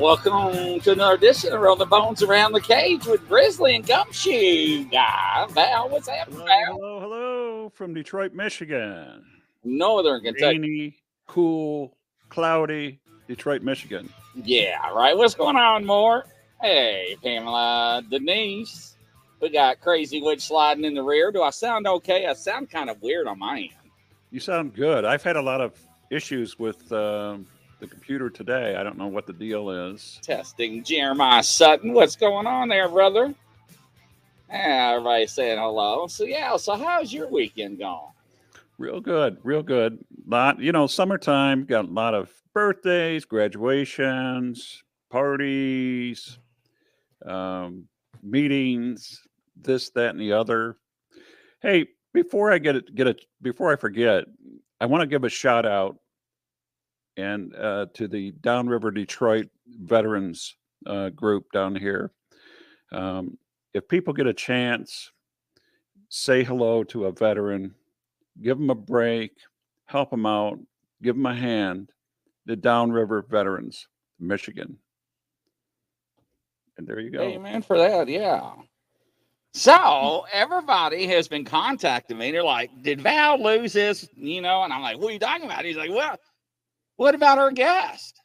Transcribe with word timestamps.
Welcome 0.00 0.80
to 0.80 0.92
another 0.92 1.14
edition 1.14 1.52
of 1.52 1.78
the 1.78 1.86
Bones 1.86 2.22
Around 2.22 2.52
the 2.52 2.60
Cage 2.60 3.06
with 3.06 3.26
Grizzly 3.28 3.76
and 3.76 3.86
Gumshoe 3.86 4.84
Guy. 4.86 5.46
Val, 5.50 5.88
what's 5.88 6.08
happening, 6.08 6.40
Hello, 6.40 6.46
Val? 6.46 6.78
hello, 6.78 7.00
hello 7.00 7.68
from 7.74 7.94
Detroit, 7.94 8.32
Michigan. 8.34 9.24
Northern 9.62 10.20
Kentucky. 10.22 10.58
Rainy, 10.58 10.96
cool, 11.28 11.96
cloudy, 12.28 12.98
Detroit, 13.28 13.62
Michigan. 13.62 14.08
Yeah, 14.34 14.90
right. 14.90 15.16
What's 15.16 15.34
going 15.36 15.56
on, 15.56 15.86
more? 15.86 16.26
Hey, 16.60 17.16
Pamela, 17.22 18.02
Denise. 18.10 18.96
We 19.40 19.50
got 19.50 19.80
Crazy 19.80 20.20
Witch 20.20 20.42
sliding 20.42 20.84
in 20.84 20.94
the 20.94 21.02
rear. 21.02 21.30
Do 21.30 21.42
I 21.42 21.50
sound 21.50 21.86
okay? 21.86 22.26
I 22.26 22.32
sound 22.34 22.68
kind 22.68 22.90
of 22.90 23.00
weird 23.00 23.26
on 23.26 23.38
my 23.38 23.58
end. 23.58 23.90
You 24.30 24.40
sound 24.40 24.74
good. 24.74 25.04
I've 25.04 25.22
had 25.22 25.36
a 25.36 25.42
lot 25.42 25.60
of 25.60 25.78
issues 26.10 26.58
with 26.58 26.90
um, 26.92 27.46
the 27.84 27.90
computer 27.90 28.30
today. 28.30 28.76
I 28.76 28.82
don't 28.82 28.98
know 28.98 29.06
what 29.06 29.26
the 29.26 29.32
deal 29.32 29.70
is. 29.70 30.18
Testing 30.22 30.82
Jeremiah 30.82 31.42
Sutton. 31.42 31.92
What's 31.92 32.16
going 32.16 32.46
on 32.46 32.68
there, 32.68 32.88
brother? 32.88 33.34
Yeah, 34.50 34.92
everybody 34.92 35.26
saying 35.26 35.58
hello. 35.58 36.06
So 36.06 36.24
yeah, 36.24 36.56
so 36.56 36.76
how's 36.76 37.12
your 37.12 37.28
weekend 37.28 37.78
gone? 37.78 38.12
Real 38.78 39.00
good, 39.00 39.38
real 39.42 39.62
good. 39.62 39.98
Lot, 40.26 40.60
you 40.60 40.72
know, 40.72 40.86
summertime. 40.86 41.64
Got 41.64 41.86
a 41.86 41.88
lot 41.88 42.14
of 42.14 42.30
birthdays, 42.54 43.24
graduations, 43.24 44.82
parties, 45.10 46.38
um, 47.26 47.88
meetings, 48.22 49.20
this, 49.56 49.90
that, 49.90 50.10
and 50.10 50.20
the 50.20 50.32
other. 50.32 50.76
Hey, 51.60 51.86
before 52.12 52.52
I 52.52 52.58
get 52.58 52.76
it, 52.76 52.94
get 52.94 53.06
it, 53.06 53.24
before 53.42 53.72
I 53.72 53.76
forget, 53.76 54.24
I 54.80 54.86
want 54.86 55.02
to 55.02 55.06
give 55.06 55.24
a 55.24 55.28
shout 55.28 55.66
out 55.66 55.96
and 57.16 57.54
uh, 57.54 57.86
to 57.94 58.08
the 58.08 58.32
Downriver 58.40 58.90
Detroit 58.90 59.48
veterans 59.82 60.56
uh, 60.86 61.10
group 61.10 61.50
down 61.52 61.76
here. 61.76 62.12
Um, 62.92 63.38
if 63.72 63.88
people 63.88 64.12
get 64.12 64.26
a 64.26 64.34
chance, 64.34 65.10
say 66.08 66.44
hello 66.44 66.84
to 66.84 67.06
a 67.06 67.12
veteran, 67.12 67.74
give 68.42 68.58
them 68.58 68.70
a 68.70 68.74
break, 68.74 69.32
help 69.86 70.10
them 70.10 70.26
out, 70.26 70.58
give 71.02 71.16
them 71.16 71.26
a 71.26 71.34
hand. 71.34 71.90
The 72.46 72.56
Downriver 72.56 73.22
Veterans, 73.22 73.88
Michigan. 74.20 74.76
And 76.76 76.86
there 76.86 77.00
you 77.00 77.10
go. 77.10 77.22
Amen 77.22 77.62
for 77.62 77.78
that. 77.78 78.08
Yeah. 78.08 78.52
So 79.54 80.26
everybody 80.32 81.06
has 81.06 81.28
been 81.28 81.44
contacting 81.44 82.18
me. 82.18 82.32
They're 82.32 82.42
like, 82.42 82.82
"Did 82.82 83.00
Val 83.00 83.40
lose 83.42 83.72
his?" 83.72 84.10
You 84.16 84.42
know, 84.42 84.62
and 84.64 84.72
I'm 84.72 84.82
like, 84.82 84.98
"What 84.98 85.10
are 85.10 85.12
you 85.12 85.18
talking 85.20 85.46
about?" 85.46 85.64
He's 85.64 85.76
like, 85.76 85.90
"Well, 85.90 86.18
what 86.96 87.14
about 87.14 87.38
our 87.38 87.50
guest?" 87.50 88.20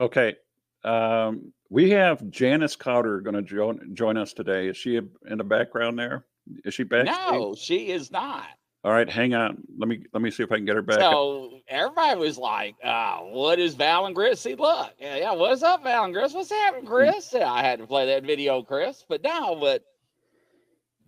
Okay. 0.00 0.36
Um, 0.82 1.52
we 1.68 1.90
have 1.90 2.28
Janice 2.30 2.76
Cowder 2.76 3.22
going 3.22 3.36
to 3.36 3.42
join 3.42 3.94
join 3.94 4.16
us 4.16 4.32
today. 4.32 4.68
Is 4.68 4.76
she 4.76 4.96
in 4.96 5.38
the 5.38 5.44
background 5.44 5.98
there? 5.98 6.24
Is 6.64 6.74
she 6.74 6.82
back? 6.82 7.04
No, 7.04 7.54
she 7.54 7.90
is 7.90 8.10
not. 8.10 8.46
All 8.82 8.92
right, 8.92 9.08
hang 9.08 9.34
on. 9.34 9.62
Let 9.76 9.88
me 9.88 10.04
let 10.14 10.22
me 10.22 10.30
see 10.30 10.42
if 10.42 10.50
I 10.50 10.56
can 10.56 10.64
get 10.64 10.74
her 10.74 10.82
back. 10.82 11.00
So 11.00 11.60
everybody 11.68 12.18
was 12.18 12.38
like, 12.38 12.76
uh, 12.82 13.18
"What 13.18 13.58
is 13.58 13.74
Val 13.74 14.06
and 14.06 14.14
Chris?" 14.14 14.40
See, 14.40 14.54
look, 14.54 14.94
yeah, 14.98 15.16
yeah. 15.16 15.32
What's 15.32 15.62
up, 15.62 15.84
Val 15.84 16.04
and 16.04 16.14
Chris? 16.14 16.32
What's 16.32 16.50
happening, 16.50 16.86
Chris? 16.86 17.30
Yeah, 17.32 17.52
I 17.52 17.62
had 17.62 17.80
to 17.80 17.86
play 17.86 18.06
that 18.06 18.24
video, 18.24 18.62
Chris. 18.62 19.04
But 19.06 19.22
no, 19.22 19.56
but 19.56 19.84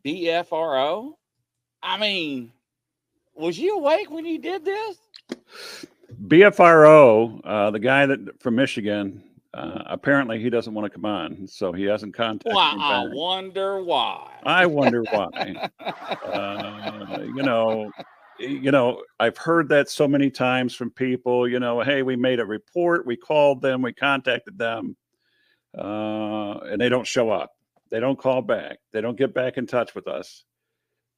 BFRO. 0.05 1.15
I 1.83 1.99
mean, 1.99 2.53
was 3.35 3.59
you 3.59 3.77
awake 3.79 4.11
when 4.11 4.25
you 4.25 4.39
did 4.39 4.65
this? 4.65 4.99
BFRO, 6.27 7.41
uh, 7.45 7.71
the 7.71 7.79
guy 7.79 8.07
that 8.07 8.41
from 8.41 8.55
Michigan, 8.57 9.23
uh, 9.55 9.83
apparently 9.87 10.41
he 10.41 10.51
doesn't 10.51 10.73
want 10.75 10.85
to 10.87 10.91
come 10.91 11.05
on, 11.05 11.47
so 11.47 11.73
he 11.73 11.85
hasn't 11.85 12.15
contacted 12.15 12.55
Well, 12.55 12.77
me 12.77 12.83
I 12.83 13.05
wonder 13.13 13.83
why. 13.83 14.31
I 14.45 14.67
wonder 14.67 15.03
why. 15.11 15.71
uh, 16.25 17.19
you 17.23 17.43
know, 17.43 17.91
you 18.39 18.71
know, 18.71 19.03
I've 19.21 19.37
heard 19.37 19.69
that 19.71 19.89
so 19.91 20.07
many 20.09 20.31
times 20.31 20.75
from 20.75 20.91
people. 20.91 21.49
You 21.49 21.61
know, 21.61 21.81
hey, 21.81 22.03
we 22.03 22.17
made 22.17 22.41
a 22.41 22.47
report, 22.47 23.07
we 23.07 23.17
called 23.17 23.61
them, 23.63 23.83
we 23.83 23.93
contacted 23.93 24.59
them, 24.59 24.97
uh, 25.77 26.59
and 26.61 26.81
they 26.81 26.89
don't 26.89 27.07
show 27.07 27.31
up. 27.31 27.53
They 27.91 28.01
don't 28.01 28.19
call 28.19 28.41
back. 28.41 28.79
They 28.93 29.01
don't 29.03 29.19
get 29.19 29.35
back 29.35 29.59
in 29.59 29.67
touch 29.67 29.95
with 29.95 30.09
us. 30.09 30.45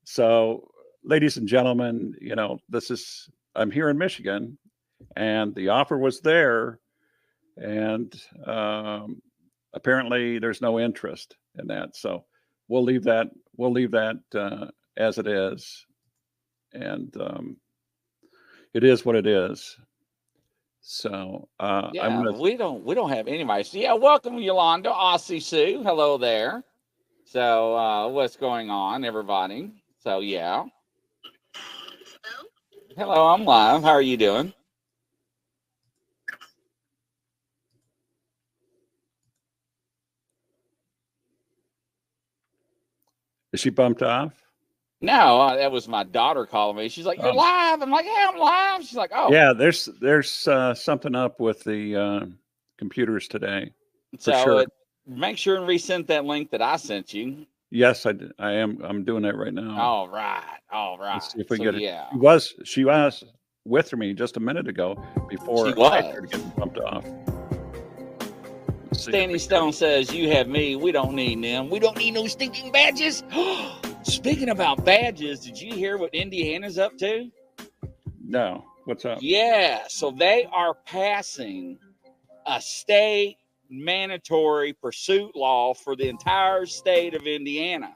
So, 0.04 0.68
ladies 1.04 1.36
and 1.36 1.46
gentlemen, 1.46 2.14
you 2.20 2.34
know, 2.34 2.58
this 2.68 2.90
is 2.90 3.28
I'm 3.54 3.70
here 3.70 3.90
in 3.90 3.98
Michigan, 3.98 4.58
and 5.16 5.54
the 5.54 5.68
offer 5.68 5.98
was 5.98 6.20
there, 6.20 6.80
and 7.56 8.12
um, 8.46 9.22
apparently 9.74 10.38
there's 10.38 10.60
no 10.60 10.80
interest 10.80 11.36
in 11.58 11.66
that. 11.68 11.94
So 11.94 12.24
we'll 12.68 12.82
leave 12.82 13.04
that 13.04 13.28
we'll 13.56 13.72
leave 13.72 13.92
that 13.92 14.16
uh, 14.34 14.66
as 14.96 15.18
it 15.18 15.26
is, 15.26 15.86
and 16.72 17.14
um, 17.20 17.56
it 18.72 18.82
is 18.82 19.04
what 19.04 19.16
it 19.16 19.26
is. 19.26 19.76
So 20.80 21.48
uh, 21.60 21.90
yeah, 21.92 22.08
gonna 22.08 22.32
we 22.32 22.56
don't 22.56 22.84
we 22.84 22.94
don't 22.94 23.10
have 23.10 23.28
anybody. 23.28 23.64
So 23.64 23.78
yeah, 23.78 23.94
welcome 23.94 24.38
Yolanda, 24.38 24.90
Aussie 24.90 25.42
Sue. 25.42 25.82
Hello 25.84 26.18
there. 26.18 26.64
So 27.26 27.76
uh, 27.76 28.08
what's 28.08 28.36
going 28.36 28.70
on, 28.70 29.04
everybody? 29.04 29.70
So 30.02 30.20
yeah. 30.20 30.64
Hello, 32.96 33.26
I'm 33.26 33.44
live. 33.44 33.82
How 33.82 33.88
are 33.90 34.00
you 34.02 34.16
doing? 34.16 34.52
Is 43.52 43.60
she 43.60 43.70
bumped 43.70 44.02
off? 44.02 44.32
No, 45.00 45.40
uh, 45.40 45.56
that 45.56 45.72
was 45.72 45.88
my 45.88 46.04
daughter 46.04 46.46
calling 46.46 46.76
me. 46.76 46.88
She's 46.88 47.04
like, 47.04 47.18
"You're 47.18 47.32
Oh. 47.32 47.36
live." 47.36 47.82
I'm 47.82 47.90
like, 47.90 48.06
"Yeah, 48.06 48.30
I'm 48.32 48.38
live." 48.38 48.84
She's 48.84 48.96
like, 48.96 49.10
"Oh, 49.12 49.32
Yeah, 49.32 49.52
there's 49.52 49.86
there's 50.00 50.46
uh, 50.46 50.72
something 50.74 51.16
up 51.16 51.40
with 51.40 51.64
the 51.64 51.96
uh, 51.96 52.26
computers 52.78 53.26
today. 53.26 53.72
So 54.20 54.32
sure. 54.32 54.58
uh, 54.60 54.64
make 55.06 55.36
sure 55.36 55.56
and 55.56 55.66
resend 55.66 56.06
that 56.06 56.24
link 56.24 56.50
that 56.50 56.62
I 56.62 56.76
sent 56.76 57.12
you. 57.12 57.44
Yes, 57.74 58.06
I 58.06 58.12
I 58.38 58.52
am. 58.52 58.78
I'm 58.84 59.04
doing 59.04 59.24
that 59.24 59.36
right 59.36 59.52
now. 59.52 59.76
All 59.80 60.08
right, 60.08 60.44
all 60.70 60.96
right. 60.96 61.14
Let's 61.14 61.32
see 61.32 61.40
if 61.40 61.50
we 61.50 61.56
So, 61.56 61.64
get 61.64 61.74
it. 61.74 61.80
Yeah, 61.82 62.08
She 62.12 62.16
was 62.18 62.54
she 62.64 62.84
was 62.84 63.24
with 63.64 63.92
me 63.94 64.14
just 64.14 64.36
a 64.36 64.40
minute 64.40 64.68
ago 64.68 64.96
before 65.28 65.66
She 65.66 65.72
I 65.72 65.76
was. 65.76 66.04
started 66.04 66.30
getting 66.30 66.50
bumped 66.50 66.78
off. 66.78 67.04
Let's 68.84 69.04
see 69.04 69.10
if 69.10 69.12
Danny 69.12 69.32
we 69.32 69.38
Stone 69.40 69.72
says, 69.72 70.14
"You 70.14 70.30
have 70.30 70.46
me. 70.46 70.76
We 70.76 70.92
don't 70.92 71.16
need 71.16 71.42
them. 71.42 71.68
We 71.68 71.80
don't 71.80 71.98
need 71.98 72.12
no 72.12 72.28
stinking 72.28 72.70
badges." 72.70 73.24
Speaking 74.04 74.50
about 74.50 74.84
badges, 74.84 75.40
did 75.40 75.60
you 75.60 75.74
hear 75.74 75.96
what 75.96 76.14
Indiana's 76.14 76.78
up 76.78 76.96
to? 76.98 77.28
No, 78.24 78.64
what's 78.84 79.04
up? 79.04 79.18
Yeah, 79.20 79.80
so 79.88 80.12
they 80.12 80.46
are 80.52 80.74
passing 80.86 81.78
a 82.46 82.60
state 82.60 83.38
mandatory 83.74 84.72
pursuit 84.72 85.34
law 85.34 85.74
for 85.74 85.96
the 85.96 86.08
entire 86.08 86.66
state 86.66 87.14
of 87.14 87.26
Indiana. 87.26 87.94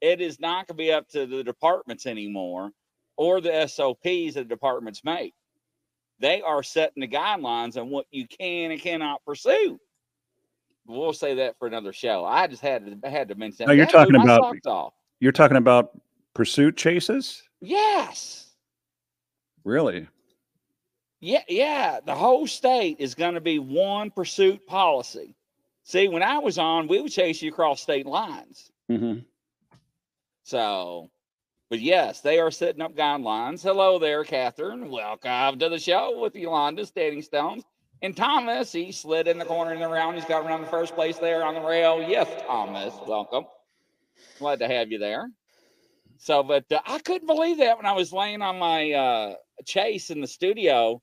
It 0.00 0.20
is 0.20 0.40
not 0.40 0.66
going 0.66 0.76
to 0.76 0.82
be 0.82 0.92
up 0.92 1.08
to 1.10 1.26
the 1.26 1.44
departments 1.44 2.06
anymore 2.06 2.70
or 3.16 3.40
the 3.40 3.66
SOPs 3.66 4.34
that 4.34 4.48
departments 4.48 5.02
make. 5.04 5.34
They 6.18 6.42
are 6.42 6.62
setting 6.62 7.00
the 7.00 7.08
guidelines 7.08 7.76
on 7.80 7.90
what 7.90 8.06
you 8.10 8.26
can 8.26 8.70
and 8.70 8.80
cannot 8.80 9.24
pursue. 9.24 9.78
We'll 10.86 11.12
say 11.12 11.34
that 11.34 11.56
for 11.58 11.68
another 11.68 11.92
show. 11.92 12.24
I 12.24 12.46
just 12.48 12.62
had 12.62 13.00
to 13.02 13.08
had 13.10 13.28
to 13.28 13.34
mention 13.36 13.66
that. 13.66 13.68
No, 13.68 13.72
you're 13.74 13.86
talking 13.86 14.16
about- 14.16 14.56
You're 15.20 15.30
talking 15.32 15.56
about 15.56 15.92
pursuit 16.34 16.76
chases? 16.76 17.42
yes. 17.60 18.48
Really? 19.64 20.08
Yeah, 21.24 21.44
yeah. 21.48 22.00
The 22.04 22.16
whole 22.16 22.48
state 22.48 22.96
is 22.98 23.14
going 23.14 23.34
to 23.34 23.40
be 23.40 23.60
one 23.60 24.10
pursuit 24.10 24.66
policy. 24.66 25.36
See, 25.84 26.08
when 26.08 26.24
I 26.24 26.38
was 26.38 26.58
on, 26.58 26.88
we 26.88 27.00
would 27.00 27.12
chase 27.12 27.40
you 27.40 27.50
across 27.52 27.80
state 27.80 28.06
lines. 28.06 28.72
hmm 28.88 29.18
So, 30.42 31.10
but 31.70 31.78
yes, 31.78 32.22
they 32.22 32.40
are 32.40 32.50
setting 32.50 32.82
up 32.82 32.96
guidelines. 32.96 33.62
Hello 33.62 34.00
there, 34.00 34.24
Catherine. 34.24 34.90
Welcome 34.90 35.60
to 35.60 35.68
the 35.68 35.78
show 35.78 36.18
with 36.20 36.34
Yolanda 36.34 36.84
Standing 36.84 37.22
Stones. 37.22 37.62
And 38.02 38.16
Thomas, 38.16 38.72
he 38.72 38.90
slid 38.90 39.28
in 39.28 39.38
the 39.38 39.44
corner 39.44 39.72
in 39.72 39.78
the 39.80 39.88
round. 39.88 40.16
He's 40.16 40.24
got 40.24 40.44
around 40.44 40.62
the 40.62 40.66
first 40.66 40.96
place 40.96 41.18
there 41.18 41.44
on 41.44 41.54
the 41.54 41.60
rail. 41.60 42.02
Yes, 42.02 42.28
Thomas, 42.48 42.94
welcome. 43.06 43.44
Glad 44.40 44.58
to 44.58 44.66
have 44.66 44.90
you 44.90 44.98
there. 44.98 45.28
So, 46.18 46.42
but 46.42 46.64
uh, 46.72 46.80
I 46.84 46.98
couldn't 46.98 47.28
believe 47.28 47.58
that 47.58 47.76
when 47.76 47.86
I 47.86 47.92
was 47.92 48.12
laying 48.12 48.42
on 48.42 48.58
my 48.58 48.90
uh, 48.90 49.34
chase 49.64 50.10
in 50.10 50.20
the 50.20 50.26
studio. 50.26 51.00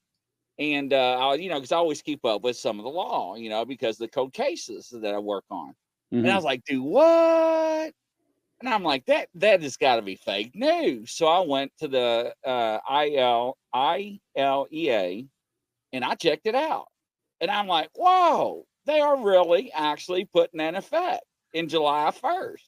And, 0.60 0.94
uh, 0.94 1.18
I, 1.30 1.36
you 1.36 1.50
know, 1.50 1.56
because 1.56 1.72
I 1.72 1.78
always 1.78 2.02
keep 2.02 2.26
up 2.26 2.44
with 2.44 2.58
some 2.58 2.80
of 2.80 2.84
the 2.84 2.92
law, 2.92 3.36
you 3.36 3.50
know, 3.50 3.66
because 3.66 3.98
the 3.98 4.10
code 4.10 4.34
cases 4.34 4.90
that 4.92 5.16
I 5.16 5.20
work 5.20 5.46
on. 5.50 5.74
And 6.24 6.32
I 6.34 6.36
was 6.36 6.46
like, 6.46 6.64
do 6.66 6.84
what? 6.84 7.94
And 8.62 8.70
I'm 8.70 8.84
like, 8.84 9.06
that 9.06 9.30
that 9.36 9.62
has 9.64 9.78
got 9.78 9.98
to 9.98 10.02
be 10.02 10.16
fake 10.16 10.54
news. 10.56 11.12
So 11.12 11.28
I 11.28 11.40
went 11.42 11.72
to 11.80 11.88
the 11.88 12.36
uh, 12.46 12.80
IL 13.06 13.58
ILEA 13.74 15.28
and 15.94 16.06
I 16.06 16.16
checked 16.16 16.48
it 16.48 16.56
out. 16.56 16.88
And 17.42 17.50
I'm 17.52 17.68
like, 17.68 17.90
whoa, 17.96 18.66
they 18.86 19.00
are 19.00 19.18
really 19.24 19.72
actually 19.72 20.26
putting 20.26 20.58
that 20.60 20.70
in 20.70 20.76
effect 20.76 21.24
in 21.54 21.70
July 21.70 22.12
1st. 22.12 22.64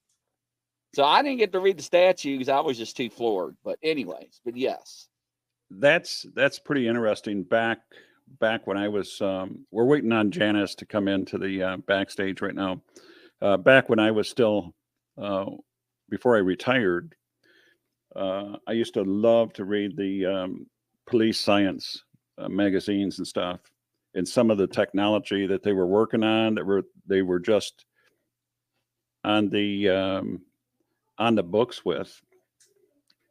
So 0.96 1.04
I 1.04 1.24
didn't 1.24 1.40
get 1.40 1.52
to 1.54 1.60
read 1.60 1.78
the 1.78 1.84
statutes. 1.84 2.50
I 2.50 2.62
was 2.62 2.78
just 2.78 2.98
too 2.98 3.10
floored. 3.10 3.58
But 3.64 3.80
anyways, 3.84 4.42
but 4.46 4.56
yes. 4.58 5.10
That's 5.80 6.26
that's 6.36 6.60
pretty 6.60 6.88
interesting. 6.88 7.44
Back 7.44 7.80
back 8.40 8.68
when 8.68 8.78
I 8.78 8.88
was, 8.88 9.20
um, 9.22 9.66
we're 9.72 9.86
waiting 9.86 10.12
on 10.12 10.32
Janice 10.32 10.76
to 10.76 10.86
come 10.86 11.08
into 11.08 11.38
the 11.38 11.64
uh, 11.64 11.78
backstage 11.78 12.42
right 12.42 12.56
now. 12.56 12.82
Uh, 13.42 13.58
back 13.58 13.90
when 13.90 14.00
I 14.00 14.12
was 14.12 14.30
still, 14.30 14.74
uh, 15.22 15.46
before 16.10 16.36
I 16.36 16.40
retired, 16.40 17.16
uh, 18.16 18.58
I 18.68 18.74
used 18.74 18.94
to 18.94 19.04
love 19.04 19.54
to 19.54 19.66
read 19.66 19.98
the 19.98 20.26
um, 20.26 20.68
police 21.08 21.40
science 21.40 22.04
uh, 22.38 22.50
magazines 22.50 23.18
and 23.18 23.28
stuff, 23.28 23.60
and 24.16 24.28
some 24.28 24.52
of 24.52 24.58
the 24.58 24.68
technology 24.68 25.48
that 25.48 25.64
they 25.64 25.74
were 25.74 25.88
working 25.88 26.24
on 26.24 26.56
that 26.56 26.66
were 26.66 26.84
they 27.08 27.22
were 27.22 27.40
just 27.40 27.86
on 29.24 29.50
the 29.50 29.90
um, 29.90 30.42
on 31.18 31.36
the 31.36 31.44
books 31.44 31.84
with. 31.86 32.22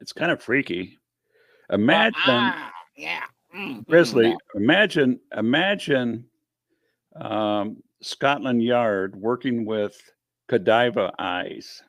It's 0.00 0.14
kind 0.14 0.32
of 0.32 0.42
freaky. 0.42 0.96
Imagine. 1.72 2.14
Ah, 2.26 2.72
yeah. 2.96 3.22
Mm, 3.54 3.78
mm, 3.78 3.86
Grizzly, 3.86 4.30
no. 4.30 4.38
imagine, 4.54 5.20
imagine 5.36 6.24
um, 7.16 7.82
Scotland 8.00 8.62
Yard 8.62 9.16
working 9.16 9.64
with 9.64 10.00
Godiva 10.48 11.12
eyes. 11.18 11.82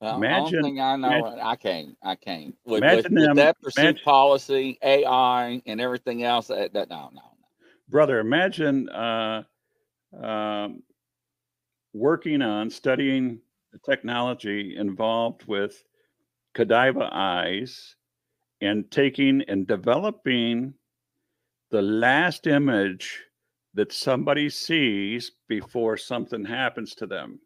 Well, 0.00 0.16
Imagine- 0.16 0.58
only 0.58 0.70
thing 0.70 0.80
I 0.80 0.96
know, 0.96 1.08
imagine- 1.08 1.40
I 1.40 1.56
can't, 1.56 1.96
I 2.02 2.14
can't. 2.14 2.56
With, 2.64 2.80
with, 2.80 2.82
Imagine 2.82 3.14
with 3.14 3.24
them- 3.24 3.36
that 3.36 3.60
pursuit 3.60 3.82
imagine- 3.82 4.04
policy, 4.04 4.78
AI, 4.82 5.60
and 5.66 5.80
everything 5.80 6.22
else, 6.24 6.46
that, 6.46 6.72
that 6.72 6.88
no, 6.88 7.10
no, 7.12 7.20
no. 7.20 7.66
Brother, 7.88 8.18
imagine 8.20 8.88
uh, 8.88 9.42
um, 10.18 10.82
working 11.92 12.40
on 12.40 12.70
studying 12.70 13.40
the 13.72 13.78
technology 13.80 14.76
involved 14.76 15.44
with 15.46 15.84
Godiva 16.54 17.08
eyes 17.12 17.96
and 18.60 18.90
taking 18.90 19.42
and 19.48 19.66
developing 19.66 20.74
the 21.70 21.82
last 21.82 22.46
image 22.46 23.20
that 23.74 23.92
somebody 23.92 24.50
sees 24.50 25.32
before 25.48 25.96
something 25.96 26.44
happens 26.44 26.94
to 26.96 27.06
them. 27.06 27.38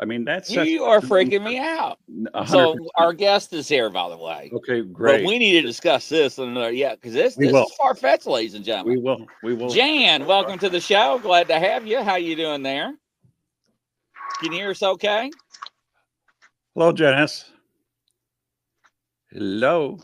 I 0.00 0.06
mean, 0.06 0.24
that's 0.24 0.50
You 0.50 0.84
are 0.84 1.00
freaking 1.00 1.44
me 1.44 1.58
uh, 1.58 1.64
out. 1.64 1.98
a 2.34 2.46
So 2.46 2.74
our 2.96 3.12
guest 3.12 3.52
is 3.52 3.68
here, 3.68 3.90
by 3.90 4.08
the 4.08 4.16
way. 4.16 4.50
okay, 4.54 4.80
But 4.80 4.92
great. 4.92 5.26
we 5.26 5.38
need 5.38 5.60
to 5.60 5.66
discuss 5.66 6.08
this 6.08 6.38
another, 6.38 6.72
yeah, 6.72 6.94
because 6.94 7.12
this 7.12 7.36
We 7.36 7.46
this 7.46 7.52
will. 7.52 7.64
is 7.66 7.72
far 7.74 7.94
fetched, 7.94 8.26
ladies 8.26 8.54
and 8.54 8.64
gentlemen. 8.64 8.96
we 8.96 9.02
will. 9.02 9.26
We 9.42 9.54
will. 9.54 9.68
Jan, 9.68 10.24
welcome 10.24 10.58
to 10.60 10.70
the 10.70 10.80
show. 10.80 11.18
Glad 11.18 11.48
to 11.48 11.58
have 11.58 11.86
you. 11.86 12.02
How 12.02 12.16
you 12.16 12.34
doing 12.36 12.62
there? 12.62 12.94
Can 14.40 14.52
you 14.52 14.58
hear 14.60 14.70
us 14.70 14.82
okay? 14.82 15.30
Hello, 16.74 16.92
Janice. 16.92 17.49
Hello. 19.32 19.98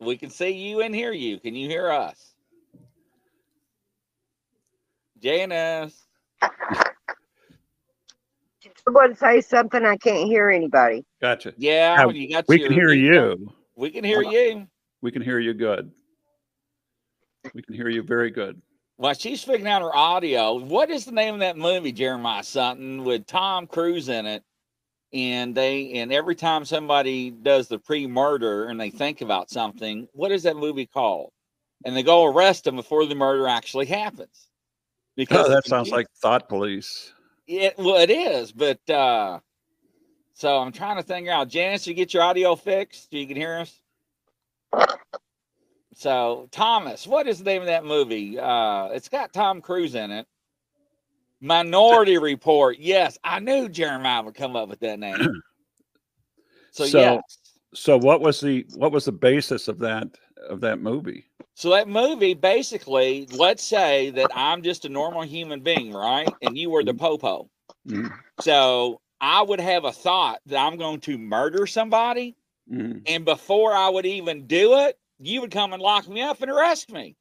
We 0.00 0.16
can 0.18 0.30
see 0.30 0.50
you 0.50 0.82
and 0.82 0.94
hear 0.94 1.12
you. 1.12 1.40
Can 1.40 1.54
you 1.54 1.68
hear 1.68 1.90
us? 1.90 2.34
Janice. 5.22 6.06
Did 8.62 8.72
someone 8.84 9.16
say 9.16 9.40
something? 9.40 9.84
I 9.84 9.96
can't 9.96 10.26
hear 10.28 10.50
anybody. 10.50 11.04
Gotcha. 11.22 11.54
Yeah, 11.56 11.98
Yeah, 11.98 12.06
you 12.12 12.30
got 12.30 12.46
We 12.48 12.58
your 12.58 12.68
can 12.68 12.72
hear 12.72 12.92
you. 12.92 13.52
We 13.76 13.90
can 13.90 14.04
hear 14.04 14.22
you. 14.22 14.66
We 15.02 15.10
can 15.10 15.22
hear 15.22 15.38
you 15.38 15.54
good. 15.54 15.90
We 17.54 17.62
can 17.62 17.74
hear 17.74 17.88
you 17.88 18.02
very 18.02 18.30
good. 18.30 18.60
While 18.98 19.14
she's 19.14 19.42
figuring 19.42 19.66
out 19.66 19.82
her 19.82 19.94
audio, 19.96 20.54
what 20.56 20.90
is 20.90 21.06
the 21.06 21.12
name 21.12 21.34
of 21.34 21.40
that 21.40 21.56
movie, 21.56 21.92
Jeremiah 21.92 22.42
Sutton, 22.42 23.04
with 23.04 23.26
Tom 23.26 23.66
Cruise 23.66 24.10
in 24.10 24.26
it? 24.26 24.42
And 25.12 25.54
they 25.54 25.92
and 25.94 26.12
every 26.12 26.36
time 26.36 26.64
somebody 26.64 27.30
does 27.30 27.68
the 27.68 27.78
pre-murder 27.78 28.66
and 28.66 28.80
they 28.80 28.90
think 28.90 29.20
about 29.22 29.50
something, 29.50 30.08
what 30.12 30.30
is 30.30 30.44
that 30.44 30.56
movie 30.56 30.86
called? 30.86 31.32
And 31.84 31.96
they 31.96 32.02
go 32.02 32.26
arrest 32.26 32.64
them 32.64 32.76
before 32.76 33.06
the 33.06 33.14
murder 33.14 33.48
actually 33.48 33.86
happens. 33.86 34.48
Oh, 35.18 35.48
that 35.48 35.66
sounds 35.66 35.88
confusing. 35.88 35.92
like 35.92 36.06
Thought 36.22 36.48
Police. 36.48 37.12
it. 37.46 37.76
Well, 37.76 37.96
it 37.96 38.10
is, 38.10 38.52
but 38.52 38.88
uh 38.88 39.40
so 40.34 40.58
I'm 40.58 40.72
trying 40.72 40.96
to 40.96 41.02
figure 41.02 41.32
out. 41.32 41.48
Janice, 41.48 41.86
you 41.86 41.92
get 41.92 42.14
your 42.14 42.22
audio 42.22 42.56
fixed 42.56 43.10
so 43.10 43.16
you 43.16 43.26
can 43.26 43.36
hear 43.36 43.58
us. 43.58 43.80
So 45.94 46.48
Thomas, 46.50 47.06
what 47.06 47.26
is 47.26 47.38
the 47.38 47.44
name 47.44 47.60
of 47.60 47.66
that 47.66 47.84
movie? 47.84 48.38
Uh, 48.38 48.86
it's 48.86 49.10
got 49.10 49.34
Tom 49.34 49.60
Cruise 49.60 49.94
in 49.94 50.10
it. 50.10 50.26
Minority 51.40 52.18
Report. 52.18 52.78
Yes, 52.78 53.18
I 53.24 53.40
knew 53.40 53.68
Jeremiah 53.68 54.22
would 54.22 54.34
come 54.34 54.56
up 54.56 54.68
with 54.68 54.80
that 54.80 54.98
name. 54.98 55.16
So, 56.72 56.86
So- 56.86 57.00
yes. 57.00 57.22
So 57.74 57.96
what 57.98 58.20
was 58.20 58.40
the 58.40 58.64
what 58.74 58.90
was 58.92 59.04
the 59.04 59.12
basis 59.12 59.66
of 59.68 59.78
that 59.80 60.08
of 60.48 60.60
that 60.60 60.80
movie? 60.80 61.24
So 61.54 61.70
that 61.70 61.88
movie 61.88 62.34
basically, 62.34 63.26
let's 63.32 63.62
say 63.64 64.10
that 64.10 64.30
I'm 64.34 64.62
just 64.62 64.84
a 64.84 64.88
normal 64.88 65.22
human 65.22 65.60
being, 65.60 65.92
right? 65.92 66.28
And 66.42 66.56
you 66.58 66.70
were 66.70 66.82
the 66.84 66.94
popo. 66.94 67.48
Mhm. 67.88 68.12
So 68.40 69.00
I 69.20 69.42
would 69.42 69.60
have 69.60 69.84
a 69.84 69.92
thought 69.92 70.40
that 70.46 70.58
I'm 70.64 70.78
going 70.78 71.00
to 71.00 71.18
murder 71.18 71.66
somebody. 71.66 72.36
Mhm. 72.72 73.02
And 73.06 73.24
before 73.24 73.72
I 73.72 73.88
would 73.88 74.06
even 74.06 74.46
do 74.46 74.76
it, 74.78 74.98
you 75.18 75.40
would 75.40 75.50
come 75.50 75.72
and 75.72 75.82
lock 75.82 76.08
me 76.08 76.22
up 76.22 76.40
and 76.42 76.50
arrest 76.50 76.90
me. 76.90 77.16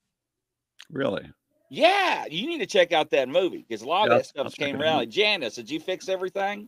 Really? 0.90 1.28
Yeah, 1.70 2.26
you 2.30 2.48
need 2.48 2.60
to 2.60 2.66
check 2.66 2.92
out 2.92 3.12
that 3.12 3.30
movie 3.30 3.66
because 3.68 3.84
a 3.84 3.88
lot 3.88 4.10
of 4.10 4.18
that 4.18 4.26
stuff 4.26 4.54
came 4.56 4.82
around. 4.82 5.02
out. 5.02 5.10
Janice, 5.10 5.56
did 5.56 5.70
you 5.70 5.80
fix 5.80 6.10
everything? 6.10 6.68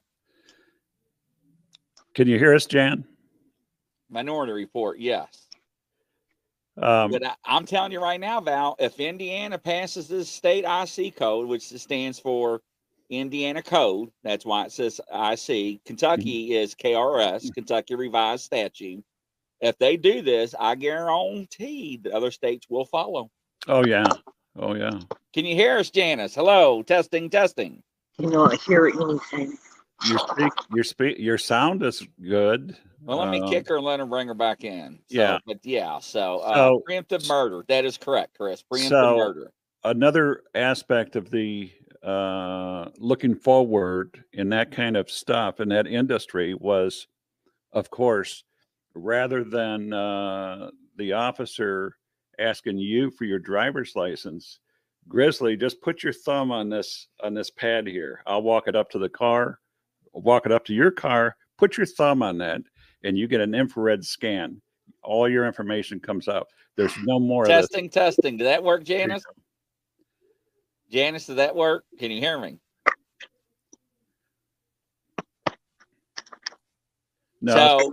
Can 2.13 2.27
you 2.27 2.37
hear 2.37 2.53
us, 2.53 2.65
Jan? 2.65 3.05
Minority 4.09 4.51
Report, 4.51 4.99
yes. 4.99 5.47
Um, 6.77 7.11
But 7.11 7.25
I, 7.25 7.33
I'm 7.45 7.65
telling 7.65 7.91
you 7.91 8.01
right 8.01 8.19
now, 8.19 8.41
Val, 8.41 8.75
if 8.79 8.99
Indiana 8.99 9.57
passes 9.57 10.07
this 10.07 10.29
state 10.29 10.65
IC 10.65 11.15
code, 11.15 11.47
which 11.47 11.63
stands 11.63 12.19
for 12.19 12.61
Indiana 13.09 13.61
Code, 13.61 14.09
that's 14.23 14.45
why 14.45 14.65
it 14.65 14.71
says 14.71 15.01
IC. 15.09 15.83
Kentucky 15.85 16.55
is 16.55 16.75
KRS, 16.75 17.53
Kentucky 17.53 17.95
Revised 17.95 18.43
Statute. 18.43 19.03
If 19.59 19.77
they 19.77 19.97
do 19.97 20.21
this, 20.21 20.55
I 20.59 20.75
guarantee 20.75 21.99
the 22.01 22.13
other 22.13 22.31
states 22.31 22.67
will 22.69 22.85
follow. 22.85 23.29
oh 23.67 23.85
yeah. 23.85 24.05
Oh 24.57 24.75
yeah. 24.75 24.99
Can 25.33 25.45
you 25.45 25.55
hear 25.55 25.77
us, 25.77 25.89
Janice? 25.89 26.35
Hello, 26.35 26.83
testing, 26.83 27.29
testing. 27.29 27.81
Cannot 28.19 28.59
hear 28.61 28.87
anything. 28.87 29.57
Your 30.07 30.19
speak 30.19 30.53
your 30.73 30.83
speak 30.83 31.19
your 31.19 31.37
sound 31.37 31.83
is 31.83 32.05
good. 32.21 32.75
Well, 33.03 33.17
let 33.17 33.29
me 33.29 33.39
Um, 33.41 33.49
kick 33.49 33.67
her 33.69 33.77
and 33.77 33.85
let 33.85 33.99
her 33.99 34.05
bring 34.05 34.27
her 34.27 34.33
back 34.35 34.63
in. 34.63 34.99
So, 35.09 35.17
yeah. 35.17 35.37
but 35.47 35.57
yeah. 35.63 35.97
So, 35.99 36.39
uh, 36.39 36.53
So- 36.55 36.83
preemptive 36.87 37.27
murder. 37.27 37.63
That 37.67 37.83
is 37.85 37.97
correct, 37.97 38.37
Chris. 38.37 38.63
Preemptive 38.63 38.89
So- 38.89 39.17
murder. 39.17 39.51
another 39.83 40.43
aspect 40.53 41.15
of 41.15 41.29
the 41.31 41.71
uh, 42.03 42.89
looking 42.97 43.35
forward 43.35 44.23
in 44.33 44.49
that 44.49 44.71
kind 44.71 44.97
of 44.97 45.09
stuff 45.09 45.59
in 45.59 45.69
that 45.69 45.85
industry 45.85 46.55
was, 46.55 47.07
of 47.73 47.91
course, 47.91 48.43
rather 48.95 49.43
than 49.43 49.93
uh, 49.93 50.71
the 50.97 51.13
officer 51.13 51.95
asking 52.39 52.77
you 52.77 53.11
for 53.11 53.25
your 53.25 53.39
driver's 53.39 53.95
license, 53.95 54.59
Grizzly, 55.07 55.57
just 55.57 55.81
put 55.81 56.03
your 56.03 56.13
thumb 56.13 56.51
on 56.51 56.69
this 56.69 57.07
on 57.23 57.33
this 57.33 57.49
pad 57.49 57.87
here. 57.87 58.21
I'll 58.27 58.43
walk 58.43 58.67
it 58.67 58.75
up 58.75 58.89
to 58.91 58.99
the 58.99 59.09
car, 59.09 59.59
walk 60.13 60.45
it 60.45 60.51
up 60.51 60.65
to 60.65 60.73
your 60.73 60.91
car. 60.91 61.35
Put 61.57 61.77
your 61.77 61.85
thumb 61.85 62.23
on 62.23 62.37
that, 62.39 62.61
and 63.03 63.17
you 63.17 63.27
get 63.27 63.41
an 63.41 63.53
infrared 63.53 64.03
scan. 64.03 64.61
All 65.03 65.29
your 65.29 65.45
information 65.45 65.99
comes 65.99 66.27
out. 66.27 66.47
There's 66.75 66.95
no 67.03 67.19
more. 67.19 67.45
Testing, 67.45 67.89
testing. 67.89 68.37
Did 68.37 68.47
that 68.47 68.63
work, 68.63 68.83
Janice? 68.83 69.23
Janice, 70.91 71.25
did 71.25 71.37
that 71.37 71.55
work? 71.55 71.85
Can 71.99 72.11
you 72.11 72.19
hear 72.19 72.39
me? 72.39 72.57
No, 77.41 77.55
So, 77.55 77.91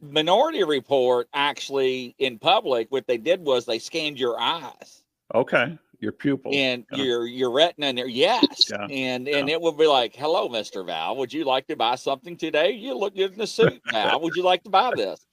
Minority 0.00 0.64
Report 0.64 1.28
actually 1.32 2.14
in 2.18 2.38
public, 2.38 2.90
what 2.90 3.06
they 3.06 3.18
did 3.18 3.40
was 3.40 3.64
they 3.66 3.78
scanned 3.78 4.18
your 4.18 4.38
eyes 4.40 5.04
Okay, 5.34 5.78
your 6.00 6.12
pupil. 6.12 6.52
and 6.52 6.84
yeah. 6.90 6.98
your 6.98 7.26
your 7.26 7.50
retina 7.50 7.86
in 7.86 7.96
there. 7.96 8.06
Yes, 8.06 8.68
Yeah, 8.70 8.86
and 8.90 9.26
and 9.28 9.48
it 9.48 9.60
would 9.60 9.78
be 9.78 9.86
like, 9.86 10.14
"Hello, 10.14 10.48
Mister 10.48 10.82
Val. 10.82 11.16
Would 11.16 11.32
you 11.32 11.44
like 11.44 11.66
to 11.68 11.76
buy 11.76 11.94
something 11.94 12.36
today? 12.36 12.72
You 12.72 12.94
look 12.94 13.14
good 13.14 13.32
in 13.32 13.38
the 13.38 13.46
suit, 13.46 13.80
Val. 13.90 14.20
Would 14.20 14.36
you 14.36 14.42
like 14.42 14.62
to 14.64 14.70
buy 14.70 14.92
this?" 14.94 15.24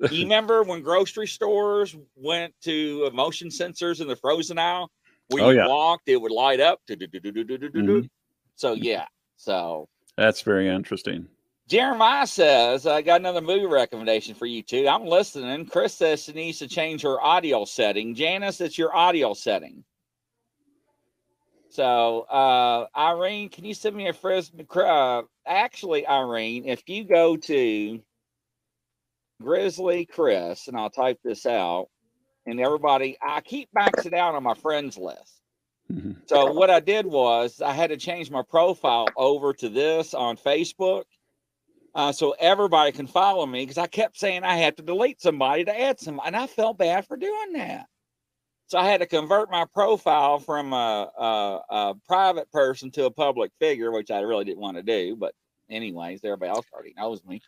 You 0.10 0.24
remember 0.24 0.62
when 0.62 0.82
grocery 0.82 1.26
stores 1.26 1.96
went 2.16 2.54
to 2.62 3.10
motion 3.12 3.48
sensors 3.48 4.02
in 4.02 4.08
the 4.08 4.14
frozen 4.16 4.58
aisle? 4.58 4.90
Where 5.28 5.42
Oh, 5.42 5.48
you 5.50 5.56
yeah. 5.56 5.66
walked, 5.66 6.08
it 6.08 6.20
would 6.20 6.30
light 6.32 6.60
up. 6.60 6.80
Mhm. 6.86 8.08
So 8.56 8.74
yeah, 8.74 9.06
so 9.36 9.88
That's 10.18 10.42
very 10.42 10.68
interesting. 10.68 11.28
Jeremiah 11.68 12.26
says, 12.26 12.86
I 12.86 13.02
got 13.02 13.20
another 13.20 13.40
movie 13.40 13.66
recommendation 13.66 14.34
for 14.34 14.46
you 14.46 14.62
too. 14.62 14.86
I'm 14.86 15.04
listening. 15.06 15.66
Chris 15.66 15.94
says 15.94 16.22
she 16.22 16.32
needs 16.32 16.60
to 16.60 16.68
change 16.68 17.02
her 17.02 17.20
audio 17.20 17.64
setting. 17.64 18.14
Janice, 18.14 18.60
it's 18.60 18.78
your 18.78 18.94
audio 18.94 19.34
setting. 19.34 19.84
So, 21.70 22.20
uh, 22.22 22.86
Irene, 22.96 23.48
can 23.48 23.64
you 23.64 23.74
send 23.74 23.96
me 23.96 24.08
a 24.08 24.12
frisbee? 24.12 24.66
Uh, 24.74 25.22
actually, 25.44 26.06
Irene, 26.06 26.66
if 26.66 26.82
you 26.86 27.04
go 27.04 27.36
to 27.36 28.00
Grizzly 29.42 30.06
Chris, 30.06 30.68
and 30.68 30.76
I'll 30.76 30.88
type 30.88 31.18
this 31.24 31.46
out, 31.46 31.88
and 32.46 32.60
everybody, 32.60 33.18
I 33.20 33.40
keep 33.40 33.68
maxing 33.76 34.14
out 34.14 34.36
on 34.36 34.42
my 34.44 34.54
friends 34.54 34.96
list. 34.96 35.40
Mhm. 35.90 36.16
So 36.28 36.52
what 36.52 36.70
I 36.70 36.80
did 36.80 37.06
was 37.06 37.60
I 37.60 37.72
had 37.72 37.90
to 37.90 37.96
change 37.96 38.30
my 38.30 38.42
profile 38.42 39.08
over 39.16 39.52
to 39.54 39.68
this 39.68 40.14
on 40.14 40.36
Facebook, 40.36 41.04
uh, 41.96 42.12
so 42.12 42.36
everybody 42.38 42.92
can 42.92 43.06
follow 43.06 43.46
me 43.46 43.62
because 43.62 43.78
I 43.78 43.86
kept 43.86 44.18
saying 44.18 44.44
I 44.44 44.56
had 44.58 44.76
to 44.76 44.82
delete 44.82 45.20
somebody 45.20 45.64
to 45.64 45.80
add 45.80 45.98
somebody, 45.98 46.28
and 46.28 46.36
I 46.36 46.46
felt 46.46 46.78
bad 46.78 47.06
for 47.06 47.16
doing 47.16 47.54
that. 47.54 47.86
So 48.66 48.78
I 48.78 48.86
had 48.86 49.00
to 49.00 49.06
convert 49.06 49.50
my 49.50 49.64
profile 49.72 50.38
from 50.38 50.74
a, 50.74 51.10
a, 51.18 51.60
a 51.70 51.94
private 52.06 52.52
person 52.52 52.90
to 52.92 53.06
a 53.06 53.10
public 53.10 53.50
figure, 53.60 53.92
which 53.92 54.10
I 54.10 54.20
really 54.20 54.44
didn't 54.44 54.60
want 54.60 54.76
to 54.76 54.82
do. 54.82 55.16
But 55.16 55.34
anyways, 55.70 56.20
everybody 56.22 56.50
else 56.50 56.66
already 56.72 56.92
knows 56.98 57.24
me. 57.24 57.40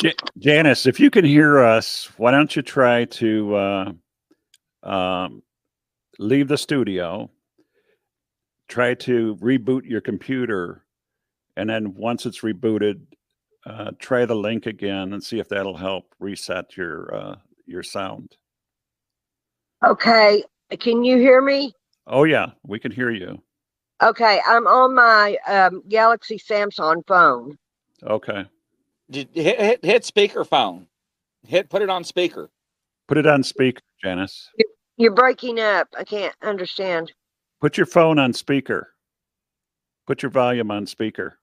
Ja- 0.00 0.12
Janice, 0.38 0.86
if 0.86 1.00
you 1.00 1.10
can 1.10 1.24
hear 1.24 1.58
us, 1.58 2.10
why 2.16 2.30
don't 2.30 2.54
you 2.54 2.62
try 2.62 3.06
to 3.06 3.54
uh, 3.56 3.92
um, 4.84 5.42
leave 6.20 6.46
the 6.46 6.58
studio, 6.58 7.28
try 8.68 8.94
to 8.94 9.36
reboot 9.36 9.82
your 9.84 10.00
computer, 10.00 10.84
and 11.56 11.68
then 11.68 11.94
once 11.94 12.24
it's 12.26 12.42
rebooted, 12.42 13.00
uh, 13.66 13.90
try 13.98 14.24
the 14.24 14.34
link 14.34 14.66
again 14.66 15.12
and 15.12 15.22
see 15.22 15.38
if 15.38 15.48
that'll 15.48 15.76
help 15.76 16.14
reset 16.18 16.76
your 16.76 17.14
uh, 17.14 17.36
your 17.66 17.82
sound. 17.82 18.36
Okay, 19.84 20.44
can 20.78 21.04
you 21.04 21.16
hear 21.18 21.40
me? 21.42 21.72
Oh 22.06 22.24
yeah, 22.24 22.50
we 22.66 22.78
can 22.78 22.92
hear 22.92 23.10
you. 23.10 23.42
Okay, 24.02 24.40
I'm 24.46 24.66
on 24.66 24.94
my 24.94 25.36
um, 25.46 25.82
Galaxy 25.88 26.38
Samsung 26.38 27.06
phone. 27.06 27.58
Okay, 28.02 28.46
Did- 29.10 29.28
Hit, 29.34 29.60
hit, 29.60 29.84
hit 29.84 30.02
speakerphone. 30.02 30.86
Hit 31.46 31.68
put 31.70 31.82
it 31.82 31.90
on 31.90 32.04
speaker. 32.04 32.50
put 33.08 33.18
it 33.18 33.26
on 33.26 33.42
speaker, 33.42 33.82
Janice. 34.02 34.48
You're 34.96 35.14
breaking 35.14 35.60
up. 35.60 35.88
I 35.98 36.04
can't 36.04 36.34
understand. 36.42 37.12
Put 37.60 37.76
your 37.76 37.86
phone 37.86 38.18
on 38.18 38.32
speaker. 38.34 38.94
Put 40.06 40.22
your 40.22 40.30
volume 40.30 40.70
on 40.70 40.86
speaker. 40.86 41.39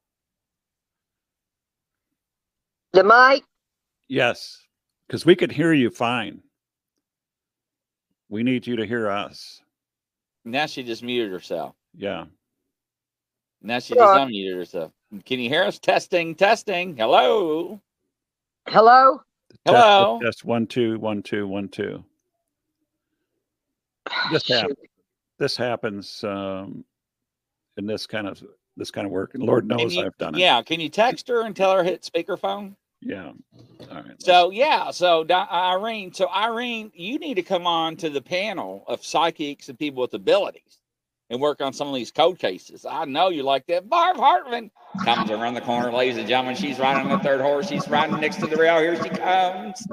The 2.94 3.03
mic? 3.03 3.44
Yes, 4.08 4.62
because 5.08 5.25
we 5.25 5.36
could 5.36 5.51
hear 5.51 5.74
you 5.74 5.89
fine. 5.89 6.41
We 8.29 8.44
need 8.44 8.65
you 8.67 8.75
to 8.77 8.86
hear 8.86 9.10
us. 9.10 9.62
Now 10.46 10.65
she 10.65 10.84
just 10.84 11.03
muted 11.03 11.32
herself. 11.32 11.75
Yeah. 11.96 12.25
Now 13.62 13.79
she 13.79 13.96
Yeah. 13.96 14.03
just 14.03 14.20
unmuted 14.20 14.56
herself. 14.56 14.91
Can 15.25 15.39
you 15.39 15.50
hear 15.50 15.63
us? 15.63 15.79
Testing, 15.79 16.36
testing. 16.36 16.96
Hello. 16.98 17.82
Hello? 18.67 19.22
Test- 19.65 19.75
Hello. 19.77 20.20
Test 20.22 20.46
one, 20.46 20.67
two, 20.67 21.00
one, 21.00 21.24
two, 21.24 21.48
one, 21.48 21.70
two. 21.70 22.03
This 24.32 24.44
Shoot. 24.46 24.77
This 25.39 25.56
happens 25.56 26.24
um, 26.24 26.84
in 27.77 27.86
this 27.86 28.08
kind 28.08 28.27
of 28.27 28.44
this 28.77 28.91
kind 28.91 29.05
of 29.05 29.12
work. 29.12 29.34
And 29.34 29.43
Lord 29.43 29.67
knows 29.67 29.96
you- 29.96 30.05
I've 30.05 30.17
done 30.17 30.36
it. 30.36 30.39
Yeah. 30.39 30.62
Can 30.62 30.79
you 30.79 30.89
text 30.89 31.27
her 31.27 31.41
and 31.41 31.55
tell 31.55 31.74
her 31.75 31.84
hit 31.84 32.03
speakerphone? 32.03 32.75
Yeah. 33.01 33.31
All 33.91 33.96
right. 33.96 34.22
So 34.22 34.51
yeah. 34.51 34.91
So 34.91 35.25
Irene. 35.29 36.13
So 36.13 36.29
Irene, 36.29 36.91
you 36.96 37.19
need 37.19 37.36
to 37.36 37.43
come 37.43 37.67
on 37.67 37.96
to 37.98 38.10
the 38.10 38.22
panel 38.22 38.84
of 38.88 39.03
psychics 39.05 39.69
and 39.69 39.77
people 39.77 40.01
with 40.01 40.13
abilities 40.13 40.79
and 41.29 41.41
work 41.41 41.62
on 41.62 41.74
some 41.74 41.88
of 41.89 41.93
these 41.93 42.12
code 42.12 42.39
cases. 42.39 42.86
I 42.89 43.05
know 43.05 43.29
you 43.29 43.43
like 43.43 43.67
that. 43.67 43.89
Barb 43.89 44.17
Hartman 44.17 44.72
comes 45.03 45.29
around 45.29 45.55
the 45.55 45.62
corner, 45.62 45.91
ladies 45.91 46.17
and 46.17 46.27
gentlemen. 46.27 46.55
She's 46.55 46.79
riding 46.79 47.12
on 47.12 47.17
the 47.17 47.24
third 47.24 47.41
horse. 47.41 47.67
She's 47.67 47.88
riding 47.88 48.19
next 48.19 48.38
to 48.38 48.48
the 48.48 48.55
rail. 48.55 48.79
Here 48.79 48.96
she 49.03 49.10
comes. 49.10 49.86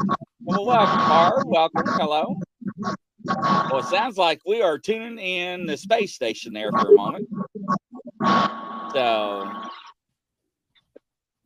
Well, 0.42 0.64
welcome, 0.64 0.98
Barb. 1.08 1.42
Welcome. 1.46 1.82
Hello. 1.86 2.36
Well, 3.26 3.78
it 3.78 3.86
sounds 3.86 4.16
like 4.16 4.40
we 4.46 4.62
are 4.62 4.78
tuning 4.78 5.18
in 5.18 5.66
the 5.66 5.76
space 5.76 6.14
station 6.14 6.52
there 6.52 6.70
for 6.70 6.92
a 6.92 6.96
moment. 6.96 7.28
So, 8.88 9.56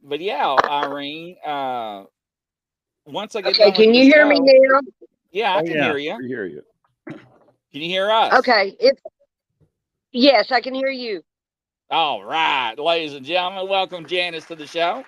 but 0.02 0.20
yeah, 0.20 0.60
Irene. 0.68 1.36
Uh, 1.46 2.04
once 3.06 3.36
I 3.36 3.42
get 3.42 3.58
Okay, 3.58 3.72
can 3.72 3.94
you 3.94 4.04
the 4.04 4.12
hear 4.12 4.26
me 4.26 4.40
now? 4.40 4.80
Yeah, 5.32 5.54
I 5.54 5.62
Oh, 5.62 5.62
can 5.62 5.78
yeah, 5.78 5.80
hear 5.80 5.98
you. 5.98 6.16
We 6.18 6.28
hear 6.28 6.46
you. 6.46 6.62
Can 7.72 7.82
you 7.82 7.88
hear 7.88 8.10
us? 8.10 8.38
Okay, 8.38 8.76
it's 8.80 9.00
yes, 10.12 10.52
I 10.52 10.60
can 10.60 10.74
hear 10.74 10.90
you. 10.90 11.22
All 11.90 12.24
right, 12.24 12.74
ladies 12.78 13.14
and 13.14 13.24
gentlemen, 13.26 13.68
welcome 13.68 14.06
Janice 14.06 14.46
to 14.46 14.56
the 14.56 14.66
show. 14.66 15.04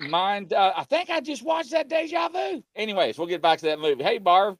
mind. 0.00 0.52
Uh, 0.52 0.72
I 0.76 0.84
think 0.84 1.10
I 1.10 1.20
just 1.20 1.44
watched 1.44 1.72
that 1.72 1.88
Deja 1.88 2.28
Vu. 2.28 2.62
Anyways, 2.76 3.18
we'll 3.18 3.28
get 3.28 3.42
back 3.42 3.58
to 3.60 3.66
that 3.66 3.80
movie. 3.80 4.02
Hey, 4.04 4.18
Barb. 4.18 4.56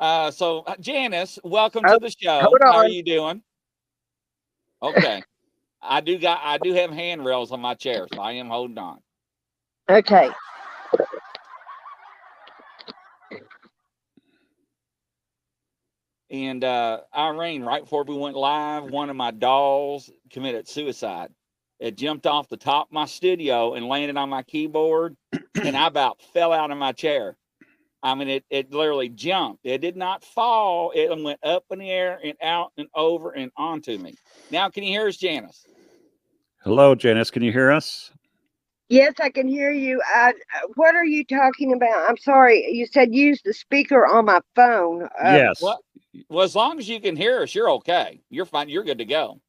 Uh, 0.00 0.30
so 0.30 0.60
uh, 0.60 0.76
Janice, 0.80 1.38
welcome 1.44 1.84
Oh, 1.86 1.98
to 1.98 1.98
the 2.00 2.10
show. 2.10 2.40
How 2.40 2.72
are 2.72 2.88
you 2.88 3.02
doing? 3.02 3.42
Okay. 4.82 5.22
I 5.82 6.00
do 6.00 6.18
got 6.18 6.40
I 6.42 6.58
do 6.58 6.72
have 6.72 6.90
handrails 6.90 7.52
on 7.52 7.60
my 7.60 7.74
chair, 7.74 8.06
so 8.12 8.20
I 8.20 8.32
am 8.32 8.48
holding 8.48 8.78
on. 8.78 8.98
Okay. 9.90 10.30
And 16.30 16.62
uh, 16.62 17.00
Irene, 17.14 17.62
right 17.62 17.82
before 17.82 18.04
we 18.04 18.16
went 18.16 18.36
live, 18.36 18.84
one 18.84 19.10
of 19.10 19.16
my 19.16 19.32
dolls 19.32 20.10
committed 20.30 20.68
suicide. 20.68 21.30
It 21.80 21.96
jumped 21.96 22.26
off 22.26 22.48
the 22.48 22.56
top 22.56 22.88
of 22.88 22.92
my 22.92 23.06
studio 23.06 23.74
and 23.74 23.86
landed 23.86 24.16
on 24.16 24.28
my 24.28 24.42
keyboard, 24.44 25.16
and 25.62 25.76
I 25.76 25.86
about 25.86 26.20
fell 26.32 26.52
out 26.52 26.70
of 26.70 26.78
my 26.78 26.92
chair. 26.92 27.36
I 28.02 28.14
mean, 28.14 28.28
it, 28.28 28.44
it 28.50 28.72
literally 28.72 29.10
jumped. 29.10 29.60
It 29.64 29.78
did 29.78 29.96
not 29.96 30.24
fall. 30.24 30.92
It 30.94 31.10
went 31.22 31.38
up 31.42 31.64
in 31.70 31.78
the 31.78 31.90
air 31.90 32.18
and 32.24 32.34
out 32.42 32.72
and 32.78 32.88
over 32.94 33.32
and 33.32 33.50
onto 33.56 33.98
me. 33.98 34.14
Now, 34.50 34.70
can 34.70 34.84
you 34.84 34.90
hear 34.90 35.06
us, 35.06 35.16
Janice? 35.16 35.66
Hello, 36.62 36.94
Janice. 36.94 37.30
Can 37.30 37.42
you 37.42 37.52
hear 37.52 37.70
us? 37.70 38.10
Yes, 38.88 39.14
I 39.20 39.30
can 39.30 39.46
hear 39.46 39.70
you. 39.70 40.02
Uh, 40.14 40.32
what 40.74 40.96
are 40.96 41.04
you 41.04 41.24
talking 41.24 41.72
about? 41.72 42.08
I'm 42.08 42.16
sorry. 42.16 42.66
You 42.72 42.86
said 42.86 43.14
use 43.14 43.40
the 43.44 43.54
speaker 43.54 44.04
on 44.06 44.24
my 44.24 44.40
phone. 44.56 45.04
Uh, 45.04 45.08
yes. 45.36 45.60
What? 45.62 45.78
Well, 46.28 46.44
as 46.44 46.56
long 46.56 46.78
as 46.80 46.88
you 46.88 47.00
can 47.00 47.14
hear 47.14 47.42
us, 47.42 47.54
you're 47.54 47.70
okay. 47.70 48.20
You're 48.30 48.46
fine. 48.46 48.68
You're 48.68 48.82
good 48.82 48.98
to 48.98 49.04
go. 49.04 49.40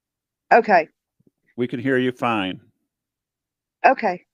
Okay. 0.54 0.90
We 1.58 1.68
can 1.68 1.80
hear 1.80 1.98
you 1.98 2.12
fine. 2.12 2.62
Okay. 3.84 4.26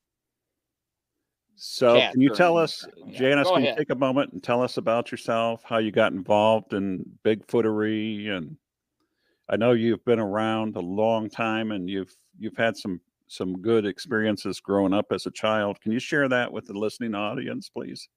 So, 1.60 2.00
Cat 2.00 2.14
can 2.14 2.22
you 2.22 2.30
tell 2.30 2.56
us, 2.56 2.86
Yeah, 3.08 3.18
Janice, 3.18 3.48
go 3.48 3.56
can 3.56 3.64
you 3.64 3.76
take 3.76 3.90
a 3.90 3.96
moment 3.96 4.32
and 4.32 4.44
tell 4.44 4.62
us 4.62 4.78
about 4.78 5.12
yourself, 5.12 5.64
how 5.64 5.80
you 5.80 5.92
got 5.92 6.12
involved 6.14 6.74
in 6.74 7.04
Bigfootery? 7.26 8.30
And 8.30 8.58
I 9.50 9.58
know 9.58 9.72
you've 9.72 10.06
been 10.06 10.20
around 10.20 10.76
a 10.76 10.82
long 10.82 11.30
time 11.30 11.72
and 11.72 11.90
you've 11.90 12.16
you've 12.38 12.58
had 12.58 12.78
some 12.78 13.02
some 13.28 13.60
good 13.60 13.88
experiences 13.88 14.60
growing 14.60 14.94
up 14.94 15.08
as 15.12 15.26
a 15.26 15.32
child. 15.32 15.82
Can 15.82 15.92
you 15.92 16.00
share 16.00 16.30
that 16.30 16.54
with 16.54 16.68
the 16.68 16.74
listening 16.74 17.16
audience, 17.16 17.70
please? 17.70 18.08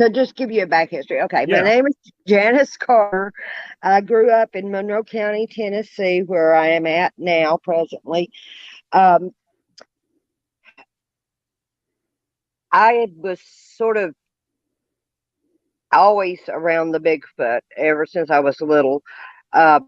So 0.00 0.08
just 0.08 0.34
give 0.34 0.50
you 0.50 0.62
a 0.62 0.66
back 0.66 0.90
history. 0.90 1.20
Okay. 1.22 1.44
Yeah. 1.46 1.62
My 1.62 1.68
name 1.68 1.86
is 1.86 1.94
Janice 2.26 2.76
Carter. 2.76 3.32
I 3.82 4.00
grew 4.00 4.30
up 4.30 4.56
in 4.56 4.72
Monroe 4.72 5.04
County, 5.04 5.46
Tennessee, 5.46 6.22
where 6.22 6.54
I 6.54 6.68
am 6.68 6.86
at 6.86 7.12
now 7.16 7.58
presently. 7.62 8.30
Um, 8.92 9.30
I 12.72 13.08
was 13.16 13.40
sort 13.76 13.96
of 13.96 14.14
always 15.92 16.40
around 16.48 16.92
the 16.92 17.00
Bigfoot 17.00 17.60
ever 17.76 18.06
since 18.06 18.30
I 18.30 18.40
was 18.40 18.60
little. 18.60 19.02
Uh, 19.52 19.80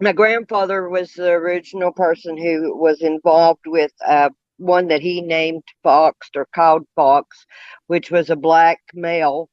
my 0.00 0.12
grandfather 0.12 0.88
was 0.88 1.12
the 1.12 1.30
original 1.30 1.92
person 1.92 2.36
who 2.36 2.76
was 2.76 3.02
involved 3.02 3.66
with 3.66 3.92
uh, 4.06 4.30
one 4.56 4.88
that 4.88 5.00
he 5.00 5.20
named 5.20 5.62
Fox 5.82 6.28
or 6.36 6.46
called 6.54 6.86
Fox, 6.94 7.44
which 7.88 8.10
was 8.10 8.30
a 8.30 8.36
black 8.36 8.78
male, 8.94 9.48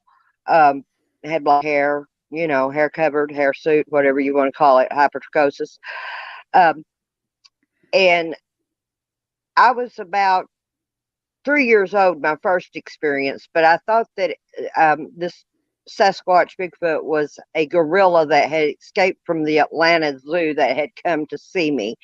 um, 0.48 0.84
had 1.24 1.44
black 1.44 1.64
hair, 1.64 2.06
you 2.30 2.48
know, 2.48 2.70
hair 2.70 2.90
covered, 2.90 3.32
hair 3.32 3.54
suit, 3.54 3.86
whatever 3.90 4.20
you 4.20 4.36
want 4.36 4.48
to 4.54 4.58
call 4.58 4.80
it, 4.80 4.90
hypertrichosis. 4.92 5.80
Um, 6.54 6.84
and 7.94 8.36
I 9.56 9.72
was 9.72 9.98
about 10.00 10.48
three 11.48 11.66
years 11.66 11.94
old, 11.94 12.22
my 12.22 12.36
first 12.44 12.76
experience, 12.76 13.48
but 13.54 13.64
I 13.64 13.78
thought 13.86 14.10
that 14.18 14.36
um, 14.76 15.08
this 15.16 15.46
Sasquatch 15.90 16.52
Bigfoot 16.60 17.06
was 17.06 17.40
a 17.56 17.66
gorilla 17.66 18.28
that 18.28 18.50
had 18.50 18.76
escaped 18.78 19.22
from 19.26 19.46
the 19.46 19.60
Atlanta 19.60 20.20
Zoo 20.20 20.54
that 20.56 20.76
had 20.76 20.90
come 21.02 21.26
to 21.28 21.38
see 21.38 21.72
me. 21.72 21.96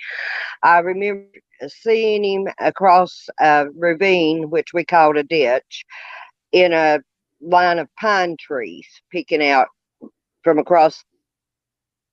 I 0.64 0.80
remember 0.80 1.28
seeing 1.68 2.24
him 2.24 2.48
across 2.62 3.28
a 3.42 3.66
ravine, 3.76 4.50
which 4.50 4.74
we 4.74 4.86
called 4.86 5.18
a 5.18 5.24
ditch, 5.24 5.84
in 6.54 6.72
a 6.72 7.00
line 7.42 7.80
of 7.80 7.94
pine 8.00 8.38
trees 8.40 8.88
peeking 9.12 9.46
out 9.46 9.68
from 10.42 10.58
across 10.58 11.04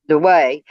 the 0.09 0.19
way. 0.19 0.65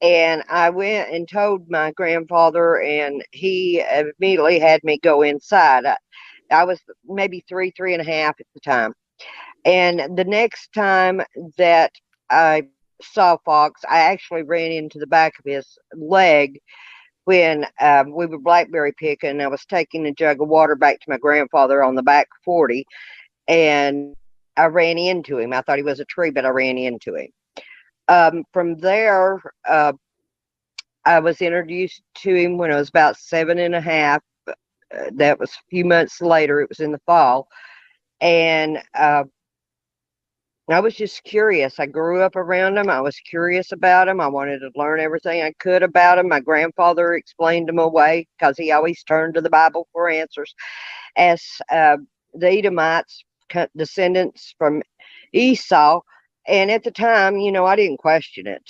And 0.00 0.44
I 0.48 0.70
went 0.70 1.10
and 1.10 1.28
told 1.28 1.68
my 1.68 1.92
grandfather, 1.92 2.80
and 2.80 3.24
he 3.32 3.84
immediately 4.20 4.60
had 4.60 4.84
me 4.84 4.98
go 4.98 5.22
inside. 5.22 5.86
I, 5.86 5.96
I 6.50 6.64
was 6.64 6.80
maybe 7.04 7.44
three, 7.48 7.72
three 7.72 7.94
and 7.94 8.02
a 8.02 8.10
half 8.10 8.36
at 8.40 8.46
the 8.54 8.60
time. 8.60 8.94
And 9.64 10.16
the 10.16 10.24
next 10.24 10.72
time 10.72 11.22
that 11.56 11.92
I 12.30 12.68
saw 13.02 13.36
Fox, 13.44 13.82
I 13.88 14.00
actually 14.00 14.42
ran 14.42 14.72
into 14.72 14.98
the 14.98 15.06
back 15.06 15.34
of 15.38 15.44
his 15.44 15.66
leg 15.94 16.60
when 17.24 17.66
um, 17.80 18.14
we 18.14 18.26
were 18.26 18.38
blackberry 18.38 18.92
picking. 18.92 19.40
I 19.40 19.48
was 19.48 19.64
taking 19.66 20.06
a 20.06 20.14
jug 20.14 20.40
of 20.40 20.48
water 20.48 20.76
back 20.76 21.00
to 21.00 21.10
my 21.10 21.18
grandfather 21.18 21.82
on 21.82 21.94
the 21.94 22.02
back 22.02 22.28
40, 22.44 22.86
and 23.48 24.14
I 24.56 24.66
ran 24.66 24.96
into 24.96 25.38
him. 25.38 25.52
I 25.52 25.60
thought 25.60 25.76
he 25.76 25.82
was 25.82 26.00
a 26.00 26.04
tree, 26.06 26.30
but 26.30 26.46
I 26.46 26.48
ran 26.48 26.78
into 26.78 27.16
him. 27.16 27.28
Um, 28.08 28.44
from 28.52 28.76
there, 28.78 29.40
uh, 29.68 29.92
I 31.04 31.20
was 31.20 31.40
introduced 31.40 32.02
to 32.18 32.34
him 32.34 32.58
when 32.58 32.72
I 32.72 32.76
was 32.76 32.88
about 32.88 33.16
seven 33.16 33.58
and 33.58 33.74
a 33.74 33.80
half. 33.80 34.22
Uh, 34.46 35.10
that 35.14 35.38
was 35.38 35.50
a 35.50 35.68
few 35.70 35.84
months 35.84 36.20
later. 36.20 36.60
It 36.60 36.68
was 36.68 36.80
in 36.80 36.92
the 36.92 37.00
fall. 37.06 37.48
And 38.20 38.78
uh, 38.94 39.24
I 40.70 40.80
was 40.80 40.94
just 40.94 41.24
curious. 41.24 41.80
I 41.80 41.86
grew 41.86 42.20
up 42.22 42.36
around 42.36 42.76
him. 42.76 42.90
I 42.90 43.00
was 43.00 43.18
curious 43.20 43.72
about 43.72 44.08
him. 44.08 44.20
I 44.20 44.26
wanted 44.26 44.58
to 44.60 44.70
learn 44.76 45.00
everything 45.00 45.42
I 45.42 45.52
could 45.58 45.82
about 45.82 46.18
him. 46.18 46.28
My 46.28 46.40
grandfather 46.40 47.14
explained 47.14 47.70
him 47.70 47.78
away 47.78 48.26
because 48.38 48.58
he 48.58 48.70
always 48.70 49.02
turned 49.04 49.34
to 49.34 49.40
the 49.40 49.48
Bible 49.50 49.88
for 49.92 50.10
answers. 50.10 50.54
As 51.16 51.42
uh, 51.72 51.96
the 52.34 52.50
Edomites, 52.50 53.24
descendants 53.76 54.54
from 54.58 54.82
Esau, 55.32 56.00
and 56.48 56.70
at 56.72 56.84
the 56.84 56.92
time, 56.92 57.38
you 57.38 57.52
know, 57.52 57.66
I 57.66 57.76
didn't 57.76 57.98
question 57.98 58.48
it. 58.48 58.62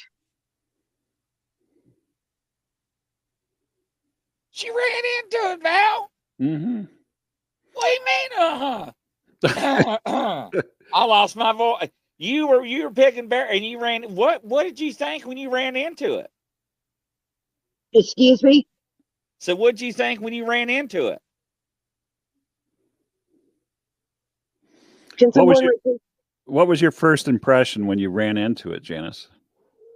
She 4.53 4.71
ran 4.71 4.79
into 5.25 5.39
it, 5.53 5.63
Val. 5.63 6.11
Mm-hmm. 6.41 6.83
What 7.75 7.85
do 7.85 7.91
you 7.91 8.05
mean? 8.07 8.93
Uh-huh. 9.45 10.51
I 10.95 11.05
lost 11.05 11.37
my 11.37 11.53
voice. 11.53 11.91
You 12.19 12.49
were 12.49 12.65
you 12.65 12.85
were 12.85 12.91
picking 12.93 13.29
bear 13.29 13.49
and 13.51 13.65
you 13.65 13.81
ran. 13.81 14.15
What 14.15 14.45
what 14.45 14.65
did 14.65 14.81
you 14.81 14.93
think 14.93 15.27
when 15.27 15.39
you 15.39 15.51
ran 15.51 15.77
into 15.77 16.17
it? 16.19 16.31
Excuse 17.95 18.43
me? 18.43 18.67
So 19.41 19.57
what 19.57 19.77
did 19.77 19.83
you 19.83 19.93
think 19.93 20.21
when 20.21 20.35
you 20.35 20.47
ran 20.47 20.71
into 20.71 21.09
it? 21.09 21.21
Can 25.19 25.33
What 25.33 25.47
was 25.49 25.61
someone 25.61 25.63
your- 25.63 25.75
repeat? 25.87 26.01
What 26.49 26.67
was 26.67 26.81
your 26.81 26.91
first 26.91 27.29
impression 27.29 27.87
when 27.87 27.99
you 27.99 28.09
ran 28.09 28.39
into 28.39 28.73
it, 28.73 28.83
Janice? 28.83 29.29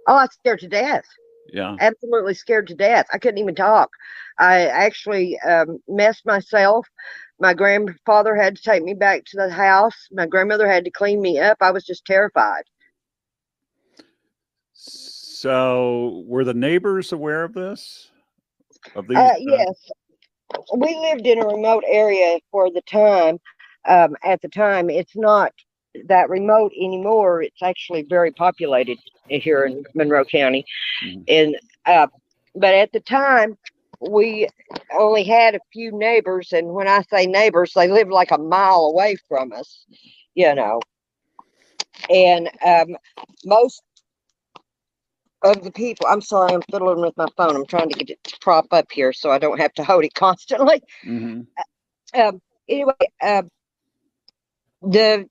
Oh, 0.07 0.15
I 0.15 0.23
was 0.23 0.33
scared 0.33 0.59
to 0.59 0.67
death. 0.67 1.05
Yeah. 1.51 1.75
absolutely 1.79 2.35
scared 2.35 2.67
to 2.67 2.75
death. 2.75 3.05
I 3.11 3.17
couldn't 3.17 3.39
even 3.39 3.55
talk. 3.55 3.89
I 4.39 4.67
actually 4.67 5.37
um, 5.39 5.79
messed 5.87 6.25
myself. 6.25 6.87
My 7.39 7.53
grandfather 7.53 8.35
had 8.35 8.55
to 8.55 8.61
take 8.61 8.83
me 8.83 8.93
back 8.93 9.25
to 9.25 9.37
the 9.37 9.49
house. 9.49 10.07
My 10.11 10.25
grandmother 10.25 10.67
had 10.67 10.85
to 10.85 10.91
clean 10.91 11.21
me 11.21 11.39
up. 11.39 11.57
I 11.59 11.71
was 11.71 11.83
just 11.83 12.05
terrified. 12.05 12.63
So, 14.73 16.23
were 16.25 16.43
the 16.43 16.53
neighbors 16.53 17.11
aware 17.11 17.43
of 17.43 17.53
this? 17.53 18.11
Of 18.95 19.07
these? 19.07 19.17
Uh, 19.17 19.21
uh, 19.21 19.35
yes, 19.39 19.91
we 20.77 20.95
lived 20.95 21.27
in 21.27 21.39
a 21.39 21.47
remote 21.47 21.83
area 21.87 22.39
for 22.51 22.71
the 22.71 22.81
time. 22.83 23.39
Um, 23.85 24.15
at 24.23 24.41
the 24.41 24.49
time, 24.49 24.89
it's 24.89 25.15
not 25.15 25.51
that 26.07 26.29
remote 26.29 26.71
anymore. 26.77 27.41
It's 27.43 27.61
actually 27.61 28.03
very 28.03 28.31
populated 28.31 28.97
here 29.27 29.65
in 29.65 29.83
Monroe 29.95 30.25
County. 30.25 30.65
Mhm. 31.03 31.23
And 31.27 31.55
uh, 31.85 32.07
but 32.55 32.73
at 32.75 32.91
the 32.91 32.99
time, 32.99 33.57
we 34.01 34.47
only 34.97 35.23
had 35.23 35.55
a 35.55 35.59
few 35.71 35.91
neighbors, 35.97 36.51
and 36.53 36.69
when 36.73 36.87
I 36.87 37.03
say 37.03 37.25
neighbors, 37.25 37.73
they 37.75 37.87
lived 37.89 38.11
like 38.11 38.31
a 38.31 38.37
mile 38.37 38.85
away 38.93 39.15
from 39.27 39.51
us, 39.53 39.85
you 40.35 40.53
know. 40.55 40.81
And 42.09 42.49
um, 42.65 42.97
most 43.45 43.81
of 45.43 45.63
the 45.63 45.71
people, 45.71 46.07
I'm 46.09 46.21
sorry, 46.21 46.53
I'm 46.53 46.61
fiddling 46.71 47.01
with 47.01 47.17
my 47.17 47.27
phone. 47.37 47.55
I'm 47.55 47.65
trying 47.65 47.89
to 47.89 47.95
get 47.99 48.09
it 48.11 48.23
to 48.25 48.37
prop 48.41 48.67
up 48.71 48.91
here 48.91 49.13
so 49.13 49.31
I 49.31 49.39
don't 49.39 49.59
have 49.59 49.73
to 49.75 49.83
hold 49.83 50.05
it 50.05 50.13
constantly. 50.15 50.81
mhm. 51.05 51.47
Um, 52.13 52.41
anyway, 52.69 52.93
uh, 53.21 53.43
the 54.81 55.27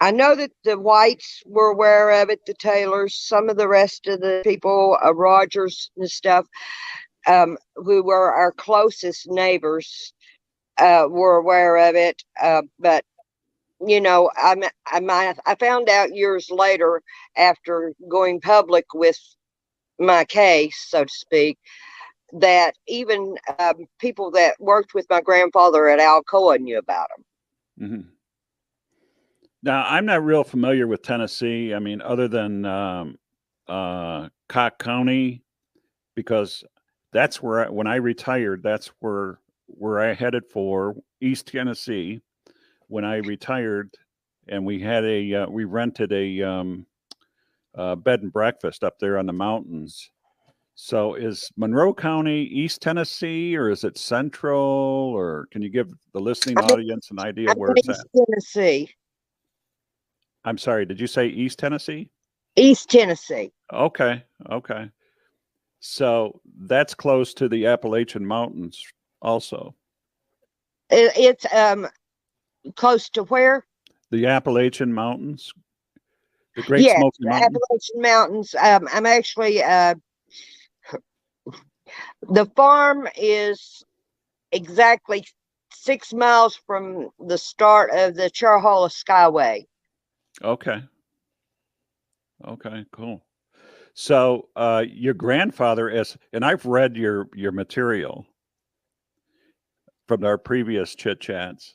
I 0.00 0.12
know 0.12 0.36
that 0.36 0.52
the 0.64 0.78
whites 0.78 1.42
were 1.46 1.70
aware 1.72 2.22
of 2.22 2.30
it, 2.30 2.40
the 2.46 2.54
Taylors, 2.54 3.14
some 3.16 3.48
of 3.50 3.56
the 3.58 3.68
rest 3.68 4.06
of 4.08 4.20
the 4.20 4.42
people, 4.44 4.98
uh, 5.04 5.14
Rogers 5.14 5.90
and 5.96 6.10
stuff, 6.10 6.46
um, 7.28 7.58
who 7.76 8.02
were 8.04 8.32
our 8.34 8.52
closest 8.52 9.28
neighbors. 9.28 10.08
uh, 10.78 11.04
were 11.08 11.36
aware 11.36 11.76
of 11.88 11.94
it. 11.96 12.22
Uh, 12.40 12.62
but 12.78 13.04
you 13.86 14.00
know, 14.00 14.30
I'm, 14.42 14.62
I'm, 14.86 15.10
I 15.10 15.54
found 15.60 15.88
out 15.90 16.14
years 16.14 16.50
later 16.50 17.02
after 17.36 17.92
going 18.10 18.40
public 18.40 18.86
with 18.94 19.18
my 19.98 20.24
case, 20.24 20.86
so 20.88 21.04
to 21.04 21.12
speak, 21.12 21.58
that 22.40 22.74
even 22.88 23.36
um, 23.58 23.86
people 24.00 24.32
that 24.32 24.54
worked 24.60 24.94
with 24.94 25.06
my 25.10 25.20
grandfather 25.22 25.88
at 25.88 26.00
Alcoa 26.00 26.58
knew 26.60 26.78
about 26.78 27.08
him. 27.16 27.24
hmm 27.78 28.19
Now, 29.62 29.84
I'm 29.86 30.06
not 30.06 30.24
real 30.24 30.44
familiar 30.44 30.86
with 30.86 31.02
Tennessee. 31.02 31.74
I 31.74 31.78
mean, 31.78 32.00
other 32.00 32.28
than 32.28 32.64
um, 32.64 33.18
uh, 33.68 34.28
Cocke 34.48 34.78
County, 34.78 35.42
because 36.14 36.64
that's 37.12 37.42
where 37.42 37.66
I, 37.66 37.68
when 37.68 37.86
I 37.86 37.96
retired, 37.96 38.62
that's 38.62 38.88
where 39.00 39.38
where 39.66 40.00
I 40.00 40.14
headed 40.14 40.46
for 40.46 40.96
East 41.20 41.48
Tennessee. 41.48 42.20
When 42.88 43.04
I 43.04 43.16
retired, 43.16 43.94
and 44.48 44.64
we 44.64 44.80
had 44.80 45.04
a 45.04 45.34
uh, 45.34 45.46
we 45.48 45.64
rented 45.64 46.12
a 46.12 46.42
um, 46.42 46.86
uh, 47.74 47.94
bed 47.96 48.22
and 48.22 48.32
breakfast 48.32 48.82
up 48.82 48.98
there 48.98 49.18
on 49.18 49.26
the 49.26 49.32
mountains. 49.32 50.10
So 50.74 51.14
is 51.14 51.50
Monroe 51.58 51.92
County 51.92 52.44
East 52.44 52.80
Tennessee 52.80 53.54
or 53.54 53.68
is 53.68 53.84
it 53.84 53.98
Central 53.98 54.58
or 54.58 55.46
can 55.50 55.60
you 55.60 55.68
give 55.68 55.92
the 56.14 56.20
listening 56.20 56.58
audience 56.58 57.10
an 57.10 57.20
idea 57.20 57.52
where 57.54 57.72
it's 57.76 57.88
at? 57.88 58.06
Tennessee. 58.16 58.90
I'm 60.44 60.58
sorry, 60.58 60.86
did 60.86 61.00
you 61.00 61.06
say 61.06 61.26
East 61.26 61.58
Tennessee? 61.58 62.10
East 62.56 62.90
Tennessee. 62.90 63.52
Okay, 63.72 64.22
okay. 64.50 64.90
So 65.80 66.40
that's 66.62 66.94
close 66.94 67.34
to 67.34 67.48
the 67.48 67.66
Appalachian 67.66 68.26
Mountains 68.26 68.82
also. 69.22 69.74
It, 70.90 71.12
it's 71.16 71.46
um 71.54 71.88
close 72.74 73.08
to 73.10 73.24
where? 73.24 73.64
The 74.10 74.26
Appalachian 74.26 74.92
Mountains? 74.92 75.52
The 76.56 76.62
Great 76.62 76.84
Yes, 76.84 76.98
Smoky 76.98 77.16
Mountains? 77.20 77.56
Appalachian 77.56 78.02
Mountains. 78.02 78.54
Um, 78.60 78.88
I'm 78.92 79.06
actually 79.06 79.62
uh, 79.62 79.94
the 82.28 82.46
farm 82.56 83.08
is 83.16 83.84
exactly 84.52 85.24
six 85.72 86.12
miles 86.12 86.60
from 86.66 87.10
the 87.18 87.38
start 87.38 87.90
of 87.92 88.14
the 88.14 88.30
Cherohala 88.30 88.90
Skyway. 88.90 89.64
Okay. 90.42 90.82
Okay, 92.46 92.84
cool. 92.92 93.22
So 93.94 94.48
uh 94.56 94.84
your 94.88 95.14
grandfather 95.14 95.88
is 95.88 96.16
and 96.32 96.44
I've 96.44 96.64
read 96.64 96.96
your 96.96 97.28
your 97.34 97.52
material 97.52 98.26
from 100.08 100.24
our 100.24 100.38
previous 100.38 100.94
chit 100.94 101.20
chats. 101.20 101.74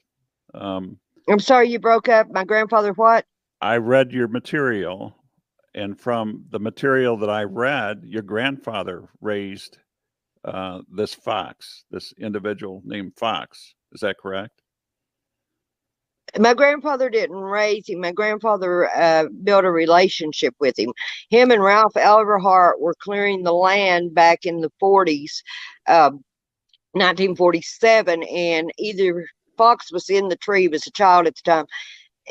Um 0.53 0.97
I'm 1.29 1.39
sorry 1.39 1.69
you 1.69 1.79
broke 1.79 2.09
up. 2.09 2.27
My 2.31 2.43
grandfather, 2.43 2.93
what? 2.93 3.25
I 3.61 3.77
read 3.77 4.11
your 4.11 4.27
material 4.27 5.15
and 5.73 5.99
from 5.99 6.45
the 6.49 6.59
material 6.59 7.17
that 7.17 7.29
I 7.29 7.43
read, 7.43 8.01
your 8.05 8.23
grandfather 8.23 9.09
raised 9.21 9.77
uh 10.45 10.81
this 10.91 11.13
fox, 11.13 11.83
this 11.91 12.13
individual 12.19 12.81
named 12.85 13.13
Fox. 13.17 13.75
Is 13.91 14.01
that 14.01 14.17
correct? 14.17 14.61
My 16.37 16.53
grandfather 16.53 17.09
didn't 17.09 17.37
raise 17.37 17.87
him. 17.87 18.01
My 18.01 18.11
grandfather 18.11 18.89
uh, 18.95 19.25
built 19.43 19.63
a 19.65 19.71
relationship 19.71 20.53
with 20.59 20.77
him. 20.77 20.91
Him 21.29 21.51
and 21.51 21.63
Ralph 21.63 21.93
Elverhart 21.93 22.79
were 22.79 22.95
clearing 22.99 23.43
the 23.43 23.53
land 23.53 24.13
back 24.13 24.45
in 24.45 24.59
the 24.59 24.71
40s, 24.81 25.41
um, 25.87 26.23
1947, 26.93 28.23
and 28.23 28.71
either 28.77 29.25
Fox 29.57 29.91
was 29.91 30.09
in 30.09 30.27
the 30.27 30.35
tree, 30.35 30.67
was 30.67 30.85
a 30.87 30.91
child 30.91 31.27
at 31.27 31.35
the 31.35 31.41
time. 31.49 31.65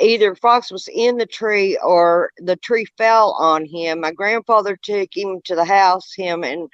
Either 0.01 0.35
Fox 0.35 0.71
was 0.73 0.89
in 0.93 1.17
the 1.19 1.27
tree 1.27 1.79
or 1.83 2.31
the 2.39 2.57
tree 2.57 2.87
fell 2.99 3.33
on 3.39 3.65
him. 3.65 4.01
My 4.01 4.13
grandfather 4.13 4.77
took 4.83 5.09
him 5.15 5.41
to 5.45 5.55
the 5.55 5.65
house, 5.65 6.13
him 6.15 6.45
and 6.45 6.69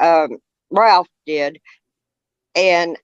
um, 0.00 0.38
Ralph 0.70 1.08
did, 1.26 1.58
and 2.54 2.96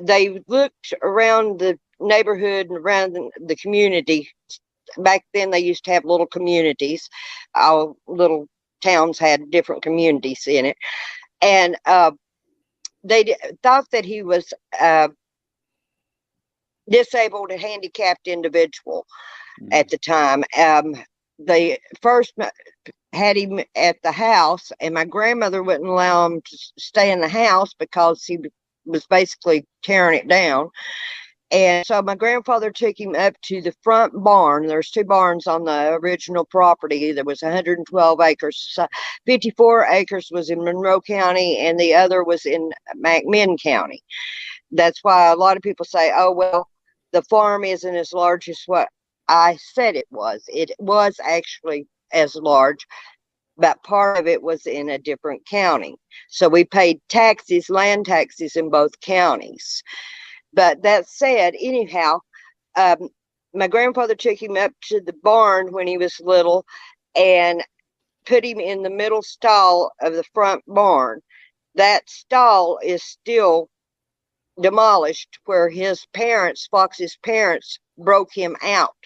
they 0.00 0.40
looked 0.48 0.94
around 1.02 1.60
the 1.60 1.78
neighborhood 2.00 2.68
and 2.70 2.78
around 2.78 3.14
the, 3.14 3.30
community. 3.56 4.28
Back 4.98 5.24
then, 5.34 5.50
they 5.50 5.60
used 5.60 5.84
to 5.86 5.92
have 5.92 6.04
little 6.04 6.26
communities. 6.26 7.08
All 7.54 7.96
little 8.08 8.46
towns 8.82 9.18
had 9.18 9.50
different 9.50 9.82
communities 9.82 10.44
in 10.46 10.66
it, 10.66 10.76
and 11.42 11.76
uh, 11.86 12.12
they 13.04 13.24
d- 13.24 13.36
thought 13.62 13.90
that 13.92 14.04
he 14.04 14.22
was 14.22 14.52
a 14.80 15.10
disabled 16.90 17.50
and 17.52 17.60
handicapped 17.60 18.28
individual 18.28 19.06
Mhm. 19.60 19.72
at 19.72 19.88
the 19.90 19.98
time. 19.98 20.44
Um, 20.58 20.94
they 21.38 21.78
first 22.02 22.34
had 23.14 23.36
him 23.38 23.60
at 23.76 23.98
the 24.04 24.12
house, 24.12 24.72
and 24.80 24.94
my 24.94 25.06
grandmother 25.06 25.62
wouldn't 25.64 25.88
allow 25.90 26.26
him 26.26 26.42
to 26.42 26.58
stay 26.78 27.12
in 27.12 27.20
the 27.22 27.28
house 27.28 27.74
because 27.74 28.24
he 28.24 28.38
was 28.86 29.06
basically 29.08 29.66
tearing 29.84 30.20
it 30.20 30.28
down. 30.28 30.70
And 31.52 31.86
so 31.86 32.02
my 32.02 32.16
grandfather 32.16 32.72
took 32.72 32.98
him 32.98 33.14
up 33.14 33.34
to 33.42 33.62
the 33.62 33.74
front 33.82 34.12
barn. 34.24 34.66
There's 34.66 34.90
two 34.90 35.04
barns 35.04 35.46
on 35.46 35.64
the 35.64 35.92
original 35.94 36.44
property. 36.44 37.12
There 37.12 37.24
was 37.24 37.42
112 37.42 38.20
acres. 38.20 38.68
So 38.72 38.88
54 39.26 39.86
acres 39.86 40.28
was 40.32 40.50
in 40.50 40.64
Monroe 40.64 41.00
County, 41.00 41.58
and 41.58 41.78
the 41.78 41.94
other 41.94 42.24
was 42.24 42.46
in 42.46 42.72
McMinn 43.00 43.62
County. 43.62 44.02
That's 44.72 45.04
why 45.04 45.28
a 45.30 45.36
lot 45.36 45.56
of 45.56 45.62
people 45.62 45.84
say, 45.84 46.12
"Oh 46.14 46.32
well, 46.32 46.68
the 47.12 47.22
farm 47.22 47.62
isn't 47.64 47.94
as 47.94 48.12
large 48.12 48.48
as 48.48 48.60
what 48.66 48.88
I 49.28 49.56
said 49.74 49.94
it 49.94 50.06
was." 50.10 50.42
It 50.48 50.72
was 50.80 51.20
actually 51.22 51.86
as 52.12 52.34
large, 52.34 52.84
but 53.56 53.82
part 53.84 54.18
of 54.18 54.26
it 54.26 54.42
was 54.42 54.66
in 54.66 54.90
a 54.90 54.98
different 54.98 55.46
county. 55.46 55.96
So 56.28 56.48
we 56.48 56.64
paid 56.64 57.00
taxes, 57.08 57.70
land 57.70 58.06
taxes 58.06 58.56
in 58.56 58.70
both 58.70 58.98
counties. 59.00 59.82
But 60.56 60.82
that 60.82 61.06
said, 61.06 61.54
anyhow, 61.60 62.20
um, 62.76 63.10
my 63.54 63.68
grandfather 63.68 64.14
took 64.14 64.42
him 64.42 64.56
up 64.56 64.72
to 64.84 65.02
the 65.02 65.12
barn 65.22 65.70
when 65.70 65.86
he 65.86 65.98
was 65.98 66.18
little 66.18 66.64
and 67.14 67.62
put 68.26 68.44
him 68.44 68.58
in 68.58 68.82
the 68.82 68.90
middle 68.90 69.22
stall 69.22 69.92
of 70.00 70.14
the 70.14 70.24
front 70.34 70.64
barn. 70.66 71.20
That 71.74 72.08
stall 72.08 72.78
is 72.82 73.04
still 73.04 73.68
demolished 74.58 75.38
where 75.44 75.68
his 75.68 76.06
parents, 76.14 76.66
Fox's 76.70 77.18
parents, 77.22 77.78
broke 77.98 78.32
him 78.34 78.56
out. 78.62 78.96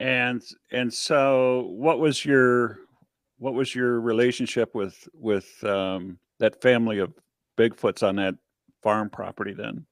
And 0.00 0.42
and 0.70 0.92
so 0.92 1.68
what 1.70 1.98
was 1.98 2.24
your 2.24 2.78
what 3.38 3.54
was 3.54 3.74
your 3.74 4.00
relationship 4.00 4.74
with 4.74 5.06
with 5.14 5.62
um 5.64 6.18
that 6.38 6.60
family 6.60 6.98
of 6.98 7.14
Bigfoots 7.56 8.06
on 8.06 8.16
that 8.16 8.34
farm 8.82 9.10
property 9.10 9.54
then? 9.54 9.86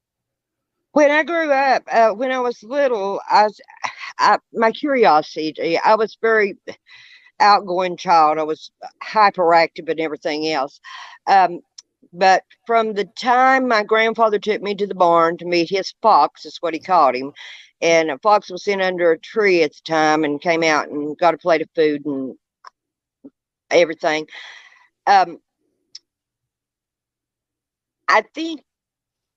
When 0.92 1.11
I 1.11 1.24
grew 1.24 1.50
up, 1.53 1.83
uh, 1.90 2.11
when 2.11 2.31
I 2.31 2.38
was 2.38 2.62
little, 2.62 3.20
I 3.29 3.44
was, 3.44 3.61
I, 4.18 4.38
my 4.53 4.70
curiosity, 4.70 5.79
I 5.85 5.96
was 5.96 6.16
very 6.22 6.57
outgoing 7.40 7.96
child. 7.96 8.38
I 8.38 8.44
was 8.44 8.70
hyperactive 9.03 9.88
and 9.88 10.00
everything 10.00 10.48
else. 10.48 10.81
Um, 11.27 11.61
but 12.12 12.44
from 12.66 12.94
the 12.94 13.07
time 13.18 13.66
my 13.66 13.83
grandfather 13.83 14.38
took 14.38 14.62
me 14.62 14.74
to 14.77 14.87
the 14.87 14.94
barn 14.94 15.37
to 15.38 15.44
meet 15.46 15.68
his 15.68 15.94
fox, 16.00 16.44
is 16.44 16.59
what 16.61 16.74
he 16.74 16.81
called 16.81 17.16
him, 17.16 17.33
and 17.81 18.11
a 18.11 18.18
fox 18.18 18.50
was 18.50 18.66
in 18.68 18.81
under 18.81 19.12
a 19.12 19.18
tree 19.18 19.62
at 19.62 19.72
the 19.72 19.81
time 19.87 20.22
and 20.24 20.40
came 20.40 20.62
out 20.62 20.88
and 20.88 21.18
got 21.18 21.35
a 21.35 21.38
plate 21.38 21.62
of 21.62 21.68
food 21.74 22.05
and 22.07 22.37
everything. 23.70 24.27
Um, 25.07 25.38
I 28.09 28.23
think 28.35 28.62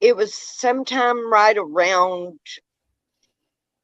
it 0.01 0.15
was 0.15 0.33
sometime 0.33 1.31
right 1.31 1.57
around 1.57 2.39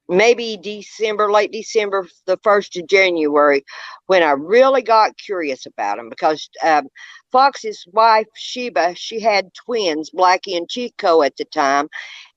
maybe 0.10 0.58
December, 0.58 1.32
late 1.32 1.52
December, 1.52 2.08
the 2.26 2.38
first 2.44 2.76
of 2.78 2.88
January, 2.88 3.64
when 4.08 4.22
I 4.22 4.32
really 4.32 4.82
got 4.82 5.18
curious 5.18 5.66
about 5.66 5.98
him 5.98 6.10
because 6.10 6.50
um, 6.64 6.88
Fox's 7.32 7.86
wife 7.94 8.28
Sheba, 8.36 8.96
she 8.96 9.20
had 9.20 9.54
twins, 9.54 10.12
Blackie 10.12 10.58
and 10.58 10.70
Chico, 10.70 11.22
at 11.24 11.36
the 11.38 11.46
time, 11.46 11.88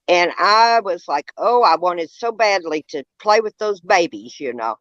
and 0.07 0.31
I 0.39 0.79
was 0.83 1.03
like, 1.07 1.31
oh, 1.37 1.63
I 1.63 1.75
wanted 1.75 2.09
so 2.09 2.31
badly 2.31 2.85
to 2.89 3.03
play 3.21 3.41
with 3.41 3.57
those 3.57 3.81
babies, 3.81 4.39
you 4.39 4.53
know. 4.53 4.77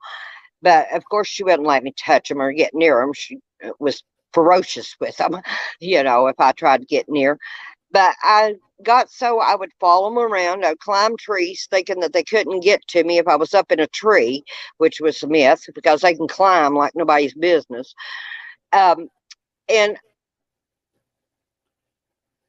But 0.63 0.93
of 0.95 1.05
course, 1.11 1.29
she 1.29 1.45
wouldn't 1.45 1.67
let 1.67 1.83
me 1.83 1.93
touch 1.99 2.29
them 2.29 2.41
or 2.41 2.53
get 2.53 2.75
near 2.75 3.01
them. 3.01 3.13
She 3.13 3.39
uh, 3.65 3.71
was 3.79 4.03
ferocious 4.37 4.97
with 5.01 5.17
them, 5.19 5.41
you 5.81 6.05
know, 6.05 6.29
if 6.29 6.37
I 6.39 6.53
tried 6.53 6.83
to 6.83 6.87
get 6.87 7.09
near. 7.09 7.39
But 7.93 8.15
I 8.23 8.57
got 8.85 9.11
so 9.11 9.41
I 9.41 9.57
would 9.57 9.73
follow 9.81 10.11
them 10.11 10.19
around. 10.19 10.67
I'd 10.67 10.79
climb 10.81 11.17
trees 11.19 11.67
thinking 11.71 12.01
that 12.01 12.13
they 12.13 12.25
couldn't 12.25 12.61
get 12.61 12.87
to 12.91 13.05
me 13.05 13.19
if 13.19 13.29
I 13.29 13.37
was 13.37 13.55
up 13.55 13.73
in 13.73 13.81
a 13.81 13.89
tree, 13.89 14.45
which 14.79 15.01
was 15.01 15.23
a 15.25 15.29
myth 15.29 15.63
because 15.75 16.03
they 16.03 16.15
can 16.15 16.29
climb 16.29 16.75
like 16.75 16.93
nobody's 16.95 17.35
business. 17.35 17.95
Um, 18.73 19.09
and 19.71 19.99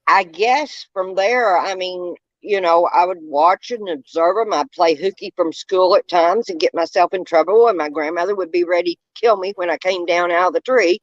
I 0.08 0.24
guess 0.26 0.88
from 0.94 1.16
there, 1.16 1.58
I 1.58 1.76
mean, 1.76 2.16
you 2.48 2.62
know, 2.62 2.90
I 2.94 3.06
would 3.06 3.20
watch 3.22 3.72
and 3.72 3.90
observe 3.90 4.38
them. 4.38 4.54
I'd 4.54 4.72
play 4.72 4.96
hooky 4.96 5.34
from 5.36 5.54
school 5.54 5.96
at 5.96 6.08
times 6.08 6.50
and 6.50 6.60
get 6.60 6.74
myself 6.74 7.14
in 7.14 7.26
trouble, 7.26 7.68
and 7.68 7.78
my 7.78 7.90
grandmother 7.90 8.36
would 8.36 8.52
be 8.52 8.64
ready 8.64 8.96
to 8.96 9.22
kill 9.22 9.38
me 9.38 9.54
when 9.56 9.70
I 9.70 9.78
came 9.78 10.06
down 10.06 10.32
out 10.32 10.50
of 10.50 10.54
the 10.54 10.62
tree. 10.62 11.00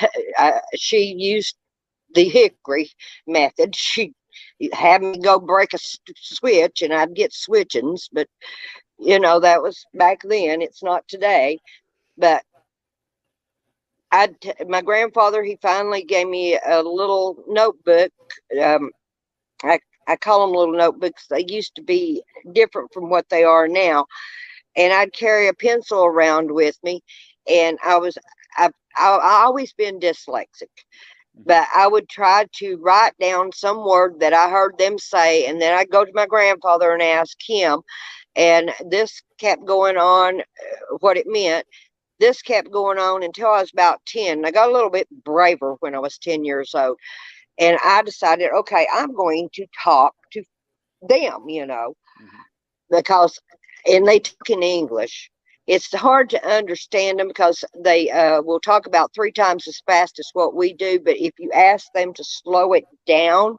I, 0.38 0.60
she 0.76 1.14
used 1.16 1.56
the 2.14 2.28
hickory 2.28 2.90
method. 3.26 3.76
She 3.76 4.12
had 4.72 5.02
me 5.02 5.18
go 5.18 5.38
break 5.38 5.74
a 5.74 5.78
switch, 6.16 6.82
and 6.82 6.92
I'd 6.94 7.14
get 7.14 7.32
switchings, 7.32 8.08
but 8.12 8.28
you 8.98 9.18
know, 9.18 9.40
that 9.40 9.62
was 9.62 9.86
back 9.94 10.20
then. 10.24 10.62
It's 10.62 10.82
not 10.82 11.06
today. 11.08 11.58
But 12.18 12.42
I, 14.12 14.34
my 14.68 14.82
grandfather, 14.82 15.42
he 15.42 15.56
finally 15.62 16.04
gave 16.04 16.28
me 16.28 16.58
a 16.66 16.82
little 16.82 17.44
notebook. 17.48 18.12
Um, 18.62 18.90
I 19.62 19.80
I 20.08 20.16
call 20.16 20.46
them 20.46 20.56
little 20.56 20.74
notebooks. 20.76 21.26
They 21.28 21.44
used 21.48 21.74
to 21.76 21.82
be 21.82 22.22
different 22.52 22.92
from 22.92 23.10
what 23.10 23.28
they 23.30 23.44
are 23.44 23.68
now. 23.68 24.06
And 24.76 24.92
I'd 24.92 25.12
carry 25.12 25.48
a 25.48 25.54
pencil 25.54 26.04
around 26.04 26.50
with 26.52 26.76
me, 26.84 27.02
and 27.50 27.78
I 27.84 27.98
was 27.98 28.16
I've, 28.58 28.72
I 28.96 29.08
I 29.16 29.42
always 29.44 29.72
been 29.74 30.00
dyslexic, 30.00 30.68
but 31.46 31.66
I 31.74 31.88
would 31.88 32.08
try 32.08 32.46
to 32.58 32.76
write 32.78 33.12
down 33.20 33.52
some 33.52 33.84
word 33.84 34.20
that 34.20 34.34
I 34.34 34.50
heard 34.50 34.78
them 34.78 34.98
say, 34.98 35.46
and 35.46 35.60
then 35.60 35.74
I'd 35.74 35.90
go 35.90 36.04
to 36.04 36.12
my 36.14 36.26
grandfather 36.26 36.92
and 36.92 37.02
ask 37.02 37.36
him. 37.46 37.80
And 38.36 38.72
this 38.90 39.22
kept 39.38 39.64
going 39.66 39.96
on, 39.98 40.40
uh, 40.40 40.44
what 41.00 41.16
it 41.18 41.26
meant. 41.28 41.66
This 42.20 42.42
kept 42.42 42.70
going 42.72 42.98
on 42.98 43.22
until 43.24 43.48
I 43.48 43.60
was 43.62 43.72
about 43.72 44.00
10. 44.06 44.46
I 44.46 44.52
got 44.52 44.70
a 44.70 44.72
little 44.72 44.90
bit 44.90 45.08
braver 45.24 45.76
when 45.80 45.94
I 45.94 46.00
was 46.00 46.18
10 46.18 46.44
years 46.44 46.74
old. 46.74 46.98
And 47.60 47.78
I 47.84 48.02
decided, 48.02 48.50
okay, 48.52 48.88
I'm 48.94 49.14
going 49.14 49.50
to 49.54 49.66
talk 49.84 50.14
to 50.32 50.44
them, 51.08 51.48
you 51.48 51.66
know, 51.66 51.94
Mhm. 52.20 52.40
because, 52.90 53.38
and 53.86 54.06
they 54.08 54.20
talk 54.20 54.50
in 54.50 54.62
English. 54.62 55.30
It's 55.66 55.94
hard 55.94 56.30
to 56.30 56.46
understand 56.48 57.20
them 57.20 57.28
because 57.28 57.64
they 57.78 58.10
uh, 58.10 58.42
will 58.42 58.60
talk 58.60 58.86
about 58.86 59.14
three 59.14 59.32
times 59.32 59.68
as 59.68 59.80
fast 59.86 60.18
as 60.20 60.30
what 60.34 60.54
we 60.56 60.74
do. 60.74 61.00
But 61.00 61.18
if 61.18 61.32
you 61.38 61.52
ask 61.52 61.86
them 61.94 62.14
to 62.14 62.24
slow 62.24 62.74
it 62.74 62.84
down, 63.06 63.58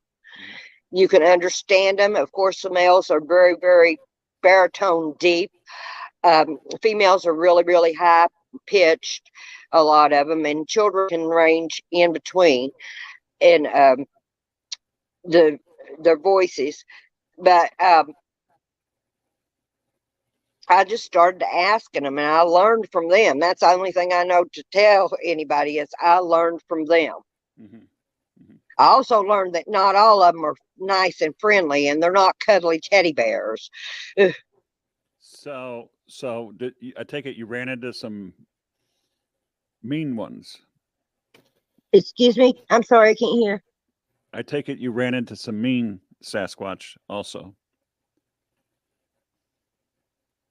you 0.92 1.08
can 1.08 1.24
understand 1.24 2.00
them. 2.00 2.16
Of 2.18 2.32
course, 2.34 2.62
the 2.62 2.72
males 2.72 3.10
are 3.12 3.22
very, 3.22 3.56
very 3.62 4.00
baritone 4.44 5.16
deep. 5.20 5.52
Um, 6.24 6.60
females 6.82 7.26
are 7.26 7.34
really, 7.36 7.64
really 7.64 7.94
high 7.94 8.28
pitched, 8.68 9.32
a 9.72 9.84
lot 9.84 10.14
of 10.14 10.28
them, 10.28 10.46
and 10.46 10.68
children 10.68 11.10
can 11.10 11.26
range 11.26 11.82
in 11.92 12.14
between 12.14 12.72
in 13.42 13.68
um, 13.68 14.06
the 15.26 15.60
their 16.00 16.18
voices. 16.18 16.84
But 17.38 17.72
um, 17.82 18.14
I 20.70 20.84
just 20.86 21.04
started 21.06 21.44
asking 21.44 22.04
them, 22.04 22.18
and 22.18 22.28
I 22.28 22.42
learned 22.42 22.90
from 22.92 23.10
them. 23.10 23.40
That's 23.40 23.62
the 23.62 23.68
only 23.68 23.92
thing 23.92 24.14
I 24.14 24.24
know 24.24 24.46
to 24.54 24.64
tell 24.72 25.12
anybody 25.24 25.78
is 25.80 25.90
I 26.02 26.20
learned 26.20 26.62
from 26.68 26.86
them. 26.86 27.14
Mhm. 27.58 27.88
I 28.78 28.86
also 28.86 29.22
learned 29.22 29.56
that 29.56 29.68
not 29.68 29.96
all 29.96 30.24
of 30.24 30.34
them 30.34 30.46
are 30.46 30.56
nice 30.78 31.22
and 31.22 31.36
friendly, 31.40 31.88
and 31.88 32.02
they're 32.02 32.12
not 32.12 32.40
cuddly 32.40 32.80
teddy 32.82 33.14
bears. 33.14 33.70
So, 35.20 35.92
so 36.08 36.52
did 36.58 36.74
I 36.98 37.04
take 37.04 37.26
it 37.26 37.38
you 37.38 37.46
ran 37.46 37.70
into 37.70 37.94
some 37.94 38.34
mean 39.84 40.16
ones? 40.16 40.66
Excuse 41.94 42.38
me, 42.38 42.62
I'm 42.70 42.84
sorry, 42.84 43.10
I 43.10 43.16
can't 43.16 43.34
hear. 43.34 43.64
I 44.34 44.42
take 44.42 44.70
it 44.70 44.80
you 44.80 44.92
ran 44.92 45.14
into 45.14 45.36
some 45.36 45.62
mean 45.62 46.00
Sasquatch 46.24 46.96
also. 47.10 47.56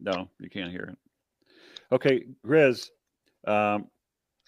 No, 0.00 0.28
you 0.38 0.50
can't 0.50 0.70
hear 0.70 0.92
it. 0.92 0.98
Okay, 1.92 2.24
Grizz, 2.46 2.90
um, 3.46 3.86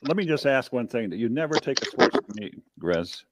let 0.02 0.16
me 0.16 0.24
just 0.26 0.46
ask 0.46 0.72
one 0.72 0.86
thing. 0.86 1.10
that 1.10 1.16
You 1.16 1.28
never 1.28 1.54
take 1.54 1.80
a 1.82 1.86
switch 1.86 2.12
to 2.12 2.22
me, 2.40 2.52
Grizz. 2.80 3.24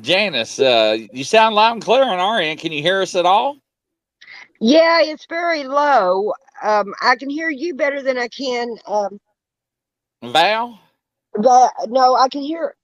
Janice, 0.00 0.58
uh, 0.60 0.96
you 1.12 1.24
sound 1.24 1.54
loud 1.54 1.72
and 1.74 1.82
clear 1.84 2.02
on 2.02 2.18
our 2.18 2.40
end. 2.40 2.58
Can 2.58 2.72
you 2.72 2.82
hear 2.82 3.02
us 3.02 3.14
at 3.14 3.26
all? 3.26 3.56
Yeah, 4.60 5.00
it's 5.02 5.26
very 5.26 5.64
low. 5.64 6.32
Um, 6.62 6.94
I 7.00 7.16
can 7.16 7.30
hear 7.30 7.50
you 7.50 7.74
better 7.74 8.02
than 8.02 8.18
I 8.18 8.28
can. 8.28 8.76
Um, 8.86 9.20
Val? 10.32 10.80
the, 11.34 11.72
no, 11.88 12.14
I 12.14 12.28
can 12.28 12.42
hear. 12.42 12.74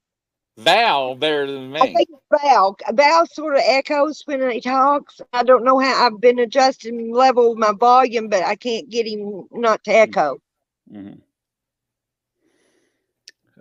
Val 0.58 1.14
better 1.14 1.46
than 1.46 1.72
I 1.80 1.86
me. 1.86 1.94
think 1.94 2.08
Val. 2.30 2.76
Val 2.92 3.26
sort 3.26 3.56
of 3.56 3.62
echoes 3.64 4.22
when 4.26 4.50
he 4.50 4.60
talks. 4.60 5.20
I 5.32 5.42
don't 5.42 5.64
know 5.64 5.78
how 5.78 6.06
I've 6.06 6.20
been 6.20 6.38
adjusting 6.38 7.12
level 7.12 7.56
my 7.56 7.72
volume, 7.72 8.28
but 8.28 8.44
I 8.44 8.56
can't 8.56 8.90
get 8.90 9.06
him 9.06 9.46
not 9.52 9.82
to 9.84 9.90
echo. 9.92 10.38
hmm 10.90 11.12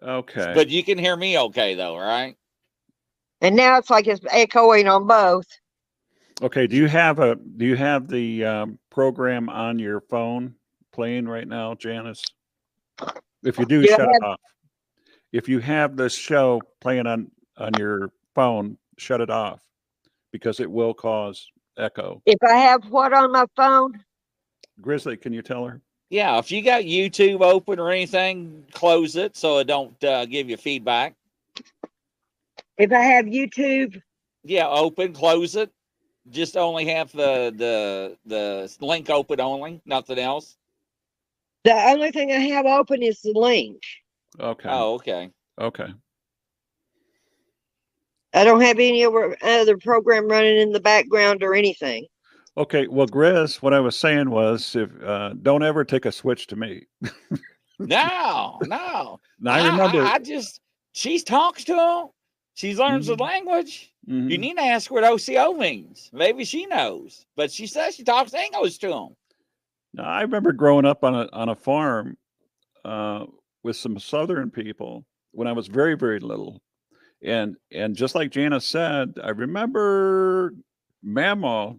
Okay. 0.01 0.53
But 0.55 0.69
you 0.69 0.81
can 0.83 0.97
hear 0.97 1.15
me 1.15 1.37
okay 1.37 1.75
though, 1.75 1.97
right? 1.97 2.37
And 3.41 3.55
now 3.55 3.77
it's 3.77 3.89
like 3.89 4.07
it's 4.07 4.21
echoing 4.31 4.87
on 4.87 5.07
both. 5.07 5.45
Okay, 6.41 6.67
do 6.67 6.77
you 6.77 6.87
have 6.87 7.19
a 7.19 7.35
do 7.35 7.65
you 7.65 7.75
have 7.75 8.07
the 8.07 8.45
um, 8.45 8.79
program 8.89 9.49
on 9.49 9.77
your 9.77 9.99
phone 9.99 10.55
playing 10.93 11.27
right 11.27 11.47
now, 11.47 11.75
Janice? 11.75 12.23
If 13.43 13.57
you 13.57 13.65
do, 13.65 13.81
Do 13.81 13.93
I 13.93 13.95
shut 13.95 14.09
it 14.09 14.23
off. 14.23 14.39
If 15.31 15.47
you 15.47 15.59
have 15.59 15.95
this 15.95 16.13
show 16.13 16.61
playing 16.81 17.07
on 17.07 17.31
on 17.57 17.71
your 17.77 18.11
phone, 18.35 18.77
shut 18.97 19.21
it 19.21 19.29
off 19.29 19.61
because 20.31 20.59
it 20.59 20.69
will 20.69 20.93
cause 20.93 21.51
echo. 21.77 22.21
If 22.25 22.37
I 22.43 22.55
have 22.55 22.85
what 22.89 23.13
on 23.13 23.31
my 23.31 23.45
phone? 23.55 24.03
Grizzly, 24.81 25.17
can 25.17 25.33
you 25.33 25.41
tell 25.41 25.65
her? 25.65 25.81
Yeah, 26.09 26.39
if 26.39 26.51
you 26.51 26.63
got 26.63 26.83
YouTube 26.83 27.41
open 27.41 27.79
or 27.79 27.91
anything, 27.91 28.65
close 28.71 29.15
it 29.15 29.37
so 29.37 29.59
it 29.59 29.67
don't 29.67 30.03
uh, 30.03 30.25
give 30.25 30.49
you 30.49 30.57
feedback. 30.57 31.15
If 32.77 32.91
I 32.91 32.99
have 32.99 33.25
YouTube, 33.25 34.01
Yeah, 34.43 34.67
open, 34.67 35.13
close 35.13 35.55
it. 35.55 35.69
Just 36.29 36.57
only 36.57 36.85
have 36.85 37.11
the 37.11 37.53
the 37.55 38.17
the 38.25 38.85
link 38.85 39.09
open 39.09 39.39
only, 39.39 39.81
nothing 39.85 40.19
else. 40.19 40.57
The 41.63 41.73
only 41.73 42.11
thing 42.11 42.31
I 42.31 42.39
have 42.39 42.65
open 42.65 43.01
is 43.03 43.21
the 43.21 43.33
link. 43.33 43.81
Okay. 44.39 44.69
Oh, 44.69 44.93
okay. 44.95 45.29
Okay. 45.59 45.87
I 48.33 48.43
don't 48.43 48.61
have 48.61 48.77
any 48.77 49.03
other 49.03 49.35
other 49.41 49.77
program 49.77 50.27
running 50.27 50.57
in 50.57 50.71
the 50.71 50.79
background 50.79 51.43
or 51.43 51.55
anything. 51.55 52.05
Okay. 52.57 52.87
Well, 52.87 53.07
Grizz, 53.07 53.61
what 53.61 53.73
I 53.73 53.79
was 53.79 53.97
saying 53.97 54.29
was, 54.29 54.75
if 54.75 54.89
uh, 55.03 55.33
don't 55.41 55.63
ever 55.63 55.83
take 55.83 56.05
a 56.05 56.11
switch 56.11 56.47
to 56.47 56.55
me. 56.55 56.85
No, 57.81 58.57
no. 58.65 59.21
Now, 59.39 59.53
I 59.53 59.69
remember. 59.71 60.01
I, 60.03 60.19
just 60.19 60.59
she 60.91 61.17
talks 61.21 61.63
to 61.63 61.73
him. 61.75 62.07
She 62.55 62.75
learns 62.75 63.05
Mhm. 63.07 63.15
the 63.17 63.23
language. 63.23 63.93
You 64.05 64.15
Mhm. 64.15 64.39
need 64.39 64.57
to 64.57 64.63
ask 64.63 64.91
what 64.91 65.05
OCO 65.05 65.53
means. 65.53 66.09
Maybe 66.11 66.43
she 66.43 66.65
knows, 66.65 67.25
but 67.37 67.49
she 67.53 67.67
says 67.67 67.95
she 67.95 68.03
talks 68.03 68.33
English 68.33 68.79
to 68.79 68.91
him. 68.91 69.15
Now, 69.93 70.03
I 70.03 70.21
remember 70.21 70.51
growing 70.51 70.85
up 70.85 71.03
on 71.03 71.15
a 71.15 71.29
on 71.33 71.49
a 71.49 71.55
farm 71.55 72.17
uh, 72.85 73.25
with 73.63 73.75
some 73.75 73.99
southern 73.99 74.51
people 74.51 75.05
when 75.31 75.47
I 75.47 75.51
was 75.51 75.67
very 75.67 75.95
very 75.95 76.19
little, 76.19 76.61
and 77.23 77.55
and 77.71 77.95
just 77.95 78.15
like 78.15 78.31
Janice 78.31 78.67
said, 78.67 79.13
I 79.23 79.29
remember 79.29 80.53
Mama 81.03 81.75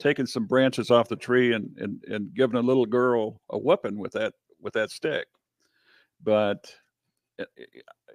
taking 0.00 0.26
some 0.26 0.46
branches 0.46 0.90
off 0.90 1.08
the 1.08 1.16
tree 1.16 1.52
and 1.52 1.70
and 1.78 2.02
and 2.08 2.34
giving 2.34 2.56
a 2.56 2.62
little 2.62 2.86
girl 2.86 3.40
a 3.50 3.58
whooping 3.58 3.98
with 3.98 4.12
that 4.12 4.34
with 4.60 4.72
that 4.74 4.90
stick, 4.90 5.26
but 6.22 6.64
uh, 7.38 7.44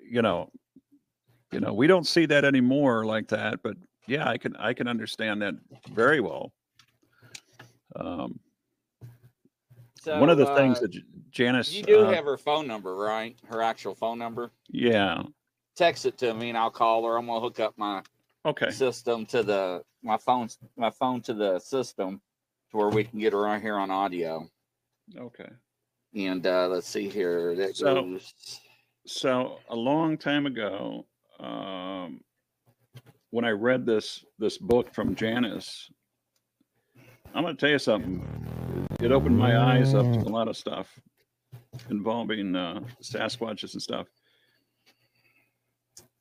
you 0.04 0.22
know, 0.22 0.50
you 1.52 1.60
know, 1.60 1.74
we 1.74 1.88
don't 1.88 2.08
see 2.08 2.26
that 2.26 2.44
anymore 2.44 3.06
like 3.06 3.28
that. 3.30 3.62
But 3.64 3.78
yeah, 4.08 4.28
I 4.28 4.38
can 4.38 4.56
I 4.58 4.74
can 4.74 4.88
understand 4.88 5.42
that 5.42 5.54
very 5.94 6.20
well. 6.20 6.52
Um, 7.96 8.40
So, 10.02 10.20
one 10.20 10.30
of 10.30 10.38
the 10.38 10.46
things 10.56 10.78
uh, 10.78 10.82
that 10.82 11.02
Janice, 11.32 11.74
you 11.74 11.84
do 11.84 12.02
uh, 12.02 12.14
have 12.14 12.26
her 12.26 12.38
phone 12.38 12.68
number, 12.68 12.96
right? 12.96 13.38
Her 13.48 13.62
actual 13.62 13.96
phone 13.96 14.18
number. 14.18 14.52
yeah, 14.70 15.24
Text 15.76 16.06
it 16.06 16.18
to 16.20 16.34
me, 16.34 16.50
and 16.50 16.58
I'll 16.58 16.72
call 16.72 17.06
her. 17.06 17.18
I'm 17.18 17.26
gonna 17.28 17.40
hook 17.42 17.60
up 17.60 17.74
my 17.78 18.02
okay, 18.46 18.70
system 18.70 19.26
to 19.28 19.44
the 19.44 19.84
my 20.04 20.18
phone 20.18 20.50
my 20.78 20.90
phone 20.90 21.22
to 21.22 21.34
the 21.34 21.60
system 21.60 22.22
to 22.72 22.78
where 22.78 22.90
we 22.90 23.04
can 23.04 23.20
get 23.20 23.34
her 23.34 23.48
on 23.48 23.62
here 23.62 23.76
on 23.76 23.92
audio. 23.92 24.48
okay. 25.18 25.50
And 26.16 26.46
uh, 26.48 26.68
let's 26.68 26.88
see 26.88 27.08
here. 27.10 27.56
That 27.56 27.76
So- 27.76 27.96
goes. 28.02 28.34
So 29.06 29.58
a 29.70 29.76
long 29.76 30.18
time 30.18 30.46
ago, 30.46 31.06
um, 31.40 32.22
when 33.32 33.44
I 33.46 33.52
read 33.52 33.86
this 33.86 34.24
this 34.38 34.58
book 34.58 34.94
from 34.94 35.16
Janice, 35.16 35.90
I'm 37.34 37.44
going 37.44 37.56
to 37.56 37.60
tell 37.60 37.70
you 37.70 37.80
something. 37.80 38.88
It 39.02 39.12
opened 39.14 39.38
my 39.38 39.58
eyes 39.58 39.94
up 39.94 40.04
to 40.04 40.20
a 40.20 40.30
lot 40.30 40.50
of 40.50 40.58
stuff 40.58 41.00
involving 41.90 42.56
uh, 42.56 42.82
Sasquatches 43.02 43.74
and 43.74 43.82
stuff. 43.82 44.08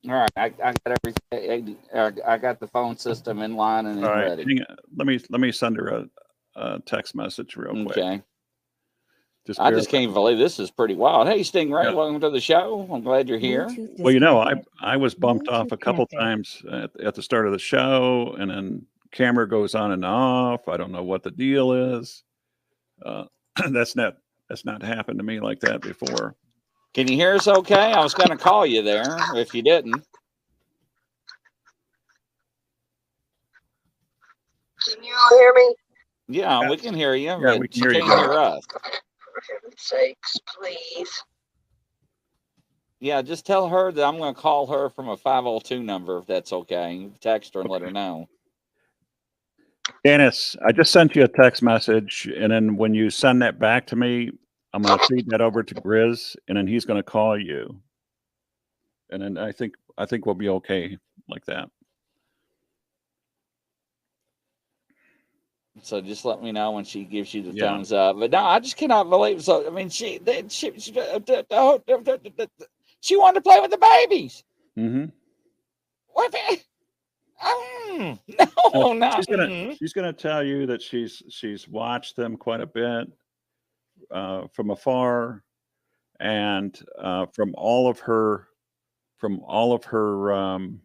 All 0.07 0.13
right, 0.13 0.31
I, 0.37 0.45
I 0.63 0.73
got 0.85 0.97
everything. 1.03 1.75
I, 1.93 2.11
I 2.25 2.37
got 2.37 2.61
the 2.61 2.67
phone 2.67 2.97
system 2.97 3.41
in 3.41 3.57
line 3.57 3.85
and 3.85 4.03
All 4.05 4.11
right, 4.11 4.29
ready. 4.29 4.43
hang 4.43 4.77
let 4.95 5.07
me 5.07 5.19
let 5.29 5.41
me 5.41 5.51
send 5.51 5.75
her 5.75 5.87
a, 5.89 6.05
a 6.55 6.79
text 6.85 7.15
message 7.15 7.57
real 7.57 7.73
quick. 7.85 7.97
Okay. 7.97 8.21
Just 9.45 9.59
I 9.59 9.71
just 9.71 9.89
can't 9.89 10.13
believe 10.13 10.37
this 10.37 10.57
is 10.59 10.71
pretty 10.71 10.95
wild. 10.95 11.27
Hey, 11.27 11.41
Stingray, 11.41 11.85
Yeah. 11.85 11.93
welcome 11.93 12.21
to 12.21 12.29
the 12.29 12.39
show. 12.39 12.87
I'm 12.91 13.01
glad 13.01 13.27
you're 13.27 13.39
here. 13.39 13.67
Well, 13.97 14.13
you 14.13 14.21
know, 14.21 14.39
I 14.39 14.53
I 14.79 14.95
was 14.95 15.15
bumped 15.15 15.49
off 15.49 15.73
a 15.73 15.77
couple 15.77 16.05
times 16.07 16.61
at, 16.71 16.91
at 17.01 17.15
the 17.15 17.21
start 17.21 17.45
of 17.45 17.51
the 17.51 17.59
show, 17.59 18.35
and 18.39 18.49
then 18.49 18.85
camera 19.11 19.49
goes 19.49 19.75
on 19.75 19.91
and 19.91 20.05
off. 20.05 20.69
I 20.69 20.77
don't 20.77 20.93
know 20.93 21.03
what 21.03 21.23
the 21.23 21.31
deal 21.31 21.73
is. 21.73 22.23
Uh, 23.05 23.25
that's 23.71 23.95
not 23.95 24.15
that's 24.49 24.65
not 24.65 24.83
happened 24.83 25.19
to 25.19 25.25
me 25.25 25.39
like 25.39 25.61
that 25.61 25.81
before. 25.81 26.35
Can 26.93 27.07
you 27.07 27.15
hear 27.17 27.35
us 27.35 27.47
okay? 27.47 27.93
I 27.93 28.01
was 28.03 28.13
going 28.15 28.29
to 28.31 28.37
call 28.37 28.65
you 28.65 28.81
there 28.81 29.17
if 29.35 29.53
you 29.53 29.61
didn't. 29.63 30.03
Can 34.87 35.03
you 35.03 35.13
all 35.15 35.37
hear 35.39 35.53
me? 35.55 35.75
Yeah, 36.27 36.61
Yeah. 36.61 36.69
we 36.69 36.77
can 36.77 36.95
hear 36.95 37.15
you. 37.15 37.29
Yeah, 37.37 37.55
we 37.55 37.67
can 37.67 37.81
she 37.81 37.81
hear 37.81 37.93
you 37.93 38.03
hear 38.03 38.33
us. 38.33 38.65
For 39.19 39.41
heaven's 39.53 39.75
sakes, 39.81 40.37
please. 40.57 41.23
Yeah, 42.99 43.21
just 43.21 43.45
tell 43.45 43.69
her 43.69 43.91
that 43.91 44.03
I'm 44.05 44.17
going 44.17 44.35
to 44.35 44.41
call 44.41 44.67
her 44.67 44.89
from 44.89 45.09
a 45.09 45.17
502 45.17 45.83
number 45.83 46.19
if 46.19 46.27
that's 46.27 46.53
okay. 46.53 47.09
Text 47.21 47.53
her 47.55 47.61
and 47.61 47.69
let 47.69 47.81
her 47.83 47.91
know. 47.91 48.27
Janice, 50.05 50.55
I 50.65 50.71
just 50.71 50.91
sent 50.91 51.15
you 51.15 51.23
a 51.23 51.27
text 51.27 51.61
message, 51.61 52.29
and 52.37 52.51
then 52.51 52.77
when 52.77 52.93
you 52.93 53.09
send 53.09 53.41
that 53.41 53.59
back 53.59 53.87
to 53.87 53.95
me, 53.95 54.31
I'm 54.73 54.83
going 54.83 54.97
to 54.97 55.05
feed 55.07 55.29
that 55.29 55.41
over 55.41 55.63
to 55.63 55.75
Grizz, 55.75 56.35
and 56.47 56.57
then 56.57 56.67
he's 56.67 56.85
going 56.85 56.97
to 56.99 57.03
call 57.03 57.39
you. 57.39 57.81
And 59.09 59.21
then 59.21 59.37
I 59.37 59.51
think 59.51 59.73
I 59.97 60.05
think 60.05 60.25
we'll 60.25 60.35
be 60.35 60.49
okay 60.49 60.97
like 61.27 61.45
that. 61.45 61.69
So 65.81 66.01
just 66.01 66.25
let 66.25 66.41
me 66.43 66.51
know 66.51 66.71
when 66.71 66.83
she 66.83 67.05
gives 67.05 67.33
you 67.33 67.41
the 67.43 67.51
Yeah. 67.51 67.69
thumbs 67.69 67.91
up. 67.93 68.17
But 68.19 68.31
no, 68.31 68.39
I 68.39 68.59
just 68.59 68.77
cannot 68.77 69.09
believe. 69.09 69.43
So 69.43 69.65
I 69.65 69.69
mean, 69.71 69.89
she 69.89 70.19
they, 70.19 70.43
she 70.49 70.77
she, 70.79 70.93
she 73.01 73.17
wanted 73.17 73.39
to 73.39 73.41
play 73.43 73.59
with 73.61 73.71
the 73.71 73.77
babies. 73.77 74.43
Mm-hmm. 74.77 75.05
What? 76.09 76.35
Mm, 77.43 78.19
no, 78.39 78.45
not. 78.93 79.15
she's 79.15 79.25
gonna 79.25 79.47
mm. 79.47 79.77
she's 79.77 79.93
gonna 79.93 80.13
tell 80.13 80.43
you 80.43 80.65
that 80.65 80.81
she's 80.81 81.21
she's 81.29 81.67
watched 81.67 82.15
them 82.15 82.37
quite 82.37 82.61
a 82.61 82.67
bit 82.67 83.07
uh, 84.11 84.47
from 84.53 84.71
afar, 84.71 85.43
and 86.19 86.79
uh, 87.01 87.25
from 87.33 87.53
all 87.57 87.89
of 87.89 87.99
her 87.99 88.47
from 89.17 89.41
all 89.45 89.73
of 89.73 89.83
her 89.85 90.31
um, 90.33 90.81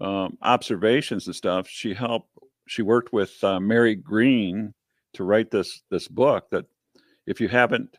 um, 0.00 0.36
observations 0.42 1.26
and 1.26 1.36
stuff. 1.36 1.68
She 1.68 1.94
helped. 1.94 2.30
She 2.66 2.82
worked 2.82 3.12
with 3.12 3.32
uh, 3.42 3.60
Mary 3.60 3.94
Green 3.94 4.74
to 5.14 5.24
write 5.24 5.50
this 5.50 5.82
this 5.90 6.08
book. 6.08 6.46
That 6.50 6.66
if 7.26 7.40
you 7.40 7.48
haven't 7.48 7.96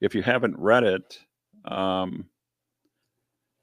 if 0.00 0.14
you 0.14 0.22
haven't 0.22 0.58
read 0.58 0.84
it. 0.84 1.18
Um, 1.64 2.26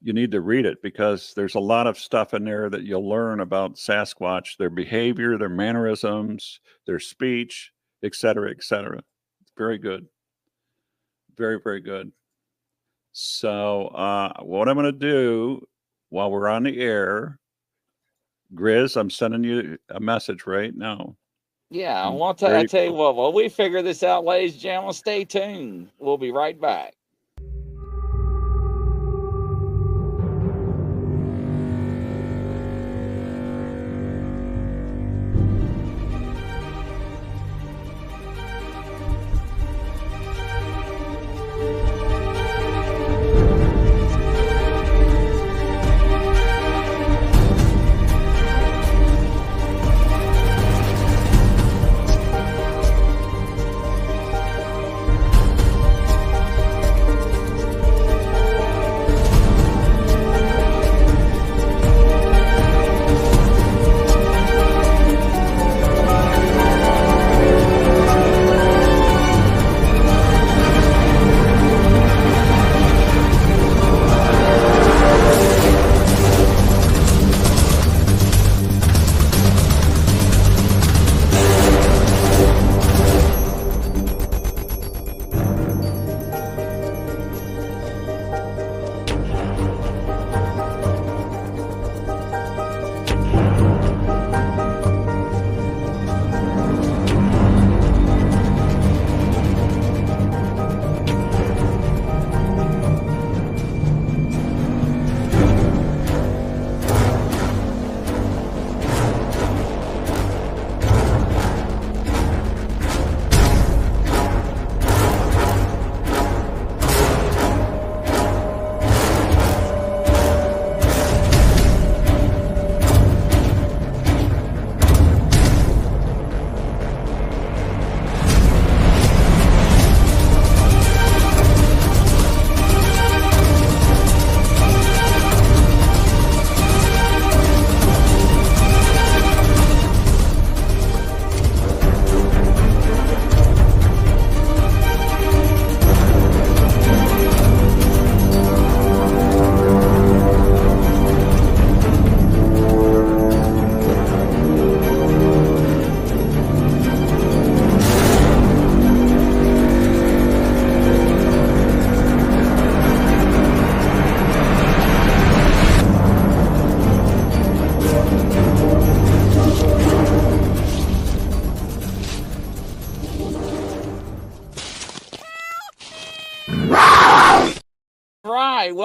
you 0.02 0.12
need 0.12 0.30
to 0.32 0.40
read 0.40 0.64
it 0.66 0.82
because 0.82 1.32
there's 1.36 1.54
a 1.56 1.60
lot 1.60 1.86
of 1.86 1.98
stuff 1.98 2.32
in 2.34 2.44
there 2.44 2.70
that 2.70 2.84
you'll 2.84 3.08
learn 3.08 3.40
about 3.40 3.76
Sasquatch, 3.76 4.56
their 4.58 4.70
behavior, 4.70 5.36
their 5.36 5.48
mannerisms, 5.50 6.60
their 6.86 6.98
speech, 6.98 7.70
et 8.02 8.14
cetera, 8.14 8.50
et 8.50 8.62
cetera. 8.62 8.98
It's 9.42 9.52
very 9.58 9.78
good. 9.78 10.06
Very, 11.36 11.60
very 11.62 11.80
good. 11.80 12.12
So, 13.12 13.88
uh, 13.88 14.32
what 14.42 14.68
I'm 14.68 14.76
going 14.76 14.86
to 14.86 14.92
do 14.92 15.66
while 16.08 16.30
we're 16.30 16.48
on 16.48 16.62
the 16.62 16.80
air, 16.80 17.38
Grizz, 18.54 18.96
I'm 18.96 19.10
sending 19.10 19.44
you 19.44 19.78
a 19.90 20.00
message 20.00 20.46
right 20.46 20.74
now. 20.74 21.16
Yeah, 21.70 22.08
I 22.08 22.32
tell- 22.36 22.56
I 22.56 22.66
tell 22.66 22.84
you 22.84 22.92
what. 22.92 23.16
While 23.16 23.32
we 23.32 23.48
figure 23.48 23.82
this 23.82 24.02
out, 24.02 24.24
ladies 24.24 24.54
and 24.54 24.62
gentlemen, 24.62 24.92
stay 24.94 25.24
tuned. 25.24 25.90
We'll 25.98 26.18
be 26.18 26.32
right 26.32 26.60
back. 26.60 26.94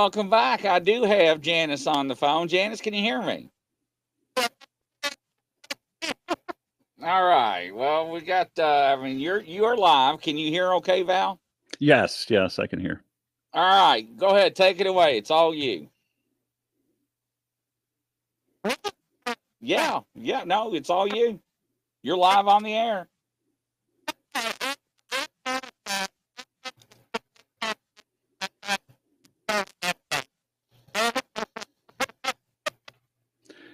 Welcome 0.06 0.30
back. 0.30 0.66
I 0.66 0.78
do 0.78 1.02
have 1.02 1.42
Janice 1.42 1.88
on 1.88 2.08
the 2.08 2.16
phone. 2.16 2.48
Janice, 2.48 2.80
can 2.80 2.94
you 2.94 3.02
hear 3.02 3.24
me? 3.24 3.50
All 7.02 7.24
right. 7.24 7.72
Well, 7.74 8.12
we 8.12 8.22
got. 8.22 8.52
Uh, 8.56 8.96
I 8.96 9.04
mean, 9.04 9.20
you're 9.20 9.42
you're 9.42 9.76
live. 9.76 10.22
Can 10.22 10.38
you 10.38 10.52
hear? 10.52 10.74
Okay, 10.76 11.02
Val. 11.02 11.40
Yes, 11.80 12.28
yes, 12.30 12.60
I 12.60 12.68
can 12.68 12.80
hear. 12.80 13.02
All 13.52 13.64
right. 13.64 14.16
Go 14.16 14.28
ahead. 14.28 14.56
Take 14.56 14.80
it 14.80 14.86
away. 14.86 15.18
It's 15.18 15.32
all 15.32 15.56
you. 15.56 15.90
Yeah, 19.60 20.02
yeah, 20.14 20.44
no, 20.44 20.76
it's 20.76 20.92
all 20.92 21.08
you. 21.08 21.40
You're 22.04 22.18
live 22.18 22.48
on 22.48 22.62
the 22.62 22.76
air. 22.76 23.08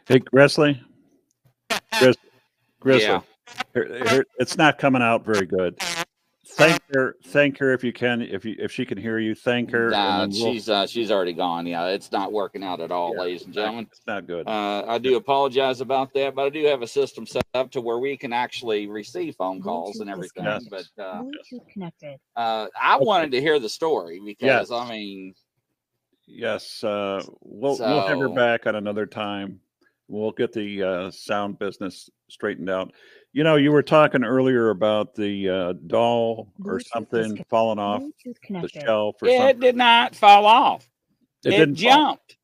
Hey, 0.07 0.19
Grizzly. 0.19 0.81
Grizz, 1.95 2.15
Grizzly. 2.79 3.03
Yeah. 3.07 3.21
Here- 3.73 4.03
here- 4.09 4.25
it's 4.39 4.57
not 4.57 4.77
coming 4.77 5.01
out 5.01 5.25
very 5.25 5.45
good. 5.45 5.77
Thank 6.53 6.79
her. 6.93 7.15
Thank 7.27 7.57
her 7.59 7.71
if 7.71 7.81
you 7.81 7.93
can. 7.93 8.21
If 8.21 8.43
you 8.43 8.55
if 8.59 8.73
she 8.73 8.85
can 8.85 8.97
hear 8.97 9.19
you, 9.19 9.33
thank 9.35 9.71
her. 9.71 9.89
Nah, 9.89 10.27
we'll- 10.27 10.31
she's 10.31 10.67
uh, 10.67 10.85
she's 10.85 11.09
already 11.09 11.31
gone. 11.31 11.65
Yeah, 11.65 11.87
it's 11.87 12.11
not 12.11 12.33
working 12.33 12.61
out 12.61 12.81
at 12.81 12.91
all, 12.91 13.13
Yeah, 13.15 13.21
ladies 13.21 13.45
and 13.45 13.53
gentlemen. 13.53 13.87
It's 13.89 14.01
not 14.05 14.27
good. 14.27 14.47
Uh, 14.47 14.83
I 14.85 14.97
do 14.97 15.15
apologize 15.15 15.79
about 15.79 16.13
that, 16.15 16.35
but 16.35 16.43
I 16.45 16.49
do 16.49 16.65
have 16.65 16.81
a 16.81 16.87
system 16.87 17.25
set 17.25 17.43
up 17.53 17.71
to 17.71 17.79
where 17.81 17.99
we 17.99 18.17
can 18.17 18.33
actually 18.33 18.87
receive 18.87 19.35
phone 19.37 19.61
calls 19.61 20.01
and 20.01 20.09
everything. 20.09 20.43
Yes. 20.43 20.65
But 20.69 20.85
uh, 21.01 21.21
Bluetooth 21.23 21.67
connected. 21.71 22.19
uh, 22.35 22.67
I 22.79 22.95
Okay. 22.97 23.05
wanted 23.05 23.31
to 23.31 23.39
hear 23.39 23.57
the 23.57 23.69
story 23.69 24.19
because 24.23 24.69
Yes. 24.69 24.71
I 24.71 24.89
mean, 24.89 25.33
yes, 26.27 26.83
uh, 26.83 27.23
we'll 27.41 27.77
we'll 27.79 28.07
have 28.07 28.19
her 28.19 28.29
back 28.29 28.65
at 28.67 28.75
another 28.75 29.05
time. 29.05 29.61
We'll 30.11 30.31
get 30.31 30.51
the 30.51 30.83
uh, 30.83 31.11
sound 31.11 31.57
business 31.57 32.09
straightened 32.29 32.69
out. 32.69 32.91
You 33.31 33.45
know, 33.45 33.55
you 33.55 33.71
were 33.71 33.81
talking 33.81 34.25
earlier 34.25 34.69
about 34.71 35.15
the 35.15 35.47
uh, 35.49 35.73
doll 35.87 36.51
or 36.65 36.79
Bluetooth 36.79 36.87
something 36.87 37.21
disconnect- 37.21 37.49
falling 37.49 37.79
off 37.79 38.03
the 38.25 38.67
shelf 38.67 39.15
or 39.21 39.29
it 39.29 39.37
something. 39.37 39.59
did 39.61 39.77
not 39.77 40.13
fall 40.13 40.45
off. 40.45 40.85
It, 41.45 41.51
didn't 41.51 41.75
fall. 41.75 41.91
jumped. 41.91 42.37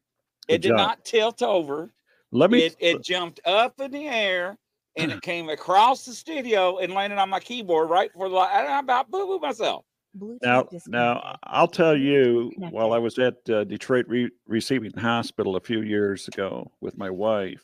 It, 0.48 0.56
It 0.56 0.62
did 0.62 0.68
jumped. 0.70 0.78
not 0.78 1.06
tilt 1.06 1.42
over. 1.42 1.92
Let 2.32 2.52
me. 2.52 2.60
It, 2.64 2.76
it 2.80 3.04
jumped 3.04 3.42
up 3.46 3.80
in 3.82 3.92
the 3.92 4.08
air 4.08 4.58
and 4.96 5.12
it 5.12 5.22
came 5.22 5.50
across 5.50 6.06
the 6.06 6.14
studio 6.14 6.78
and 6.78 6.94
landed 6.94 7.20
on 7.20 7.30
my 7.30 7.42
keyboard 7.42 7.90
right 7.90 8.12
before 8.14 8.30
the 8.30 8.36
light. 8.36 8.52
And 8.54 8.68
I 8.72 8.80
about 8.80 9.12
boo 9.12 9.26
boo 9.28 9.40
myself. 9.40 9.84
Bluetooth 10.18 10.40
Now, 10.42 10.68
now 10.88 11.38
I'll 11.44 11.68
tell 11.68 11.96
you. 11.96 12.52
Connected. 12.54 12.76
While 12.76 12.94
I 12.94 12.98
was 12.98 13.18
at 13.20 13.50
uh, 13.50 13.64
Detroit 13.64 14.06
Re- 14.08 14.32
Receiving 14.48 14.92
Hospital 14.98 15.56
a 15.56 15.62
few 15.62 15.82
years 15.82 16.28
ago 16.28 16.72
with 16.82 16.98
my 16.98 17.10
wife, 17.10 17.64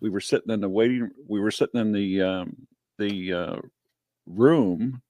we 0.00 0.10
were 0.10 0.20
sitting 0.20 0.52
in 0.52 0.60
the 0.60 0.68
waiting. 0.68 1.10
We 1.26 1.40
were 1.40 1.50
sitting 1.50 1.80
in 1.80 1.92
the 1.92 2.22
um, 2.22 2.66
the 2.98 3.32
uh, 3.32 3.56
room. 4.26 5.02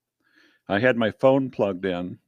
I 0.68 0.78
had 0.78 0.96
my 0.96 1.10
phone 1.10 1.50
plugged 1.50 1.84
in. 1.84 2.18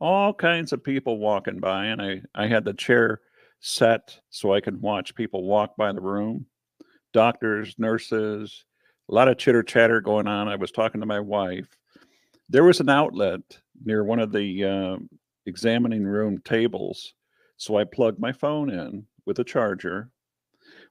All 0.00 0.32
kinds 0.32 0.72
of 0.72 0.84
people 0.84 1.18
walking 1.18 1.58
by, 1.58 1.86
and 1.86 2.00
I 2.00 2.22
I 2.34 2.46
had 2.46 2.64
the 2.64 2.74
chair 2.74 3.20
set 3.60 4.18
so 4.30 4.52
I 4.52 4.60
could 4.60 4.80
watch 4.80 5.14
people 5.14 5.44
walk 5.44 5.76
by 5.76 5.92
the 5.92 6.00
room. 6.00 6.46
Doctors, 7.12 7.74
nurses, 7.78 8.64
a 9.08 9.14
lot 9.14 9.28
of 9.28 9.38
chitter 9.38 9.62
chatter 9.62 10.00
going 10.00 10.26
on. 10.26 10.48
I 10.48 10.56
was 10.56 10.70
talking 10.70 11.00
to 11.00 11.06
my 11.06 11.20
wife. 11.20 11.68
There 12.48 12.64
was 12.64 12.80
an 12.80 12.88
outlet 12.88 13.40
near 13.84 14.04
one 14.04 14.18
of 14.18 14.32
the 14.32 14.64
uh, 14.64 14.96
examining 15.46 16.04
room 16.04 16.38
tables. 16.44 17.14
So 17.56 17.76
I 17.76 17.84
plugged 17.84 18.18
my 18.18 18.32
phone 18.32 18.70
in 18.70 19.06
with 19.26 19.38
a 19.38 19.44
charger 19.44 20.10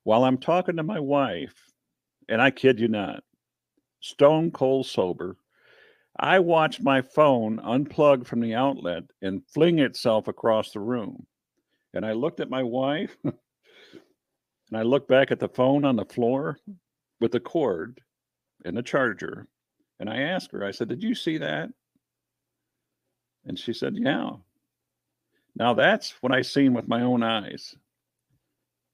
while 0.03 0.23
I'm 0.23 0.38
talking 0.38 0.77
to 0.77 0.83
my 0.83 0.99
wife. 0.99 1.55
And 2.29 2.41
I 2.41 2.51
kid 2.51 2.79
you 2.79 2.88
not, 2.89 3.23
stone 4.01 4.51
cold 4.51 4.85
sober. 4.85 5.38
I 6.19 6.39
watched 6.39 6.81
my 6.81 7.01
phone 7.01 7.59
unplug 7.59 8.25
from 8.25 8.41
the 8.41 8.55
outlet 8.55 9.03
and 9.21 9.45
fling 9.53 9.79
itself 9.79 10.27
across 10.27 10.71
the 10.71 10.79
room. 10.79 11.25
And 11.93 12.05
I 12.05 12.13
looked 12.13 12.39
at 12.39 12.49
my 12.49 12.63
wife 12.63 13.15
and 13.23 13.33
I 14.73 14.81
looked 14.81 15.07
back 15.07 15.31
at 15.31 15.39
the 15.39 15.49
phone 15.49 15.85
on 15.85 15.95
the 15.95 16.05
floor 16.05 16.57
with 17.21 17.31
the 17.31 17.39
cord 17.39 18.01
and 18.65 18.75
the 18.75 18.83
charger. 18.83 19.47
And 19.99 20.09
I 20.09 20.21
asked 20.21 20.51
her, 20.51 20.65
I 20.65 20.71
said, 20.71 20.89
Did 20.89 21.03
you 21.03 21.15
see 21.15 21.38
that? 21.38 21.69
And 23.47 23.57
she 23.57 23.73
said, 23.73 23.95
Yeah. 23.97 24.31
Now 25.55 25.73
that's 25.73 26.11
what 26.21 26.31
I 26.31 26.43
seen 26.43 26.73
with 26.73 26.87
my 26.87 27.01
own 27.01 27.23
eyes. 27.23 27.75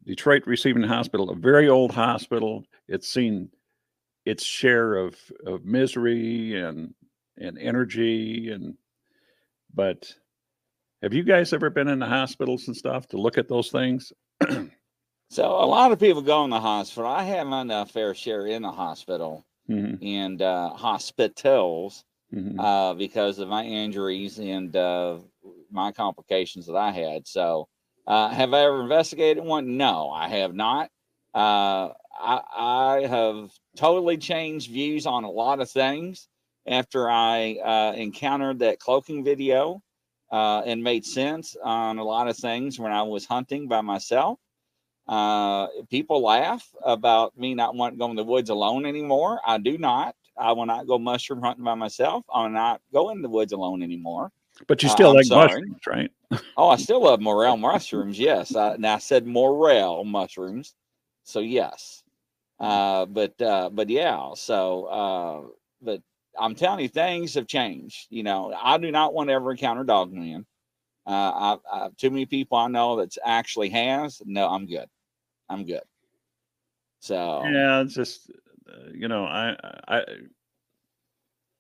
Detroit 0.06 0.44
Receiving 0.46 0.84
Hospital, 0.84 1.30
a 1.30 1.36
very 1.36 1.68
old 1.70 1.92
hospital. 1.92 2.66
It's 2.88 3.10
seen 3.10 3.50
its 4.26 4.44
share 4.44 4.96
of, 4.96 5.16
of 5.46 5.66
misery 5.66 6.62
and 6.62 6.94
and 7.38 7.58
energy 7.58 8.52
and 8.52 8.78
but 9.74 10.14
have 11.02 11.14
you 11.14 11.24
guys 11.24 11.52
ever 11.52 11.70
been 11.72 11.88
in 11.88 12.00
the 12.00 12.06
hospitals 12.06 12.68
and 12.68 12.78
stuff 12.78 13.08
to 13.08 13.18
look 13.18 13.38
at 13.38 13.50
those 13.50 13.70
things? 13.70 14.14
So 15.30 15.46
a 15.46 15.66
lot 15.66 15.92
of 15.92 16.00
people 16.00 16.22
go 16.22 16.44
in 16.44 16.52
the 16.52 16.60
hospital. 16.60 17.10
I 17.10 17.24
have 17.24 17.48
my 17.48 17.86
fair 17.86 18.14
share 18.14 18.46
in 18.46 18.62
the 18.62 18.72
hospital 18.72 19.44
Mhm, 19.68 19.98
and 20.04 20.40
uh, 20.40 20.70
hospitals 20.76 22.06
mhm. 22.34 22.60
uh, 22.60 22.94
because 22.96 23.40
of 23.40 23.50
my 23.50 23.64
injuries 23.64 24.40
and 24.40 24.76
uh, 24.76 25.18
my 25.72 25.92
complications 25.92 26.68
that 26.68 26.76
I 26.76 26.92
had. 26.92 27.28
So, 27.28 27.68
uh, 28.08 28.30
have 28.30 28.54
I 28.54 28.62
ever 28.64 28.82
investigated 28.82 29.44
one? 29.44 29.78
No, 29.78 30.10
I 30.10 30.30
have 30.30 30.54
not. 30.54 30.90
Uh, 31.34 31.90
I, 32.20 32.42
I 32.56 33.08
have 33.08 33.52
totally 33.78 34.18
changed 34.18 34.72
views 34.72 35.06
on 35.06 35.24
a 35.24 35.32
lot 35.32 35.60
of 35.62 35.70
things 35.70 36.28
after 36.68 37.10
I 37.10 37.58
uh, 37.64 37.94
encountered 37.96 38.60
that 38.60 38.80
cloaking 38.80 39.24
video 39.24 39.82
uh, 40.32 40.62
and 40.66 40.84
made 40.84 41.06
sense 41.06 41.56
on 41.64 41.98
a 42.00 42.04
lot 42.04 42.28
of 42.28 42.38
things 42.38 42.80
when 42.80 42.92
I 42.92 43.04
was 43.04 43.26
hunting 43.26 43.68
by 43.68 43.82
myself. 43.82 44.40
Uh, 45.08 45.68
people 45.90 46.22
laugh 46.22 46.68
about 46.84 47.38
me 47.38 47.54
not 47.56 47.76
wanting 47.76 47.98
to 47.98 48.06
go 48.06 48.10
in 48.10 48.16
the 48.16 48.24
woods 48.24 48.50
alone 48.50 48.86
anymore. 48.86 49.40
I 49.46 49.58
do 49.58 49.78
not. 49.78 50.16
I 50.38 50.52
will 50.52 50.66
not 50.66 50.88
go 50.88 50.98
mushroom 50.98 51.42
hunting 51.42 51.64
by 51.64 51.76
myself. 51.76 52.26
I 52.34 52.44
will 52.44 52.50
not 52.50 52.82
go 52.92 53.10
in 53.10 53.22
the 53.22 53.30
woods 53.30 53.54
alone 53.54 53.84
anymore. 53.84 54.32
But 54.68 54.84
you 54.84 54.90
uh, 54.90 54.92
still 54.92 55.10
I'm 55.10 55.16
like 55.16 55.26
sorry. 55.26 55.62
mushrooms, 55.62 55.88
right? 55.88 56.12
Oh, 56.58 56.70
I 56.70 56.78
still 56.78 57.04
love 57.04 57.20
morel 57.20 57.58
mushrooms. 57.58 58.20
Yes. 58.20 58.56
I, 58.56 58.76
and 58.76 58.86
I 58.86 59.00
said 59.00 59.26
morel 59.26 60.04
mushrooms. 60.04 60.76
So 61.24 61.40
yes. 61.40 62.04
Uh, 62.60 63.06
but, 63.06 63.40
uh, 63.42 63.70
but 63.72 63.90
yeah. 63.90 64.30
So, 64.36 64.86
uh, 64.86 65.42
but 65.82 66.02
I'm 66.40 66.56
telling 66.56 66.82
you, 66.82 66.90
things 66.90 67.34
have 67.36 67.48
changed. 67.48 68.08
You 68.10 68.24
know, 68.24 68.56
I 68.60 68.78
do 68.78 68.92
not 68.92 69.14
want 69.14 69.30
to 69.30 69.34
ever 69.34 69.52
encounter 69.52 69.84
dogman. 69.84 70.46
Uh, 71.06 71.10
I, 71.10 71.58
I, 71.72 71.90
too 71.98 72.10
many 72.10 72.26
people 72.26 72.58
I 72.58 72.68
know 72.68 72.96
that's 72.96 73.18
actually 73.24 73.70
has. 73.70 74.22
No, 74.26 74.48
I'm 74.48 74.66
good. 74.66 74.88
I'm 75.50 75.66
good. 75.66 75.84
So, 77.00 77.44
yeah 77.44 77.82
it's 77.82 77.96
just 77.96 78.30
uh, 78.30 78.34
you 78.94 79.08
know 79.08 79.26
i 79.26 79.56
i 79.88 80.04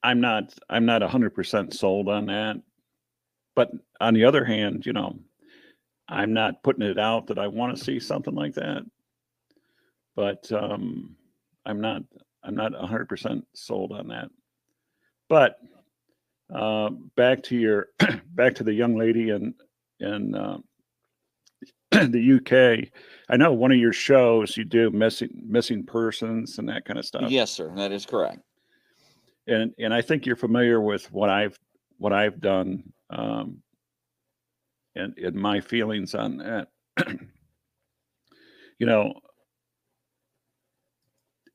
i'm 0.03 0.21
not 0.21 0.53
i'm 0.69 0.85
not 0.85 1.01
100% 1.01 1.73
sold 1.73 2.09
on 2.09 2.25
that. 2.27 2.61
But 3.55 3.71
on 4.01 4.13
the 4.13 4.25
other 4.25 4.43
hand 4.43 4.85
you 4.85 4.93
know 4.93 5.19
i'm 6.07 6.33
not 6.33 6.63
putting 6.63 6.83
it 6.83 6.99
out 6.99 7.27
that 7.27 7.39
i 7.39 7.47
want 7.47 7.77
to 7.77 7.83
see 7.83 7.99
something 7.99 8.35
like 8.35 8.53
that. 8.55 8.83
But 10.15 10.51
um 10.51 11.15
i'm 11.65 11.81
not 11.81 12.03
i'm 12.43 12.55
not 12.55 12.73
100% 12.73 13.43
sold 13.53 13.91
on 13.91 14.07
that. 14.09 14.29
But 15.29 15.57
uh, 16.53 16.89
back 17.15 17.41
to 17.43 17.57
your 17.57 17.87
back 18.35 18.55
to 18.55 18.63
the 18.63 18.73
young 18.73 18.95
lady 18.95 19.31
and 19.31 19.53
and 19.99 20.35
uh, 20.35 20.57
the 22.11 22.39
UK. 22.39 22.89
I 23.29 23.37
know 23.37 23.53
one 23.53 23.71
of 23.71 23.77
your 23.77 23.93
shows 23.93 24.57
you 24.57 24.65
do 24.65 24.89
missing 24.91 25.29
missing 25.45 25.83
persons 25.83 26.57
and 26.57 26.67
that 26.69 26.85
kind 26.85 26.99
of 26.99 27.05
stuff. 27.05 27.29
yes, 27.29 27.51
sir. 27.51 27.73
That 27.75 27.91
is 27.91 28.05
correct. 28.05 28.39
And 29.47 29.73
and 29.79 29.93
I 29.93 30.01
think 30.01 30.25
you're 30.25 30.35
familiar 30.35 30.81
with 30.81 31.11
what 31.11 31.29
I've 31.29 31.57
what 31.97 32.13
I've 32.13 32.39
done 32.41 32.83
um 33.09 33.61
and, 34.95 35.17
and 35.17 35.35
my 35.35 35.59
feelings 35.61 36.15
on 36.15 36.37
that. 36.37 36.67
you 38.79 38.85
know, 38.85 39.13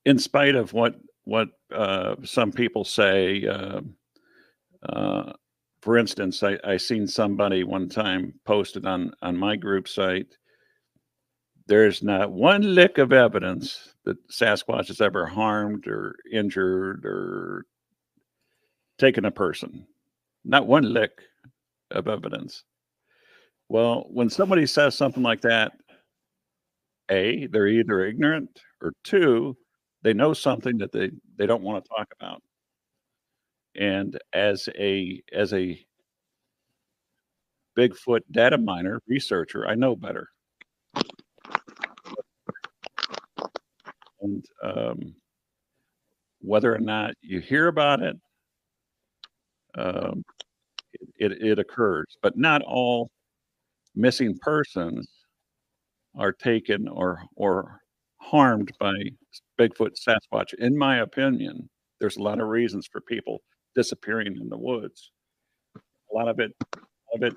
in 0.04 0.18
spite 0.18 0.54
of 0.54 0.72
what 0.72 0.94
what 1.24 1.48
uh, 1.74 2.16
some 2.24 2.52
people 2.52 2.84
say, 2.84 3.46
uh, 3.46 3.80
uh, 4.88 5.32
for 5.80 5.96
instance, 5.96 6.42
I, 6.42 6.58
I 6.64 6.76
seen 6.76 7.06
somebody 7.06 7.64
one 7.64 7.88
time 7.88 8.34
posted 8.44 8.86
on 8.86 9.12
on 9.22 9.36
my 9.36 9.56
group 9.56 9.88
site. 9.88 10.36
There's 11.66 12.02
not 12.02 12.32
one 12.32 12.74
lick 12.74 12.98
of 12.98 13.12
evidence 13.12 13.94
that 14.04 14.16
Sasquatch 14.28 14.88
has 14.88 15.00
ever 15.00 15.26
harmed 15.26 15.86
or 15.86 16.16
injured 16.32 17.04
or 17.04 17.66
taken 18.98 19.24
a 19.26 19.30
person. 19.30 19.86
Not 20.44 20.66
one 20.66 20.92
lick 20.92 21.12
of 21.90 22.08
evidence. 22.08 22.64
Well, 23.68 24.06
when 24.10 24.30
somebody 24.30 24.66
says 24.66 24.96
something 24.96 25.22
like 25.22 25.42
that, 25.42 25.72
A, 27.10 27.46
they're 27.48 27.68
either 27.68 28.04
ignorant 28.04 28.60
or 28.80 28.92
two, 29.04 29.56
they 30.02 30.14
know 30.14 30.32
something 30.32 30.78
that 30.78 30.92
they, 30.92 31.10
they 31.36 31.46
don't 31.46 31.62
want 31.62 31.84
to 31.84 31.88
talk 31.88 32.08
about. 32.18 32.42
And 33.78 34.18
as 34.32 34.68
a 34.78 35.22
as 35.32 35.52
a 35.54 35.80
Bigfoot 37.76 38.22
data 38.32 38.58
miner 38.58 39.00
researcher, 39.06 39.66
I 39.66 39.76
know 39.76 39.94
better. 39.94 40.28
and 44.20 44.44
um, 44.62 45.14
whether 46.40 46.74
or 46.74 46.78
not 46.78 47.14
you 47.20 47.40
hear 47.40 47.68
about 47.68 48.02
it, 48.02 48.16
um, 49.76 50.24
it, 50.92 51.32
it, 51.32 51.42
it 51.42 51.58
occurs, 51.58 52.16
but 52.22 52.36
not 52.36 52.62
all 52.62 53.10
missing 53.94 54.36
persons 54.40 55.08
are 56.16 56.32
taken 56.32 56.88
or 56.88 57.22
or 57.36 57.80
harmed 58.20 58.72
by 58.80 58.92
Bigfoot 59.58 59.94
Sasquatch. 59.96 60.54
In 60.54 60.76
my 60.76 60.98
opinion, 60.98 61.68
there's 62.00 62.16
a 62.16 62.22
lot 62.22 62.40
of 62.40 62.48
reasons 62.48 62.88
for 62.90 63.00
people 63.00 63.40
disappearing 63.78 64.36
in 64.40 64.48
the 64.48 64.58
woods. 64.58 65.12
A 65.76 66.16
lot 66.16 66.26
of 66.26 66.40
it, 66.40 66.50
of 67.14 67.22
it 67.22 67.32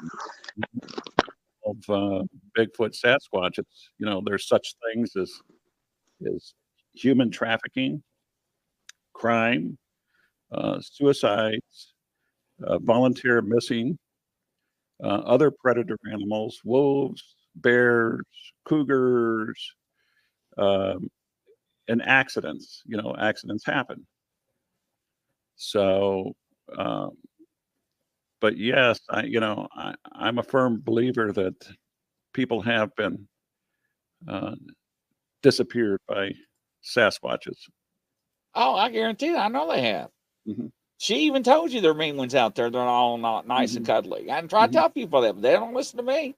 of 1.63 1.77
uh, 1.87 2.23
Bigfoot 2.57 2.95
Sasquatch. 2.99 3.59
It's 3.59 3.91
you 3.99 4.07
know 4.07 4.23
there's 4.25 4.47
such 4.47 4.73
things 4.83 5.15
as 5.15 5.31
as 6.27 6.55
human 6.93 7.29
trafficking, 7.29 8.01
crime, 9.13 9.77
uh, 10.51 10.79
suicides, 10.81 11.93
uh, 12.65 12.79
volunteer 12.79 13.39
missing, 13.43 13.99
uh, 15.03 15.21
other 15.35 15.51
predator 15.51 15.99
animals, 16.11 16.59
wolves, 16.65 17.23
bears, 17.55 18.25
cougars, 18.65 19.75
um, 20.57 21.07
and 21.87 22.01
accidents. 22.01 22.81
You 22.87 22.97
know, 22.97 23.15
accidents 23.19 23.63
happen. 23.63 24.07
So, 25.63 26.33
um, 26.75 27.11
but 28.39 28.57
yes, 28.57 28.99
I 29.11 29.23
you 29.25 29.39
know 29.39 29.67
I, 29.75 29.93
I'm 30.11 30.39
a 30.39 30.43
firm 30.43 30.81
believer 30.83 31.31
that 31.33 31.53
people 32.33 32.61
have 32.63 32.89
been 32.95 33.27
uh, 34.27 34.55
disappeared 35.43 35.99
by 36.07 36.31
Sasquatches. 36.83 37.57
Oh, 38.55 38.73
I 38.73 38.89
guarantee 38.89 39.29
that. 39.33 39.45
I 39.45 39.47
know 39.49 39.71
they 39.71 39.81
have. 39.83 40.09
Mhm. 40.47 40.71
She 40.97 41.17
even 41.27 41.43
told 41.43 41.71
you 41.71 41.79
there 41.79 41.91
are 41.91 41.93
mean 41.93 42.17
ones 42.17 42.33
out 42.33 42.55
there. 42.55 42.71
They're 42.71 42.81
all 42.81 43.19
not 43.19 43.45
nice 43.45 43.75
and 43.75 43.85
cuddly. 43.85 44.31
I 44.31 44.41
try 44.41 44.65
to 44.65 44.71
Mhm. 44.71 44.73
tell 44.73 44.89
people 44.89 45.21
that, 45.21 45.33
but 45.33 45.41
they 45.43 45.53
don't 45.53 45.75
listen 45.75 45.97
to 45.97 46.03
me. 46.03 46.35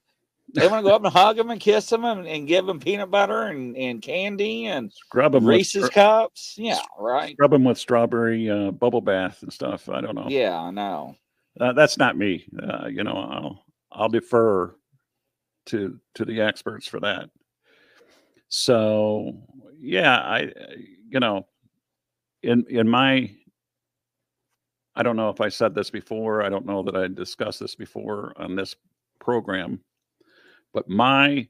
They 0.52 0.68
want 0.68 0.84
to 0.84 0.88
go 0.88 0.94
up 0.94 1.04
and 1.04 1.12
hug 1.12 1.36
them 1.36 1.50
and 1.50 1.60
kiss 1.60 1.88
them 1.88 2.04
and, 2.04 2.26
and 2.26 2.46
give 2.46 2.66
them 2.66 2.78
peanut 2.78 3.10
butter 3.10 3.44
and, 3.44 3.76
and 3.76 4.02
candy 4.02 4.66
and 4.66 4.92
Scrub 4.92 5.32
them 5.32 5.46
Reese's 5.46 5.84
with, 5.84 5.92
cups. 5.92 6.54
Yeah, 6.58 6.78
right. 6.98 7.32
scrub 7.32 7.54
'em 7.54 7.64
with 7.64 7.78
strawberry 7.78 8.50
uh, 8.50 8.70
bubble 8.70 9.00
bath 9.00 9.42
and 9.42 9.52
stuff. 9.52 9.88
I 9.88 10.00
don't 10.00 10.14
know. 10.14 10.26
Yeah, 10.28 10.58
I 10.58 10.70
know. 10.70 11.16
Uh, 11.58 11.72
that's 11.72 11.98
not 11.98 12.16
me. 12.16 12.44
Uh, 12.62 12.86
you 12.86 13.04
know, 13.04 13.16
I'll 13.16 13.64
I'll 13.90 14.08
defer 14.08 14.76
to 15.66 15.98
to 16.14 16.24
the 16.24 16.40
experts 16.40 16.86
for 16.86 17.00
that. 17.00 17.30
So 18.48 19.32
yeah, 19.78 20.16
I 20.18 20.52
you 21.08 21.20
know, 21.20 21.46
in 22.42 22.66
in 22.68 22.88
my 22.88 23.30
I 24.94 25.02
don't 25.02 25.16
know 25.16 25.30
if 25.30 25.40
I 25.40 25.48
said 25.48 25.74
this 25.74 25.90
before. 25.90 26.42
I 26.42 26.48
don't 26.48 26.66
know 26.66 26.82
that 26.82 26.96
I 26.96 27.08
discussed 27.08 27.60
this 27.60 27.74
before 27.74 28.32
on 28.36 28.54
this 28.54 28.76
program, 29.18 29.80
but 30.74 30.88
my 30.88 31.48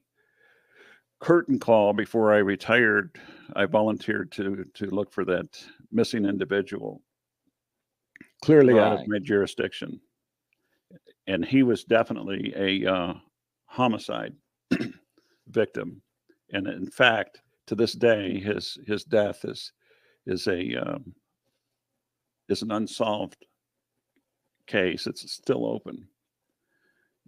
curtain 1.18 1.58
call 1.58 1.94
before 1.94 2.32
I 2.32 2.38
retired, 2.38 3.18
I 3.56 3.64
volunteered 3.64 4.30
to 4.32 4.64
to 4.74 4.86
look 4.86 5.10
for 5.10 5.24
that 5.24 5.58
missing 5.90 6.26
individual, 6.26 7.02
clearly 8.42 8.78
out 8.78 9.00
of 9.00 9.08
my 9.08 9.18
jurisdiction, 9.18 10.00
and 11.26 11.44
he 11.44 11.62
was 11.62 11.84
definitely 11.84 12.52
a 12.54 12.92
uh, 12.92 13.14
homicide 13.64 14.34
victim, 15.48 16.02
and 16.52 16.68
in 16.68 16.90
fact, 16.90 17.40
to 17.66 17.74
this 17.74 17.94
day, 17.94 18.38
his 18.38 18.78
his 18.86 19.04
death 19.04 19.44
is 19.44 19.72
is 20.26 20.46
a 20.46 20.76
um, 20.76 21.14
is 22.50 22.60
an 22.60 22.70
unsolved 22.70 23.46
case. 24.66 25.06
It's 25.06 25.32
still 25.32 25.66
open, 25.66 26.06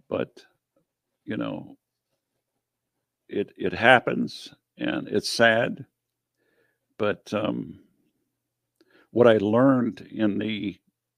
but 0.07 0.29
you 1.25 1.37
know, 1.37 1.77
it 3.29 3.51
it 3.57 3.73
happens, 3.73 4.53
and 4.77 5.07
it's 5.07 5.29
sad. 5.29 5.85
But 6.97 7.33
um, 7.33 7.79
what 9.11 9.27
I 9.27 9.37
learned 9.37 10.07
in 10.11 10.37
the 10.37 10.77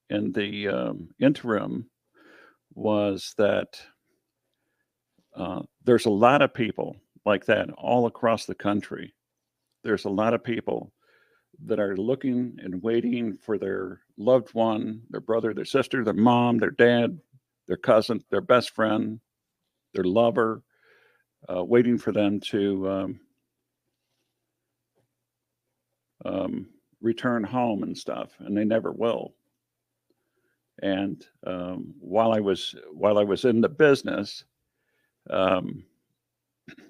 in 0.10 0.32
the 0.32 0.68
um, 0.68 1.10
interim 1.20 1.90
was 2.74 3.34
that 3.38 3.80
uh, 5.36 5.62
there's 5.86 6.06
a 6.06 6.12
lot 6.12 6.42
of 6.42 6.54
people 6.54 6.96
like 7.26 7.46
that 7.46 7.70
all 7.78 8.08
across 8.08 8.46
the 8.46 8.56
country. 8.56 9.14
There's 9.84 10.06
a 10.06 10.10
lot 10.10 10.34
of 10.34 10.44
people 10.44 10.92
that 11.66 11.80
are 11.80 11.98
looking 11.98 12.58
and 12.64 12.82
waiting 12.82 13.38
for 13.38 13.58
their 13.58 14.02
loved 14.18 14.54
one, 14.54 15.02
their 15.10 15.22
brother, 15.22 15.54
their 15.54 15.66
sister, 15.66 16.04
their 16.04 16.14
mom, 16.14 16.58
their 16.58 16.72
dad, 16.72 17.20
their 17.68 17.78
cousin, 17.78 18.22
their 18.32 18.42
best 18.42 18.72
friend, 18.76 19.20
their 19.94 20.04
lover, 20.06 20.64
uh, 21.48 21.64
waiting 21.64 21.98
for 21.98 22.12
them 22.12 22.40
to 22.40 22.90
um, 22.90 23.20
um, 26.26 26.68
return 27.02 27.44
home 27.44 27.84
and 27.84 27.98
stuff, 27.98 28.32
and 28.40 28.56
they 28.56 28.66
never 28.66 28.92
will. 28.92 29.34
And 30.82 31.26
um, 31.46 31.94
while 32.00 32.32
I 32.32 32.40
was 32.40 32.76
while 32.92 33.18
I 33.18 33.24
was 33.24 33.46
in 33.46 33.62
the 33.62 33.70
business, 33.70 34.44
um, 35.30 35.84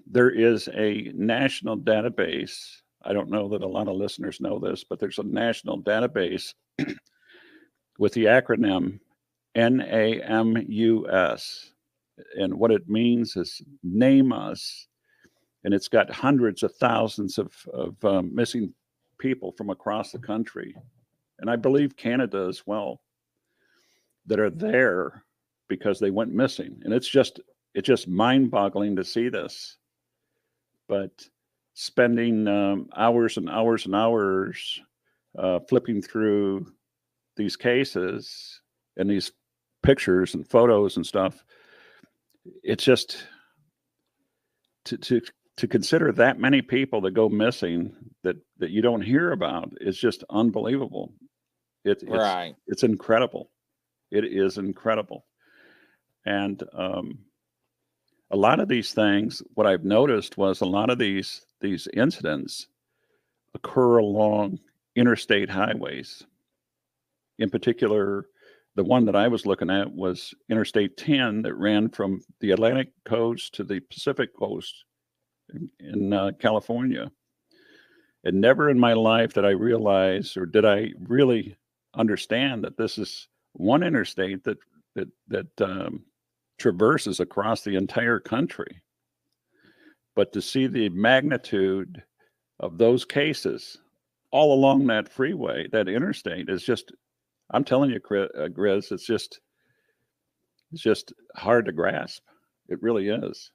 there 0.06 0.30
is 0.30 0.70
a 0.74 1.12
national 1.16 1.78
database. 1.78 2.82
I 3.04 3.14
don't 3.14 3.30
know 3.30 3.48
that 3.50 3.62
a 3.62 3.68
lot 3.68 3.88
of 3.88 3.96
listeners 3.96 4.42
know 4.42 4.60
this, 4.60 4.84
but 4.84 5.00
there's 5.00 5.20
a 5.20 5.24
national 5.24 5.82
database 5.82 6.54
with 7.98 8.14
the 8.14 8.26
acronym 8.26 9.00
NAMUS. 9.56 10.60
And 12.38 12.54
what 12.54 12.72
it 12.72 12.90
means 12.90 13.36
is 13.36 13.62
name 13.84 14.32
us. 14.32 14.88
And 15.64 15.74
it's 15.74 15.88
got 15.88 16.10
hundreds 16.10 16.64
of 16.64 16.74
thousands 16.76 17.38
of, 17.38 17.54
of 17.74 18.04
um, 18.06 18.34
missing 18.34 18.74
people 19.18 19.52
from 19.52 19.70
across 19.70 20.12
the 20.12 20.20
country. 20.20 20.76
And 21.40 21.50
I 21.50 21.56
believe 21.56 21.96
Canada 21.96 22.46
as 22.50 22.66
well 22.66 23.02
that 24.26 24.40
are 24.40 24.50
there 24.50 25.24
because 25.68 26.00
they 26.00 26.12
went 26.12 26.32
missing. 26.32 26.82
And 26.84 26.94
it's 26.94 27.08
just 27.10 27.40
it's 27.76 27.88
just 27.88 28.08
mind-boggling 28.08 28.96
to 28.96 29.04
see 29.04 29.30
this. 29.30 29.78
But 30.88 31.12
spending 31.74 32.48
um, 32.48 32.90
hours 32.98 33.38
and 33.38 33.50
hours 33.50 33.86
and 33.86 33.96
hours 33.96 34.82
uh, 35.38 35.60
flipping 35.70 36.02
through 36.02 36.66
these 37.38 37.56
cases 37.56 38.62
and 38.98 39.10
these 39.10 39.32
pictures 39.84 40.34
and 40.34 40.48
photos 40.48 40.98
and 40.98 41.06
stuff, 41.06 41.44
it's 42.64 42.84
just 42.84 43.24
to 44.86 44.98
to 44.98 45.22
to 45.58 45.68
consider 45.68 46.12
that 46.14 46.40
many 46.40 46.62
people 46.62 47.02
that 47.02 47.12
go 47.12 47.30
missing 47.30 47.94
that 48.24 48.38
that 48.60 48.72
you 48.72 48.82
don't 48.82 49.02
hear 49.02 49.32
about 49.32 49.74
is 49.82 49.98
just 49.98 50.24
unbelievable. 50.30 51.14
It, 51.86 52.04
it's 52.04 52.08
Right. 52.08 52.56
it's 52.68 52.84
incredible. 52.84 53.52
It 54.12 54.26
is 54.26 54.58
incredible. 54.58 55.26
And 56.26 56.62
um, 56.74 57.20
a 58.32 58.38
lot 58.38 58.60
of 58.60 58.68
these 58.68 58.94
things, 58.94 59.42
what 59.56 59.68
I've 59.68 59.86
noticed 59.86 60.38
was 60.38 60.62
a 60.62 60.66
lot 60.66 60.90
of 60.90 61.00
these 61.00 61.46
these 61.62 61.88
incidents 61.94 62.68
occur 63.54 63.98
along 63.98 64.60
interstate 64.96 65.50
highways. 65.50 66.24
In 67.40 67.50
particular, 67.50 68.28
the 68.80 68.84
one 68.86 69.04
that 69.04 69.16
I 69.18 69.28
was 69.28 69.46
looking 69.46 69.70
at 69.70 69.92
was 69.92 70.34
Interstate 70.48 70.96
10 70.96 71.42
that 71.42 71.54
ran 71.56 71.90
from 71.90 72.22
the 72.40 72.52
Atlantic 72.52 72.88
coast 73.04 73.54
to 73.56 73.66
the 73.66 73.82
Pacific 73.82 74.34
coast 74.34 74.86
in, 75.54 75.70
in 75.82 76.14
uh, 76.14 76.32
California. 76.40 77.12
And 78.24 78.40
never 78.40 78.70
in 78.70 78.80
my 78.80 78.94
life 78.94 79.34
did 79.34 79.44
I 79.44 79.50
realize 79.50 80.38
or 80.38 80.46
did 80.46 80.64
I 80.64 80.94
really 80.98 81.58
understand 81.94 82.64
that 82.64 82.78
this 82.78 82.98
is 82.98 83.28
one 83.52 83.84
interstate 83.84 84.46
that 84.46 84.60
that 84.96 85.10
that 85.28 85.62
um, 85.62 86.06
traverses 86.58 87.20
across 87.20 87.64
the 87.64 87.76
entire 87.76 88.22
country. 88.22 88.82
But 90.16 90.32
to 90.32 90.42
see 90.42 90.68
the 90.68 90.88
magnitude 90.88 92.02
of 92.62 92.78
those 92.78 93.04
cases 93.04 93.78
all 94.32 94.54
along 94.54 94.88
that 94.88 95.12
freeway, 95.12 95.68
that 95.74 95.90
interstate 95.90 96.48
is 96.48 96.64
just, 96.64 96.94
I'm 97.52 97.64
telling 97.64 97.90
you, 97.90 97.98
uh, 97.98 98.48
Grizz, 98.48 98.92
it's 98.92 99.06
just, 99.06 99.40
it's 100.72 100.82
just 100.82 101.14
hard 101.36 101.66
to 101.66 101.72
grasp. 101.72 102.24
It 102.68 102.82
really 102.82 103.10
is. 103.10 103.52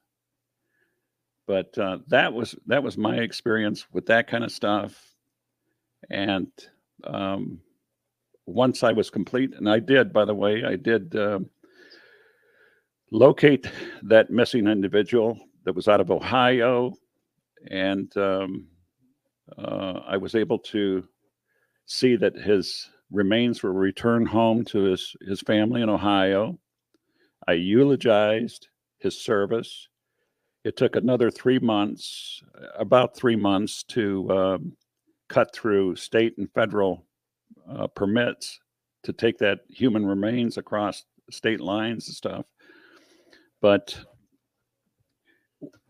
But 1.47 1.77
uh, 1.77 1.99
that 2.07 2.33
was 2.33 2.55
that 2.65 2.83
was 2.83 2.97
my 2.97 3.17
experience 3.17 3.85
with 3.91 4.07
that 4.07 4.27
kind 4.27 4.43
of 4.43 4.51
stuff. 4.51 4.99
And 6.09 6.47
um, 7.03 7.59
once 8.47 8.83
I 8.83 8.91
was 8.91 9.09
complete, 9.09 9.53
and 9.55 9.69
I 9.69 9.79
did, 9.79 10.11
by 10.11 10.25
the 10.25 10.33
way, 10.33 10.63
I 10.63 10.75
did 10.75 11.15
um 11.15 11.49
locate 13.11 13.69
that 14.03 14.29
missing 14.31 14.67
individual 14.67 15.39
that 15.63 15.75
was 15.75 15.87
out 15.87 16.01
of 16.01 16.11
Ohio, 16.11 16.93
and 17.69 18.15
um, 18.17 18.67
uh, 19.57 20.01
I 20.07 20.17
was 20.17 20.35
able 20.35 20.59
to 20.59 21.07
see 21.85 22.15
that 22.15 22.35
his 22.35 22.89
remains 23.11 23.63
were 23.63 23.73
returned 23.73 24.27
home 24.27 24.63
to 24.65 24.83
his, 24.83 25.15
his 25.21 25.41
family 25.41 25.81
in 25.81 25.89
Ohio. 25.89 26.59
I 27.47 27.53
eulogized 27.53 28.69
his 28.99 29.17
service. 29.19 29.87
It 30.63 30.77
took 30.77 30.95
another 30.95 31.29
three 31.29 31.59
months, 31.59 32.41
about 32.77 33.15
three 33.15 33.35
months, 33.35 33.83
to 33.89 34.29
um, 34.31 34.77
cut 35.29 35.53
through 35.53 35.95
state 35.95 36.37
and 36.37 36.51
federal 36.53 37.05
uh, 37.69 37.87
permits 37.87 38.59
to 39.03 39.13
take 39.13 39.37
that 39.37 39.59
human 39.69 40.05
remains 40.05 40.57
across 40.57 41.05
state 41.29 41.61
lines 41.61 42.07
and 42.07 42.15
stuff. 42.15 42.45
But 43.61 43.97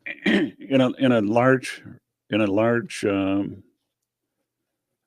in 0.25 0.81
a 0.81 0.91
in 0.93 1.11
a 1.11 1.21
large 1.21 1.81
in 2.29 2.41
a 2.41 2.47
large 2.47 3.05
um, 3.05 3.63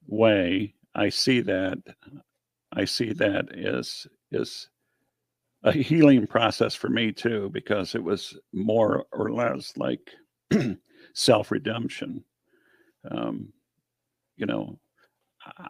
way, 0.06 0.74
I 0.94 1.08
see 1.08 1.40
that 1.42 1.78
I 2.72 2.84
see 2.84 3.12
that 3.14 3.54
as 3.56 4.06
is 4.30 4.68
a 5.64 5.72
healing 5.72 6.26
process 6.26 6.74
for 6.74 6.88
me 6.88 7.12
too, 7.12 7.50
because 7.52 7.94
it 7.94 8.02
was 8.02 8.38
more 8.52 9.06
or 9.12 9.32
less 9.32 9.76
like 9.76 10.10
self 11.14 11.50
redemption. 11.50 12.24
Um, 13.10 13.52
you 14.36 14.46
know, 14.46 14.78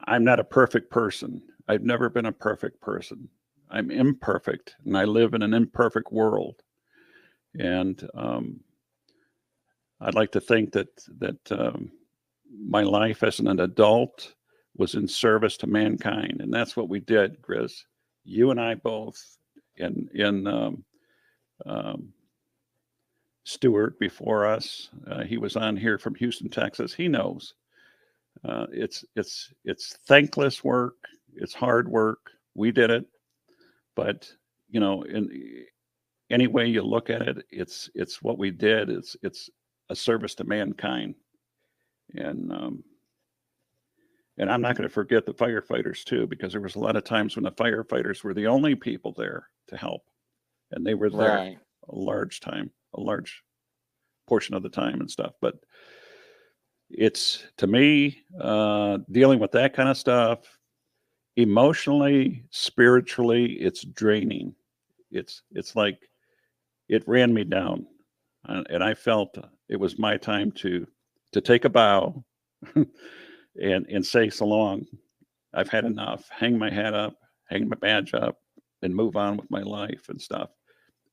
I'm 0.04 0.24
not 0.24 0.40
a 0.40 0.44
perfect 0.44 0.90
person. 0.90 1.42
I've 1.68 1.82
never 1.84 2.10
been 2.10 2.26
a 2.26 2.32
perfect 2.32 2.80
person. 2.80 3.28
I'm 3.70 3.90
imperfect, 3.90 4.76
and 4.84 4.96
I 4.96 5.04
live 5.04 5.34
in 5.34 5.42
an 5.42 5.54
imperfect 5.54 6.12
world. 6.12 6.62
And 7.58 8.08
um, 8.14 8.60
I'd 10.00 10.14
like 10.14 10.32
to 10.32 10.40
think 10.40 10.72
that 10.72 10.88
that 11.18 11.52
um, 11.52 11.90
my 12.50 12.82
life 12.82 13.22
as 13.22 13.40
an 13.40 13.60
adult 13.60 14.34
was 14.78 14.94
in 14.94 15.06
service 15.06 15.56
to 15.58 15.66
mankind, 15.66 16.40
and 16.40 16.52
that's 16.52 16.76
what 16.76 16.88
we 16.88 17.00
did, 17.00 17.42
Grizz. 17.42 17.82
You 18.24 18.50
and 18.50 18.60
I 18.60 18.74
both, 18.76 19.38
in 19.76 20.08
in 20.14 20.46
um, 20.46 20.84
um, 21.66 22.12
Stewart 23.44 23.98
before 23.98 24.46
us. 24.46 24.88
Uh, 25.06 25.24
he 25.24 25.38
was 25.38 25.56
on 25.56 25.76
here 25.76 25.98
from 25.98 26.14
Houston, 26.16 26.48
Texas. 26.48 26.94
He 26.94 27.08
knows 27.08 27.54
uh, 28.44 28.66
it's 28.72 29.04
it's 29.16 29.52
it's 29.64 29.96
thankless 30.06 30.62
work. 30.62 30.96
It's 31.34 31.54
hard 31.54 31.88
work. 31.88 32.30
We 32.54 32.72
did 32.72 32.90
it, 32.90 33.06
but 33.94 34.30
you 34.68 34.80
know, 34.80 35.02
in 35.02 35.64
any 36.30 36.46
way 36.46 36.66
you 36.66 36.82
look 36.82 37.10
at 37.10 37.22
it, 37.22 37.44
it's 37.50 37.90
it's 37.94 38.22
what 38.22 38.38
we 38.38 38.50
did. 38.50 38.90
It's 38.90 39.16
it's 39.22 39.50
a 39.88 39.96
service 39.96 40.34
to 40.36 40.44
mankind, 40.44 41.14
and 42.14 42.52
um, 42.52 42.84
and 44.38 44.50
I'm 44.50 44.60
not 44.60 44.76
going 44.76 44.88
to 44.88 44.94
forget 44.94 45.26
the 45.26 45.34
firefighters 45.34 46.04
too, 46.04 46.26
because 46.26 46.52
there 46.52 46.60
was 46.60 46.76
a 46.76 46.80
lot 46.80 46.96
of 46.96 47.04
times 47.04 47.36
when 47.36 47.44
the 47.44 47.52
firefighters 47.52 48.22
were 48.22 48.34
the 48.34 48.46
only 48.46 48.74
people 48.74 49.12
there 49.16 49.48
to 49.68 49.76
help, 49.76 50.02
and 50.70 50.86
they 50.86 50.94
were 50.94 51.10
there 51.10 51.38
Right. 51.38 51.58
a 51.88 51.94
large 51.94 52.40
time, 52.40 52.70
a 52.94 53.00
large 53.00 53.42
portion 54.26 54.54
of 54.54 54.62
the 54.62 54.68
time 54.68 55.00
and 55.00 55.10
stuff. 55.10 55.32
But 55.40 55.54
it's 56.90 57.44
to 57.58 57.66
me 57.66 58.22
uh, 58.40 58.98
dealing 59.10 59.38
with 59.38 59.52
that 59.52 59.74
kind 59.74 59.88
of 59.88 59.96
stuff 59.96 60.40
emotionally, 61.36 62.44
spiritually, 62.50 63.52
it's 63.54 63.84
draining. 63.84 64.54
It's 65.10 65.42
it's 65.52 65.76
like 65.76 66.08
it 66.88 67.06
ran 67.06 67.32
me 67.32 67.44
down, 67.44 67.86
uh, 68.48 68.64
and 68.70 68.82
I 68.82 68.94
felt 68.94 69.38
it 69.68 69.76
was 69.76 69.98
my 69.98 70.16
time 70.16 70.52
to 70.52 70.86
to 71.32 71.40
take 71.40 71.64
a 71.64 71.68
bow 71.68 72.24
and 73.60 73.86
and 73.88 74.04
say 74.04 74.30
so 74.30 74.46
long. 74.46 74.86
I've 75.54 75.68
had 75.68 75.84
enough. 75.84 76.28
Hang 76.30 76.58
my 76.58 76.70
hat 76.70 76.94
up, 76.94 77.16
hang 77.46 77.68
my 77.68 77.76
badge 77.76 78.14
up, 78.14 78.36
and 78.82 78.94
move 78.94 79.16
on 79.16 79.36
with 79.36 79.50
my 79.50 79.62
life 79.62 80.08
and 80.08 80.20
stuff. 80.20 80.50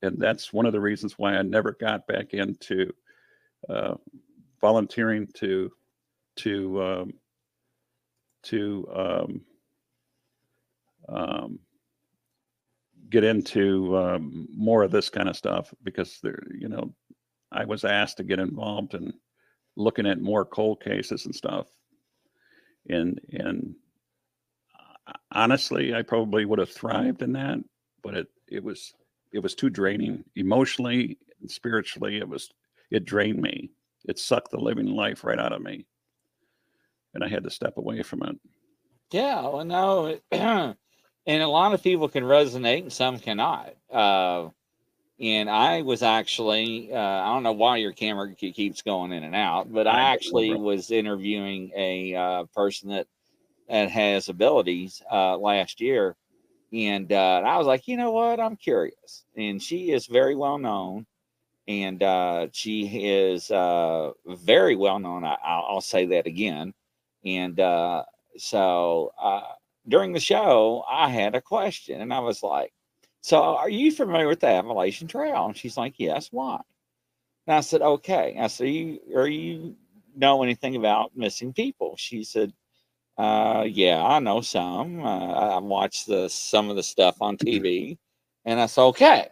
And 0.02 0.18
that's 0.18 0.52
one 0.52 0.66
of 0.66 0.72
the 0.72 0.80
reasons 0.80 1.14
why 1.18 1.36
I 1.36 1.42
never 1.42 1.72
got 1.72 2.06
back 2.06 2.34
into 2.34 2.92
uh, 3.68 3.94
volunteering 4.60 5.26
to 5.34 5.70
to 6.36 6.82
um, 6.82 7.12
to 8.44 8.88
um, 8.94 9.40
um, 11.08 11.58
get 13.10 13.24
into 13.24 13.96
um, 13.96 14.48
more 14.54 14.82
of 14.82 14.90
this 14.90 15.08
kind 15.08 15.28
of 15.28 15.36
stuff 15.36 15.72
because 15.82 16.18
there, 16.22 16.42
you 16.58 16.68
know, 16.68 16.94
I 17.52 17.64
was 17.64 17.84
asked 17.84 18.18
to 18.18 18.24
get 18.24 18.38
involved 18.38 18.94
in 18.94 19.12
looking 19.76 20.06
at 20.06 20.20
more 20.20 20.44
cold 20.44 20.82
cases 20.82 21.26
and 21.26 21.34
stuff, 21.34 21.68
and 22.88 23.20
and 23.32 23.74
uh, 25.06 25.12
honestly, 25.32 25.94
I 25.94 26.02
probably 26.02 26.44
would 26.44 26.58
have 26.58 26.70
thrived 26.70 27.22
in 27.22 27.32
that, 27.32 27.58
but 28.02 28.14
it 28.14 28.26
it 28.48 28.62
was 28.62 28.94
it 29.32 29.40
was 29.40 29.54
too 29.54 29.70
draining 29.70 30.24
emotionally 30.34 31.18
and 31.40 31.50
spiritually. 31.50 32.18
It 32.18 32.28
was 32.28 32.50
it 32.90 33.04
drained 33.04 33.40
me. 33.40 33.70
It 34.04 34.18
sucked 34.18 34.50
the 34.50 34.60
living 34.60 34.86
life 34.86 35.24
right 35.24 35.38
out 35.38 35.52
of 35.52 35.62
me, 35.62 35.86
and 37.14 37.24
I 37.24 37.28
had 37.28 37.44
to 37.44 37.50
step 37.50 37.76
away 37.76 38.02
from 38.02 38.22
it. 38.22 38.36
Yeah, 39.10 39.42
well, 39.42 39.64
no, 39.64 40.18
and 40.32 40.76
a 41.26 41.48
lot 41.48 41.74
of 41.74 41.82
people 41.82 42.08
can 42.08 42.24
resonate 42.24 42.82
and 42.82 42.92
some 42.92 43.18
cannot. 43.18 43.74
Uh, 43.90 44.48
and 45.20 45.48
I 45.48 45.82
was 45.82 46.02
actually, 46.02 46.92
uh, 46.92 46.98
I 46.98 47.26
don't 47.32 47.42
know 47.42 47.52
why 47.52 47.78
your 47.78 47.92
camera 47.92 48.34
keeps 48.34 48.82
going 48.82 49.12
in 49.12 49.24
and 49.24 49.34
out, 49.34 49.72
but 49.72 49.86
I 49.86 49.90
I 49.90 49.92
don't 49.92 50.02
know, 50.02 50.08
actually 50.14 50.54
was 50.54 50.90
interviewing 50.90 51.72
a 51.74 52.14
uh, 52.14 52.44
person 52.54 52.90
that 52.90 53.06
that 53.68 53.90
has 53.90 54.28
abilities 54.28 55.02
uh, 55.10 55.36
last 55.38 55.80
year, 55.80 56.16
and 56.72 57.12
uh, 57.12 57.42
I 57.44 57.58
was 57.58 57.66
like, 57.66 57.88
you 57.88 57.96
know 57.96 58.12
what, 58.12 58.40
I'm 58.40 58.56
curious, 58.56 59.24
and 59.36 59.62
she 59.62 59.90
is 59.92 60.06
very 60.06 60.36
well 60.36 60.58
known, 60.58 61.06
and 61.66 62.02
uh, 62.02 62.48
she 62.52 62.86
is 62.86 63.50
uh, 63.50 64.12
very 64.26 64.76
well 64.76 64.98
known. 64.98 65.24
I, 65.24 65.36
I'll, 65.42 65.66
I'll 65.68 65.80
say 65.80 66.06
that 66.06 66.26
again, 66.26 66.74
and 67.24 67.58
uh, 67.58 68.04
so 68.36 69.12
uh, 69.20 69.52
during 69.88 70.12
the 70.12 70.20
show, 70.20 70.84
I 70.90 71.08
had 71.08 71.34
a 71.34 71.40
question, 71.40 72.00
and 72.02 72.12
I 72.12 72.20
was 72.20 72.42
like, 72.42 72.72
"So, 73.26 73.42
are 73.42 73.68
you 73.70 73.90
familiar 73.92 74.28
with 74.28 74.40
the 74.40 74.48
Appalachian 74.48 75.08
Trail?" 75.08 75.46
And 75.46 75.56
she's 75.56 75.76
like, 75.76 75.94
"Yes." 75.98 76.28
Why? 76.32 76.60
And 77.46 77.56
I 77.56 77.60
said, 77.60 77.82
"Okay." 77.82 78.36
I 78.38 78.46
said, 78.48 78.68
"You 78.68 79.00
are 79.16 79.28
you 79.28 79.76
know 80.16 80.42
anything 80.44 80.76
about 80.76 81.16
missing 81.16 81.52
people?" 81.52 81.96
She 81.98 82.24
said, 82.24 82.52
uh, 83.18 83.64
"Yeah, 83.68 84.04
I 84.04 84.20
know 84.20 84.42
some. 84.42 85.00
Uh, 85.04 85.56
I 85.56 85.58
watched 85.60 86.06
the 86.06 86.28
some 86.28 86.70
of 86.70 86.76
the 86.76 86.84
stuff 86.84 87.16
on 87.22 87.36
TV." 87.38 87.98
And 88.46 88.60
I 88.60 88.66
said, 88.66 88.82
"Okay." 88.84 89.28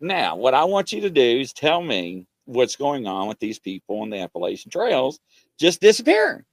Now, 0.00 0.36
what 0.36 0.54
I 0.54 0.64
want 0.64 0.92
you 0.92 1.00
to 1.02 1.10
do 1.10 1.40
is 1.40 1.52
tell 1.52 1.82
me 1.82 2.26
what's 2.46 2.76
going 2.76 3.06
on 3.06 3.28
with 3.28 3.38
these 3.38 3.58
people 3.58 4.00
on 4.00 4.10
the 4.10 4.18
Appalachian 4.18 4.70
Trails 4.70 5.20
just 5.58 5.80
disappearing. 5.80 6.44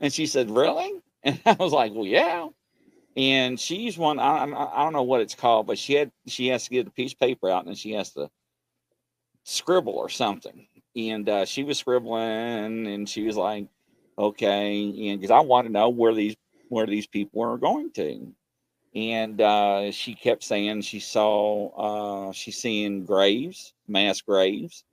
And 0.00 0.12
she 0.12 0.26
said, 0.26 0.50
Really? 0.50 0.92
And 1.24 1.38
I 1.44 1.52
was 1.52 1.72
like, 1.72 1.92
Well, 1.92 2.06
yeah. 2.06 2.48
And 3.16 3.58
she's 3.58 3.98
one, 3.98 4.18
I, 4.18 4.44
I, 4.44 4.82
don't 4.84 4.92
know 4.92 5.02
what 5.02 5.20
it's 5.20 5.34
called, 5.34 5.66
but 5.66 5.78
she 5.78 5.94
had 5.94 6.12
she 6.26 6.46
has 6.48 6.64
to 6.64 6.70
get 6.70 6.86
a 6.86 6.90
piece 6.90 7.12
of 7.12 7.18
paper 7.18 7.50
out 7.50 7.66
and 7.66 7.76
she 7.76 7.92
has 7.92 8.12
to 8.12 8.30
scribble 9.42 9.94
or 9.94 10.08
something. 10.08 10.66
And 10.94 11.28
uh, 11.28 11.44
she 11.44 11.64
was 11.64 11.78
scribbling 11.78 12.86
and 12.86 13.08
she 13.08 13.24
was 13.24 13.36
like, 13.36 13.66
Okay. 14.20 15.08
And 15.08 15.20
because 15.20 15.30
I 15.30 15.40
want 15.40 15.66
to 15.66 15.72
know 15.72 15.88
where 15.88 16.14
these 16.14 16.36
where 16.68 16.86
these 16.86 17.06
people 17.06 17.42
are 17.42 17.56
going 17.56 17.90
to. 17.92 18.32
And 18.94 19.40
uh, 19.40 19.90
she 19.92 20.14
kept 20.14 20.44
saying 20.44 20.82
she 20.82 21.00
saw 21.00 22.28
uh, 22.28 22.32
she's 22.32 22.58
seeing 22.58 23.06
graves, 23.06 23.72
mass 23.88 24.20
graves. 24.20 24.84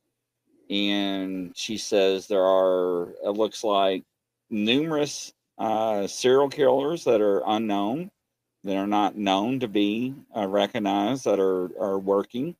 And 0.70 1.52
she 1.56 1.78
says 1.78 2.28
there 2.28 2.44
are, 2.44 3.10
it 3.24 3.32
looks 3.32 3.64
like 3.64 4.04
numerous 4.50 5.34
uh, 5.58 6.08
serial 6.08 6.50
killers 6.50 7.04
that 7.06 7.22
are 7.22 7.42
unknown, 7.46 8.12
that 8.64 8.76
are 8.78 8.88
not 8.88 9.16
known 9.18 9.60
to 9.60 9.68
be 9.68 10.14
uh, 10.36 10.48
recognized, 10.48 11.26
that 11.26 11.40
are 11.40 11.70
are 11.80 12.00
working. 12.00 12.56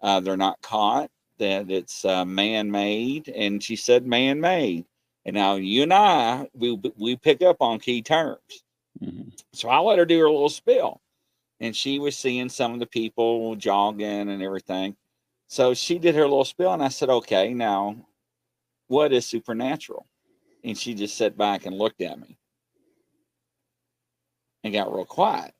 Uh, 0.00 0.20
they're 0.20 0.36
not 0.36 0.60
caught. 0.62 1.10
That 1.38 1.70
it's 1.70 2.04
uh, 2.04 2.24
man-made, 2.24 3.28
and 3.28 3.62
she 3.62 3.76
said 3.76 4.06
man-made. 4.06 4.84
And 5.26 5.34
now 5.34 5.56
you 5.56 5.82
and 5.82 5.92
I, 5.92 6.48
we 6.54 6.80
we 6.96 7.16
pick 7.16 7.42
up 7.42 7.56
on 7.60 7.78
key 7.80 8.02
terms. 8.02 8.64
Mhm. 9.02 9.32
So 9.52 9.68
I 9.68 9.78
let 9.80 9.98
her 9.98 10.04
do 10.04 10.18
her 10.20 10.30
little 10.30 10.48
spill, 10.48 11.00
and 11.60 11.74
she 11.74 11.98
was 11.98 12.16
seeing 12.16 12.48
some 12.48 12.74
of 12.74 12.80
the 12.80 12.86
people 12.86 13.56
jogging 13.56 14.28
and 14.30 14.42
everything. 14.42 14.96
So 15.48 15.74
she 15.74 15.98
did 15.98 16.14
her 16.14 16.22
little 16.22 16.44
spill, 16.44 16.72
and 16.72 16.82
I 16.82 16.88
said, 16.88 17.10
"Okay, 17.10 17.54
now, 17.54 17.96
what 18.88 19.12
is 19.12 19.26
supernatural?" 19.26 20.06
And 20.64 20.76
she 20.78 20.94
just 20.94 21.16
sat 21.16 21.36
back 21.36 21.66
and 21.66 21.76
looked 21.78 22.00
at 22.00 22.18
me 22.18 22.38
and 24.64 24.72
got 24.72 24.92
real 24.92 25.04
quiet. 25.04 25.52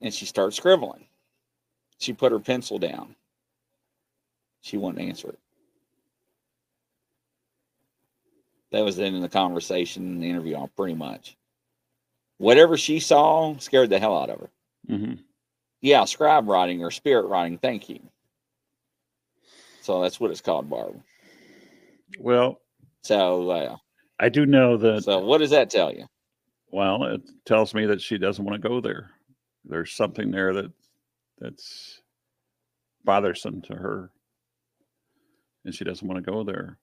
And 0.00 0.14
she 0.14 0.24
started 0.24 0.52
scribbling. 0.52 1.06
She 1.98 2.12
put 2.12 2.32
her 2.32 2.38
pencil 2.38 2.78
down. 2.78 3.16
She 4.60 4.76
wouldn't 4.76 5.06
answer 5.06 5.30
it. 5.30 5.38
That 8.72 8.84
was 8.84 8.96
the 8.96 9.04
end 9.04 9.16
of 9.16 9.22
the 9.22 9.28
conversation 9.28 10.04
in 10.04 10.20
the 10.20 10.28
interview, 10.30 10.66
pretty 10.76 10.94
much. 10.94 11.36
Whatever 12.38 12.76
she 12.76 13.00
saw 13.00 13.56
scared 13.58 13.90
the 13.90 13.98
hell 13.98 14.16
out 14.18 14.30
of 14.30 14.40
her. 14.40 14.50
hmm 14.88 15.14
Yeah, 15.80 16.04
scribe 16.04 16.48
writing 16.48 16.82
or 16.82 16.90
spirit 16.90 17.26
writing. 17.26 17.58
Thank 17.58 17.88
you. 17.88 18.00
So 19.82 20.02
that's 20.02 20.20
what 20.20 20.30
it's 20.30 20.40
called, 20.40 20.68
Barb. 20.68 21.00
Well, 22.18 22.60
So, 23.02 23.50
uh, 23.50 23.76
I 24.18 24.28
do 24.28 24.46
know 24.46 24.76
that. 24.78 25.04
so 25.04 25.18
what 25.18 25.38
does 25.38 25.50
that 25.50 25.70
tell 25.70 25.92
you? 25.92 26.06
Well, 26.70 27.04
it 27.04 27.22
tells 27.44 27.74
me 27.74 27.86
that 27.86 28.00
she 28.00 28.18
doesn't 28.18 28.44
want 28.44 28.60
to 28.60 28.68
go 28.68 28.80
there. 28.80 29.10
There's 29.64 29.92
something 29.92 30.30
there 30.30 30.52
that 30.54 30.72
that's 31.38 32.00
bothersome 33.04 33.62
to 33.62 33.74
her, 33.74 34.10
and 35.64 35.74
she 35.74 35.84
doesn't 35.84 36.06
want 36.06 36.24
to 36.24 36.30
go 36.30 36.44
there. 36.44 36.78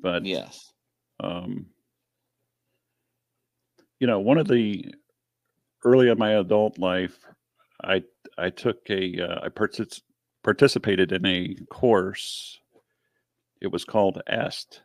But 0.00 0.24
Yes. 0.24 0.72
um, 1.20 1.66
you 4.00 4.06
know, 4.06 4.20
one 4.20 4.38
of 4.38 4.48
the 4.48 4.94
early 5.84 6.08
in 6.08 6.18
my 6.18 6.32
adult 6.32 6.78
life, 6.78 7.18
I 7.82 8.02
I 8.36 8.50
took 8.50 8.78
a 8.90 9.20
uh, 9.20 9.40
I 9.44 9.48
partic- 9.48 10.02
participated 10.44 11.12
in 11.12 11.24
a 11.26 11.54
course. 11.70 12.60
It 13.60 13.68
was 13.72 13.84
called 13.84 14.22
EST, 14.28 14.82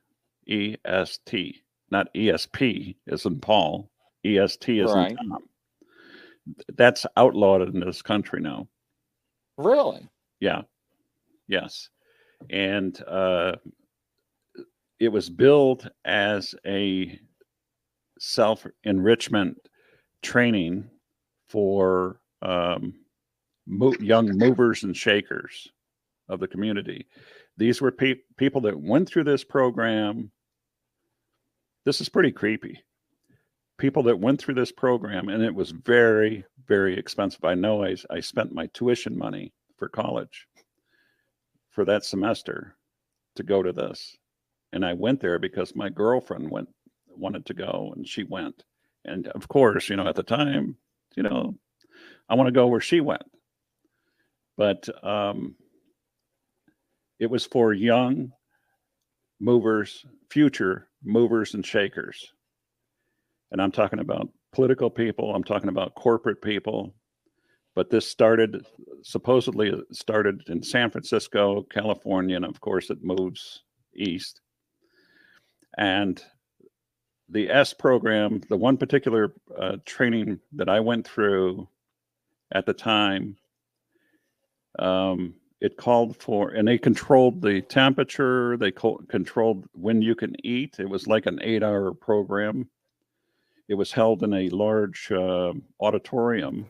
E 0.48 0.76
S 0.86 1.20
T, 1.26 1.64
not 1.92 2.14
ESP 2.14 2.96
as 3.08 3.26
in 3.26 3.40
Paul, 3.40 3.90
EST 4.26 4.80
is 4.80 4.92
Right. 4.92 5.12
in 5.12 5.18
Tom. 5.30 5.44
That's 6.76 7.06
outlawed 7.16 7.62
in 7.74 7.80
this 7.80 8.02
country 8.02 8.42
now. 8.42 8.68
Really? 9.58 10.08
Yeah. 10.40 10.64
Yes. 11.48 11.90
And 12.50 13.02
uh, 13.08 13.54
it 15.00 15.08
was 15.10 15.30
billed 15.30 15.90
as 16.04 16.54
a 16.66 17.18
self 18.20 18.66
enrichment 18.84 19.58
training 20.22 20.90
for 21.48 22.20
um, 22.42 22.94
mo- 23.68 23.96
young 24.00 24.38
movers 24.38 24.84
and 24.84 24.96
shakers 24.96 25.68
of 26.30 26.40
the 26.40 26.48
community. 26.48 27.08
These 27.58 27.82
were 27.82 27.92
pe- 27.92 28.22
people 28.38 28.62
that 28.62 28.80
went 28.80 29.08
through 29.08 29.26
this 29.26 29.44
program. 29.44 30.32
This 31.86 32.02
is 32.02 32.10
pretty 32.10 32.32
creepy. 32.32 32.84
People 33.78 34.04
that 34.04 34.20
went 34.20 34.42
through 34.42 34.56
this 34.56 34.72
program, 34.72 35.30
and 35.30 35.44
it 35.44 35.54
was 35.54 35.72
very, 35.72 36.46
very 36.68 36.98
expensive. 36.98 37.44
I 37.44 37.56
know 37.56 37.84
I, 37.84 37.96
I 38.10 38.20
spent 38.20 38.54
my 38.54 38.68
tuition 38.68 39.18
money 39.18 39.54
for 39.78 39.90
college 39.90 40.48
for 41.72 41.86
that 41.86 42.06
semester 42.06 42.76
to 43.36 43.44
go 43.44 43.64
to 43.64 43.74
this. 43.74 44.16
And 44.72 44.86
I 44.86 44.94
went 44.94 45.20
there 45.20 45.40
because 45.40 45.76
my 45.76 45.90
girlfriend 45.90 46.50
went 46.50 46.70
wanted 47.16 47.46
to 47.46 47.54
go 47.54 47.94
and 47.96 48.08
she 48.08 48.24
went. 48.24 48.64
And 49.06 49.28
of 49.28 49.48
course, 49.48 49.90
you 49.90 49.96
know, 49.96 50.08
at 50.08 50.16
the 50.16 50.24
time, 50.24 50.78
you 51.16 51.24
know, 51.24 51.56
I 52.28 52.36
want 52.36 52.48
to 52.48 52.52
go 52.52 52.68
where 52.68 52.82
she 52.82 53.02
went. 53.02 53.24
But 54.58 54.88
um 55.04 55.56
it 57.20 57.30
was 57.30 57.46
for 57.46 57.74
young 57.74 58.32
movers, 59.40 60.06
future 60.30 60.88
movers 61.04 61.54
and 61.54 61.66
shakers. 61.66 62.34
And 63.52 63.62
I'm 63.62 63.72
talking 63.72 64.00
about 64.00 64.30
political 64.52 64.90
people, 64.90 65.34
I'm 65.34 65.44
talking 65.44 65.70
about 65.70 65.96
corporate 65.96 66.42
people, 66.42 66.94
but 67.76 67.90
this 67.90 68.08
started 68.08 68.66
supposedly 69.04 69.74
started 69.92 70.44
in 70.48 70.64
San 70.64 70.92
Francisco, 70.92 71.64
California, 71.64 72.36
and 72.36 72.46
of 72.46 72.62
course 72.62 72.90
it 72.90 73.04
moves 73.04 73.64
east. 73.96 74.42
And 75.78 76.24
the 77.30 77.50
S 77.50 77.74
program, 77.74 78.42
the 78.50 78.58
one 78.58 78.78
particular 78.78 79.34
uh, 79.58 79.78
training 79.86 80.40
that 80.54 80.70
I 80.70 80.80
went 80.80 81.08
through 81.08 81.68
at 82.52 82.66
the 82.66 82.74
time, 82.74 83.38
um, 84.78 85.36
it 85.64 85.78
called 85.78 86.18
for, 86.18 86.50
and 86.50 86.68
they 86.68 86.78
controlled 86.78 87.42
the 87.42 87.62
temperature, 87.62 88.58
they 88.58 88.72
co- 88.72 89.02
controlled 89.08 89.66
when 89.74 90.02
you 90.02 90.14
can 90.14 90.36
eat. 90.46 90.76
It 90.80 90.90
was 90.90 91.08
like 91.08 91.26
an 91.26 91.40
eight 91.42 91.64
hour 91.64 91.94
program. 91.94 92.70
It 93.70 93.76
was 93.76 93.92
held 93.92 94.24
in 94.24 94.34
a 94.34 94.50
large 94.50 95.12
uh, 95.12 95.54
auditorium 95.80 96.70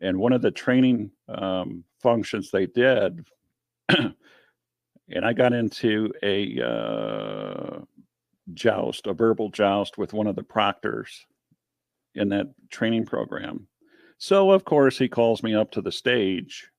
and 0.00 0.18
one 0.18 0.32
of 0.32 0.42
the 0.42 0.50
training 0.50 1.10
um, 1.28 1.84
functions 2.02 2.50
they 2.50 2.66
did 2.66 3.26
and 3.88 4.14
i 5.24 5.32
got 5.32 5.52
into 5.52 6.12
a 6.22 6.60
uh, 6.62 7.78
joust 8.54 9.06
a 9.06 9.12
verbal 9.12 9.48
joust 9.48 9.98
with 9.98 10.12
one 10.12 10.26
of 10.26 10.36
the 10.36 10.42
proctors 10.42 11.26
in 12.14 12.28
that 12.28 12.46
training 12.70 13.04
program 13.04 13.66
so 14.18 14.50
of 14.50 14.64
course 14.64 14.98
he 14.98 15.08
calls 15.08 15.42
me 15.42 15.54
up 15.54 15.70
to 15.70 15.80
the 15.80 15.92
stage 15.92 16.70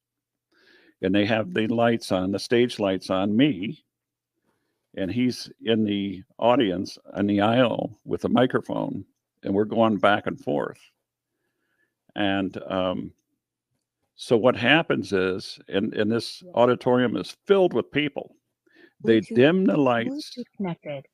and 1.02 1.14
they 1.14 1.26
have 1.26 1.54
the 1.54 1.68
lights 1.68 2.12
on 2.12 2.32
the 2.32 2.40
stage 2.40 2.80
lights 2.80 3.10
on 3.10 3.36
me 3.36 3.84
and 4.96 5.12
he's 5.12 5.52
in 5.64 5.84
the 5.84 6.24
audience 6.40 6.98
on 7.14 7.28
the 7.28 7.42
aisle 7.42 8.00
with 8.06 8.26
a 8.26 8.30
microphone 8.30 9.06
and 9.44 9.54
we're 9.54 9.66
going 9.66 9.98
back 9.98 10.28
and 10.28 10.40
forth 10.40 10.80
and 12.16 12.58
um, 12.68 13.12
so 14.20 14.36
what 14.36 14.56
happens 14.56 15.14
is, 15.14 15.60
and, 15.70 15.94
and 15.94 16.12
this 16.12 16.44
auditorium 16.56 17.16
is 17.16 17.38
filled 17.46 17.74
with 17.74 17.92
people. 17.92 18.36
They 19.06 19.22
Bluetooth- 19.22 19.36
dim 19.36 19.66
the 19.66 19.78
lights. 19.78 20.36
Connected. 20.58 21.06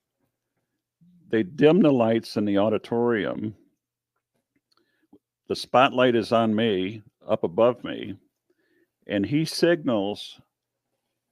They 1.29 1.43
dim 1.43 1.81
the 1.81 1.91
lights 1.91 2.38
in 2.38 2.45
the 2.45 2.57
auditorium. 2.57 3.55
The 5.49 5.55
spotlight 5.55 6.15
is 6.15 6.31
on 6.31 6.55
me, 6.55 7.01
up 7.27 7.43
above 7.43 7.84
me, 7.84 8.15
and 9.08 9.26
he 9.26 9.45
signals 9.45 10.39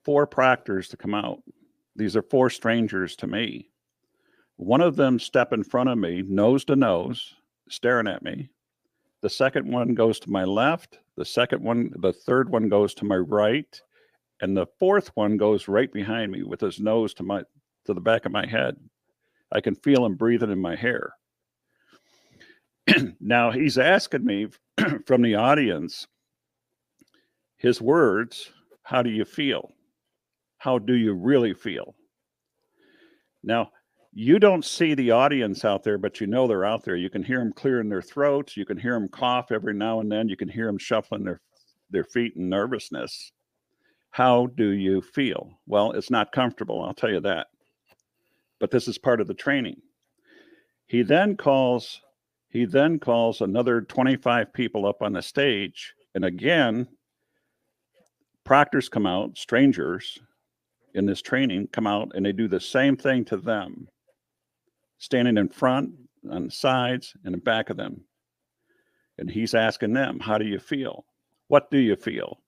four 0.04 0.26
proctors 0.26 0.88
to 0.88 0.96
come 0.96 1.14
out. 1.14 1.42
These 1.96 2.16
are 2.16 2.22
four 2.22 2.50
strangers 2.50 3.16
to 3.16 3.26
me. 3.26 3.70
One 4.56 4.80
of 4.80 4.96
them 4.96 5.18
step 5.18 5.52
in 5.52 5.64
front 5.64 5.88
of 5.88 5.98
me, 5.98 6.22
nose 6.22 6.64
to 6.66 6.76
nose, 6.76 7.34
staring 7.68 8.06
at 8.06 8.22
me. 8.22 8.50
The 9.20 9.30
second 9.30 9.70
one 9.70 9.94
goes 9.94 10.18
to 10.20 10.30
my 10.30 10.44
left. 10.44 10.98
The 11.16 11.24
second 11.24 11.62
one, 11.62 11.92
the 11.96 12.12
third 12.12 12.50
one 12.50 12.68
goes 12.68 12.94
to 12.94 13.04
my 13.04 13.16
right, 13.16 13.80
and 14.40 14.56
the 14.56 14.66
fourth 14.78 15.10
one 15.14 15.36
goes 15.36 15.68
right 15.68 15.92
behind 15.92 16.32
me 16.32 16.42
with 16.42 16.60
his 16.60 16.80
nose 16.80 17.14
to 17.14 17.22
my 17.22 17.42
to 17.84 17.94
the 17.94 18.00
back 18.00 18.26
of 18.26 18.32
my 18.32 18.46
head. 18.46 18.76
I 19.52 19.60
can 19.60 19.74
feel 19.74 20.06
him 20.06 20.14
breathing 20.14 20.50
in 20.50 20.60
my 20.60 20.76
hair. 20.76 21.12
now 23.20 23.50
he's 23.50 23.78
asking 23.78 24.24
me 24.24 24.48
from 25.06 25.22
the 25.22 25.34
audience 25.34 26.06
his 27.62 27.80
words, 27.80 28.50
how 28.82 29.02
do 29.02 29.10
you 29.10 29.24
feel? 29.24 29.70
How 30.58 30.78
do 30.78 30.94
you 30.94 31.14
really 31.14 31.54
feel? 31.54 31.94
Now, 33.44 33.70
you 34.12 34.40
don't 34.40 34.64
see 34.64 34.94
the 34.94 35.12
audience 35.12 35.64
out 35.64 35.84
there, 35.84 35.96
but 35.96 36.20
you 36.20 36.26
know 36.26 36.48
they're 36.48 36.64
out 36.64 36.84
there. 36.84 36.96
You 36.96 37.08
can 37.08 37.22
hear 37.22 37.38
them 37.38 37.52
clearing 37.52 37.88
their 37.88 38.02
throats. 38.02 38.56
You 38.56 38.66
can 38.66 38.76
hear 38.76 38.94
them 38.94 39.08
cough 39.08 39.52
every 39.52 39.74
now 39.74 40.00
and 40.00 40.10
then. 40.10 40.28
You 40.28 40.36
can 40.36 40.48
hear 40.48 40.66
them 40.66 40.76
shuffling 40.76 41.22
their 41.22 41.40
their 41.90 42.04
feet 42.04 42.34
in 42.34 42.48
nervousness. 42.48 43.30
How 44.10 44.46
do 44.46 44.70
you 44.70 45.00
feel? 45.00 45.50
Well, 45.66 45.92
it's 45.92 46.10
not 46.10 46.32
comfortable, 46.32 46.82
I'll 46.82 46.94
tell 46.94 47.10
you 47.10 47.20
that. 47.20 47.46
But 48.58 48.72
this 48.72 48.88
is 48.88 48.98
part 48.98 49.20
of 49.20 49.28
the 49.28 49.34
training. 49.34 49.80
He 50.86 51.02
then 51.02 51.36
calls 51.36 52.00
he 52.48 52.64
then 52.64 52.98
calls 52.98 53.40
another 53.40 53.82
25 53.82 54.52
people 54.52 54.84
up 54.84 55.00
on 55.00 55.12
the 55.12 55.22
stage 55.22 55.94
and 56.14 56.24
again 56.24 56.88
proctors 58.44 58.88
come 58.88 59.06
out, 59.06 59.36
strangers 59.36 60.18
in 60.94 61.06
this 61.06 61.22
training 61.22 61.68
come 61.72 61.86
out 61.86 62.12
and 62.14 62.24
they 62.24 62.32
do 62.32 62.48
the 62.48 62.60
same 62.60 62.96
thing 62.96 63.24
to 63.26 63.36
them 63.36 63.88
standing 64.98 65.36
in 65.36 65.48
front, 65.48 65.90
on 66.30 66.44
the 66.44 66.50
sides, 66.50 67.14
and 67.24 67.34
the 67.34 67.38
back 67.38 67.70
of 67.70 67.76
them. 67.76 68.04
And 69.18 69.28
he's 69.28 69.54
asking 69.54 69.92
them, 69.92 70.20
How 70.20 70.38
do 70.38 70.44
you 70.44 70.58
feel? 70.58 71.04
What 71.48 71.70
do 71.70 71.78
you 71.78 71.96
feel? 71.96 72.38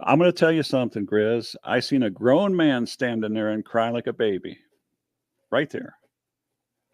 I'm 0.00 0.18
going 0.18 0.30
to 0.30 0.36
tell 0.36 0.52
you 0.52 0.62
something, 0.62 1.06
Grizz. 1.06 1.56
I 1.64 1.80
seen 1.80 2.02
a 2.02 2.10
grown 2.10 2.54
man 2.54 2.86
standing 2.86 3.34
there 3.34 3.50
and 3.50 3.64
cry 3.64 3.90
like 3.90 4.06
a 4.06 4.12
baby 4.12 4.58
right 5.50 5.70
there 5.70 5.96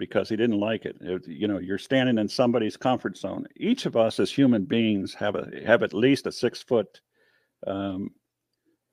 because 0.01 0.29
he 0.31 0.35
didn't 0.37 0.59
like 0.59 0.85
it. 0.87 0.97
It- 1.01 1.29
You 1.29 1.47
know, 1.47 1.59
you're 1.59 1.79
standing 1.79 2.19
in 2.19 2.29
somebody's 2.29 2.77
comfort 2.77 3.17
zone. 3.17 3.47
Each 3.57 3.87
of 3.87 3.95
us 3.97 4.19
as 4.19 4.33
human 4.33 4.65
beings 4.65 5.15
have 5.15 5.37
a 5.37 5.45
have 5.65 5.85
at 5.85 5.95
least 5.95 6.27
a 6.27 6.33
six 6.33 6.61
foot 6.63 7.01
um, 7.67 8.11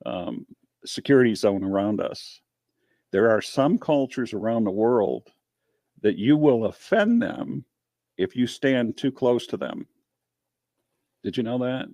um, 0.06 0.46
security 0.84 1.34
zone 1.34 1.64
around 1.64 2.00
us 2.00 2.40
there 3.10 3.30
are 3.30 3.40
some 3.40 3.78
cultures 3.78 4.34
around 4.34 4.64
the 4.64 4.70
world 4.70 5.32
that 6.02 6.18
you 6.18 6.36
will 6.36 6.66
offend 6.66 7.22
them 7.22 7.64
if 8.18 8.36
you 8.36 8.46
stand 8.46 8.98
too 8.98 9.10
close 9.10 9.46
to 9.46 9.56
them. 9.56 9.86
Did 11.22 11.38
you 11.38 11.42
know 11.42 11.56
that? 11.58 11.86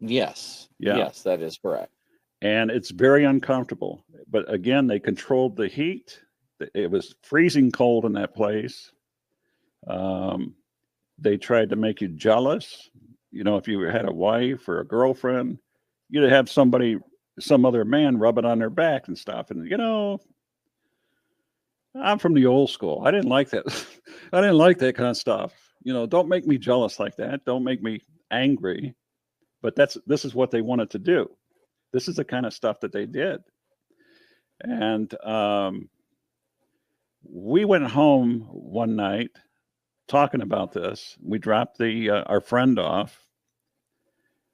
Yes. 0.00 0.68
Yeah. 0.78 0.96
Yes, 0.96 1.22
that 1.22 1.42
is 1.42 1.58
correct. 1.58 1.92
and 2.40 2.70
it's 2.70 2.90
very 2.90 3.24
uncomfortable. 3.24 4.06
But 4.26 4.50
again, 4.50 4.86
they 4.86 4.98
controlled 4.98 5.54
the 5.54 5.68
heat. 5.68 6.18
It 6.74 6.90
was 6.90 7.14
freezing 7.22 7.70
cold 7.70 8.04
in 8.04 8.12
that 8.14 8.34
place. 8.34 8.90
Um, 9.86 10.54
they 11.18 11.36
tried 11.36 11.70
to 11.70 11.76
make 11.76 12.00
you 12.00 12.08
jealous. 12.08 12.88
You 13.30 13.44
know, 13.44 13.56
if 13.56 13.68
you 13.68 13.80
had 13.80 14.08
a 14.08 14.12
wife 14.12 14.68
or 14.68 14.80
a 14.80 14.86
girlfriend, 14.86 15.58
you'd 16.08 16.30
have 16.30 16.48
somebody, 16.48 16.98
some 17.40 17.64
other 17.64 17.84
man 17.84 18.18
rub 18.18 18.38
it 18.38 18.44
on 18.44 18.58
their 18.58 18.70
back 18.70 19.08
and 19.08 19.18
stuff. 19.18 19.50
And, 19.50 19.68
you 19.68 19.76
know, 19.76 20.20
I'm 21.94 22.18
from 22.18 22.34
the 22.34 22.46
old 22.46 22.70
school. 22.70 23.02
I 23.04 23.10
didn't 23.10 23.28
like 23.28 23.50
that. 23.50 23.64
I 24.32 24.40
didn't 24.40 24.58
like 24.58 24.78
that 24.78 24.96
kind 24.96 25.10
of 25.10 25.16
stuff. 25.16 25.52
You 25.82 25.92
know, 25.92 26.06
don't 26.06 26.28
make 26.28 26.46
me 26.46 26.58
jealous 26.58 26.98
like 26.98 27.16
that. 27.16 27.44
Don't 27.44 27.64
make 27.64 27.82
me 27.82 28.00
angry. 28.30 28.94
But 29.62 29.76
that's 29.76 29.96
this 30.06 30.24
is 30.24 30.34
what 30.34 30.50
they 30.50 30.60
wanted 30.60 30.90
to 30.90 30.98
do. 30.98 31.30
This 31.92 32.08
is 32.08 32.16
the 32.16 32.24
kind 32.24 32.46
of 32.46 32.52
stuff 32.52 32.80
that 32.80 32.92
they 32.92 33.06
did. 33.06 33.40
And 34.60 35.12
um, 35.24 35.88
we 37.28 37.64
went 37.64 37.86
home 37.86 38.40
one 38.50 38.96
night 38.96 39.30
talking 40.08 40.42
about 40.42 40.72
this. 40.72 41.16
We 41.22 41.38
dropped 41.38 41.78
the 41.78 42.10
uh, 42.10 42.22
our 42.24 42.40
friend 42.40 42.78
off, 42.78 43.24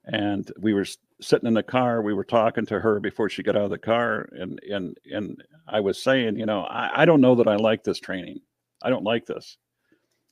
and 0.05 0.49
we 0.59 0.73
were 0.73 0.85
sitting 1.21 1.47
in 1.47 1.53
the 1.53 1.63
car. 1.63 2.01
We 2.01 2.13
were 2.13 2.23
talking 2.23 2.65
to 2.67 2.79
her 2.79 2.99
before 2.99 3.29
she 3.29 3.43
got 3.43 3.55
out 3.55 3.65
of 3.65 3.69
the 3.69 3.77
car, 3.77 4.27
and 4.31 4.59
and 4.69 4.97
and 5.11 5.43
I 5.67 5.79
was 5.79 6.01
saying, 6.01 6.37
you 6.37 6.45
know, 6.45 6.61
I, 6.61 7.01
I 7.01 7.05
don't 7.05 7.21
know 7.21 7.35
that 7.35 7.47
I 7.47 7.55
like 7.55 7.83
this 7.83 7.99
training. 7.99 8.39
I 8.81 8.89
don't 8.89 9.03
like 9.03 9.25
this. 9.25 9.57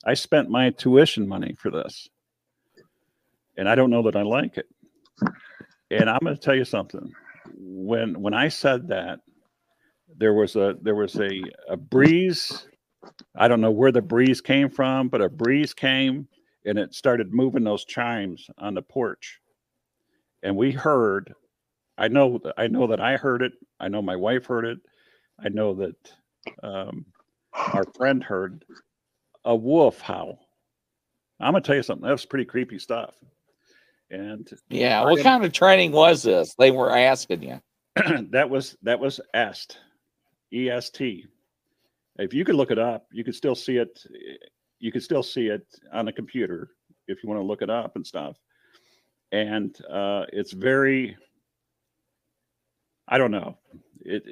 I 0.05 0.13
spent 0.13 0.49
my 0.49 0.69
tuition 0.71 1.27
money 1.27 1.55
for 1.57 1.69
this, 1.69 2.09
and 3.57 3.67
I 3.67 3.75
don't 3.75 3.91
know 3.91 4.03
that 4.03 4.15
I 4.15 4.23
like 4.23 4.57
it. 4.57 4.67
And 5.91 6.09
I'm 6.09 6.19
going 6.23 6.35
to 6.35 6.41
tell 6.41 6.55
you 6.55 6.65
something. 6.65 7.11
When 7.55 8.21
when 8.21 8.33
I 8.33 8.47
said 8.47 8.87
that, 8.89 9.19
there 10.19 10.35
was 10.35 10.55
a 10.55 10.75
there 10.83 10.95
was 10.95 11.15
a 11.17 11.41
a 11.69 11.77
breeze 11.77 12.67
I 13.35 13.47
don't 13.47 13.61
know 13.61 13.71
where 13.71 13.91
the 13.91 14.01
breeze 14.01 14.41
came 14.41 14.69
from, 14.69 15.09
but 15.09 15.21
a 15.21 15.29
breeze 15.29 15.73
came 15.73 16.27
and 16.65 16.77
it 16.77 16.93
started 16.93 17.33
moving 17.33 17.63
those 17.63 17.85
chimes 17.85 18.49
on 18.57 18.73
the 18.73 18.81
porch. 18.81 19.39
And 20.43 20.55
we 20.55 20.71
heard, 20.71 21.33
I 21.97 22.07
know, 22.07 22.39
I 22.57 22.67
know 22.67 22.87
that 22.87 23.01
I 23.01 23.17
heard 23.17 23.41
it. 23.41 23.53
I 23.79 23.87
know 23.87 24.01
my 24.01 24.15
wife 24.15 24.45
heard 24.45 24.65
it. 24.65 24.79
I 25.43 25.49
know 25.49 25.73
that 25.75 26.13
um, 26.63 27.05
our 27.53 27.85
friend 27.95 28.23
heard 28.23 28.65
a 29.45 29.55
wolf 29.55 29.99
howl. 30.01 30.39
I'm 31.39 31.53
gonna 31.53 31.61
tell 31.61 31.75
you 31.77 31.83
something. 31.83 32.07
That's 32.07 32.25
pretty 32.25 32.45
creepy 32.45 32.79
stuff. 32.79 33.15
And 34.11 34.49
Yeah. 34.69 35.03
What 35.03 35.21
kind 35.23 35.45
of 35.45 35.53
training 35.53 35.93
was 35.93 36.23
this? 36.23 36.53
They 36.59 36.71
were 36.71 36.91
asking 36.91 37.43
you. 37.43 37.61
that 38.31 38.49
was 38.49 38.77
that 38.83 38.99
was 38.99 39.21
est 39.33 39.77
est 40.51 41.01
if 42.17 42.33
you 42.33 42.43
could 42.43 42.55
look 42.55 42.71
it 42.71 42.79
up 42.79 43.05
you 43.11 43.23
could 43.23 43.35
still 43.35 43.55
see 43.55 43.77
it 43.77 44.05
you 44.79 44.91
could 44.91 45.03
still 45.03 45.23
see 45.23 45.47
it 45.47 45.65
on 45.91 46.07
a 46.07 46.13
computer 46.13 46.71
if 47.07 47.23
you 47.23 47.29
want 47.29 47.39
to 47.39 47.45
look 47.45 47.61
it 47.61 47.69
up 47.69 47.95
and 47.95 48.05
stuff. 48.05 48.37
And 49.31 49.75
uh, 49.89 50.25
it's 50.33 50.53
very 50.53 51.15
i 53.07 53.17
don't 53.17 53.31
know. 53.31 53.57
It 54.01 54.23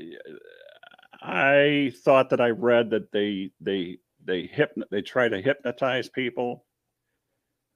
i 1.22 1.92
thought 2.04 2.30
that 2.30 2.40
i 2.40 2.50
read 2.50 2.92
that 2.92 3.12
they 3.12 3.52
they 3.60 3.98
they 4.24 4.46
hypno- 4.48 4.86
they 4.92 5.02
try 5.02 5.28
to 5.28 5.42
hypnotize 5.42 6.10
people. 6.10 6.66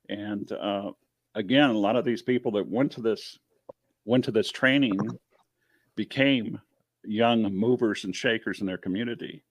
And 0.09 0.51
uh, 0.51 0.91
again 1.35 1.69
a 1.69 1.77
lot 1.77 1.95
of 1.95 2.05
these 2.05 2.21
people 2.21 2.51
that 2.53 2.67
went 2.67 2.91
to 2.93 3.01
this 3.01 3.37
went 4.05 4.25
to 4.25 4.31
this 4.31 4.51
training 4.51 4.97
became 5.95 6.59
young 7.03 7.43
movers 7.53 8.03
and 8.03 8.15
shakers 8.15 8.61
in 8.61 8.67
their 8.67 8.77
community. 8.77 9.43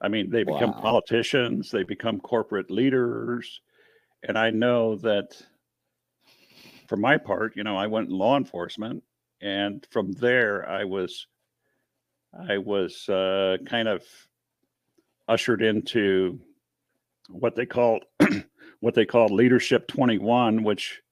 I 0.00 0.08
mean, 0.08 0.30
they 0.30 0.44
become 0.44 0.72
Wow. 0.72 0.80
politicians, 0.80 1.70
they 1.70 1.82
become 1.82 2.20
corporate 2.20 2.70
leaders. 2.70 3.60
And 4.22 4.38
I 4.38 4.50
know 4.50 4.96
that 4.96 5.40
for 6.88 6.96
my 6.96 7.16
part, 7.16 7.56
you 7.56 7.64
know, 7.64 7.76
I 7.76 7.86
went 7.86 8.08
in 8.08 8.14
law 8.14 8.36
enforcement 8.36 9.02
and 9.40 9.86
from 9.90 10.12
there 10.12 10.68
I 10.68 10.84
was 10.84 11.26
I 12.48 12.58
was 12.58 13.08
uh, 13.08 13.56
kind 13.66 13.88
of 13.88 14.04
ushered 15.28 15.62
into 15.62 16.40
what 17.28 17.54
they 17.54 17.66
called 17.66 18.04
what 18.80 18.94
they 18.94 19.04
called 19.04 19.30
leadership 19.30 19.86
21 19.88 20.62
which 20.62 21.02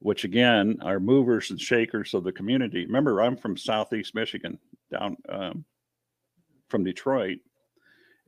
which 0.00 0.24
again 0.24 0.78
are 0.82 0.98
movers 0.98 1.50
and 1.50 1.60
shakers 1.60 2.14
of 2.14 2.24
the 2.24 2.32
community. 2.32 2.86
Remember, 2.86 3.20
I'm 3.20 3.36
from 3.36 3.56
Southeast 3.56 4.14
Michigan, 4.14 4.58
down 4.90 5.16
um, 5.28 5.64
from 6.68 6.84
Detroit, 6.84 7.38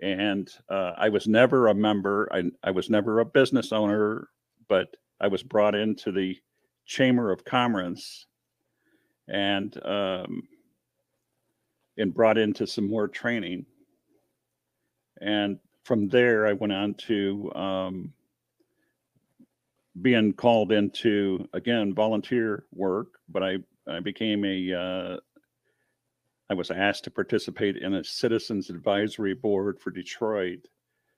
and 0.00 0.48
uh, 0.68 0.92
I 0.96 1.08
was 1.08 1.26
never 1.26 1.68
a 1.68 1.74
member. 1.74 2.28
I, 2.32 2.44
I 2.62 2.70
was 2.70 2.90
never 2.90 3.20
a 3.20 3.24
business 3.24 3.72
owner, 3.72 4.28
but 4.68 4.94
I 5.20 5.28
was 5.28 5.42
brought 5.42 5.74
into 5.74 6.12
the 6.12 6.38
Chamber 6.84 7.32
of 7.32 7.44
Commerce 7.44 8.26
and 9.28 9.74
um, 9.84 10.42
and 11.96 12.12
brought 12.12 12.38
into 12.38 12.66
some 12.66 12.88
more 12.88 13.08
training. 13.08 13.64
And 15.20 15.58
from 15.84 16.08
there, 16.08 16.46
I 16.46 16.52
went 16.52 16.72
on 16.72 16.94
to 17.06 17.52
um, 17.54 18.12
being 20.00 20.32
called 20.32 20.72
into 20.72 21.46
again 21.52 21.94
volunteer 21.94 22.64
work, 22.72 23.08
but 23.28 23.42
I 23.42 23.58
I 23.88 24.00
became 24.00 24.44
a 24.44 24.72
uh, 24.72 25.16
I 26.50 26.54
was 26.54 26.70
asked 26.70 27.04
to 27.04 27.10
participate 27.10 27.76
in 27.76 27.94
a 27.94 28.04
citizens 28.04 28.70
advisory 28.70 29.34
board 29.34 29.80
for 29.80 29.90
Detroit 29.90 30.60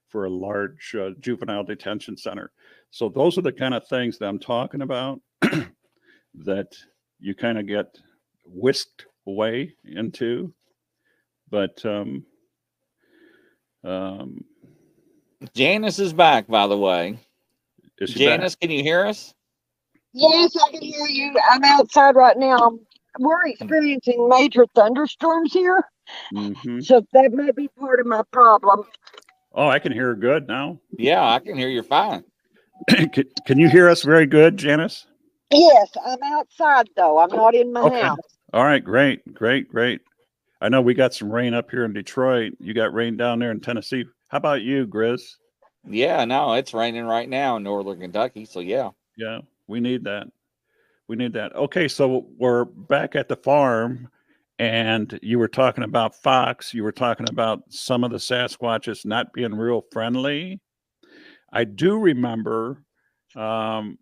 for 0.09 0.27
a 0.27 0.31
large 0.31 0.95
uh, 0.95 1.11
juvenile 1.21 1.65
detention 1.65 2.17
center. 2.17 2.53
So 2.91 3.09
those 3.09 3.37
are 3.37 3.43
the 3.43 3.53
kind 3.53 3.75
of 3.75 3.87
things 3.89 4.19
that 4.19 4.29
I'm 4.29 4.39
talking 4.39 4.83
about 4.83 5.21
that 5.43 6.69
you 7.19 7.35
kind 7.35 7.59
of 7.59 7.67
get 7.67 7.87
whisked 8.45 9.07
away 9.27 9.75
into, 9.85 10.55
but 11.51 11.85
um, 11.85 12.25
um, 13.85 14.45
Janice 15.55 15.99
is 15.99 16.13
back, 16.13 16.47
by 16.47 16.67
the 16.67 16.79
way. 16.79 17.19
Is 17.99 18.11
she 18.11 18.25
back? 18.25 18.39
Janice, 18.39 18.57
can 18.57 18.71
you 18.71 18.83
hear 18.83 19.05
us? 19.07 19.35
Yes, 20.13 20.57
I 20.57 20.71
can 20.71 20.83
hear 20.83 21.07
you. 21.07 21.35
I'm 21.51 21.65
outside 21.65 22.17
right 22.17 22.37
now. 22.37 22.79
We're 23.19 23.47
experiencing 23.47 24.29
major 24.29 24.67
thunderstorms 24.75 25.53
here, 25.53 25.83
Mhm. 26.33 26.85
so 26.85 27.05
that 27.13 27.33
may 27.33 27.51
be 27.53 27.69
part 27.79 28.01
of 28.01 28.07
my 28.07 28.23
problem. 28.33 28.85
Oh, 29.53 29.69
I 29.69 29.79
can 29.79 29.93
hear 29.93 30.09
her 30.09 30.15
good 30.17 30.49
now. 30.49 30.81
Yeah, 30.99 31.25
I 31.25 31.39
can 31.39 31.57
hear 31.57 31.69
you 31.69 31.83
fine. 31.83 32.25
can, 32.89 33.25
can 33.47 33.59
you 33.59 33.69
hear 33.69 33.89
us 33.89 34.03
very 34.03 34.27
good, 34.27 34.57
Janice? 34.57 35.07
Yes, 35.51 35.91
I'm 36.05 36.23
outside 36.23 36.89
though. 36.97 37.19
I'm 37.19 37.31
not 37.31 37.55
in 37.55 37.73
my 37.73 37.83
Okay. 37.83 38.01
house. 38.01 38.19
All 38.53 38.65
right, 38.65 38.85
great, 38.85 39.35
great, 39.35 39.69
great. 39.69 40.01
I 40.61 40.69
know 40.69 40.81
we 40.81 40.95
got 40.95 41.15
some 41.15 41.31
rain 41.31 41.55
up 41.55 41.71
here 41.71 41.85
in 41.85 41.93
Detroit. 41.93 42.55
You 42.61 42.75
got 42.75 42.95
rain 42.95 43.17
down 43.17 43.39
there 43.39 43.51
in 43.51 43.61
Tennessee. 43.61 44.05
How 44.29 44.39
about 44.39 44.63
you, 44.63 44.87
Grizz? 44.87 45.23
Yeah, 45.87 46.25
no, 46.25 46.55
it's 46.55 46.75
raining 46.75 47.05
right 47.05 47.29
now 47.29 47.57
in 47.57 47.63
northern 47.63 48.01
Kentucky. 48.01 48.45
So 48.45 48.61
yeah. 48.61 48.91
Yeah, 49.17 49.41
we 49.67 49.81
need 49.81 50.05
that. 50.05 50.27
We 51.09 51.17
need 51.17 51.35
that. 51.35 51.55
Okay, 51.55 51.89
so 51.89 52.27
we're 52.39 52.65
back 52.65 53.15
at 53.15 53.29
the 53.29 53.37
farm, 53.37 54.09
and 54.59 55.19
you 55.23 55.39
were 55.39 55.49
talking 55.49 55.85
about 55.85 56.15
Fox. 56.15 56.73
You 56.73 56.83
were 56.83 56.93
talking 56.93 57.29
about 57.29 57.63
some 57.69 58.05
of 58.05 58.11
the 58.11 58.17
Sasquatches 58.17 59.05
not 59.05 59.33
being 59.35 59.55
real 59.55 59.85
friendly. 59.93 60.61
I 61.53 61.65
do 61.65 61.99
remember 61.99 62.83
um, 63.37 63.99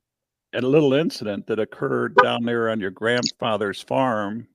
a 0.54 0.60
little 0.60 0.94
incident 0.94 1.46
that 1.48 1.58
occurred 1.58 2.16
down 2.22 2.44
there 2.44 2.70
on 2.70 2.80
your 2.80 2.90
grandfather's 2.90 3.82
farm 3.82 4.46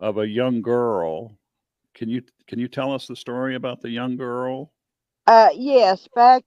of 0.00 0.18
a 0.18 0.28
young 0.28 0.60
girl. 0.60 1.38
Can 1.94 2.08
you 2.08 2.22
can 2.46 2.58
you 2.58 2.68
tell 2.68 2.92
us 2.92 3.06
the 3.06 3.16
story 3.16 3.54
about 3.54 3.80
the 3.80 3.90
young 3.90 4.16
girl? 4.16 4.72
Uh, 5.26 5.48
yes, 5.54 6.08
back 6.14 6.44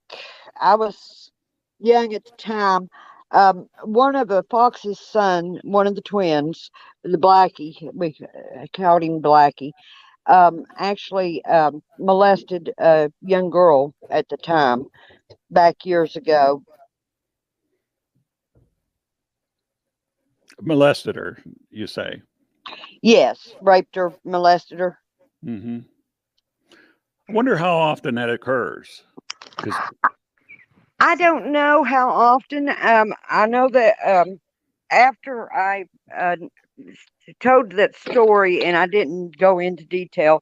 I 0.60 0.76
was 0.76 1.32
young 1.80 2.14
at 2.14 2.26
the 2.26 2.32
time. 2.38 2.90
Um, 3.32 3.68
one 3.84 4.16
of 4.16 4.28
the 4.28 4.44
Fox's 4.50 5.00
son, 5.00 5.60
one 5.64 5.88
of 5.88 5.96
the 5.96 6.02
twins, 6.02 6.72
the 7.04 7.18
Blackie, 7.18 7.76
we 7.94 8.16
called 8.76 9.04
him 9.04 9.22
Blackie, 9.22 9.72
um, 10.28 10.66
actually 10.78 11.44
um, 11.46 11.82
molested 12.00 12.74
a 12.78 13.12
young 13.22 13.50
girl 13.50 13.94
at 14.10 14.30
the 14.30 14.38
time 14.38 14.86
back 15.52 15.86
years 15.86 16.16
ago. 16.16 16.64
Molested 20.62 21.16
her, 21.16 21.38
you 21.70 21.88
say? 21.88 22.22
Yes, 23.02 23.56
raped 23.62 23.96
her, 23.96 24.14
molested 24.24 24.80
her. 24.80 25.00
hmm 25.44 25.80
I 27.30 27.34
wonder 27.34 27.58
how 27.58 27.76
often 27.76 28.16
that 28.16 28.30
occurs. 28.30 29.04
I 31.00 31.16
don't 31.16 31.52
know 31.52 31.84
how 31.84 32.10
often. 32.10 32.70
Um, 32.70 33.14
I 33.30 33.48
know 33.48 33.68
that 33.70 33.96
um, 34.06 34.40
after 34.92 35.52
I 35.54 35.86
uh, 36.16 36.38
told 37.40 37.74
that 37.74 37.96
story 37.96 38.64
and 38.64 38.78
I 38.78 38.88
didn't 38.88 39.38
go 39.38 39.60
into 39.60 39.86
detail 39.86 40.42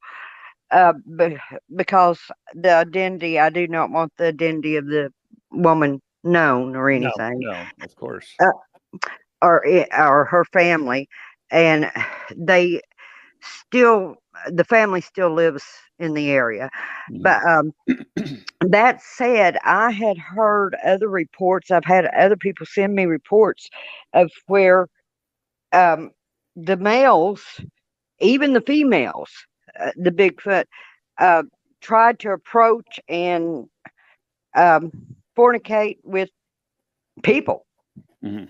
uh, 0.72 0.94
be- 1.18 1.38
because 1.76 2.20
the 2.54 2.74
identity, 2.74 3.40
I 3.40 3.50
do 3.50 3.68
not 3.68 3.90
want 3.90 4.14
the 4.18 4.28
identity 4.28 4.76
of 4.76 4.86
the 4.86 5.12
woman 5.52 6.02
known 6.24 6.76
or 6.76 6.90
anything 6.90 7.40
no, 7.40 7.52
no 7.52 7.66
of 7.82 7.96
course. 7.96 8.36
or 9.42 9.66
or 9.98 10.26
her 10.26 10.46
family 10.46 11.08
and 11.52 11.92
they 12.36 12.82
still 13.42 14.16
the 14.48 14.64
family 14.64 15.02
still 15.02 15.34
lives 15.34 15.64
in 16.00 16.14
the 16.14 16.30
area 16.32 16.70
Mhm. 17.08 17.24
but 17.24 17.44
um 17.48 17.74
that 18.62 19.02
said 19.02 19.58
i 19.64 19.92
had 19.92 20.18
heard 20.18 20.76
other 20.86 21.10
reports 21.10 21.72
i've 21.72 21.86
had 21.86 22.06
other 22.08 22.36
people 22.38 22.66
send 22.66 22.94
me 22.96 23.06
reports 23.06 23.70
of 24.14 24.32
where 24.48 24.88
um 25.74 26.12
the 26.56 26.78
males 26.78 27.42
even 28.20 28.54
the 28.54 28.62
females 28.62 29.30
uh, 29.80 29.92
the 29.98 30.12
bigfoot 30.12 30.66
uh 31.20 31.44
tried 31.82 32.20
to 32.20 32.30
approach 32.32 33.00
and 33.10 33.66
um 34.56 34.92
fornicate 35.38 35.98
with 36.04 36.30
people 37.24 37.66
Mhm. 38.22 38.50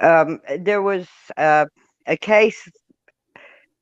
um, 0.00 0.40
there 0.60 0.82
was 0.82 1.06
uh, 1.36 1.66
a 2.06 2.16
case 2.16 2.68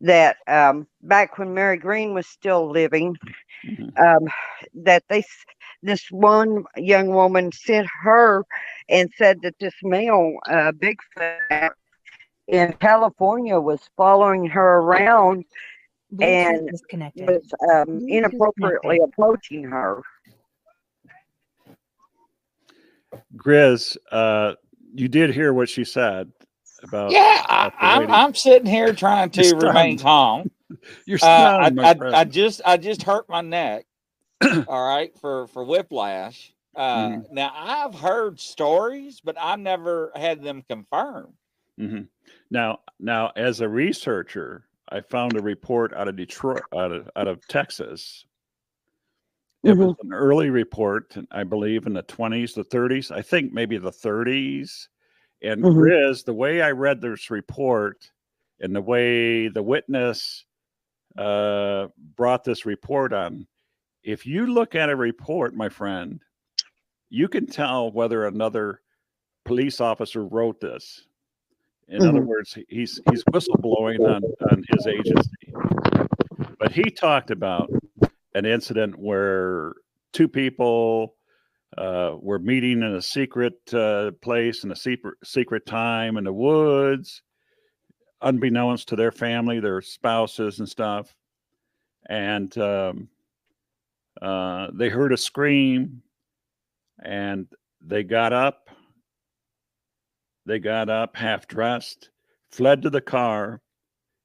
that 0.00 0.36
um, 0.46 0.86
back 1.02 1.38
when 1.38 1.52
Mary 1.54 1.76
Green 1.76 2.14
was 2.14 2.26
still 2.26 2.70
living, 2.70 3.16
Mhm. 3.66 3.92
um, 3.98 4.28
that 4.74 5.04
they 5.08 5.22
this 5.82 6.10
one 6.10 6.64
young 6.76 7.08
woman 7.08 7.50
sent 7.52 7.88
her 8.02 8.44
and 8.88 9.10
said 9.16 9.40
that 9.42 9.58
this 9.58 9.74
male 9.82 10.36
uh, 10.48 10.72
Bigfoot 10.72 11.70
in 12.48 12.72
California 12.74 13.58
was 13.58 13.80
following 13.96 14.46
her 14.46 14.78
around 14.78 15.44
Bluetooth 16.12 16.22
and 16.22 16.70
disconnected. 16.70 17.28
was 17.28 17.54
um, 17.70 18.00
inappropriately 18.08 19.00
approaching 19.02 19.64
her. 19.64 20.02
Grizz, 23.36 23.96
uh, 24.10 24.54
you 24.94 25.08
did 25.08 25.32
hear 25.32 25.52
what 25.52 25.68
she 25.68 25.84
said 25.84 26.32
about. 26.82 27.10
Yeah, 27.10 27.44
I, 27.48 27.68
the 27.68 27.74
I'm. 27.84 28.10
I'm 28.10 28.34
sitting 28.34 28.66
here 28.66 28.92
trying 28.92 29.30
to 29.30 29.56
remain 29.56 29.98
calm. 29.98 30.50
You're 31.06 31.18
Uh, 31.22 31.70
I, 31.70 31.72
I. 31.78 32.20
I 32.20 32.24
just 32.24 32.60
I 32.64 32.76
just 32.76 33.02
hurt 33.02 33.28
my 33.28 33.40
neck. 33.40 33.86
all 34.68 34.88
right, 34.88 35.16
for 35.18 35.46
for 35.48 35.64
whiplash. 35.64 36.52
Uh, 36.74 37.08
Mm-hmm. 37.08 37.34
Now 37.34 37.52
I've 37.54 37.94
heard 37.94 38.38
stories, 38.38 39.20
but 39.20 39.36
I've 39.38 39.58
never 39.58 40.12
had 40.14 40.42
them 40.42 40.62
confirmed. 40.68 41.34
Mm-hmm. 41.80 42.02
Now, 42.50 42.80
now, 42.98 43.32
as 43.36 43.60
a 43.60 43.68
researcher, 43.68 44.64
I 44.88 45.00
found 45.00 45.36
a 45.36 45.42
report 45.42 45.92
out 45.94 46.08
of 46.08 46.16
Detroit, 46.16 46.62
out 46.74 46.92
of 46.92 47.10
out 47.16 47.28
of 47.28 47.46
Texas. 47.48 48.24
It 49.62 49.76
was 49.76 49.94
an 50.02 50.12
early 50.14 50.48
report, 50.48 51.14
I 51.30 51.44
believe 51.44 51.86
in 51.86 51.92
the 51.92 52.02
20s, 52.04 52.54
the 52.54 52.64
30s, 52.64 53.10
I 53.10 53.20
think 53.20 53.52
maybe 53.52 53.76
the 53.76 53.92
30s. 53.92 54.88
And 55.42 55.62
Mhm. 55.62 55.74
Grizz, 55.74 56.24
the 56.24 56.34
way 56.34 56.60
I 56.60 56.70
read 56.70 57.00
this 57.00 57.30
report 57.30 58.10
and 58.60 58.74
the 58.76 58.82
way 58.82 59.48
the 59.48 59.62
witness 59.62 60.44
uh, 61.16 61.88
brought 62.16 62.44
this 62.44 62.66
report 62.66 63.12
on, 63.12 63.46
if 64.02 64.26
you 64.26 64.46
look 64.46 64.74
at 64.74 64.90
a 64.90 64.96
report, 64.96 65.54
my 65.54 65.68
friend, 65.68 66.20
you 67.08 67.26
can 67.26 67.46
tell 67.46 67.90
whether 67.90 68.26
another 68.26 68.80
police 69.44 69.80
officer 69.80 70.24
wrote 70.26 70.60
this. 70.60 71.06
In 71.88 72.06
other 72.06 72.20
Mhm. 72.20 72.26
words, 72.26 72.56
he's 72.68 73.00
he's 73.06 73.24
whistleblowing 73.24 73.98
on 74.06 74.22
on 74.48 74.62
his 74.68 74.86
agency. 74.86 75.52
But 76.58 76.70
he 76.70 76.84
talked 76.84 77.30
about 77.32 77.70
an 78.34 78.44
incident 78.44 78.96
where 78.96 79.74
two 80.12 80.28
people 80.28 81.16
uh, 81.78 82.16
were 82.18 82.38
meeting 82.38 82.82
in 82.82 82.94
a 82.94 83.02
secret 83.02 83.54
uh, 83.72 84.10
place 84.22 84.64
in 84.64 84.72
a 84.72 84.76
secret 84.76 85.14
secret 85.24 85.66
time 85.66 86.16
in 86.16 86.24
the 86.24 86.32
woods, 86.32 87.22
unbeknownst 88.22 88.88
to 88.88 88.96
their 88.96 89.12
family, 89.12 89.60
their 89.60 89.80
spouses 89.80 90.58
and 90.58 90.68
stuff, 90.68 91.14
and 92.08 92.56
um, 92.58 93.08
uh, 94.20 94.68
they 94.72 94.88
heard 94.88 95.12
a 95.12 95.16
scream, 95.16 96.02
and 97.02 97.46
they 97.80 98.02
got 98.02 98.32
up. 98.32 98.68
They 100.46 100.58
got 100.58 100.88
up 100.88 101.16
half 101.16 101.46
dressed, 101.46 102.10
fled 102.50 102.82
to 102.82 102.90
the 102.90 103.00
car, 103.00 103.60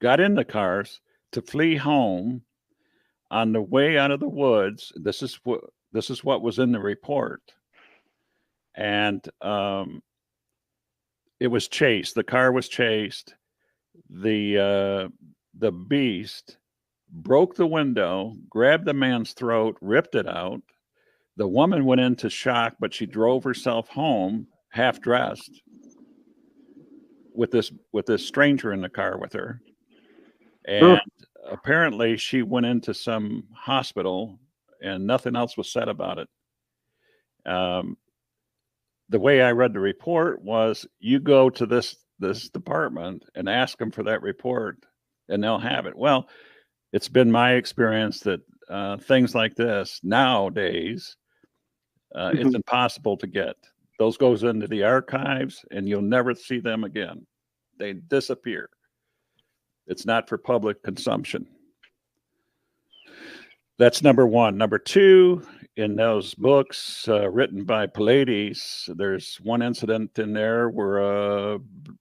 got 0.02 0.20
in 0.20 0.34
the 0.34 0.46
cars 0.46 1.02
to 1.34 1.42
flee 1.42 1.76
home. 1.76 2.42
On 3.32 3.52
the 3.52 3.62
way 3.62 3.98
out 3.98 4.12
of 4.12 4.20
the 4.20 4.30
woods, 4.30 4.94
this 4.96 5.22
is 5.24 5.40
what 5.44 5.62
this 5.96 6.10
is 6.10 6.24
what 6.24 6.42
was 6.42 6.60
in 6.60 6.74
the 6.74 6.80
report, 6.80 7.42
and 8.76 9.26
um, 9.42 10.04
it 11.40 11.48
was 11.48 11.70
chased. 11.70 12.16
The 12.16 12.24
car 12.24 12.52
was 12.52 12.68
chased. 12.68 13.34
The 14.10 14.60
uh, 14.60 15.10
the 15.58 15.72
beast 15.72 16.58
broke 17.10 17.56
the 17.56 17.66
window, 17.66 18.36
grabbed 18.50 18.84
the 18.84 18.94
man's 18.94 19.32
throat, 19.32 19.78
ripped 19.80 20.16
it 20.16 20.28
out. 20.28 20.62
The 21.38 21.48
woman 21.48 21.86
went 21.86 22.02
into 22.02 22.30
shock, 22.30 22.76
but 22.78 22.94
she 22.94 23.06
drove 23.06 23.46
herself 23.46 23.88
home 23.88 24.48
half 24.70 25.00
dressed 25.00 25.62
with 27.34 27.52
this 27.52 27.72
with 27.94 28.06
this 28.06 28.28
stranger 28.28 28.74
in 28.74 28.82
the 28.82 28.90
car 28.90 29.18
with 29.18 29.32
her 29.32 29.62
and 30.68 31.00
apparently 31.50 32.18
she 32.18 32.42
went 32.42 32.66
into 32.66 32.94
some 32.94 33.44
hospital 33.54 34.38
and 34.86 35.06
nothing 35.06 35.36
else 35.36 35.58
was 35.58 35.72
said 35.72 35.90
about 35.90 36.20
it. 36.20 36.30
Um, 37.50 37.98
the 39.10 39.20
way 39.20 39.42
i 39.42 39.52
read 39.52 39.74
the 39.74 39.80
report 39.80 40.42
was 40.42 40.88
you 41.00 41.20
go 41.20 41.50
to 41.50 41.66
this 41.66 41.96
this 42.18 42.50
department 42.50 43.24
and 43.36 43.50
ask 43.50 43.78
them 43.78 43.92
for 43.92 44.04
that 44.04 44.22
report 44.22 44.78
and 45.30 45.44
they'll 45.44 45.60
have 45.60 45.86
it. 45.86 45.96
Well 45.96 46.30
it's 46.94 47.10
been 47.10 47.32
my 47.32 47.54
experience 47.54 48.22
that 48.22 48.40
uh, 48.70 48.98
things 48.98 49.36
like 49.36 49.56
this 49.56 50.00
nowadays 50.02 51.18
uh, 52.16 52.32
it's 52.34 52.56
impossible 52.56 53.18
to 53.18 53.28
get. 53.28 53.58
Those 54.00 54.16
goes 54.16 54.44
into 54.44 54.68
the 54.68 54.84
archives 54.84 55.66
and 55.72 55.88
you'll 55.88 56.02
never 56.02 56.34
see 56.34 56.60
them 56.60 56.86
again. 56.86 57.28
They 57.78 57.94
disappear. 57.94 58.70
It's 59.88 60.06
not 60.06 60.30
for 60.30 60.38
public 60.38 60.82
consumption 60.82 61.46
that's 63.78 64.02
number 64.02 64.26
one. 64.28 64.58
Number 64.58 64.78
two 64.78 65.46
in 65.78 65.96
those 65.96 66.34
books 66.36 67.06
uh, 67.10 67.30
written 67.30 67.66
by 67.66 67.86
Paulides 67.86 68.90
there's 68.96 69.36
one 69.44 69.62
incident 69.62 70.18
in 70.18 70.32
there 70.32 70.70
where 70.70 71.04
uh, 71.04 71.58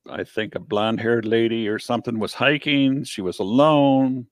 i 0.08 0.22
think 0.22 0.54
a 0.54 0.60
blonde 0.60 1.00
haired 1.00 1.24
lady 1.24 1.66
or 1.68 1.78
something 1.78 2.18
was 2.18 2.32
hiking. 2.32 3.02
She 3.02 3.20
was 3.20 3.40
alone. 3.40 4.26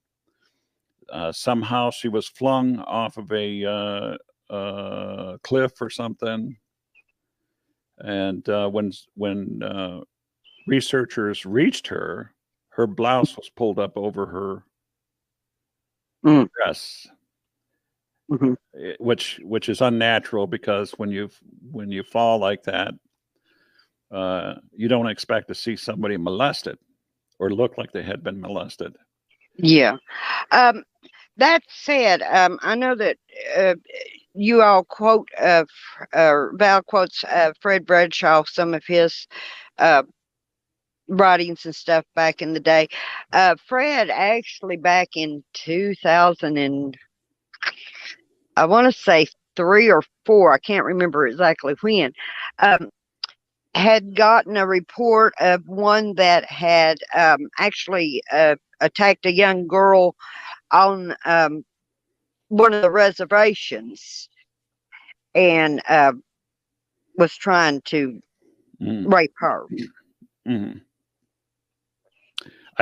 Uh, 1.13 1.33
somehow 1.33 1.91
she 1.91 2.09
was 2.09 2.29
flung 2.29 2.79
off 2.81 3.17
of 3.17 3.31
a 3.33 3.65
uh, 3.65 4.17
uh, 4.53 5.37
cliff 5.43 5.73
or 5.81 5.91
something. 5.91 6.57
And 7.99 8.49
uh, 8.49 8.69
when 8.69 8.93
when 9.15 9.63
uh, 9.63 10.01
researchers 10.67 11.45
reached 11.45 11.89
her, 11.89 12.33
her 12.71 12.87
blouse 12.87 13.37
was 13.37 13.51
pulled 13.51 13.79
up 13.79 13.97
over 13.97 14.27
her 14.27 14.65
Mm. 16.25 16.49
dress, 16.53 17.09
Mhm. 18.33 18.57
eh, 18.79 18.95
which 19.01 19.41
which 19.45 19.69
is 19.71 19.83
unnatural 19.83 20.47
because 20.49 20.93
when 20.93 21.11
you 21.11 21.31
when 21.71 21.91
you 21.91 22.05
fall 22.05 22.39
like 22.39 22.65
that, 22.65 22.95
uh, 24.13 24.55
you 24.73 24.89
don't 24.89 25.09
expect 25.09 25.49
to 25.49 25.55
see 25.55 25.77
somebody 25.77 26.17
molested 26.17 26.79
or 27.41 27.51
look 27.51 27.79
like 27.79 27.93
they 27.93 28.03
had 28.03 28.25
been 28.25 28.41
molested. 28.41 28.97
Yeah. 29.57 29.97
Um, 30.53 30.85
that 31.39 31.63
said, 31.69 32.23
um, 32.23 32.59
I 32.63 32.75
know 32.77 32.95
that 32.97 33.19
uh, 33.57 33.75
you 34.35 34.63
all 34.63 34.85
quote, 34.85 35.29
uh, 35.41 35.65
uh, 36.13 36.47
Val 36.55 36.83
quotes 36.83 37.25
uh, 37.25 37.53
Fred 37.61 37.87
Bradshaw, 37.87 38.45
some 38.47 38.75
of 38.75 38.85
his 38.87 39.27
uh, 39.79 40.05
writings 41.09 41.67
and 41.67 41.75
stuff 41.75 42.05
back 42.15 42.43
in 42.43 42.55
the 42.55 42.61
day. 42.61 42.89
Uh, 43.33 43.57
Fred 43.67 44.11
actually 44.11 44.77
back 44.77 45.11
in 45.17 45.45
2000 45.55 46.59
and 46.59 46.97
I 48.57 48.67
want 48.67 48.93
to 48.93 49.01
say 49.01 49.27
three 49.57 49.91
or 49.91 50.03
four, 50.27 50.53
I 50.53 50.59
can't 50.59 50.85
remember 50.85 51.27
exactly 51.27 51.75
when, 51.81 52.13
um, 52.59 52.91
had 53.75 54.15
gotten 54.17 54.57
a 54.57 54.67
report 54.67 55.35
of 55.41 55.63
one 55.67 56.15
that 56.15 56.45
had 56.45 56.99
um, 57.15 57.49
actually 57.59 58.23
uh, 58.33 58.57
attacked 58.81 59.27
a 59.27 59.33
young 59.33 59.67
girl 59.67 60.15
on 60.73 61.15
um, 61.25 61.65
one 62.49 62.73
of 62.75 62.83
the 62.83 62.91
reservations 62.91 64.29
and 65.35 65.81
uh, 65.89 66.13
was 67.17 67.35
trying 67.37 67.81
to 67.87 68.21
Mhm, 68.81 69.05
rape 69.05 69.33
her. 69.39 69.67
mhm. 70.47 70.81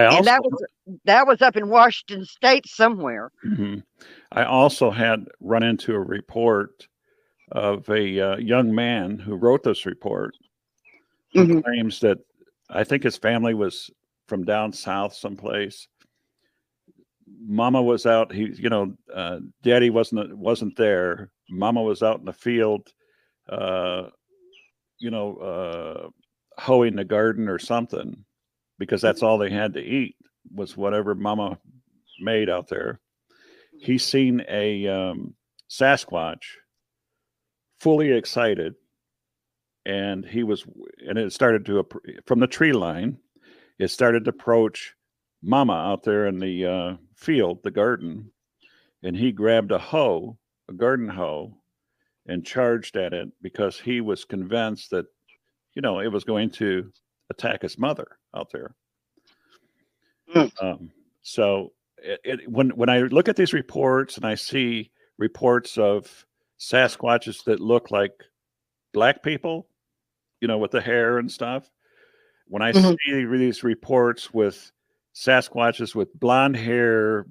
I 0.01 0.05
also 0.07 0.19
and 0.19 0.27
that 0.27 0.43
was 0.43 0.65
that 1.05 1.27
was 1.27 1.43
up 1.43 1.57
in 1.57 1.69
Washington 1.69 2.25
State 2.25 2.67
somewhere. 2.67 3.31
Mhm. 3.45 3.83
I 4.33 4.45
also 4.45 4.91
had 4.91 5.27
run 5.41 5.63
into 5.63 5.95
a 5.95 6.01
report 6.01 6.87
of 7.53 7.89
a 7.91 8.21
uh, 8.21 8.37
young 8.37 8.75
man 8.75 9.19
who 9.19 9.35
wrote 9.37 9.63
this 9.63 9.87
report 9.87 10.35
who 11.33 11.47
Mhm. 11.47 11.65
claims 11.65 12.01
that 12.01 12.19
I 12.69 12.85
think 12.85 13.03
his 13.03 13.17
family 13.17 13.55
was 13.55 13.91
from 14.29 14.45
down 14.45 14.73
south 14.73 15.15
someplace. 15.15 15.89
Mama 17.43 17.83
was 17.83 18.07
out. 18.07 18.33
He, 18.33 18.45
you 18.55 18.69
know, 18.69 18.95
uh, 19.13 19.41
Daddy 19.63 19.91
wasn't 19.91 20.37
wasn't 20.37 20.77
there. 20.77 21.31
Mama 21.49 21.83
was 21.83 22.03
out 22.03 22.19
in 22.21 22.25
the 22.25 22.33
field, 22.33 22.93
uh, 23.49 24.09
you 24.99 25.11
know, 25.11 25.37
uh, 25.37 26.09
hoeing 26.61 26.97
the 26.97 27.05
garden 27.05 27.49
or 27.49 27.59
something, 27.59 28.25
because 28.81 29.03
that's 29.03 29.23
all 29.23 29.39
they 29.39 29.51
had 29.51 29.75
to 29.75 29.81
eat 29.81 30.17
was 30.53 30.77
whatever 30.77 31.15
Mama 31.15 31.59
made 32.19 32.49
out 32.49 32.67
there. 32.69 32.99
He's 33.79 34.03
seen 34.03 34.43
a 34.49 34.89
um, 34.89 35.35
Sasquatch, 35.71 36.43
fully 37.79 38.11
excited, 38.11 38.75
and 39.85 40.25
he 40.25 40.43
was, 40.43 40.65
and 41.07 41.19
it 41.19 41.33
started 41.33 41.65
to 41.67 41.87
from 42.27 42.41
the 42.41 42.47
tree 42.47 42.73
line. 42.73 43.19
It 43.79 43.89
started 43.89 44.25
to 44.25 44.31
approach 44.31 44.95
Mama 45.43 45.75
out 45.75 46.03
there 46.03 46.27
in 46.27 46.39
the 46.39 46.67
uh, 46.67 46.97
field, 47.15 47.63
the 47.63 47.71
garden, 47.71 48.33
and 49.03 49.17
he 49.17 49.31
grabbed 49.31 49.73
a 49.73 49.79
hoe, 49.79 50.39
a 50.69 50.73
garden 50.73 51.09
hoe, 51.09 51.55
and 52.27 52.45
charged 52.45 52.97
at 52.97 53.13
it 53.13 53.29
because 53.43 53.79
he 53.79 54.01
was 54.01 54.25
convinced 54.25 54.91
that, 54.91 55.07
you 55.75 55.83
know, 55.83 56.01
it 56.01 56.09
was 56.09 56.25
going 56.25 56.51
to 56.51 56.91
attack 57.31 57.63
his 57.63 57.79
mother 57.79 58.19
out 58.35 58.51
there. 58.53 58.75
Mm. 60.35 60.51
Um, 60.63 60.91
so 61.23 61.73
it, 61.99 62.21
it, 62.25 62.49
when 62.49 62.71
when 62.71 62.89
I 62.89 63.01
look 63.01 63.29
at 63.29 63.37
these 63.37 63.53
reports 63.53 64.17
and 64.17 64.25
I 64.25 64.35
see 64.35 64.91
reports 65.19 65.77
of 65.79 66.27
Sasquatches 66.59 67.45
that 67.45 67.61
look 67.61 67.91
like 67.91 68.13
black 68.93 69.23
people, 69.23 69.69
you 70.41 70.49
know, 70.49 70.59
with 70.59 70.71
the 70.71 70.81
hair 70.81 71.19
and 71.19 71.31
stuff. 71.31 71.71
When 72.47 72.63
I 72.63 72.73
Mhm. 72.73 72.97
see 73.05 73.25
these 73.25 73.63
reports 73.63 74.33
with 74.35 74.73
Sasquatches 75.15 75.95
with 75.95 76.13
blonde 76.19 76.57
hair, 76.57 77.27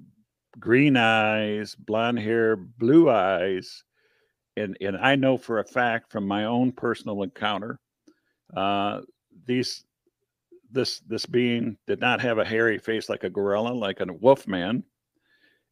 green 0.58 0.96
eyes, 0.96 1.74
blonde 1.74 2.18
hair, 2.18 2.56
blue 2.56 3.10
eyes, 3.10 3.84
and 4.56 4.76
and 4.80 4.96
I 4.96 5.16
know 5.16 5.36
for 5.36 5.58
a 5.58 5.64
fact 5.64 6.10
from 6.10 6.26
my 6.26 6.44
own 6.44 6.72
personal 6.72 7.22
encounter, 7.22 7.80
uh, 8.56 9.02
these 9.46 9.84
this 10.72 11.00
this 11.00 11.26
being 11.26 11.76
did 11.86 12.00
not 12.00 12.20
have 12.20 12.38
a 12.38 12.44
hairy 12.44 12.78
face 12.78 13.08
like 13.08 13.24
a 13.24 13.30
gorilla, 13.30 13.70
like 13.72 14.00
a 14.00 14.06
wolf 14.12 14.46
man. 14.46 14.84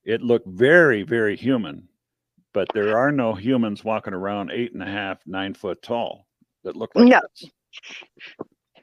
It 0.05 0.23
looked 0.23 0.47
very, 0.49 1.03
very 1.03 1.37
human, 1.37 1.89
but 2.55 2.69
there 2.73 2.97
are 2.97 3.13
no 3.13 3.35
humans 3.35 3.85
walking 3.85 4.15
around 4.15 4.51
eight 4.53 4.73
and 4.73 4.83
a 4.83 4.87
half, 4.87 5.19
nine 5.27 5.55
foot 5.55 5.83
tall 5.83 6.27
that 6.65 6.77
look 6.77 6.91
like 6.95 7.09
No. 7.09 7.21
this. 7.41 7.51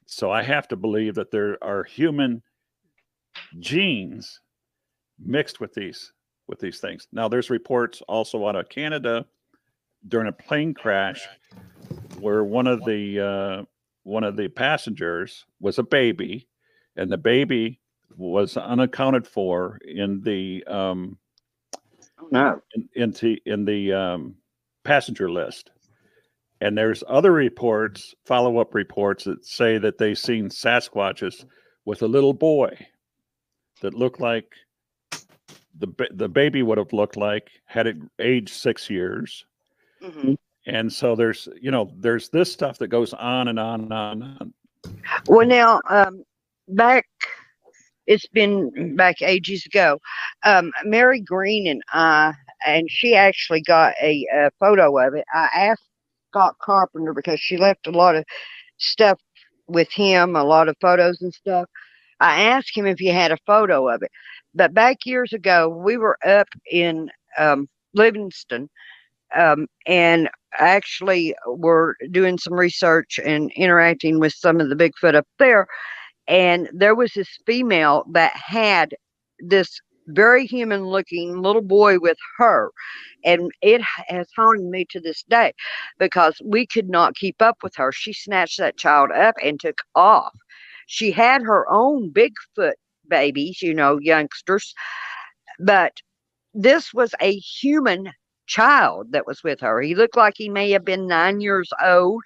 So 0.05 0.31
I 0.31 0.43
have 0.43 0.67
to 0.69 0.75
believe 0.75 1.15
that 1.15 1.31
there 1.31 1.57
are 1.63 1.83
human 1.83 2.41
genes 3.59 4.39
mixed 5.19 5.59
with 5.59 5.73
these 5.73 6.11
with 6.47 6.59
these 6.59 6.79
things. 6.79 7.07
Now 7.11 7.27
there's 7.27 7.49
reports 7.49 8.01
also 8.07 8.47
out 8.47 8.55
of 8.55 8.69
Canada 8.69 9.25
during 10.07 10.27
a 10.27 10.31
plane 10.31 10.73
crash 10.73 11.27
where 12.19 12.43
one 12.43 12.67
of 12.67 12.83
the 12.85 13.19
uh, 13.19 13.63
one 14.05 14.23
of 14.23 14.37
the 14.37 14.47
passengers 14.47 15.45
was 15.59 15.79
a 15.79 15.83
baby, 15.83 16.47
and 16.95 17.11
the 17.11 17.17
baby 17.17 17.81
was 18.15 18.55
unaccounted 18.55 19.27
for 19.27 19.79
in 19.83 20.21
the 20.21 20.63
um, 20.67 21.17
Oh, 22.21 22.27
no. 22.31 22.61
in, 22.75 22.87
into 22.95 23.35
in 23.45 23.65
the 23.65 23.91
um, 23.91 24.35
passenger 24.83 25.29
list. 25.29 25.71
And 26.61 26.77
there's 26.77 27.03
other 27.09 27.33
reports, 27.33 28.15
follow-up 28.25 28.73
reports 28.73 29.25
that 29.25 29.45
say 29.45 29.77
that 29.79 29.97
they've 29.97 30.17
seen 30.17 30.47
Sasquatches 30.49 31.43
with 31.83 32.01
a 32.03 32.07
little 32.07 32.33
boy 32.33 32.77
that 33.81 33.93
looked 33.93 34.21
like 34.21 34.53
the 35.77 35.87
the 36.11 36.29
baby 36.29 36.63
would 36.63 36.77
have 36.77 36.93
looked 36.93 37.17
like 37.17 37.49
had 37.65 37.87
it 37.87 37.97
aged 38.19 38.53
six 38.53 38.89
years. 38.89 39.45
Mhm. 40.01 40.37
And 40.67 40.91
so 40.91 41.15
there's 41.15 41.47
you 41.61 41.71
know 41.71 41.91
there's 41.97 42.29
this 42.29 42.51
stuff 42.51 42.77
that 42.79 42.87
goes 42.87 43.13
on 43.13 43.47
and 43.47 43.59
on 43.59 43.81
and 43.81 43.93
on. 43.93 44.21
and 44.21 44.37
on. 44.41 44.53
Well, 45.27 45.47
now, 45.47 45.81
um, 45.89 46.23
back, 46.67 47.07
it's 48.07 48.27
been 48.27 48.95
back 48.95 49.21
ages 49.21 49.65
ago. 49.65 49.99
Um, 50.43 50.71
Mary 50.83 51.19
Green 51.19 51.67
and 51.67 51.81
I, 51.91 52.33
and 52.65 52.89
she 52.89 53.15
actually 53.15 53.61
got 53.61 53.93
a, 54.01 54.25
a 54.33 54.51
photo 54.59 54.97
of 54.97 55.13
it. 55.13 55.25
I 55.33 55.49
asked 55.53 55.83
Scott 56.29 56.55
Carpenter 56.61 57.13
because 57.13 57.39
she 57.39 57.57
left 57.57 57.87
a 57.87 57.91
lot 57.91 58.15
of 58.15 58.25
stuff 58.77 59.19
with 59.67 59.91
him, 59.91 60.35
a 60.35 60.43
lot 60.43 60.67
of 60.67 60.75
photos 60.81 61.21
and 61.21 61.33
stuff. 61.33 61.67
I 62.19 62.43
asked 62.43 62.75
him 62.75 62.85
if 62.85 62.99
he 62.99 63.07
had 63.07 63.31
a 63.31 63.37
photo 63.45 63.89
of 63.89 64.01
it. 64.03 64.11
But 64.53 64.73
back 64.73 64.99
years 65.05 65.33
ago, 65.33 65.67
we 65.69 65.97
were 65.97 66.17
up 66.25 66.47
in 66.71 67.09
um, 67.37 67.67
Livingston 67.93 68.69
um, 69.35 69.67
and 69.85 70.29
actually 70.57 71.35
were 71.47 71.95
doing 72.11 72.37
some 72.37 72.53
research 72.53 73.19
and 73.23 73.51
interacting 73.55 74.19
with 74.19 74.33
some 74.33 74.59
of 74.59 74.69
the 74.69 74.75
Bigfoot 74.75 75.15
up 75.15 75.27
there. 75.39 75.67
And 76.27 76.69
there 76.73 76.95
was 76.95 77.13
this 77.13 77.37
female 77.45 78.05
that 78.13 78.33
had 78.35 78.95
this 79.39 79.79
very 80.07 80.45
human 80.45 80.85
looking 80.85 81.41
little 81.41 81.61
boy 81.61 81.99
with 81.99 82.17
her. 82.37 82.71
And 83.23 83.51
it 83.61 83.81
has 84.07 84.27
haunted 84.35 84.65
me 84.65 84.85
to 84.91 84.99
this 84.99 85.23
day 85.23 85.53
because 85.99 86.39
we 86.43 86.67
could 86.67 86.89
not 86.89 87.15
keep 87.15 87.41
up 87.41 87.57
with 87.63 87.75
her. 87.75 87.91
She 87.91 88.13
snatched 88.13 88.59
that 88.59 88.77
child 88.77 89.11
up 89.11 89.35
and 89.43 89.59
took 89.59 89.79
off. 89.95 90.33
She 90.87 91.11
had 91.11 91.41
her 91.41 91.65
own 91.69 92.11
Bigfoot 92.13 92.73
babies, 93.09 93.61
you 93.61 93.73
know, 93.73 93.97
youngsters, 93.99 94.73
but 95.59 95.93
this 96.53 96.93
was 96.93 97.13
a 97.21 97.35
human 97.37 98.11
child 98.47 99.11
that 99.11 99.27
was 99.27 99.43
with 99.43 99.59
her. 99.61 99.81
He 99.81 99.95
looked 99.95 100.17
like 100.17 100.33
he 100.37 100.49
may 100.49 100.71
have 100.71 100.85
been 100.85 101.07
nine 101.07 101.41
years 101.41 101.69
old. 101.83 102.23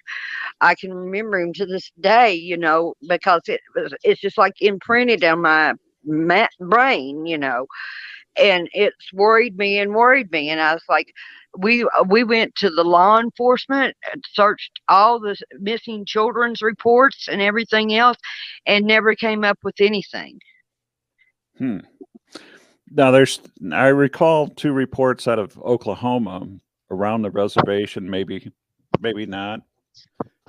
I 0.61 0.75
can 0.75 0.93
remember 0.93 1.39
him 1.39 1.53
to 1.53 1.65
this 1.65 1.91
day, 1.99 2.33
you 2.33 2.57
know, 2.57 2.93
because 3.07 3.41
it 3.47 3.61
was 3.75 3.93
it's 4.03 4.21
just 4.21 4.37
like 4.37 4.53
imprinted 4.61 5.23
on 5.23 5.41
my 5.41 5.73
brain, 6.59 7.25
you 7.25 7.37
know, 7.37 7.67
and 8.37 8.69
it's 8.73 9.11
worried 9.13 9.57
me 9.57 9.79
and 9.79 9.93
worried 9.93 10.31
me. 10.31 10.49
And 10.49 10.61
I 10.61 10.73
was 10.73 10.83
like, 10.89 11.07
we 11.57 11.83
uh, 11.83 12.03
we 12.09 12.23
went 12.23 12.55
to 12.55 12.69
the 12.69 12.83
law 12.83 13.19
enforcement, 13.19 13.95
and 14.11 14.23
searched 14.33 14.79
all 14.87 15.19
the 15.19 15.35
missing 15.59 16.05
children's 16.05 16.61
reports 16.61 17.27
and 17.27 17.41
everything 17.41 17.93
else, 17.95 18.17
and 18.65 18.85
never 18.85 19.15
came 19.15 19.43
up 19.43 19.57
with 19.63 19.75
anything. 19.79 20.39
Hmm. 21.57 21.79
Now 22.91 23.11
there's 23.11 23.39
I 23.71 23.87
recall 23.87 24.47
two 24.47 24.73
reports 24.73 25.27
out 25.27 25.39
of 25.39 25.57
Oklahoma 25.59 26.47
around 26.91 27.21
the 27.21 27.31
reservation, 27.31 28.09
maybe 28.09 28.51
maybe 28.99 29.25
not. 29.25 29.61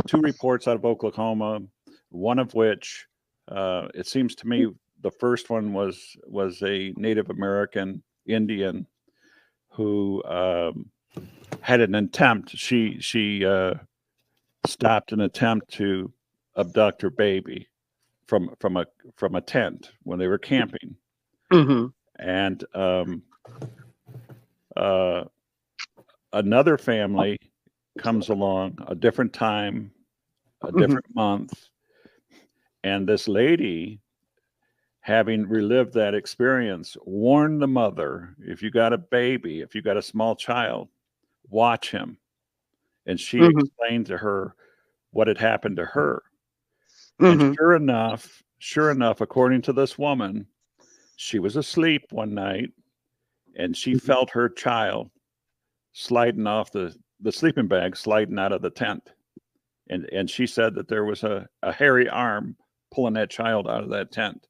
Two 0.07 0.21
reports 0.21 0.67
out 0.67 0.77
of 0.77 0.85
Oklahoma, 0.85 1.61
one 2.09 2.39
of 2.39 2.55
which 2.55 3.07
uh, 3.49 3.89
it 3.95 4.07
seems 4.07 4.35
to 4.37 4.49
me 4.49 4.69
the 5.03 5.11
first 5.11 5.51
one 5.51 5.73
was 5.73 6.17
was 6.27 6.63
a 6.63 6.93
Native 6.97 7.31
American 7.31 8.03
Indian 8.27 8.87
who 9.71 10.23
um, 10.25 10.91
had 11.61 11.81
an 11.81 11.95
attempt. 11.95 12.51
She 12.57 12.99
she 13.01 13.45
uh, 13.45 13.75
stopped 14.67 15.13
an 15.13 15.21
attempt 15.21 15.73
to 15.75 16.13
abduct 16.57 17.03
her 17.03 17.11
baby 17.11 17.69
from 18.27 18.55
from 18.61 18.77
a 18.77 18.87
from 19.17 19.35
a 19.35 19.41
tent 19.41 19.91
when 20.05 20.19
they 20.19 20.29
were 20.29 20.39
camping 20.39 20.97
Mm-hmm. 21.53 21.87
And 22.21 22.65
um, 22.75 23.23
uh, 24.77 25.25
another 26.33 26.79
family 26.79 27.37
comes 27.99 28.29
along 28.29 28.79
a 28.87 28.95
different 28.95 29.33
time 29.33 29.91
a 30.63 30.71
Mhm. 30.71 30.79
different 30.79 31.15
month 31.15 31.69
and 32.85 33.09
this 33.09 33.27
lady 33.27 34.01
having 35.01 35.49
relived 35.49 35.95
that 35.95 36.15
experience 36.15 36.97
warned 37.05 37.61
the 37.61 37.67
mother 37.67 38.37
if 38.39 38.63
you 38.63 38.71
got 38.71 38.93
a 38.93 38.99
baby 38.99 39.61
if 39.61 39.75
you 39.75 39.83
got 39.83 39.97
a 39.97 40.03
small 40.03 40.37
child 40.37 40.89
watch 41.49 41.91
him 41.91 42.17
and 43.07 43.19
she 43.19 43.41
Mhm. 43.41 43.61
explained 43.61 44.07
to 44.07 44.17
her 44.17 44.55
what 45.11 45.27
had 45.27 45.39
happened 45.39 45.77
to 45.77 45.85
her 45.87 46.23
Mm-hmm. 47.21 47.49
and 47.49 47.55
sure 47.57 47.75
enough, 47.77 48.43
sure 48.59 48.91
enough, 48.91 49.21
according 49.21 49.61
to 49.63 49.73
this 49.75 49.99
woman, 49.99 50.47
she 51.23 51.39
was 51.39 51.57
asleep 51.57 52.07
one 52.13 52.33
night 52.33 52.71
and 53.55 53.77
she 53.77 53.93
Mhm. 53.93 54.01
felt 54.01 54.31
her 54.31 54.49
child 54.49 55.11
sliding 55.93 56.47
off 56.47 56.73
the, 56.73 56.97
the 57.21 57.31
sleeping 57.31 57.69
bag, 57.69 57.95
sliding 57.95 58.39
out 58.39 58.53
of 58.53 58.63
the 58.63 58.71
tent. 58.71 59.13
and 59.91 60.05
and 60.13 60.31
she 60.31 60.47
said 60.47 60.75
that 60.75 60.87
there 60.89 61.05
was 61.05 61.25
a, 61.25 61.47
a 61.63 61.73
hairy 61.73 62.09
arm 62.09 62.57
pulling 62.95 63.15
that 63.15 63.29
child 63.29 63.69
out 63.69 63.83
of 63.83 63.91
that 63.91 64.11
tent. 64.13 64.47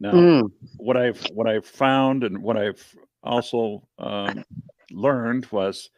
Now, 0.00 0.12
Mm. 0.12 0.52
what 0.78 0.96
I've 0.96 1.20
what 1.34 1.46
I've 1.46 1.66
found 1.66 2.24
and 2.24 2.42
what 2.42 2.56
I've 2.56 2.82
also 3.22 3.86
um, 3.98 4.42
learned 4.90 5.46
was, 5.52 5.90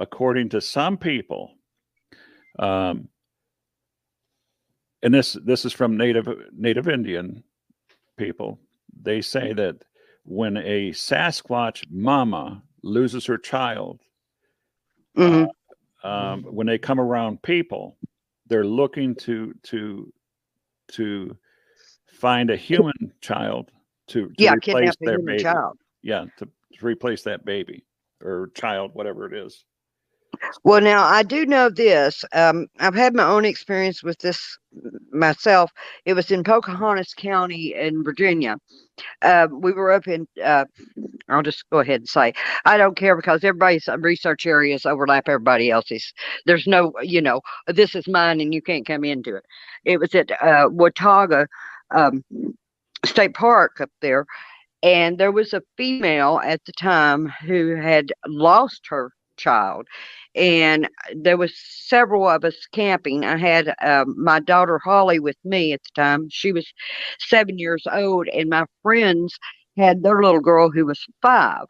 according 0.00 0.48
to 0.50 0.60
some 0.60 0.98
people, 0.98 1.54
um, 2.58 3.08
and 5.02 5.14
this 5.14 5.32
this 5.44 5.64
is 5.64 5.72
from 5.72 5.96
native 5.96 6.28
native 6.52 6.88
Indian 6.88 7.42
people. 8.18 8.58
They 9.02 9.20
say 9.20 9.52
that 9.52 9.76
when 10.24 10.56
a 10.56 10.90
Sasquatch 10.90 11.84
mama 11.90 12.62
loses 12.82 13.26
her 13.26 13.38
child, 13.38 14.00
Mhm. 15.16 15.48
um, 16.02 16.42
when 16.44 16.66
they 16.66 16.78
come 16.78 17.00
around 17.00 17.42
people, 17.42 17.96
they're 18.46 18.64
looking 18.66 19.14
to 19.16 19.54
to 19.64 20.12
to 20.88 21.36
find 22.06 22.50
a 22.50 22.56
human 22.56 23.12
child 23.20 23.72
to, 24.06 24.28
to 24.28 24.34
yeah, 24.38 24.54
replace 24.54 24.94
their 25.00 25.18
baby. 25.18 25.42
child. 25.42 25.78
Yeah, 26.02 26.26
to, 26.38 26.48
to 26.74 26.86
replace 26.86 27.22
that 27.24 27.44
baby 27.44 27.84
or 28.22 28.50
child, 28.54 28.92
whatever 28.94 29.26
it 29.26 29.32
is. 29.32 29.64
Well, 30.64 30.80
now 30.80 31.04
I 31.04 31.22
do 31.22 31.46
know 31.46 31.70
this. 31.70 32.24
Um, 32.32 32.66
I've 32.78 32.94
had 32.94 33.14
my 33.14 33.24
own 33.24 33.44
experience 33.44 34.02
with 34.02 34.18
this 34.18 34.58
myself. 35.12 35.70
It 36.04 36.14
was 36.14 36.30
in 36.30 36.44
Pocahontas 36.44 37.14
County 37.14 37.74
in 37.74 38.04
Virginia. 38.04 38.56
Uh, 39.22 39.48
we 39.50 39.72
were 39.72 39.92
up 39.92 40.06
in. 40.08 40.26
Uh, 40.42 40.64
I'll 41.28 41.42
just 41.42 41.64
go 41.70 41.80
ahead 41.80 42.00
and 42.00 42.08
say 42.08 42.32
I 42.64 42.76
don't 42.76 42.96
care 42.96 43.16
because 43.16 43.44
everybody's 43.44 43.88
uh, 43.88 43.98
research 43.98 44.46
areas 44.46 44.86
overlap 44.86 45.28
everybody 45.28 45.70
else's. 45.70 46.12
There's 46.46 46.66
no, 46.66 46.92
you 47.02 47.20
know, 47.20 47.40
this 47.68 47.94
is 47.94 48.08
mine 48.08 48.40
and 48.40 48.54
you 48.54 48.62
can't 48.62 48.86
come 48.86 49.04
into 49.04 49.36
it. 49.36 49.44
It 49.84 49.98
was 49.98 50.14
at 50.14 50.30
uh, 50.32 50.68
Watoga 50.68 51.46
um, 51.94 52.24
State 53.04 53.34
Park 53.34 53.80
up 53.80 53.90
there, 54.00 54.26
and 54.82 55.18
there 55.18 55.32
was 55.32 55.52
a 55.52 55.62
female 55.76 56.40
at 56.44 56.64
the 56.64 56.72
time 56.72 57.32
who 57.46 57.76
had 57.76 58.12
lost 58.26 58.82
her 58.88 59.12
child 59.36 59.86
and 60.36 60.88
there 61.14 61.38
was 61.38 61.54
several 61.58 62.28
of 62.28 62.44
us 62.44 62.54
camping. 62.72 63.24
I 63.24 63.36
had 63.38 63.74
um, 63.82 64.14
my 64.22 64.38
daughter 64.38 64.78
holly 64.78 65.18
with 65.18 65.36
me 65.44 65.72
at 65.72 65.82
the 65.82 66.00
time. 66.00 66.28
She 66.30 66.52
was 66.52 66.66
seven 67.18 67.58
years 67.58 67.84
old 67.90 68.28
and 68.28 68.50
my 68.50 68.66
friends 68.82 69.38
had 69.76 70.02
their 70.02 70.22
little 70.22 70.40
girl 70.40 70.70
who 70.70 70.86
was 70.86 71.04
five. 71.22 71.64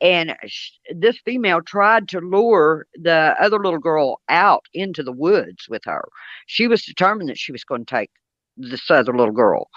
And 0.00 0.36
sh- 0.46 0.72
this 0.94 1.18
female 1.24 1.62
tried 1.62 2.08
to 2.08 2.20
lure 2.20 2.86
the 2.94 3.34
other 3.40 3.58
little 3.58 3.78
girl 3.78 4.20
out 4.28 4.66
into 4.74 5.02
the 5.02 5.12
woods 5.12 5.66
with 5.68 5.82
her. 5.86 6.04
She 6.46 6.66
was 6.66 6.84
determined 6.84 7.30
that 7.30 7.38
she 7.38 7.52
was 7.52 7.64
going 7.64 7.86
to 7.86 7.94
take 7.94 8.10
this 8.56 8.90
other 8.90 9.16
little 9.16 9.32
girl. 9.32 9.68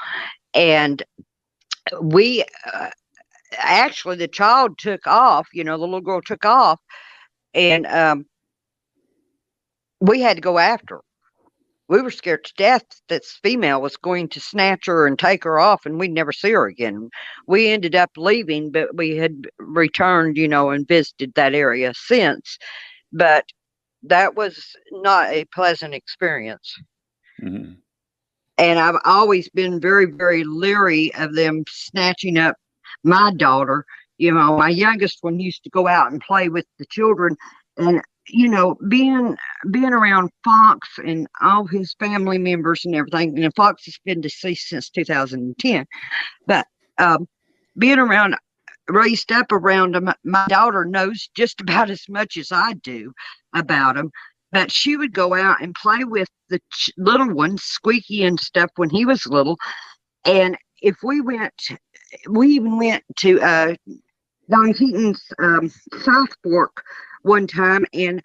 And 0.54 1.04
we 2.02 2.44
uh, 2.74 2.90
actually 3.58 4.16
the 4.18 4.28
child 4.28 4.78
took 4.78 5.06
off 5.08 5.48
you 5.54 5.64
know 5.64 5.78
the 5.78 5.84
little 5.84 6.02
girl 6.02 6.22
took 6.22 6.46
off 6.46 6.80
and 7.56 7.88
um, 7.88 8.26
we 10.02 10.22
had 10.22 10.38
to 10.38 10.42
go 10.42 10.60
after 10.60 10.98
her. 10.98 11.02
We 11.88 12.02
were 12.02 12.12
scared 12.12 12.46
to 12.46 12.54
death 12.58 12.84
that 12.90 13.22
this 13.22 13.40
female 13.44 13.82
was 13.82 13.98
going 13.98 14.30
to 14.30 14.42
snatch 14.42 14.88
her 14.88 15.06
and 15.08 15.20
take 15.20 15.44
her 15.44 15.60
off, 15.60 15.86
and 15.86 16.00
we'd 16.00 16.12
never 16.12 16.32
see 16.34 16.52
her 16.52 16.66
again. 16.68 17.10
We 17.48 17.70
ended 17.70 17.96
up 17.96 18.12
leaving, 18.18 18.72
but 18.72 18.96
we 18.98 19.18
had 19.18 19.48
returned, 19.60 20.38
you 20.38 20.48
know, 20.48 20.72
and 20.72 20.88
visited 20.88 21.34
that 21.36 21.54
area 21.54 21.94
since. 21.96 22.58
But 23.14 23.46
that 24.04 24.36
was 24.36 24.76
not 24.92 25.30
a 25.32 25.46
pleasant 25.46 25.94
experience. 25.94 26.76
Mhm. 27.42 27.78
And 28.58 28.80
I've 28.80 29.00
always 29.06 29.50
been 29.50 29.80
very, 29.82 30.06
very 30.06 30.44
leery 30.44 31.14
of 31.16 31.36
them 31.36 31.64
snatching 31.70 32.38
up 32.38 32.56
my 33.04 33.34
daughter. 33.36 33.86
You 34.18 34.34
know, 34.34 34.58
my 34.58 34.70
youngest 34.70 35.20
one 35.22 35.40
used 35.40 35.64
to 35.64 35.70
go 35.70 35.88
out 35.88 36.12
and 36.12 36.22
play 36.22 36.50
with 36.50 36.66
the 36.80 36.86
children, 36.86 37.36
and 37.78 38.02
you 38.28 38.48
know, 38.48 38.76
being 38.88 39.36
being 39.72 39.94
around 39.94 40.32
Fox 40.44 40.88
and 40.98 41.28
all 41.42 41.68
his 41.68 41.96
family 42.00 42.38
members 42.38 42.86
and 42.86 42.96
everything. 42.96 43.44
And 43.44 43.56
Fox 43.56 43.86
has 43.86 44.00
been 44.06 44.22
deceased 44.22 44.70
since 44.70 44.90
2010, 44.90 45.86
but 46.48 46.66
um, 46.98 47.28
being 47.78 48.00
around, 48.00 48.36
raised 48.88 49.32
up 49.32 49.52
around 49.52 49.96
him, 49.96 50.10
my 50.24 50.46
daughter 50.48 50.86
knows 50.86 51.30
just 51.36 51.62
about 51.62 51.90
as 51.90 52.08
much 52.10 52.38
as 52.38 52.52
I 52.52 52.74
do 52.74 53.14
about 53.54 53.98
him. 53.98 54.12
But 54.52 54.72
she 54.72 54.96
would 54.96 55.14
go 55.14 55.34
out 55.34 55.62
and 55.62 55.76
play 55.76 56.04
with 56.06 56.30
the 56.50 56.60
ch- 56.72 56.92
little 56.98 57.34
ones, 57.34 57.64
Squeaky 57.64 58.24
and 58.24 58.40
stuff, 58.40 58.70
when 58.78 58.90
he 58.90 59.06
was 59.06 59.26
little. 59.26 59.58
And 60.24 60.58
if 60.82 60.96
we 61.04 61.20
went, 61.20 61.54
we 62.30 62.50
even 62.50 62.78
went 62.78 63.04
to 63.18 63.42
uh, 63.42 63.76
Don 64.50 64.74
Keaton's 64.74 65.24
um, 65.40 65.72
South 66.02 66.30
Fork 66.44 66.84
one 67.24 67.48
time, 67.48 67.86
and 67.94 68.22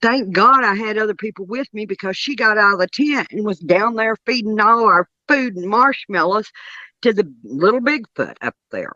thank 0.00 0.32
God 0.32 0.64
I 0.64 0.74
had 0.74 0.98
other 0.98 1.14
people 1.14 1.46
with 1.46 1.68
me 1.72 1.86
because 1.86 2.16
she 2.16 2.34
got 2.36 2.58
out 2.58 2.74
of 2.74 2.78
the 2.80 2.88
tent 2.88 3.28
and 3.30 3.44
was 3.44 3.58
down 3.58 3.94
there 3.96 4.16
feeding 4.26 4.60
all 4.60 4.84
our 4.86 5.08
food 5.28 5.56
and 5.56 5.68
marshmallows 5.68 6.50
to 7.02 7.12
the 7.12 7.32
little 7.44 7.80
Bigfoot 7.80 8.36
up 8.42 8.54
there. 8.70 8.92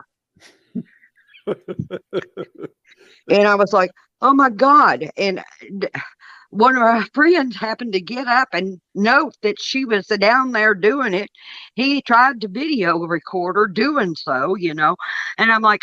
And 3.30 3.46
I 3.46 3.54
was 3.54 3.72
like, 3.72 3.90
oh 4.22 4.34
my 4.34 4.50
God. 4.50 5.10
And 5.16 5.42
one 6.50 6.76
of 6.76 6.82
our 6.82 7.04
friends 7.12 7.56
happened 7.56 7.92
to 7.92 8.00
get 8.00 8.26
up 8.26 8.48
and 8.52 8.80
note 8.94 9.34
that 9.42 9.60
she 9.60 9.84
was 9.84 10.06
down 10.06 10.52
there 10.52 10.74
doing 10.74 11.14
it. 11.14 11.28
He 11.74 12.02
tried 12.02 12.40
to 12.40 12.48
video 12.48 12.98
record 12.98 13.56
her 13.56 13.66
doing 13.66 14.14
so, 14.14 14.54
you 14.54 14.74
know. 14.74 14.96
And 15.38 15.50
I'm 15.50 15.62
like, 15.62 15.82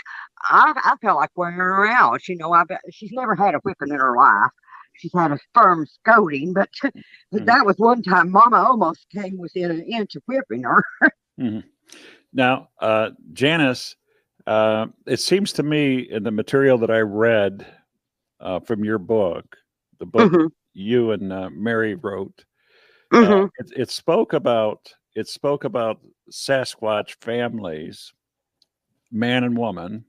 I, 0.49 0.74
I 0.84 0.95
felt 1.02 1.18
like 1.18 1.32
wearing 1.36 1.56
her 1.57 1.88
out. 1.88 2.28
You 2.28 2.38
know, 2.38 2.53
I 2.53 2.64
she's 2.91 3.11
never 3.11 3.36
had 3.36 3.56
a 3.56 3.60
whipping 3.60 3.90
in 3.90 3.95
her 3.99 4.15
life. 4.15 4.52
She's 4.95 5.11
had 5.14 5.32
a 5.32 5.40
firm 5.53 5.86
scolding, 5.86 6.53
but, 6.53 6.70
but 7.32 7.44
Mm. 7.44 7.45
that 7.45 7.65
was 7.65 7.78
one 7.78 8.02
time 8.03 8.32
Mama 8.32 8.57
almost 8.57 9.07
came 9.10 9.38
within 9.38 9.72
an 9.72 9.82
inch 9.84 10.15
of 10.15 10.24
whipping 10.28 10.64
her. 10.64 10.84
Mhm. 11.40 11.64
Now, 12.34 12.70
uh, 12.80 13.11
Janice, 13.34 13.95
uh, 14.45 14.88
it 15.07 15.20
seems 15.20 15.53
to 15.53 15.64
me 15.64 15.99
in 15.99 16.24
the 16.24 16.32
material 16.32 16.78
that 16.80 16.91
I 16.91 16.99
read 16.99 17.65
uh, 18.40 18.60
from 18.60 18.84
your 18.84 18.98
book, 18.99 19.57
the 19.99 20.06
book 20.06 20.34
Mhm, 20.34 20.52
you 20.74 21.11
and 21.11 21.32
uh, 21.32 21.49
Mary 21.52 21.95
wrote, 21.95 22.45
uh, 23.14 23.48
it, 23.60 23.72
it 23.76 23.90
spoke 23.90 24.34
about 24.34 24.94
it 25.15 25.28
spoke 25.28 25.64
about 25.64 26.02
Sasquatch 26.32 27.15
families, 27.22 28.14
man 29.11 29.44
and 29.44 29.57
woman. 29.57 30.06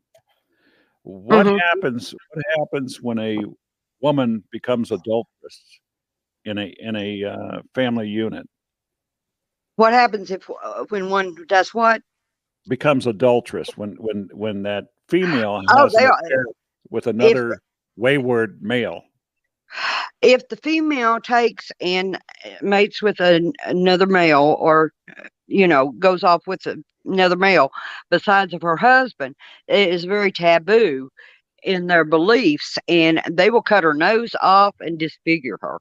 What 1.05 1.47
Mhm. 1.47 1.61
happens? 1.61 2.15
What 2.33 2.45
happens 2.59 3.01
when 3.01 3.19
a 3.19 3.45
woman 4.01 4.43
becomes 4.51 4.91
adulterous 4.91 5.81
in 6.45 6.59
a 6.59 6.75
in 6.79 6.97
a 6.97 7.25
uh, 7.25 7.63
family 7.75 8.09
unit? 8.09 8.47
What 9.77 9.93
happens 9.93 10.31
if 10.31 10.49
uh, 10.51 10.85
when 10.89 11.11
one 11.11 11.37
does 11.47 11.75
what? 11.75 12.03
Becomes 12.69 13.07
adulterous 13.07 13.77
when 13.77 13.93
when 13.97 14.29
when 14.33 14.63
that 14.63 14.87
female 15.09 15.61
Oh, 15.71 15.85
has 15.85 15.95
they 15.95 16.05
an 16.05 16.11
affair 16.25 16.47
with 16.89 17.07
another 17.07 17.61
wayward 17.97 18.63
male. 18.63 19.03
If 20.25 20.49
the 20.49 20.57
female 20.57 21.21
takes 21.21 21.71
and 21.81 22.17
uh, 22.17 22.49
mates 22.63 23.03
with 23.03 23.21
an, 23.21 23.53
another 23.67 24.07
male 24.07 24.57
or 24.59 24.93
you 25.47 25.69
know 25.69 25.91
goes 25.99 26.25
off 26.25 26.47
with 26.47 26.67
another 27.05 27.37
male 27.37 27.71
besides 28.11 28.55
of 28.55 28.63
her 28.63 28.77
husband 28.77 29.35
it 29.69 29.89
is 29.89 30.05
very 30.05 30.33
taboo 30.33 31.11
in 31.65 31.87
their 31.87 32.05
beliefs 32.05 32.77
and 32.89 33.21
they 33.31 33.51
will 33.51 33.63
cut 33.63 33.85
her 33.85 33.95
nose 33.95 34.35
off 34.43 34.75
and 34.81 34.99
disfigure 34.99 35.59
her. 35.61 35.79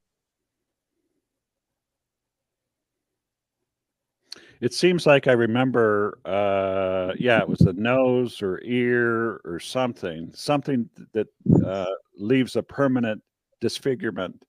It 4.62 4.74
seems 4.74 5.06
like 5.06 5.28
I 5.28 5.34
remember, 5.34 6.20
uh, 6.24 7.14
yeah, 7.20 7.42
it 7.42 7.50
was 7.50 7.60
the 7.60 7.74
nose 7.74 8.42
or 8.42 8.62
ear 8.64 9.42
or 9.44 9.60
something, 9.60 10.32
something 10.34 10.90
that 11.12 11.28
uh, 11.66 11.86
leaves 12.18 12.56
a 12.56 12.64
permanent 12.64 13.22
disfigurement 13.64 14.46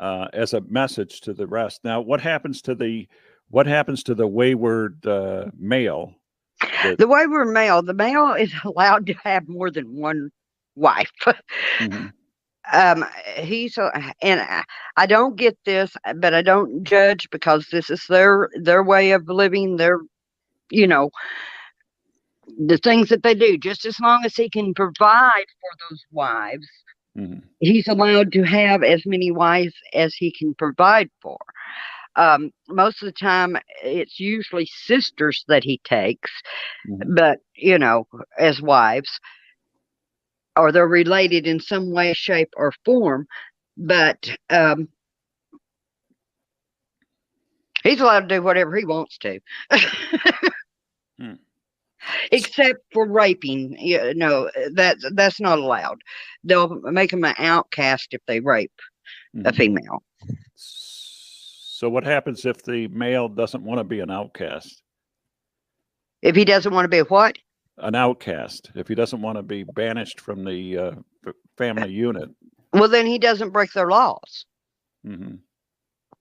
uh, 0.00 0.28
as 0.34 0.54
a 0.54 0.62
message 0.62 1.22
to 1.22 1.34
the 1.34 1.46
rest. 1.48 1.82
Now, 1.84 2.02
what 2.02 2.22
happens 2.22 2.62
to 2.64 2.76
the 2.76 3.08
what 3.50 3.66
happens 3.68 4.02
to 4.04 4.16
the 4.16 4.28
wayward 4.28 5.06
uh, 5.06 5.46
male? 5.58 6.14
that- 6.82 6.98
the 6.98 7.08
way 7.08 7.26
we're 7.26 7.44
male 7.46 7.82
the 7.82 7.94
male 7.94 8.34
is 8.34 8.52
allowed 8.64 9.06
to 9.06 9.14
have 9.24 9.48
more 9.48 9.70
than 9.70 9.96
one 9.96 10.30
wife 10.76 11.10
Mhm. 11.80 12.12
um 12.72 13.04
he's 13.36 13.78
a, 13.78 13.90
and 14.22 14.40
I, 14.40 14.64
I 14.96 15.06
don't 15.06 15.36
get 15.36 15.58
this 15.66 15.92
but 16.16 16.34
i 16.34 16.42
don't 16.42 16.84
judge 16.84 17.28
because 17.30 17.66
this 17.72 17.90
is 17.90 18.04
their 18.08 18.50
their 18.62 18.82
way 18.84 19.12
of 19.12 19.28
living 19.28 19.76
their 19.76 20.00
you 20.70 20.86
know 20.86 21.10
the 22.66 22.78
things 22.78 23.10
that 23.10 23.22
they 23.24 23.34
do 23.34 23.58
just 23.58 23.86
as 23.86 24.00
long 24.00 24.24
as 24.24 24.36
he 24.36 24.50
can 24.50 24.74
provide 24.74 25.46
for 25.60 25.70
those 25.90 26.04
wives 26.12 26.68
Mhm. 27.18 27.42
he's 27.60 27.88
allowed 27.88 28.32
to 28.32 28.42
have 28.44 28.82
as 28.82 29.02
many 29.06 29.30
wives 29.30 29.74
as 29.94 30.14
he 30.14 30.32
can 30.32 30.54
provide 30.54 31.10
for. 31.22 31.38
Um, 32.16 32.50
most 32.68 33.02
of 33.02 33.06
the 33.06 33.12
time, 33.12 33.56
it's 33.82 34.18
usually 34.20 34.66
sisters 34.66 35.44
that 35.48 35.64
he 35.64 35.80
takes, 35.84 36.30
Mhm. 36.84 37.14
but 37.16 37.38
you 37.56 37.78
know, 37.78 38.06
as 38.38 38.60
wives, 38.62 39.20
or 40.56 40.72
they're 40.72 40.88
related 40.88 41.46
in 41.46 41.60
some 41.60 41.92
way, 41.92 42.12
shape, 42.14 42.52
or 42.56 42.72
form. 42.84 43.26
But 43.76 44.30
um, 44.50 44.88
he's 47.84 48.00
allowed 48.00 48.28
to 48.28 48.36
do 48.36 48.42
whatever 48.42 48.76
he 48.76 48.84
wants 48.84 49.18
to. 49.18 49.40
Hmm. 51.18 51.34
Except 52.32 52.78
for 52.92 53.08
raping, 53.08 53.76
you 53.78 54.14
know, 54.14 54.50
that 54.74 54.96
that's 55.14 55.40
not 55.40 55.58
allowed. 55.58 56.00
They'll 56.44 56.80
make 56.82 57.12
him 57.12 57.24
an 57.24 57.34
outcast 57.38 58.08
if 58.12 58.20
they 58.26 58.40
rape 58.40 58.72
a 59.44 59.52
Mhm. 59.52 59.56
female. 59.56 60.02
So 60.54 61.88
what 61.88 62.04
happens 62.04 62.44
if 62.44 62.62
the 62.62 62.88
male 62.88 63.28
doesn't 63.28 63.62
want 63.62 63.78
to 63.78 63.84
be 63.84 64.00
an 64.00 64.10
outcast? 64.10 64.82
If 66.22 66.34
he 66.34 66.44
doesn't 66.44 66.72
want 66.74 66.84
to 66.84 66.88
be 66.88 67.00
what? 67.00 67.38
An 67.76 67.94
outcast. 67.94 68.72
If 68.74 68.88
he 68.88 68.96
doesn't 68.96 69.22
want 69.22 69.36
to 69.36 69.42
be 69.42 69.62
banished 69.62 70.20
from 70.20 70.44
the 70.44 70.76
uh, 70.76 70.92
family 71.56 71.92
unit. 71.92 72.30
Well, 72.72 72.88
then 72.88 73.06
he 73.06 73.18
doesn't 73.18 73.50
break 73.50 73.72
their 73.72 73.88
laws. 73.88 74.44
hmm 75.04 75.36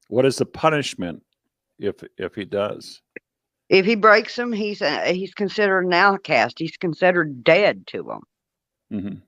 What 0.10 0.26
is 0.26 0.38
the 0.38 0.46
punishment 0.46 1.24
if 1.80 1.96
if 2.18 2.36
he 2.36 2.46
does? 2.46 3.02
If 3.70 3.86
he 3.86 3.96
breaks 3.96 4.36
them, 4.36 4.52
he's 4.54 4.82
uh, 4.82 5.02
he's 5.14 5.34
considered 5.34 5.86
an 5.86 5.94
outcast. 5.94 6.60
He's 6.60 6.78
considered 6.78 7.44
dead 7.44 7.88
to 7.88 8.04
them. 8.04 8.22
hmm 8.92 9.22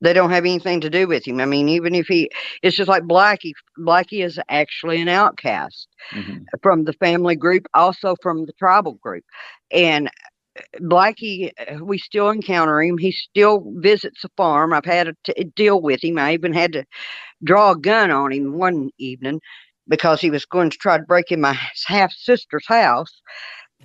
They 0.00 0.12
don't 0.12 0.30
have 0.30 0.44
anything 0.44 0.80
to 0.80 0.90
do 0.90 1.06
with 1.06 1.26
him. 1.26 1.40
I 1.40 1.46
mean, 1.46 1.68
even 1.68 1.94
if 1.94 2.06
he, 2.06 2.30
it's 2.62 2.76
just 2.76 2.88
like 2.88 3.04
Blackie. 3.04 3.52
Blackie 3.78 4.24
is 4.24 4.38
actually 4.48 5.00
an 5.00 5.08
outcast 5.08 5.88
hmm 6.12 6.48
from 6.62 6.84
the 6.84 6.92
family 6.94 7.36
group, 7.36 7.66
also 7.74 8.14
from 8.22 8.46
the 8.46 8.52
tribal 8.54 8.94
group. 8.94 9.24
And 9.70 10.08
uh, 10.58 10.62
Blackie, 10.80 11.50
uh, 11.58 11.84
we 11.84 11.98
still 11.98 12.30
encounter 12.30 12.82
him. 12.82 12.98
He 12.98 13.12
still 13.12 13.72
visits 13.76 14.22
the 14.22 14.30
farm. 14.36 14.72
I've 14.72 14.84
had 14.84 15.12
to 15.24 15.44
deal 15.56 15.80
with 15.80 16.02
him. 16.04 16.18
I 16.18 16.34
even 16.34 16.52
had 16.52 16.72
to 16.72 16.84
draw 17.44 17.72
a 17.72 17.76
gun 17.78 18.10
on 18.10 18.32
him 18.32 18.52
one 18.58 18.90
evening 18.98 19.40
because 19.88 20.20
he 20.20 20.30
was 20.30 20.44
going 20.46 20.70
to 20.70 20.78
try 20.78 20.96
to 20.96 21.04
break 21.04 21.30
in 21.30 21.40
my 21.40 21.58
half 21.86 22.12
sister's 22.12 22.66
house. 22.66 23.20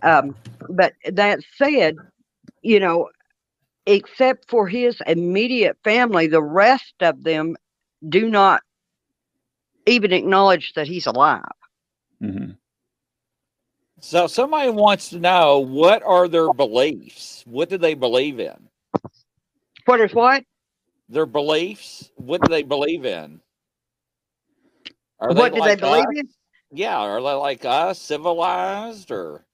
Um, 0.01 0.35
but 0.69 0.93
that 1.11 1.39
said, 1.57 1.95
you 2.61 2.79
know, 2.79 3.09
except 3.85 4.49
for 4.49 4.67
his 4.67 5.01
immediate 5.07 5.77
family, 5.83 6.27
the 6.27 6.43
rest 6.43 6.93
of 7.01 7.23
them 7.23 7.55
do 8.07 8.29
not 8.29 8.61
even 9.85 10.13
acknowledge 10.13 10.73
that 10.75 10.87
he's 10.87 11.07
alive. 11.07 11.43
hmm 12.21 12.51
So 14.01 14.27
somebody 14.27 14.69
wants 14.69 15.09
to 15.09 15.19
know 15.19 15.59
what 15.59 16.03
are 16.03 16.27
their 16.27 16.53
beliefs? 16.53 17.43
What 17.47 17.69
do 17.69 17.77
they 17.77 17.93
believe 17.95 18.39
in? 18.39 18.69
What 19.85 20.01
is 20.01 20.13
what? 20.13 20.43
Their 21.09 21.25
beliefs? 21.25 22.11
What 22.15 22.41
do 22.41 22.49
they 22.49 22.63
believe 22.63 23.05
in? 23.05 23.41
Are 25.19 25.33
what 25.33 25.53
do 25.53 25.59
like 25.59 25.79
they 25.79 25.81
believe 25.85 26.05
us? 26.05 26.15
in? 26.15 26.29
Yeah, 26.71 26.97
are 26.97 27.21
they 27.21 27.33
like 27.33 27.65
us, 27.65 27.99
civilized, 27.99 29.11
or 29.11 29.45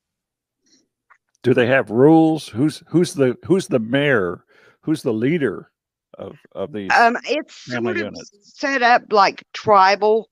Do 1.44 1.54
they 1.54 1.68
have 1.68 1.90
rules? 1.90 2.48
Who's 2.48 2.84
who's 2.88 3.14
the 3.14 3.38
who's 3.46 3.68
the 3.68 3.80
mayor? 3.80 4.44
Who's 4.82 5.02
the 5.02 5.14
leader 5.14 5.72
of 6.18 6.38
of 6.54 6.72
these? 6.72 6.92
Um, 6.96 7.18
it's 7.26 7.56
sort 7.56 7.98
of 7.98 8.14
set 8.42 8.82
up 8.84 9.04
like 9.12 9.44
tribal 9.54 10.30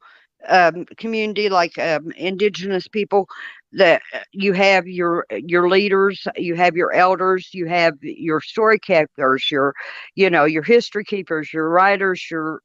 um, 0.48 0.86
community, 0.98 1.50
like 1.50 1.78
um, 1.80 2.12
indigenous 2.12 2.88
people. 2.88 3.28
That 3.76 4.04
you 4.32 4.54
have 4.54 4.86
your 4.88 5.26
your 5.32 5.68
leaders, 5.68 6.28
you 6.36 6.54
have 6.56 6.76
your 6.76 6.94
elders, 6.94 7.50
you 7.54 7.66
have 7.66 7.96
your 8.02 8.40
story 8.40 8.78
keepers, 8.78 9.50
your 9.50 9.74
you 10.14 10.30
know 10.30 10.46
your 10.46 10.62
history 10.62 11.04
keepers, 11.04 11.52
your 11.52 11.70
writers, 11.70 12.30
your 12.30 12.62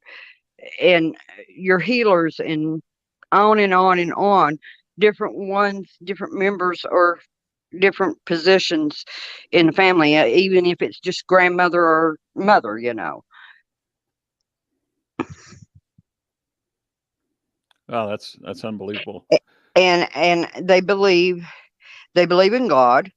and 0.81 1.15
your 1.49 1.79
healers, 1.79 2.39
and 2.39 2.81
on 3.31 3.59
and 3.59 3.73
on 3.73 3.99
and 3.99 4.13
on. 4.13 4.57
Different 4.99 5.35
ones, 5.35 5.97
different 6.03 6.33
members, 6.33 6.85
or 6.89 7.19
different 7.79 8.17
positions 8.25 9.03
in 9.51 9.67
the 9.67 9.73
family, 9.73 10.17
uh, 10.17 10.25
even 10.25 10.65
if 10.65 10.81
it's 10.81 10.99
just 10.99 11.27
grandmother 11.27 11.81
or 11.81 12.17
mother, 12.35 12.77
you 12.77 12.93
know. 12.93 13.23
wow 17.89 18.07
that's 18.07 18.37
that's 18.41 18.63
unbelievable. 18.65 19.25
and 19.75 20.07
and 20.15 20.47
they 20.67 20.81
believe 20.81 21.45
they 22.15 22.25
believe 22.25 22.53
in 22.53 22.67
god 22.67 23.11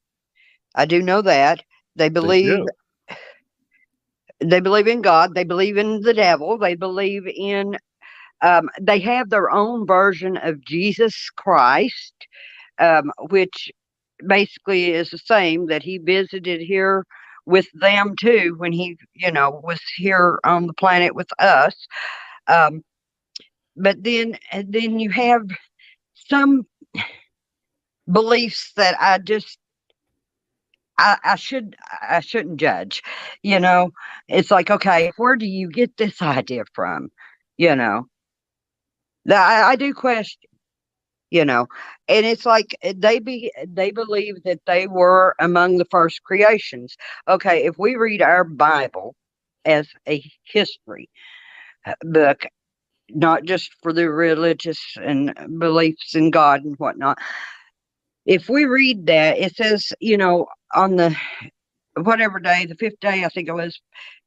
i 0.74 0.84
do 0.84 1.02
know 1.02 1.22
that 1.22 1.62
they 1.96 2.08
believe 2.08 2.64
do. 2.64 2.70
They 4.44 4.60
believe 4.60 4.88
in 4.88 5.02
god 5.02 5.34
they 5.34 5.44
believe 5.44 5.76
in 5.78 6.00
the 6.02 6.14
devil 6.14 6.58
they 6.58 6.74
believe 6.76 7.24
in 7.26 7.76
um, 8.42 8.68
they 8.80 9.00
have 9.00 9.30
their 9.30 9.50
own 9.50 9.86
version 9.86 10.36
of 10.38 10.60
jesus 10.64 11.30
christ 11.36 12.14
um, 12.80 13.12
which 13.30 13.72
basically 14.28 14.92
is 14.92 15.10
the 15.10 15.18
same 15.18 15.68
that 15.68 15.84
he 15.84 15.98
visited 15.98 16.62
here 16.62 17.06
with 17.46 17.68
them 17.74 18.14
too 18.20 18.56
when 18.58 18.72
he 18.72 18.98
you 19.14 19.32
know 19.32 19.62
was 19.64 19.80
here 19.96 20.40
on 20.44 20.66
the 20.68 20.74
planet 20.74 21.14
with 21.16 21.30
us. 21.40 21.76
Um, 22.48 22.82
but 23.76 24.02
then 24.02 24.38
then 24.66 25.00
you 25.00 25.10
have 25.10 25.42
some 26.14 26.66
beliefs 28.12 28.72
that 28.76 28.96
I 29.00 29.18
just 29.18 29.58
I, 30.98 31.18
I 31.24 31.36
should 31.36 31.76
I 32.02 32.20
shouldn't 32.20 32.58
judge. 32.60 33.02
You 33.42 33.60
know, 33.60 33.90
it's 34.28 34.50
like 34.50 34.70
okay, 34.70 35.12
where 35.16 35.36
do 35.36 35.46
you 35.46 35.68
get 35.70 35.96
this 35.96 36.22
idea 36.22 36.64
from? 36.74 37.10
You 37.58 37.76
know, 37.76 38.08
I, 39.30 39.72
I 39.72 39.76
do 39.76 39.94
question. 39.94 40.40
You 41.30 41.44
know, 41.44 41.66
and 42.08 42.26
it's 42.26 42.46
like 42.46 42.76
uh, 42.84 42.94
they 42.96 43.18
be 43.18 43.52
they 43.66 43.90
believe 43.90 44.42
that 44.44 44.60
they 44.66 44.86
were 44.86 45.34
among 45.40 45.78
the 45.78 45.86
first 45.90 46.22
creations. 46.24 46.96
Okay, 47.28 47.64
if 47.64 47.78
we 47.78 47.96
read 47.96 48.22
our 48.22 48.44
Bible 48.44 49.14
as 49.64 49.88
a 50.08 50.22
history 50.44 51.10
uh, 51.86 51.94
book, 52.02 52.46
not 53.10 53.44
just 53.44 53.70
for 53.82 53.92
the 53.92 54.10
religious 54.10 54.80
and 55.02 55.34
beliefs 55.58 56.14
in 56.16 56.30
God 56.30 56.64
and 56.64 56.76
whatnot. 56.78 57.18
If 58.26 58.48
we 58.48 58.64
read 58.64 59.06
that, 59.06 59.38
it 59.38 59.56
says, 59.56 59.92
you 60.00 60.16
know, 60.16 60.46
on 60.74 60.96
the 60.96 61.16
whatever 61.96 62.38
day, 62.40 62.66
the 62.66 62.74
fifth 62.76 63.00
day, 63.00 63.24
I 63.24 63.28
think 63.28 63.48
it 63.48 63.54
was 63.54 63.80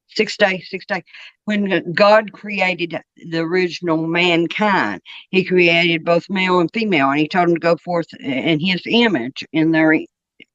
sixth 0.08 0.38
day, 0.38 0.60
sixth 0.60 0.88
day, 0.88 1.04
when 1.46 1.94
God 1.94 2.32
created 2.34 3.00
the 3.32 3.40
original 3.40 4.06
mankind, 4.06 5.02
He 5.32 5.44
created 5.44 6.06
both 6.06 6.30
male 6.30 6.60
and 6.60 6.70
female, 6.74 7.10
and 7.10 7.20
He 7.20 7.28
told 7.28 7.48
them 7.48 7.56
to 7.56 7.60
go 7.60 7.78
forth 7.78 8.08
in 8.20 8.60
His 8.60 8.82
image, 8.86 9.44
in 9.54 9.72
their, 9.72 9.94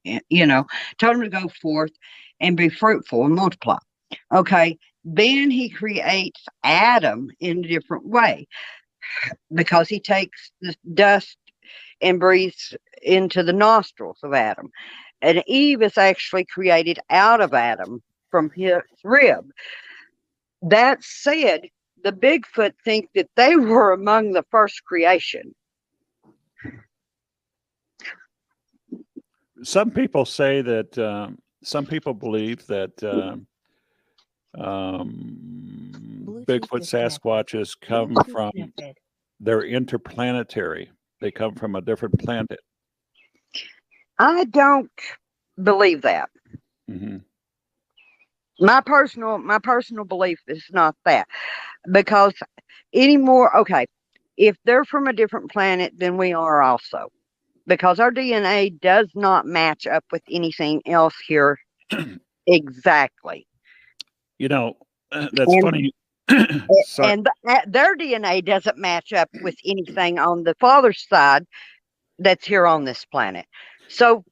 you 0.04 0.46
know, 0.46 0.66
told 0.98 1.16
them 1.16 1.22
to 1.22 1.28
go 1.30 1.48
forth 1.60 1.92
and 2.40 2.56
be 2.56 2.68
fruitful 2.68 3.24
and 3.24 3.34
multiply. 3.34 3.78
Okay, 4.32 4.78
then 5.04 5.50
he 5.50 5.68
creates 5.70 6.44
Adam 6.62 7.28
in 7.40 7.64
a 7.64 7.68
different 7.68 8.06
way 8.06 8.46
because 9.54 9.88
he 9.88 10.00
takes 10.00 10.52
the 10.60 10.74
dust 10.94 11.36
and 12.00 12.20
breathes 12.20 12.74
into 13.02 13.42
the 13.42 13.52
nostrils 13.52 14.18
of 14.22 14.34
Adam. 14.34 14.70
And 15.22 15.42
Eve 15.46 15.82
is 15.82 15.98
actually 15.98 16.44
created 16.44 16.98
out 17.10 17.40
of 17.40 17.54
Adam 17.54 18.02
from 18.30 18.50
his 18.50 18.80
rib. 19.04 19.50
That 20.62 21.02
said, 21.02 21.68
the 22.02 22.12
Bigfoot 22.12 22.72
think 22.84 23.10
that 23.14 23.28
they 23.36 23.56
were 23.56 23.92
among 23.92 24.32
the 24.32 24.44
first 24.50 24.84
creation. 24.84 25.54
Some 29.62 29.90
people 29.90 30.24
say 30.24 30.62
that. 30.62 30.98
Um, 30.98 31.38
some 31.62 31.84
people 31.84 32.14
believe 32.14 32.66
that. 32.68 33.02
Um, 33.04 33.46
um, 34.58 36.44
Bigfoot. 36.46 36.82
Sasquatches 36.82 37.78
come 37.78 38.16
from 38.30 38.52
they're 39.40 39.62
interplanetary. 39.62 40.90
They 41.20 41.30
come 41.30 41.54
from 41.54 41.76
a 41.76 41.80
different 41.80 42.18
planet. 42.18 42.60
I 44.20 44.44
don't 44.46 44.92
believe 45.62 46.02
that. 46.02 46.30
hmm 46.88 47.18
my 48.60 48.80
personal 48.82 49.38
my 49.38 49.58
personal 49.60 50.04
belief 50.04 50.40
is 50.48 50.64
not 50.72 50.96
that 51.04 51.28
because 51.92 52.34
anymore 52.94 53.56
okay 53.56 53.86
if 54.38 54.56
they're 54.64 54.84
from 54.86 55.08
a 55.08 55.12
different 55.14 55.50
planet 55.52 55.92
than 55.98 56.16
we 56.18 56.32
are 56.32 56.62
also 56.62 57.08
because 57.66 58.00
our 58.00 58.12
dna 58.12 58.78
does 58.80 59.08
not 59.14 59.46
match 59.46 59.86
up 59.86 60.04
with 60.12 60.22
anything 60.30 60.82
else 60.86 61.14
here 61.26 61.58
exactly 62.48 63.46
You 64.38 64.48
know, 64.48 64.74
uh, 65.12 65.28
that's 65.32 65.54
And- 65.54 65.62
funny. 65.62 65.92
and 67.02 67.28
th- 67.48 67.64
their 67.68 67.96
DNA 67.96 68.44
doesn't 68.44 68.78
match 68.78 69.12
up 69.12 69.30
with 69.42 69.56
anything 69.66 70.18
on 70.18 70.44
the 70.44 70.54
father's 70.60 71.06
side 71.08 71.46
that's 72.18 72.46
here 72.46 72.66
on 72.66 72.84
this 72.84 73.04
planet. 73.06 73.46
So, 73.90 74.24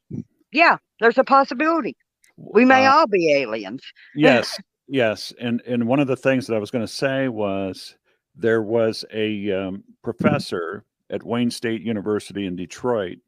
yeah, 0.52 0.78
there's 1.00 1.18
a 1.18 1.24
possibility. 1.24 1.96
We 2.36 2.64
may 2.64 2.86
uh, 2.86 2.92
all 2.92 3.06
be 3.06 3.32
aliens. 3.34 3.82
yes 4.14 4.58
yes 4.86 5.34
and 5.40 5.60
and 5.66 5.86
one 5.86 6.00
of 6.00 6.06
the 6.06 6.16
things 6.16 6.46
that 6.46 6.54
i 6.54 6.58
was 6.58 6.70
going 6.70 6.84
to 6.86 6.92
say 6.92 7.28
was 7.28 7.94
there 8.34 8.62
was 8.62 9.04
a 9.12 9.52
um, 9.52 9.84
professor 10.02 10.84
at 11.10 11.22
wayne 11.22 11.50
state 11.50 11.82
university 11.82 12.46
in 12.46 12.56
detroit 12.56 13.18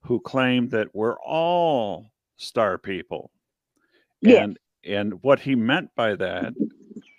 who 0.00 0.18
claimed 0.18 0.70
that 0.70 0.88
we're 0.94 1.18
all 1.20 2.10
star 2.36 2.78
people 2.78 3.30
Yes. 4.20 4.42
and 4.42 4.58
and 4.84 5.22
what 5.22 5.38
he 5.38 5.54
meant 5.54 5.90
by 5.94 6.16
that 6.16 6.52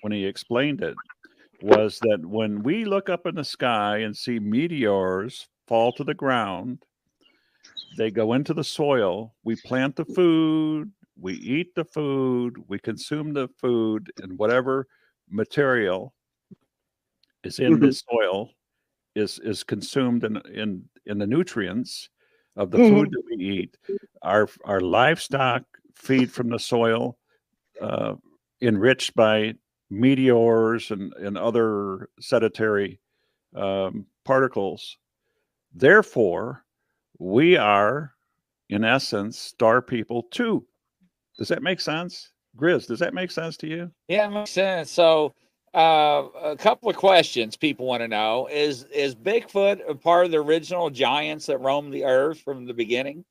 when 0.02 0.12
he 0.12 0.26
explained 0.26 0.82
it 0.82 0.96
was 1.62 2.00
that 2.00 2.26
when 2.26 2.62
we 2.64 2.84
look 2.84 3.08
up 3.10 3.26
in 3.26 3.36
the 3.36 3.44
sky 3.46 4.00
and 4.00 4.16
see 4.16 4.40
meteors 4.40 5.48
fall 5.68 5.94
to 5.94 6.04
the 6.04 6.14
ground 6.14 6.84
they 7.98 8.12
go 8.12 8.34
into 8.34 8.54
the 8.54 8.64
soil 8.64 9.36
we 9.44 9.56
plant 9.56 9.96
the 9.96 10.06
food 10.06 10.92
we 11.18 11.34
eat 11.34 11.74
the 11.76 11.86
food 11.86 12.56
we 12.68 12.80
consume 12.80 13.34
the 13.34 13.48
food 13.60 14.12
and 14.22 14.38
whatever 14.38 14.88
material 15.30 16.14
is 17.44 17.60
in 17.60 17.74
Mhm. 17.74 17.82
the 17.82 17.94
soil 17.94 18.52
is 19.16 19.40
is 19.40 19.64
consumed 19.64 20.24
in 20.24 20.38
in 20.54 20.90
in 21.06 21.18
the 21.18 21.28
nutrients 21.28 22.10
of 22.56 22.72
the 22.72 22.78
Mhm. 22.78 22.90
food 22.90 23.12
that 23.12 23.24
we 23.26 23.36
eat 23.44 23.78
our 24.22 24.48
our 24.66 24.82
livestock 24.82 25.64
feed 25.96 26.32
from 26.32 26.50
the 26.50 26.60
soil 26.60 27.18
uh, 27.82 28.16
enriched 28.62 29.16
by 29.16 29.54
meteors 29.90 30.92
and 30.92 31.14
and 31.14 31.38
other 31.38 32.10
sedentary 32.20 33.00
um, 33.56 34.06
particles 34.26 34.98
therefore 35.74 36.64
we 37.20 37.58
are 37.58 38.14
in 38.70 38.84
essence 38.84 39.38
star 39.38 39.82
people 39.82 40.24
too 40.24 40.66
does 41.40 41.48
that 41.48 41.64
make 41.64 41.80
sense? 41.80 42.34
Grizz, 42.58 42.86
does 42.88 43.00
that 43.00 43.14
make 43.14 43.32
sense 43.32 43.56
to 43.58 43.68
you? 43.68 43.90
Yeah, 44.10 44.28
it 44.28 44.32
makes 44.32 44.52
sense. 44.52 44.92
So, 44.92 45.34
uh, 45.74 46.26
a 46.44 46.58
couple 46.58 46.90
of 46.90 46.98
questions 46.98 47.56
people 47.56 47.86
want 47.86 48.02
to 48.02 48.10
know: 48.10 48.48
Is 48.52 48.84
is 48.86 49.16
Bigfoot 49.16 49.80
a 49.88 49.96
part 49.96 50.26
of 50.26 50.32
the 50.32 50.38
original 50.38 50.90
giants 50.90 51.46
that 51.46 51.60
roamed 51.60 51.94
the 51.94 52.04
earth 52.04 52.42
from 52.42 52.66
the 52.66 52.74
beginning? 52.74 53.24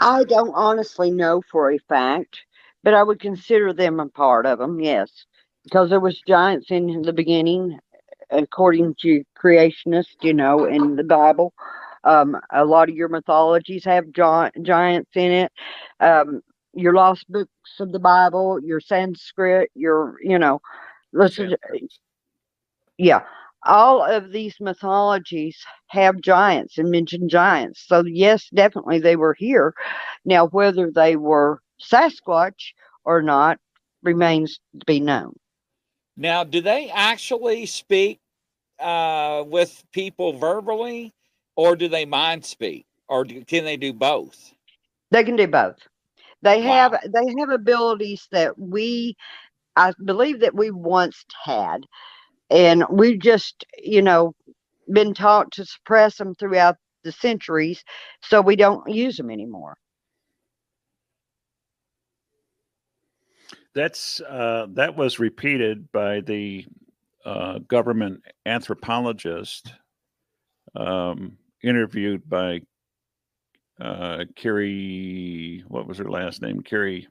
I 0.00 0.24
don't 0.24 0.54
honestly 0.54 1.10
know 1.10 1.42
for 1.52 1.70
a 1.70 1.78
fact, 1.78 2.40
but 2.82 2.94
I 2.94 3.02
would 3.02 3.20
consider 3.20 3.74
them 3.74 4.00
a 4.00 4.08
part 4.08 4.46
of 4.46 4.58
them, 4.58 4.80
yes. 4.80 5.26
Because 5.64 5.90
there 5.90 6.00
was 6.00 6.20
giants 6.26 6.70
in 6.70 7.02
the 7.02 7.12
beginning, 7.12 7.78
according 8.34 8.94
to 9.00 9.24
creationists, 9.38 10.16
you 10.22 10.34
know, 10.34 10.64
in 10.64 10.96
the 10.96 11.04
Bible. 11.04 11.54
Um, 12.04 12.36
a 12.52 12.64
lot 12.64 12.88
of 12.88 12.94
your 12.94 13.08
mythologies 13.08 13.84
have 13.84 14.12
gi- 14.12 14.60
giants 14.62 15.10
in 15.14 15.32
it. 15.32 15.52
Um, 16.00 16.42
your 16.74 16.92
lost 16.92 17.24
books 17.30 17.50
of 17.80 17.92
the 17.92 17.98
Bible, 17.98 18.60
your 18.62 18.80
Sanskrit, 18.80 19.70
your, 19.74 20.16
you 20.22 20.38
know, 20.38 20.60
listen, 21.12 21.54
yeah, 22.98 23.22
all 23.64 24.02
of 24.04 24.32
these 24.32 24.56
mythologies 24.60 25.56
have 25.88 26.20
giants 26.20 26.76
and 26.78 26.90
mention 26.90 27.28
giants. 27.28 27.84
So 27.86 28.04
yes, 28.04 28.48
definitely 28.52 28.98
they 28.98 29.16
were 29.16 29.34
here. 29.34 29.74
Now 30.24 30.48
whether 30.48 30.90
they 30.90 31.16
were 31.16 31.60
Sasquatch 31.80 32.72
or 33.04 33.22
not 33.22 33.58
remains 34.02 34.60
to 34.78 34.84
be 34.86 35.00
known. 35.00 35.34
Now, 36.16 36.44
do 36.44 36.60
they 36.60 36.90
actually 36.90 37.66
speak 37.66 38.20
uh, 38.84 39.44
with 39.46 39.82
people 39.92 40.34
verbally, 40.34 41.12
or 41.56 41.76
do 41.76 41.88
they 41.88 42.04
mind 42.04 42.44
speak, 42.44 42.86
or 43.08 43.24
do, 43.24 43.44
can 43.44 43.64
they 43.64 43.76
do 43.76 43.92
both? 43.92 44.52
They 45.10 45.24
can 45.24 45.36
do 45.36 45.48
both. 45.48 45.76
They 46.42 46.62
Wow. 46.62 46.74
have 46.74 46.92
they 46.92 47.34
have 47.40 47.50
abilities 47.50 48.28
that 48.32 48.58
we 48.58 49.16
I 49.76 49.92
believe 50.04 50.40
that 50.40 50.54
we 50.54 50.70
once 50.70 51.24
had. 51.44 51.78
And 52.50 52.84
we've 52.90 53.20
just, 53.20 53.64
you 53.82 54.02
know, 54.02 54.34
been 54.92 55.14
taught 55.14 55.50
to 55.52 55.64
suppress 55.64 56.16
them 56.18 56.34
throughout 56.34 56.76
the 57.02 57.12
centuries, 57.12 57.82
so 58.22 58.40
we 58.40 58.56
don't 58.56 58.88
use 58.88 59.16
them 59.16 59.30
anymore. 59.30 59.76
That's 63.74 64.20
uh, 64.20 64.66
that 64.74 64.96
was 64.96 65.18
repeated 65.18 65.90
by 65.92 66.20
the 66.20 66.64
uh, 67.24 67.58
government 67.68 68.22
anthropologist 68.46 69.72
um, 70.76 71.38
interviewed 71.62 72.28
by 72.28 72.60
uh, 73.80 74.24
Kerry. 74.36 75.64
What 75.68 75.86
was 75.86 75.98
her 75.98 76.10
last 76.10 76.42
name? 76.42 76.60
Kerry. 76.62 77.08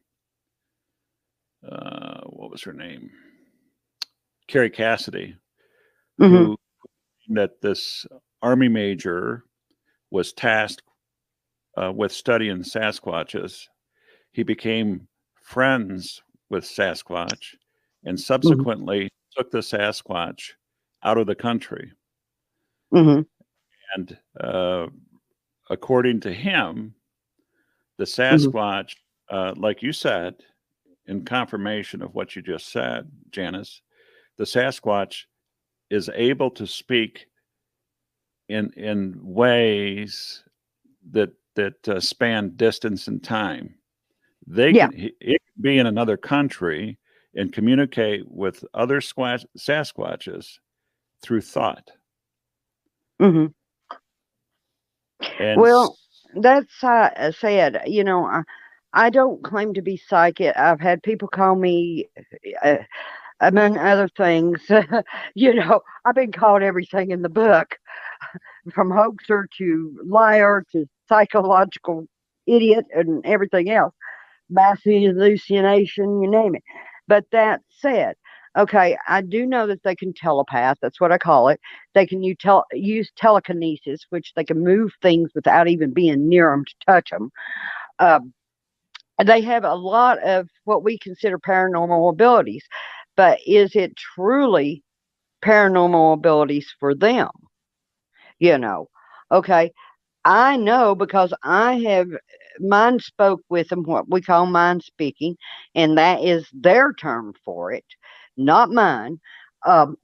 Uh, 1.67 2.21
what 2.25 2.51
was 2.51 2.61
her 2.63 2.73
name? 2.73 3.09
Kerry 4.47 4.69
Cassidy, 4.69 5.35
Mhm. 6.19 6.29
who 6.29 6.57
that 7.29 7.61
this 7.61 8.05
army 8.41 8.67
major 8.67 9.43
was 10.11 10.33
tasked 10.33 10.83
uh, 11.77 11.91
with 11.91 12.11
studying 12.11 12.59
Sasquatches. 12.63 13.67
He 14.33 14.43
became 14.43 15.07
friends 15.41 16.21
with 16.49 16.65
Sasquatch 16.65 17.55
and 18.03 18.19
subsequently 18.19 19.09
took 19.35 19.51
the 19.51 19.59
Sasquatch 19.59 20.51
out 21.03 21.17
of 21.17 21.27
the 21.27 21.35
country. 21.35 21.91
Mhm. 22.93 23.25
And 23.95 24.17
uh, 24.39 24.87
according 25.69 26.19
to 26.21 26.33
him, 26.33 26.95
the 27.97 28.05
Sasquatch, 28.05 28.95
uh, 29.29 29.53
like 29.57 29.81
you 29.83 29.91
said, 29.93 30.35
in 31.07 31.25
confirmation 31.25 32.01
of 32.01 32.13
what 32.15 32.35
you 32.35 32.41
just 32.41 32.71
said, 32.71 33.11
Janice, 33.31 33.81
the 34.37 34.45
Sasquatch 34.45 35.25
is 35.89 36.09
able 36.13 36.49
to 36.51 36.65
speak 36.65 37.27
in 38.49 38.71
in 38.73 39.19
ways 39.21 40.43
that 41.11 41.31
that 41.55 41.87
uh, 41.87 41.99
span 41.99 42.55
distance 42.55 43.07
and 43.07 43.23
time. 43.23 43.75
They 44.47 44.71
Yeah. 44.71 44.87
can 44.89 45.11
it 45.19 45.41
could 45.53 45.61
be 45.61 45.77
in 45.77 45.85
another 45.87 46.17
country 46.17 46.97
and 47.35 47.53
communicate 47.53 48.23
with 48.29 48.63
other 48.73 48.99
squatch, 49.01 49.45
Sasquatches 49.57 50.59
through 51.21 51.41
thought. 51.41 51.91
Mhm. 53.21 53.53
And 55.39 55.59
Well, 55.61 55.97
That's 56.35 56.83
uh, 56.83 57.31
said. 57.31 57.83
You 57.87 58.03
know, 58.03 58.25
I, 58.25 58.41
I 58.93 59.09
don't 59.09 59.43
claim 59.43 59.73
to 59.75 59.81
be 59.81 59.97
psychic. 59.97 60.55
I've 60.57 60.79
had 60.81 61.03
people 61.03 61.27
call 61.27 61.55
me, 61.55 62.09
uh, 62.63 62.77
among 63.41 63.77
other 63.77 64.09
things. 64.17 64.61
you 65.35 65.53
know, 65.53 65.81
I've 66.05 66.15
been 66.15 66.31
called 66.31 66.63
everything 66.63 67.11
in 67.11 67.21
the 67.21 67.29
book, 67.29 67.77
from 68.73 68.91
hoaxer 68.91 69.47
to 69.57 69.99
liar 70.05 70.65
to 70.71 70.85
psychological 71.09 72.07
idiot 72.47 72.85
and 72.93 73.25
everything 73.25 73.69
else, 73.69 73.93
mass 74.49 74.79
hallucination, 74.83 76.21
you 76.21 76.29
name 76.29 76.55
it. 76.55 76.63
But 77.07 77.25
that 77.31 77.61
said, 77.69 78.15
okay, 78.57 78.97
I 79.07 79.21
do 79.21 79.45
know 79.45 79.67
that 79.67 79.83
they 79.83 79.95
can 79.95 80.13
telepath. 80.13 80.77
That's 80.81 81.01
what 81.01 81.11
I 81.11 81.17
call 81.17 81.49
it. 81.49 81.59
They 81.93 82.05
can 82.05 82.23
use, 82.23 82.37
use 82.73 83.11
telekinesis, 83.17 84.05
which 84.09 84.31
they 84.35 84.43
can 84.43 84.63
move 84.63 84.91
things 85.01 85.31
without 85.35 85.67
even 85.67 85.93
being 85.93 86.29
near 86.29 86.51
them 86.51 86.65
to 86.65 86.75
touch 86.85 87.09
them. 87.09 87.31
Um, 87.99 88.33
they 89.23 89.41
have 89.41 89.63
a 89.63 89.75
lot 89.75 90.19
of 90.23 90.47
what 90.65 90.83
we 90.83 90.97
consider 90.99 91.37
paranormal 91.39 92.09
abilities, 92.11 92.63
but 93.15 93.39
is 93.45 93.75
it 93.75 93.95
truly 93.95 94.83
paranormal 95.43 96.13
abilities 96.13 96.73
for 96.79 96.95
them? 96.95 97.29
You 98.39 98.57
know, 98.57 98.89
okay. 99.31 99.71
I 100.25 100.57
know 100.57 100.95
because 100.95 101.33
I 101.43 101.75
have 101.81 102.07
mind 102.59 103.01
spoke 103.01 103.41
with 103.49 103.69
them, 103.69 103.83
what 103.83 104.09
we 104.09 104.21
call 104.21 104.45
mind 104.45 104.83
speaking, 104.83 105.35
and 105.75 105.97
that 105.97 106.21
is 106.23 106.47
their 106.53 106.93
term 106.93 107.33
for 107.45 107.71
it, 107.71 107.85
not 108.37 108.71
mine. 108.71 109.19
Um, 109.65 109.97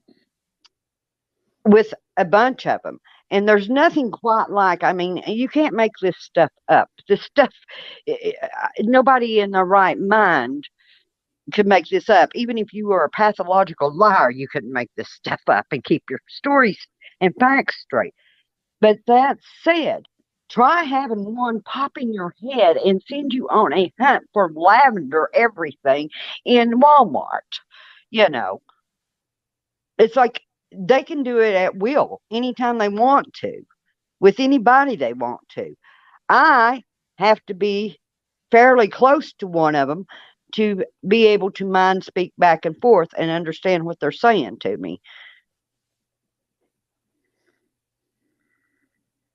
with 1.64 1.92
a 2.16 2.24
bunch 2.24 2.66
of 2.66 2.80
them. 2.82 2.98
And 3.30 3.48
there's 3.48 3.68
nothing 3.68 4.10
quite 4.10 4.50
like, 4.50 4.82
I 4.82 4.92
mean, 4.92 5.22
you 5.26 5.48
can't 5.48 5.74
make 5.74 5.92
this 6.02 6.16
stuff 6.18 6.50
up. 6.68 6.90
This 7.08 7.22
stuff, 7.22 7.50
nobody 8.80 9.38
in 9.38 9.52
their 9.52 9.64
right 9.64 9.98
mind 9.98 10.64
could 11.52 11.66
make 11.66 11.86
this 11.88 12.08
up. 12.08 12.30
Even 12.34 12.58
if 12.58 12.72
you 12.72 12.88
were 12.88 13.04
a 13.04 13.10
pathological 13.10 13.96
liar, 13.96 14.30
you 14.30 14.48
couldn't 14.48 14.72
make 14.72 14.90
this 14.96 15.10
stuff 15.12 15.40
up 15.46 15.66
and 15.70 15.84
keep 15.84 16.02
your 16.10 16.20
stories 16.28 16.78
and 17.20 17.34
facts 17.38 17.80
straight. 17.82 18.14
But 18.80 18.98
that 19.06 19.38
said, 19.62 20.06
Try 20.50 20.82
having 20.82 21.36
one 21.36 21.62
pop 21.62 21.96
in 21.96 22.12
your 22.12 22.34
head 22.50 22.76
and 22.76 23.02
send 23.08 23.32
you 23.32 23.48
on 23.48 23.72
a 23.72 23.92
hunt 24.00 24.24
for 24.32 24.52
lavender 24.52 25.30
everything 25.32 26.10
in 26.44 26.80
Walmart. 26.80 27.60
You 28.10 28.28
know, 28.28 28.60
it's 29.98 30.16
like 30.16 30.40
they 30.72 31.04
can 31.04 31.22
do 31.22 31.38
it 31.38 31.54
at 31.54 31.76
will 31.76 32.20
anytime 32.32 32.78
they 32.78 32.88
want 32.88 33.32
to, 33.34 33.62
with 34.18 34.40
anybody 34.40 34.96
they 34.96 35.12
want 35.12 35.48
to. 35.50 35.74
I 36.28 36.82
have 37.18 37.44
to 37.46 37.54
be 37.54 38.00
fairly 38.50 38.88
close 38.88 39.32
to 39.34 39.46
one 39.46 39.76
of 39.76 39.88
them 39.88 40.06
to 40.54 40.84
be 41.06 41.26
able 41.26 41.52
to 41.52 41.64
mind 41.64 42.02
speak 42.04 42.32
back 42.38 42.64
and 42.64 42.76
forth 42.80 43.10
and 43.16 43.30
understand 43.30 43.84
what 43.84 44.00
they're 44.00 44.10
saying 44.10 44.58
to 44.60 44.76
me. 44.78 45.00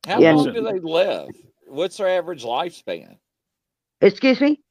How 0.06 0.22
Yeah. 0.22 0.34
long 0.34 0.54
do 0.54 0.62
they 0.62 0.80
live? 0.80 1.30
What's 1.68 1.98
their 1.98 2.10
average 2.10 2.44
lifespan? 2.44 3.18
Excuse 4.02 4.40
me? 4.42 4.62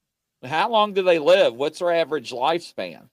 How 0.45 0.71
long 0.71 0.93
do 0.93 1.03
they 1.03 1.19
live? 1.19 1.55
What's 1.55 1.79
their 1.79 1.93
average 1.93 2.31
lifespan? 2.31 3.09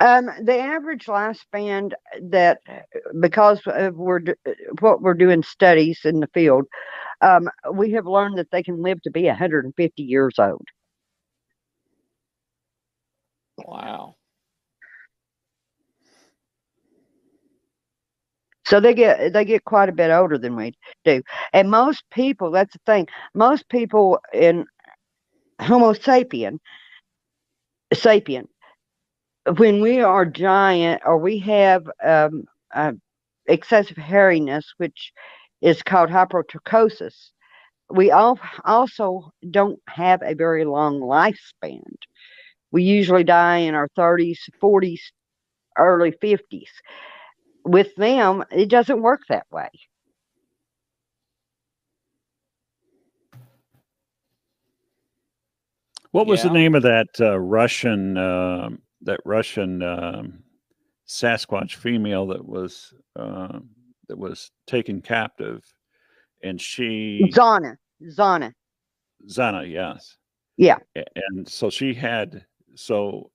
Um, 0.00 0.26
the 0.42 0.58
average 0.58 1.06
lifespan 1.06 1.92
that 2.22 2.60
because 3.20 3.60
of 3.66 3.96
we're 3.96 4.20
what 4.80 5.02
we're 5.02 5.14
doing 5.14 5.42
studies 5.42 6.00
in 6.04 6.20
the 6.20 6.28
field, 6.28 6.66
um, 7.20 7.48
we 7.72 7.90
have 7.92 8.06
learned 8.06 8.38
that 8.38 8.50
they 8.52 8.62
can 8.62 8.82
live 8.82 9.02
to 9.02 9.10
be 9.10 9.24
150 9.26 10.02
years 10.02 10.34
old. 10.38 10.66
Wow. 13.58 14.17
So 18.68 18.80
they 18.80 18.92
get 18.92 19.32
they 19.32 19.46
get 19.46 19.64
quite 19.64 19.88
a 19.88 19.92
bit 19.92 20.10
older 20.10 20.36
than 20.36 20.54
we 20.54 20.74
do. 21.04 21.22
And 21.54 21.70
most 21.70 22.04
people, 22.10 22.50
that's 22.50 22.74
the 22.74 22.80
thing. 22.84 23.06
Most 23.34 23.66
people 23.70 24.18
in 24.34 24.66
Homo 25.58 25.94
sapien, 25.94 26.58
sapien, 27.94 28.44
when 29.56 29.80
we 29.80 30.02
are 30.02 30.26
giant 30.26 31.00
or 31.06 31.16
we 31.16 31.38
have 31.38 31.88
um, 32.04 32.44
uh, 32.74 32.92
excessive 33.46 33.96
hairiness, 33.96 34.64
which 34.76 35.12
is 35.62 35.82
called 35.82 36.10
hypertrichosis, 36.10 37.30
we 37.88 38.10
all 38.10 38.38
also 38.66 39.30
don't 39.50 39.80
have 39.88 40.20
a 40.22 40.34
very 40.34 40.66
long 40.66 41.00
lifespan. 41.00 41.80
We 42.70 42.82
usually 42.82 43.24
die 43.24 43.58
in 43.58 43.74
our 43.74 43.88
30s, 43.96 44.36
40s, 44.62 45.00
early 45.78 46.12
50s 46.12 46.68
with 47.68 47.94
them, 47.96 48.44
it 48.50 48.68
doesn't 48.68 49.02
work 49.02 49.22
that 49.28 49.46
way. 49.50 49.68
What 56.10 56.26
was 56.26 56.42
the 56.42 56.50
name 56.50 56.74
of 56.74 56.82
that 56.82 57.08
uh, 57.20 57.38
Russian 57.38 58.16
um 58.16 58.80
that 59.02 59.20
Russian 59.24 59.82
um, 59.82 60.42
Sasquatch 61.06 61.76
female 61.76 62.26
that 62.28 62.44
was 62.44 62.92
uh, 63.14 63.60
that 64.08 64.18
was 64.18 64.50
taken 64.66 65.00
captive, 65.00 65.62
and 66.42 66.60
she 66.60 67.30
Zana, 67.32 67.76
Zana. 68.02 68.52
Zana, 69.28 69.70
yes, 69.70 70.16
Yeah. 70.56 70.78
And 70.94 71.48
so 71.48 71.70
she 71.70 71.94
had 71.94 72.44
so 72.74 73.30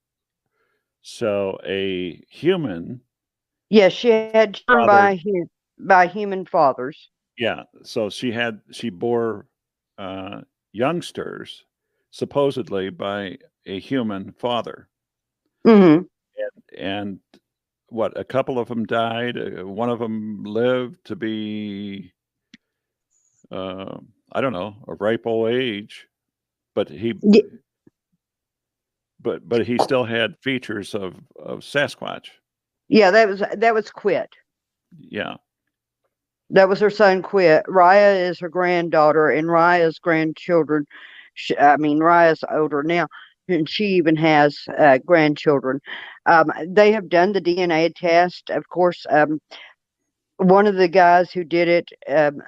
so 1.02 1.58
a 1.66 2.22
human, 2.28 3.00
Yes, 3.70 3.92
she 3.92 4.10
had 4.10 4.54
children 4.54 4.86
by 4.86 5.20
by 5.78 6.06
human 6.06 6.44
fathers. 6.46 7.10
yeah, 7.38 7.64
so 7.82 8.08
she 8.10 8.30
had 8.30 8.60
she 8.70 8.90
bore 8.90 9.46
uh, 9.98 10.40
youngsters 10.72 11.64
supposedly 12.10 12.90
by 12.90 13.38
a 13.66 13.78
human 13.80 14.32
father. 14.32 14.88
hmm 15.64 16.02
and 16.76 17.18
what 17.88 18.18
a 18.18 18.24
couple 18.24 18.58
of 18.58 18.66
them 18.68 18.84
died 18.84 19.36
uh, 19.38 19.66
one 19.66 19.88
of 19.88 19.98
them 20.00 20.42
lived 20.44 20.96
to 21.04 21.14
be 21.16 22.12
uh, 23.52 23.96
i 24.32 24.40
don't 24.40 24.52
know 24.52 24.74
a 24.88 24.94
ripe 24.94 25.26
old 25.26 25.50
age 25.50 26.06
but 26.74 26.88
he 26.88 27.14
Ye- 27.22 27.44
but 29.20 29.48
but 29.48 29.64
he 29.66 29.78
still 29.78 30.04
had 30.04 30.34
features 30.42 30.94
of 30.94 31.14
of 31.36 31.60
sasquatch 31.60 32.28
Yeah, 32.88 33.10
that 33.10 33.28
was 33.28 33.40
that 33.40 33.74
was 33.74 33.90
Quit. 33.90 34.30
yeah 34.98 35.36
That 36.50 36.68
was 36.68 36.80
her 36.80 36.90
son 36.90 37.22
Quit. 37.22 37.64
Raya 37.66 38.28
is 38.28 38.40
her 38.40 38.48
granddaughter, 38.48 39.28
and 39.30 39.48
Raya's 39.48 39.98
grandchildren. 39.98 40.86
sh 41.34 41.52
I 41.58 41.76
mean, 41.76 41.98
Raya's 42.00 42.44
older 42.50 42.82
now, 42.82 43.06
and 43.48 43.68
she 43.68 43.84
even 43.86 44.16
has 44.16 44.58
uh, 44.78 44.98
grandchildren. 45.04 45.80
Um, 46.26 46.50
they 46.68 46.92
have 46.92 47.08
done 47.08 47.32
the 47.32 47.40
DNA 47.40 47.90
test. 47.90 48.50
Of 48.50 48.68
course, 48.68 49.04
um, 49.10 49.40
one 50.36 50.66
of 50.66 50.74
the 50.76 50.88
guys 50.88 51.30
who 51.32 51.44
did 51.44 51.68
it 51.68 51.88
um, 52.08 52.40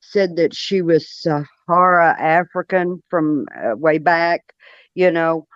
said 0.00 0.36
that 0.36 0.54
she 0.54 0.82
was 0.82 1.08
Sahara 1.10 2.16
African 2.20 3.02
from 3.10 3.46
uh, 3.56 3.76
way 3.76 3.98
back, 3.98 4.42
you 4.94 5.10
know, 5.10 5.46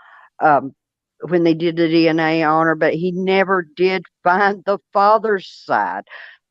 um, 0.43 0.74
when 1.23 1.45
they 1.45 1.55
did 1.55 1.77
the 1.77 1.89
DNA 1.89 2.45
on 2.45 2.66
her, 2.66 2.74
but 2.74 2.95
he 2.95 3.12
never 3.12 3.66
did 3.77 4.05
find 4.24 4.62
the 4.65 4.78
father's 4.93 5.49
side 5.49 6.05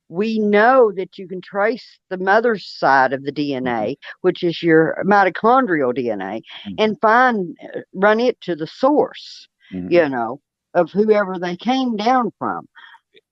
we 0.08 0.38
know 0.38 0.90
that 0.96 1.18
you 1.18 1.28
can 1.28 1.40
trace 1.40 1.98
the 2.10 2.16
mother's 2.18 2.66
side 2.66 3.12
of 3.12 3.24
the 3.24 3.32
DNA, 3.32 3.96
which 4.22 4.42
is 4.42 4.62
your 4.62 4.96
mitochondrial 5.06 5.94
DNA, 5.94 6.42
Mhm. 6.66 6.74
and 6.78 7.00
find 7.00 7.56
uh, 7.74 7.80
run 7.94 8.20
it 8.20 8.40
to 8.42 8.56
the 8.56 8.66
source, 8.66 9.48
Mhm. 9.72 9.90
you 9.92 10.08
know, 10.08 10.40
of 10.74 10.90
whoever 10.90 11.38
they 11.38 11.56
came 11.56 11.96
down 11.96 12.32
from. 12.38 12.66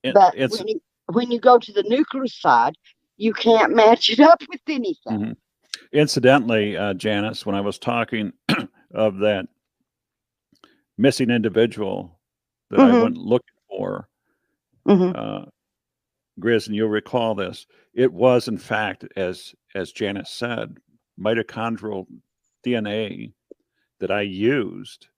It- 0.03 0.15
But 0.15 0.35
when 0.37 0.69
you, 0.69 0.83
when 1.07 1.31
you 1.31 1.41
go 1.41 1.59
to 1.59 1.73
the 1.73 1.83
nuclear 1.85 2.27
side, 2.27 2.75
you 3.17 3.33
can't 3.33 3.75
match 3.75 4.11
it 4.11 4.21
up 4.21 4.43
with 4.51 4.61
anything. 4.69 5.19
Mhm. 5.21 5.37
incidentally 5.93 6.77
uh, 6.77 6.93
janice 6.95 7.47
when 7.47 7.55
i 7.55 7.61
was 7.61 7.79
talking 7.79 8.33
of 8.93 9.19
that 9.19 9.47
missing 10.99 11.31
individual 11.31 12.19
that 12.71 12.81
i 12.81 12.91
Mhm. 12.93 13.03
went 13.03 13.17
looking 13.17 13.57
for 13.69 14.09
hmm 14.87 15.13
uh, 15.15 15.45
Grizz, 16.39 16.67
and 16.67 16.77
you'll 16.77 16.89
recall 16.91 17.35
this. 17.35 17.67
It 17.95 18.13
was, 18.13 18.47
in 18.49 18.59
fact, 18.59 19.07
as 19.17 19.55
as 19.75 19.91
Janice 19.93 20.31
said, 20.31 20.77
mitochondrial 21.19 22.07
DNA 22.65 23.33
that 24.01 24.11
I 24.11 24.21
used 24.21 25.09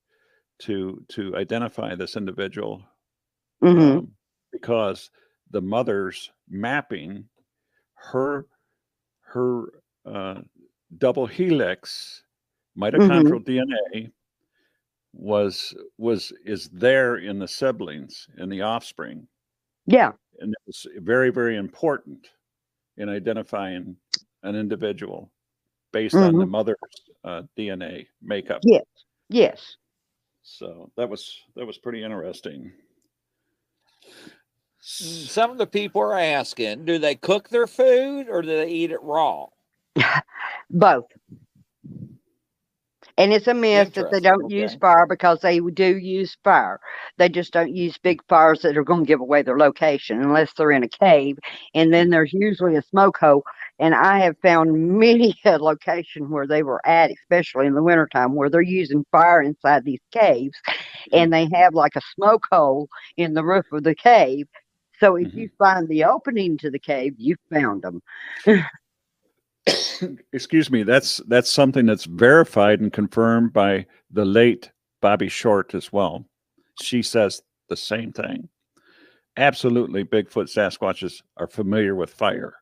to 0.61 1.05
to 1.09 1.35
identify 1.37 1.95
this 1.97 2.17
individual 2.17 2.85
hmm 3.61 3.79
um, 3.79 4.13
because 4.53 5.11
the 5.51 5.61
mother's 5.61 6.31
mapping 6.49 7.29
her 7.95 8.47
her 9.23 9.73
uh, 10.07 10.41
double 10.99 11.27
helix 11.27 12.23
mitochondrial 12.77 13.45
DNA 13.45 14.13
was 15.19 15.75
was 15.99 16.33
is 16.47 16.69
there 16.71 17.17
in 17.17 17.39
the 17.39 17.49
siblings 17.49 18.29
in 18.39 18.49
the 18.49 18.63
offspring 18.63 19.27
Yeah. 19.87 20.13
and 20.41 20.53
it 20.53 20.59
was 20.67 20.87
very 20.99 21.31
very 21.31 21.57
important 21.57 22.29
in 22.97 23.09
identifying 23.09 23.97
an 24.45 24.55
individual 24.55 25.31
based 25.93 26.15
on 26.15 26.39
the 26.39 26.47
mother's 26.47 26.77
uh, 27.25 27.43
dna 27.59 28.07
makeup 28.23 28.61
yes 28.65 28.85
Yes. 29.29 29.77
so 30.43 30.91
that 30.97 31.09
was 31.11 31.43
that 31.57 31.67
was 31.67 31.79
pretty 31.79 32.03
interesting 32.05 32.71
Some 34.81 35.51
of 35.51 35.59
the 35.59 35.67
people 35.67 36.01
are 36.01 36.19
asking, 36.19 36.85
do 36.85 36.99
they 36.99 37.15
cook 37.17 37.49
their 37.49 37.67
food 37.67 38.29
or 38.31 38.41
do 38.43 38.49
they 38.49 38.71
eat 38.71 38.91
it 38.93 39.03
raw? 39.03 39.47
Both. 40.71 41.07
And 43.19 43.33
it's 43.35 43.49
a 43.49 43.55
myth 43.55 43.93
that 43.95 44.11
they 44.11 44.21
don't 44.21 44.51
use 44.51 44.75
fire 44.77 45.07
because 45.07 45.41
they 45.41 45.61
do 45.61 45.99
use 45.99 46.37
fire. 46.45 46.81
They 47.19 47.29
just 47.29 47.53
don't 47.53 47.77
use 47.77 47.99
big 47.99 48.21
fires 48.29 48.63
that 48.63 48.79
are 48.79 48.85
going 48.85 49.03
to 49.05 49.09
give 49.09 49.21
away 49.21 49.43
their 49.43 49.59
location 49.59 50.23
unless 50.23 50.55
they're 50.55 50.73
in 50.73 50.85
a 50.85 50.89
cave. 50.89 51.39
And 51.75 51.93
then 51.93 52.11
there's 52.11 52.33
usually 52.33 52.77
a 52.77 52.83
smoke 52.83 53.19
hole. 53.19 53.45
And 53.81 53.95
I 53.95 54.21
have 54.21 54.37
found 54.43 54.99
many 54.99 55.35
a 55.45 55.59
location 55.59 56.31
where 56.31 56.47
they 56.47 56.63
were 56.63 56.81
at, 56.87 57.11
especially 57.11 57.67
in 57.67 57.75
the 57.75 57.83
wintertime, 57.83 58.35
where 58.35 58.51
they're 58.51 58.63
using 58.63 59.05
fire 59.13 59.43
inside 59.43 59.85
these 59.85 60.01
caves 60.13 60.59
and 61.13 61.33
they 61.33 61.49
have 61.55 61.75
like 61.75 61.97
a 61.97 62.03
smoke 62.15 62.45
hole 62.53 62.89
in 63.17 63.35
the 63.35 63.45
roof 63.45 63.67
of 63.73 63.85
the 63.85 63.95
cave. 63.95 64.47
So 65.01 65.17
if 65.17 65.29
Mhm. 65.29 65.37
you 65.37 65.51
find 65.59 65.89
the 65.89 66.05
opening 66.05 66.59
to 66.59 66.71
the 66.71 66.79
cave, 66.81 67.15
you 67.19 67.37
found 67.53 67.83
them. 67.83 68.01
excuse 70.33 70.71
me 70.71 70.83
that's 70.83 71.19
that's 71.29 71.51
something 71.51 71.87
that's 71.87 72.05
verified 72.05 72.81
and 72.81 72.93
confirmed 72.93 73.53
by 73.53 73.85
the 74.11 74.25
late 74.25 74.71
bobby 75.01 75.29
short 75.29 75.75
as 75.75 75.93
well 75.93 76.25
she 76.83 77.03
says 77.03 77.43
the 77.69 77.77
same 77.77 78.13
thing 78.13 78.49
absolutely 79.37 80.05
bigfoot 80.05 80.49
sasquatches 80.49 81.23
are 81.37 81.47
familiar 81.49 81.95
with 81.95 82.11
fire 82.11 82.55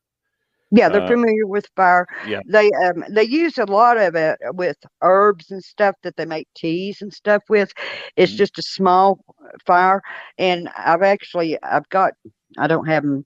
Yeah, 0.73 0.89
they're 0.89 1.03
Uh, 1.03 1.07
familiar 1.07 1.47
with 1.47 1.67
fire. 1.77 2.07
yeah. 2.27 2.41
They 2.47 2.71
um 2.85 3.05
they 3.11 3.23
use 3.25 3.57
a 3.59 3.65
lot 3.67 3.99
of 3.99 4.15
it 4.17 4.39
with 4.55 4.77
herbs 5.03 5.51
and 5.51 5.63
stuff 5.63 5.95
that 6.03 6.17
they 6.17 6.25
make 6.27 6.49
teas 6.57 7.03
and 7.03 7.13
stuff 7.13 7.43
with. 7.49 7.73
It's 8.17 8.33
Mhm. 8.33 8.37
just 8.37 8.59
a 8.59 8.63
small 8.63 9.21
fire, 9.67 10.03
and 10.39 10.69
I've 10.77 11.03
actually 11.03 11.57
I've 11.63 11.89
got 11.91 12.13
I 12.59 12.67
don't 12.67 12.87
have 12.89 13.05
them 13.05 13.25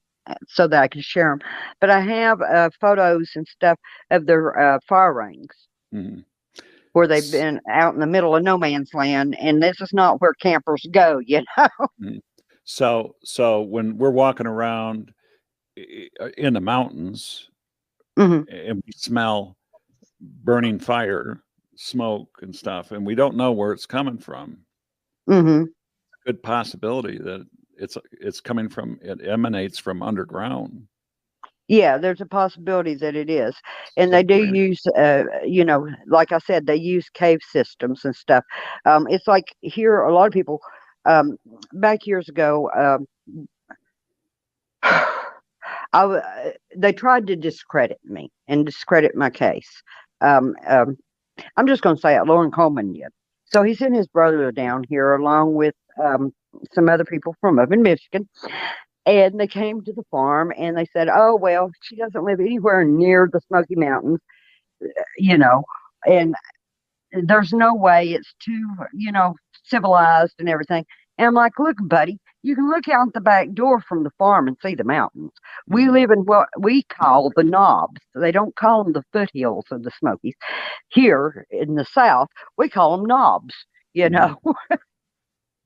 so 0.48 0.66
that 0.68 0.82
I 0.82 0.88
can 0.88 1.02
share 1.02 1.30
them, 1.30 1.40
but 1.80 1.90
I 1.90 2.00
have 2.00 2.40
uh, 2.42 2.70
photos 2.80 3.30
and 3.36 3.46
stuff 3.48 3.78
of 4.10 4.26
their 4.26 4.58
uh, 4.58 4.78
fire 4.88 5.12
rings 5.14 5.68
Mhm. 5.92 6.24
where 6.92 7.06
they've 7.06 7.30
been 7.30 7.60
out 7.70 7.94
in 7.94 8.00
the 8.00 8.06
middle 8.06 8.34
of 8.36 8.42
no 8.42 8.58
man's 8.58 8.92
land, 8.94 9.36
and 9.40 9.62
this 9.62 9.80
is 9.80 9.92
not 9.92 10.20
where 10.20 10.34
campers 10.34 10.86
go, 10.90 11.20
you 11.26 11.42
know. 11.56 11.68
So, 12.64 13.16
so 13.24 13.62
when 13.62 13.96
we're 13.98 14.10
walking 14.10 14.46
around 14.46 15.12
i- 15.78 16.08
in 16.36 16.54
the 16.54 16.60
mountains 16.60 17.48
Mhm. 18.16 18.46
and 18.48 18.82
we 18.86 18.92
smell 18.92 19.56
burning 20.20 20.78
fire, 20.78 21.42
smoke 21.76 22.40
and 22.42 22.54
stuff, 22.54 22.92
and 22.92 23.06
we 23.06 23.14
don't 23.14 23.36
know 23.36 23.52
where 23.52 23.72
it's 23.72 23.86
coming 23.86 24.18
from, 24.18 24.58
hmm 25.26 25.64
good 26.26 26.42
possibility 26.42 27.18
that 27.18 27.46
it's 27.80 27.96
it's 28.12 28.40
coming 28.40 28.68
from 28.68 28.98
it 29.02 29.26
emanates 29.26 29.78
from 29.78 30.02
underground. 30.02 30.86
Yeah, 31.70 31.98
there's 31.98 32.20
a 32.20 32.26
possibility 32.26 32.96
that 32.96 33.14
it 33.14 33.30
is. 33.30 33.54
And 33.96 34.12
they 34.12 34.24
do 34.24 34.42
use, 34.42 34.84
uh, 34.98 35.22
you 35.44 35.64
know, 35.64 35.88
like 36.08 36.32
I 36.32 36.38
said, 36.38 36.66
they 36.66 36.74
use 36.74 37.08
cave 37.14 37.38
systems 37.48 38.04
and 38.04 38.14
stuff. 38.14 38.44
Um, 38.86 39.06
it's 39.08 39.28
like 39.28 39.54
here, 39.60 40.00
a 40.02 40.12
lot 40.12 40.26
of 40.26 40.32
people, 40.32 40.60
um, 41.04 41.36
back 41.74 42.08
years 42.08 42.28
ago, 42.28 42.68
um, 42.76 43.46
I, 44.82 45.04
uh, 45.92 46.50
they 46.76 46.92
tried 46.92 47.28
to 47.28 47.36
discredit 47.36 48.00
me 48.02 48.32
and 48.48 48.66
discredit 48.66 49.14
my 49.14 49.30
case. 49.30 49.70
Um, 50.22 50.56
um, 50.66 50.96
I'm 51.56 51.68
just 51.68 51.82
going 51.82 51.94
to 51.94 52.02
say 52.02 52.16
it, 52.16 52.26
Loren 52.26 52.50
Coleman 52.50 52.94
did. 52.94 53.12
So 53.44 53.62
he 53.62 53.76
sent 53.76 53.94
his 53.94 54.08
brother 54.08 54.50
down 54.50 54.84
here 54.88 55.14
along 55.14 55.54
with 55.54 55.76
um, 56.02 56.32
some 56.72 56.88
other 56.88 57.04
people 57.04 57.34
from 57.40 57.58
up 57.58 57.72
in 57.72 57.82
Michigan. 57.82 58.28
And 59.06 59.40
they 59.40 59.46
came 59.48 59.82
to 59.84 59.92
the 59.92 60.04
farm 60.10 60.52
and 60.58 60.76
they 60.76 60.86
said, 60.86 61.08
Oh, 61.12 61.36
well, 61.36 61.70
she 61.82 61.96
doesn't 61.96 62.24
live 62.24 62.40
anywhere 62.40 62.84
near 62.84 63.28
the 63.32 63.40
Smoky 63.48 63.76
Mountains, 63.76 64.20
uh, 64.84 64.88
you 65.18 65.38
know, 65.38 65.64
and 66.06 66.34
there's 67.12 67.52
no 67.52 67.74
way 67.74 68.10
it's 68.10 68.34
too, 68.44 68.68
you 68.94 69.12
know, 69.12 69.34
civilized 69.64 70.34
and 70.38 70.48
everything. 70.48 70.84
And 71.18 71.28
I'm 71.28 71.34
like, 71.34 71.58
Look, 71.58 71.76
buddy, 71.82 72.18
you 72.42 72.54
can 72.56 72.68
look 72.70 72.88
out 72.88 73.12
the 73.14 73.20
back 73.20 73.52
door 73.54 73.80
from 73.80 74.04
the 74.04 74.10
farm 74.18 74.48
and 74.48 74.56
see 74.62 74.74
the 74.74 74.84
mountains. 74.84 75.32
We 75.68 75.88
live 75.90 76.10
in 76.10 76.20
what 76.20 76.48
we 76.58 76.84
call 76.84 77.32
the 77.36 77.44
knobs. 77.44 78.00
They 78.14 78.32
don't 78.32 78.56
call 78.56 78.84
them 78.84 78.94
the 78.94 79.04
foothills 79.12 79.66
of 79.70 79.82
the 79.84 79.90
Smokies. 79.98 80.34
Here 80.88 81.46
in 81.50 81.74
the 81.76 81.84
South, 81.84 82.28
we 82.58 82.68
call 82.68 82.96
them 82.96 83.06
knobs, 83.06 83.54
you 83.94 84.08
Mhm. 84.08 84.10
know. 84.10 84.38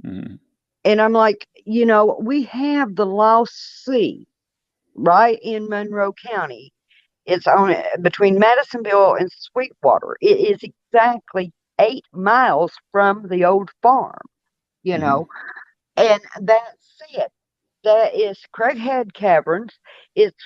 Mhm. 0.04 0.38
And 0.84 1.00
I'm 1.00 1.12
like, 1.12 1.46
you 1.64 1.86
know, 1.86 2.18
we 2.20 2.42
have 2.44 2.94
the 2.94 3.06
Lost 3.06 3.84
Sea 3.84 4.26
right 4.94 5.38
in 5.42 5.68
Monroe 5.68 6.12
County. 6.12 6.72
It's 7.26 7.46
on 7.46 7.74
between 8.02 8.38
Madisonville 8.38 9.14
and 9.14 9.30
Sweetwater. 9.32 10.16
It 10.20 10.38
is 10.38 10.62
exactly 10.62 11.52
eight 11.80 12.04
miles 12.12 12.72
from 12.92 13.28
the 13.28 13.46
old 13.46 13.70
farm, 13.82 14.20
you 14.82 14.98
know, 14.98 15.26
mm-hmm. 15.96 16.12
and 16.12 16.46
that's 16.46 17.02
it. 17.10 17.32
That 17.82 18.14
is 18.14 18.38
Craighead 18.54 19.14
Caverns. 19.14 19.78
It's 20.14 20.44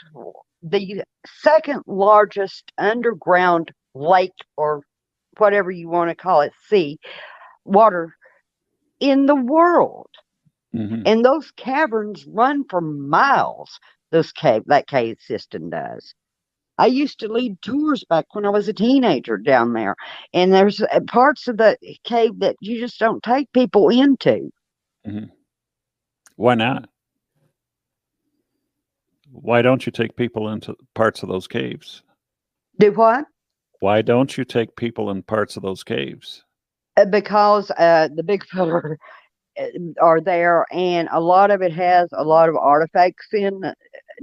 the 0.63 1.05
second 1.27 1.83
largest 1.87 2.73
underground 2.79 3.73
lake 3.95 4.33
or 4.57 4.83
whatever 5.37 5.71
you 5.71 5.89
want 5.89 6.11
to 6.11 6.15
call 6.17 6.41
it, 6.43 6.53
sea, 6.69 6.99
water 7.65 8.15
in 9.01 9.27
the 9.27 9.37
world 9.37 10.09
Mhm. 10.79 11.03
and 11.07 11.25
those 11.25 11.51
caverns 11.53 12.25
run 12.27 12.65
for 12.71 12.81
miles 12.81 13.81
those 14.13 14.33
cave 14.33 14.63
that 14.67 14.87
cave 14.87 15.19
system 15.21 15.71
does 15.71 16.15
i 16.79 16.87
used 16.87 17.19
to 17.19 17.29
lead 17.29 17.61
tours 17.63 18.05
back 18.09 18.27
when 18.35 18.47
i 18.47 18.49
was 18.49 18.69
a 18.69 18.73
teenager 18.73 19.37
down 19.37 19.73
there 19.73 19.97
and 20.33 20.53
there's 20.53 20.81
uh, 20.81 21.01
parts 21.09 21.49
of 21.49 21.57
the 21.57 21.77
cave 22.05 22.39
that 22.39 22.57
you 22.61 22.79
just 22.79 22.99
don't 22.99 23.23
take 23.23 23.53
people 23.53 23.89
into 23.89 24.51
Why 26.37 26.55
not? 26.55 26.89
Why 29.33 29.61
don't 29.63 29.85
you 29.85 29.93
take 29.93 30.17
people 30.17 30.49
into 30.49 30.77
parts 30.95 31.23
of 31.23 31.29
those 31.29 31.49
caves? 31.49 32.03
do 32.79 32.93
what 32.93 33.25
Why 33.81 34.03
don't 34.03 34.37
you 34.37 34.45
take 34.45 34.77
people 34.77 35.11
in 35.11 35.23
parts 35.23 35.57
of 35.57 35.63
those 35.63 35.83
caves? 35.83 36.45
Uh, 36.97 37.05
because 37.05 37.71
uh 37.73 38.09
the 38.15 38.23
big 38.23 38.45
uh, 38.57 38.81
are 40.01 40.21
there 40.21 40.67
and 40.73 41.09
a 41.13 41.21
lot 41.21 41.51
of 41.51 41.63
it 41.63 41.73
has 41.73 42.09
a 42.13 42.25
lot 42.25 42.49
of 42.49 42.57
artifacts 42.57 43.29
in 43.33 43.65
uh, 43.65 43.73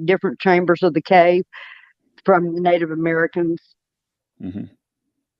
different 0.05 0.39
chambers 0.39 0.83
of 0.83 0.93
the 0.93 1.01
cave 1.01 1.43
from 2.25 2.55
native 2.61 2.91
americans 2.91 3.61
hmm 4.39 4.65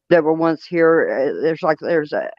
that 0.09 0.23
were 0.23 0.34
once 0.34 0.65
here. 0.65 1.09
uh, 1.38 1.41
There's 1.43 1.63
like 1.63 1.80
there's 1.81 2.13
a 2.13 2.30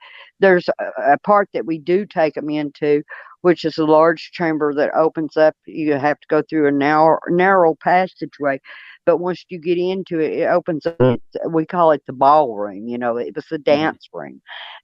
there's 0.40 0.68
a, 0.80 1.12
a 1.14 1.18
part 1.20 1.48
that 1.54 1.66
we 1.66 1.78
do 1.78 2.06
take 2.06 2.34
them 2.34 2.50
into, 2.50 3.02
which 3.42 3.64
is 3.64 3.78
a 3.78 3.84
large 3.86 4.30
chamber 4.32 4.74
that 4.74 4.94
opens 4.94 5.36
up. 5.36 5.54
You 5.66 5.94
have 5.94 6.20
to 6.20 6.26
go 6.28 6.42
through 6.48 6.68
a 6.68 6.72
narrow 6.72 7.18
narrow 7.28 7.76
passageway, 7.82 8.60
but 9.06 9.18
once 9.18 9.44
you 9.48 9.60
get 9.60 9.78
into 9.78 10.20
it, 10.20 10.34
it 10.40 10.46
opens 10.48 10.86
up. 10.86 10.98
it's- 11.08 11.50
We 11.50 11.66
call 11.66 11.92
it 11.92 12.02
the 12.06 12.12
ballroom. 12.14 12.88
You 12.88 12.98
know, 12.98 13.16
it 13.18 13.34
was 13.36 13.46
the 13.50 13.58
dance 13.58 14.08
room. 14.12 14.40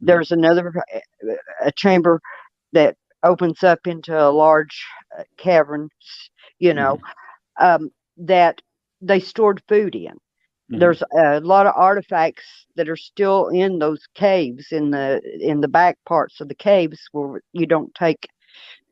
There's 0.07 0.32
another 0.32 0.73
uh, 0.94 1.35
a 1.65 1.73
chamber 1.73 2.20
that 2.73 2.97
opens 3.24 3.62
up 3.62 3.86
into 3.86 4.19
a 4.19 4.31
large 4.31 4.85
uh, 5.19 5.24
cavern. 5.39 5.89
You 6.59 6.74
know, 6.74 6.99
um, 7.61 7.90
that 8.19 8.61
they 9.01 9.20
stored 9.20 9.62
food 9.69 9.94
in 9.94 10.15
Mhm. 10.69 10.94
there's 10.94 11.03
a 11.16 11.40
lot 11.40 11.66
of 11.66 11.74
artifacts 11.77 12.66
that 12.77 12.89
are 12.89 12.97
still 12.97 13.49
in 13.49 13.78
those 13.78 14.07
caves 14.15 14.73
in 14.73 14.90
the 14.90 15.20
in 15.40 15.61
the 15.61 15.69
back 15.69 15.97
parts 16.07 16.40
of 16.40 16.49
the 16.49 16.55
caves 16.55 17.01
where 17.12 17.40
you 17.53 17.66
don't 17.66 17.94
take 17.94 18.28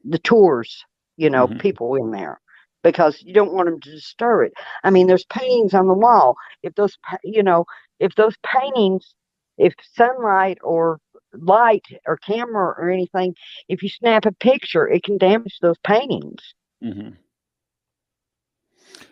the 0.04 0.18
tours 0.18 0.84
you 1.16 1.30
know 1.30 1.48
Mhm. 1.48 1.60
people 1.60 1.94
in 1.96 2.10
there 2.10 2.40
because 2.82 3.22
you 3.22 3.32
don't 3.34 3.52
want 3.52 3.66
them 3.66 3.80
to 3.80 3.90
disturb 3.90 4.46
it 4.46 4.52
i 4.84 4.90
mean 4.90 5.06
there's 5.06 5.24
paintings 5.26 5.74
on 5.74 5.86
the 5.88 5.94
wall 5.94 6.34
if 6.62 6.74
those 6.74 6.96
you 7.24 7.42
know 7.42 7.64
if 8.00 8.14
those 8.16 8.36
paintings 8.44 9.14
if 9.58 9.74
sunlight 9.94 10.58
or 10.62 10.98
light 11.34 11.84
or 12.06 12.16
camera 12.16 12.74
or 12.78 12.90
anything 12.90 13.34
if 13.68 13.82
you 13.82 13.88
snap 13.88 14.26
a 14.26 14.32
picture 14.32 14.88
it 14.88 15.02
can 15.02 15.18
damage 15.18 15.58
those 15.60 15.78
paintings. 15.84 16.54
Hmm 16.82 17.10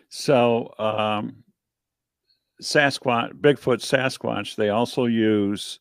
So, 0.09 0.73
um, 0.79 1.43
Sasquatch, 2.61 3.31
Bigfoot, 3.33 3.79
Sasquatch, 3.79 4.55
they 4.55 4.69
also 4.69 5.05
use 5.05 5.79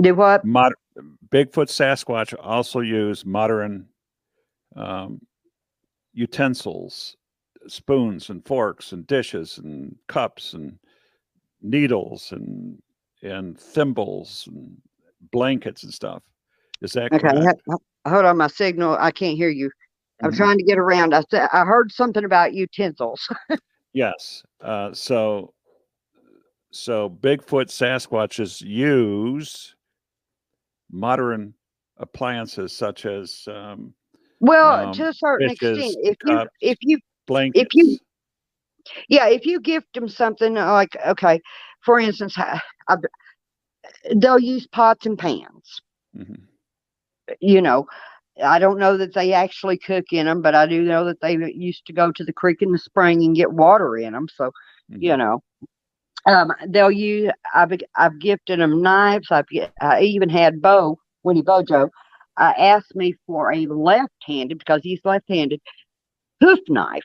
do 0.00 0.14
what? 0.14 0.44
mod- 0.44 0.72
Bigfoot, 1.30 1.68
Sasquatch 1.68 2.34
also 2.40 2.80
use 2.80 3.24
modern 3.24 3.86
um, 4.76 5.20
utensils, 6.12 7.16
spoons 7.68 8.28
and 8.30 8.44
forks 8.44 8.92
and 8.92 9.06
dishes 9.06 9.58
and 9.58 9.96
cups 10.08 10.52
and 10.52 10.78
needles 11.62 12.32
and 12.32 12.82
and 13.24 13.58
thimbles 13.58 14.46
and 14.50 14.76
blankets 15.32 15.82
and 15.82 15.92
stuff. 15.92 16.22
Is 16.82 16.92
that 16.92 17.12
okay 17.12 17.18
correct? 17.18 17.60
ho- 17.68 17.74
ho- 18.04 18.10
hold 18.10 18.24
on 18.26 18.36
my 18.36 18.48
signal 18.48 18.96
i 19.00 19.10
can't 19.10 19.36
hear 19.36 19.48
you 19.48 19.70
I'm 20.22 20.30
Mhm. 20.30 20.36
trying 20.36 20.58
to 20.58 20.64
get 20.64 20.78
around. 20.78 21.12
I 21.12 21.22
said 21.28 21.48
I 21.52 21.64
heard 21.64 21.90
something 21.90 22.24
about 22.24 22.54
utensils. 22.54 23.28
Yes. 23.92 24.42
Uh, 24.60 24.92
so, 24.92 25.52
so 26.72 27.08
Bigfoot 27.10 27.66
Sasquatches 27.68 28.60
use 28.60 29.74
modern 30.90 31.54
appliances 31.98 32.72
such 32.76 33.06
as 33.06 33.46
um, 33.48 33.94
Well, 34.40 34.88
Um, 34.88 34.92
to 34.94 35.08
a 35.08 35.12
certain 35.14 35.48
dishes, 35.48 35.78
extent, 35.78 35.96
if 36.04 36.16
you 36.24 36.36
cups. 36.36 36.50
if 36.60 36.78
you 36.82 36.98
blankets. 37.26 37.74
yeah, 39.08 39.28
if 39.28 39.46
you 39.46 39.60
gift 39.60 39.92
them 39.94 40.08
something 40.08 40.56
uh, 40.58 40.72
like 40.72 40.96
okay, 41.06 41.40
for 41.84 41.98
instance, 42.00 42.34
I, 42.38 42.60
I, 42.88 42.96
they'll 44.16 44.38
use 44.38 44.66
pots 44.66 45.06
and 45.06 45.18
pans. 45.18 45.80
Mhm. 46.14 46.48
You 47.40 47.60
know, 47.62 47.86
I 48.42 48.58
don't 48.58 48.78
know 48.78 48.96
that 48.96 49.14
they 49.14 49.32
actually 49.32 49.78
cook 49.78 50.06
in 50.12 50.26
them, 50.26 50.42
but 50.42 50.54
I 50.54 50.66
do 50.66 50.82
know 50.82 51.04
that 51.06 51.20
they 51.20 51.36
used 51.54 51.86
to 51.86 51.92
go 51.92 52.12
to 52.12 52.24
the 52.24 52.32
creek 52.32 52.62
in 52.62 52.72
the 52.72 52.78
spring 52.78 53.22
and 53.24 53.36
get 53.36 53.52
water 53.52 53.96
in 53.96 54.12
them. 54.12 54.28
So 54.34 54.50
you 54.98 55.12
Mhm. 55.12 55.18
know 55.18 55.42
um 56.26 56.52
they'll 56.68 56.90
use 56.90 57.30
i've 57.54 57.72
i've 57.96 58.18
gifted 58.20 58.60
them 58.60 58.80
knives 58.82 59.28
i've 59.30 59.46
i 59.80 60.00
even 60.00 60.28
had 60.28 60.62
bo 60.62 60.98
winnie 61.22 61.42
bojo 61.42 61.90
uh, 62.36 62.52
asked 62.58 62.94
me 62.96 63.14
for 63.26 63.52
a 63.52 63.66
left-handed 63.66 64.58
because 64.58 64.80
he's 64.82 65.00
left-handed 65.04 65.60
hoof 66.40 66.60
knife 66.68 67.04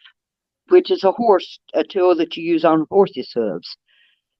which 0.69 0.91
is 0.91 1.03
a 1.03 1.11
horse 1.11 1.59
a 1.73 1.83
tool 1.83 2.15
that 2.15 2.37
you 2.37 2.43
use 2.43 2.63
on 2.63 2.85
horses' 2.89 3.31
hooves. 3.33 3.77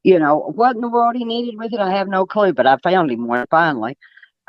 You 0.03 0.19
know 0.19 0.51
what 0.55 0.75
in 0.75 0.81
the 0.81 0.89
world 0.89 1.15
he 1.15 1.25
needed 1.25 1.57
with 1.57 1.73
it, 1.73 1.79
I 1.79 1.91
have 1.91 2.07
no 2.07 2.25
clue, 2.25 2.53
but 2.53 2.65
I 2.67 2.77
found 2.83 3.11
him 3.11 3.27
one 3.27 3.45
finally. 3.51 3.97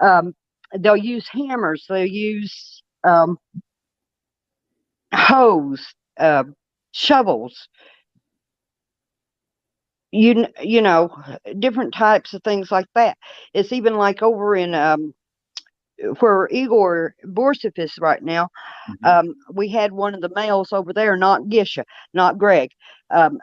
Um, 0.03 0.35
they'll 0.79 0.97
use 0.97 1.29
hammers. 1.29 1.87
They'll 1.89 2.07
use 2.07 2.83
um, 3.05 3.39
hoes, 5.15 5.95
uh, 6.19 6.45
shovels. 6.93 7.69
You 10.13 10.47
you 10.61 10.83
know 10.83 11.11
different 11.61 11.95
types 11.95 12.35
of 12.35 12.43
things 12.43 12.71
like 12.73 12.87
that. 12.95 13.17
It's 13.55 13.73
even 13.73 13.95
like 13.97 14.23
over 14.23 14.57
in 14.57 14.75
um, 14.75 15.15
where 16.21 16.49
Igor 16.51 17.15
Burtsev 17.27 17.79
is 17.79 17.95
right 18.01 18.23
now. 18.23 18.49
Mhm. 18.89 19.07
Um, 19.21 19.35
we 19.55 19.69
had 19.71 19.93
one 19.93 20.15
of 20.15 20.21
the 20.23 20.31
males 20.35 20.73
over 20.73 20.93
there, 20.93 21.17
not 21.17 21.43
Gisha, 21.45 21.85
not 22.15 22.39
Greg. 22.39 22.71
Um, 23.11 23.39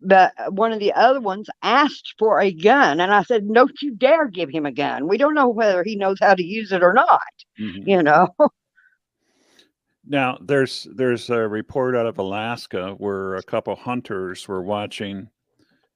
but 0.00 0.32
one 0.52 0.72
of 0.72 0.80
the 0.80 0.92
other 0.94 1.20
ones 1.20 1.48
asked 1.62 2.14
for 2.18 2.40
a 2.40 2.52
gun, 2.52 3.00
and 3.00 3.12
I 3.14 3.22
said, 3.24 3.48
"Don't 3.52 3.72
you 3.82 3.94
dare 3.96 4.28
give 4.28 4.50
him 4.50 4.66
a 4.66 4.72
gun. 4.72 5.08
We 5.08 5.18
don't 5.18 5.34
know 5.34 5.48
whether 5.48 5.84
he 5.84 5.96
knows 5.96 6.18
how 6.20 6.34
to 6.34 6.44
use 6.44 6.72
it 6.72 6.82
or 6.82 6.92
not." 6.94 7.20
Mhm. 7.58 7.82
You 7.86 8.02
know. 8.02 8.28
Now, 10.06 10.38
there's 10.40 10.86
there's 10.94 11.28
a 11.30 11.46
report 11.48 11.94
out 11.94 12.06
of 12.06 12.18
Alaska 12.18 12.92
where 12.94 13.34
a 13.34 13.42
couple 13.42 13.76
hunters 13.76 14.48
were 14.48 14.62
watching 14.62 15.28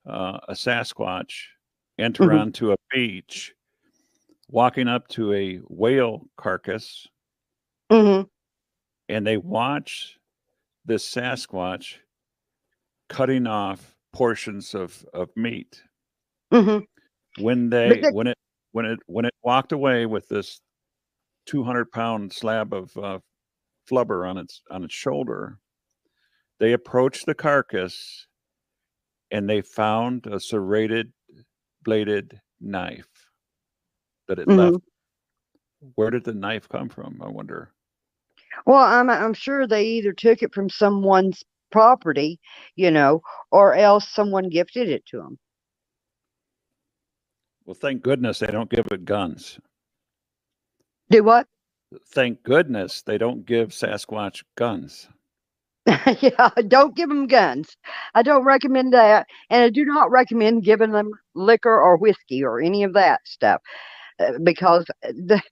uh, 0.07 0.41
a 0.49 0.55
Sasquatch 0.55 1.47
enter 1.99 2.33
Mhm. 2.33 2.35
onto 2.35 2.73
a 2.73 2.77
beach, 2.93 3.55
walking 4.49 4.89
up 4.89 5.09
to 5.09 5.33
a 5.35 5.59
whale 5.69 6.27
carcass, 6.37 7.09
hmm 7.91 8.23
and 9.09 9.27
they 9.27 9.37
watch 9.37 10.19
this 10.85 11.09
Sasquatch 11.09 11.99
cutting 13.09 13.47
off 13.47 13.92
portions 14.13 14.75
of 14.75 15.05
of 15.15 15.31
meat. 15.37 15.83
hmm 16.53 16.79
When 17.39 17.71
they 17.71 18.01
the- 18.03 18.13
when 18.13 18.27
it 18.27 18.39
when 18.73 18.87
it 18.87 18.99
when 19.07 19.25
it 19.25 19.35
walked 19.43 19.73
away 19.73 20.07
with 20.07 20.29
this 20.29 20.61
200 21.47 21.91
pound 21.93 22.33
slab 22.33 22.73
of 22.73 22.97
uh, 22.97 23.19
flubber 23.91 24.29
on 24.29 24.39
its 24.39 24.63
on 24.71 24.85
its 24.85 24.95
shoulder, 24.95 25.59
they 26.61 26.73
approached 26.73 27.27
the 27.27 27.35
carcass 27.35 28.27
and 29.31 29.49
they 29.49 29.63
found 29.63 30.27
a 30.27 30.39
serrated 30.39 31.13
bladed 31.83 32.41
knife 32.61 33.09
that 34.29 34.39
it 34.39 34.47
Mhm. 34.49 34.57
left. 34.57 34.85
Where 35.97 36.11
did 36.11 36.25
the 36.25 36.35
knife 36.35 36.69
come 36.69 36.89
from? 36.89 37.21
I 37.23 37.29
wonder. 37.29 37.73
Well, 38.67 38.77
I'm 38.83 39.11
I'm 39.11 39.35
sure 39.35 39.67
they 39.67 39.85
either 39.85 40.13
took 40.13 40.43
it 40.43 40.55
from 40.55 40.69
someone's 40.69 41.43
property, 41.73 42.39
you 42.77 42.91
know, 42.91 43.23
or 43.51 43.75
else 43.75 44.09
someone 44.09 44.49
gifted 44.49 44.89
it 44.89 45.05
to 45.07 45.19
them. 45.19 45.39
Well, 47.65 47.75
thank 47.75 48.03
goodness 48.03 48.39
they 48.39 48.49
don't 48.49 48.71
give 48.71 48.87
it 48.91 49.05
guns. 49.05 49.59
Do 51.11 51.23
what? 51.25 51.47
Thank 52.09 52.43
goodness 52.43 53.03
they 53.03 53.19
don't 53.19 53.45
give 53.45 53.71
Sasquatch 53.71 54.43
guns. 54.57 55.09
yeah, 56.21 56.51
don't 56.69 56.97
give 56.97 57.09
them 57.09 57.27
guns. 57.27 57.77
I 58.15 58.23
don't 58.23 58.45
recommend 58.45 58.93
that, 58.95 59.27
and 59.51 59.65
I 59.65 59.69
do 59.69 59.85
not 59.85 60.11
recommend 60.11 60.65
giving 60.65 60.93
them 60.93 61.11
liquor 61.35 61.81
or 61.81 61.97
whiskey 61.97 62.45
or 62.45 62.61
any 62.61 62.85
of 62.85 62.93
that 62.95 63.21
stuff 63.25 63.61
uh, 64.21 64.39
because 64.43 64.87
the, 65.03 65.43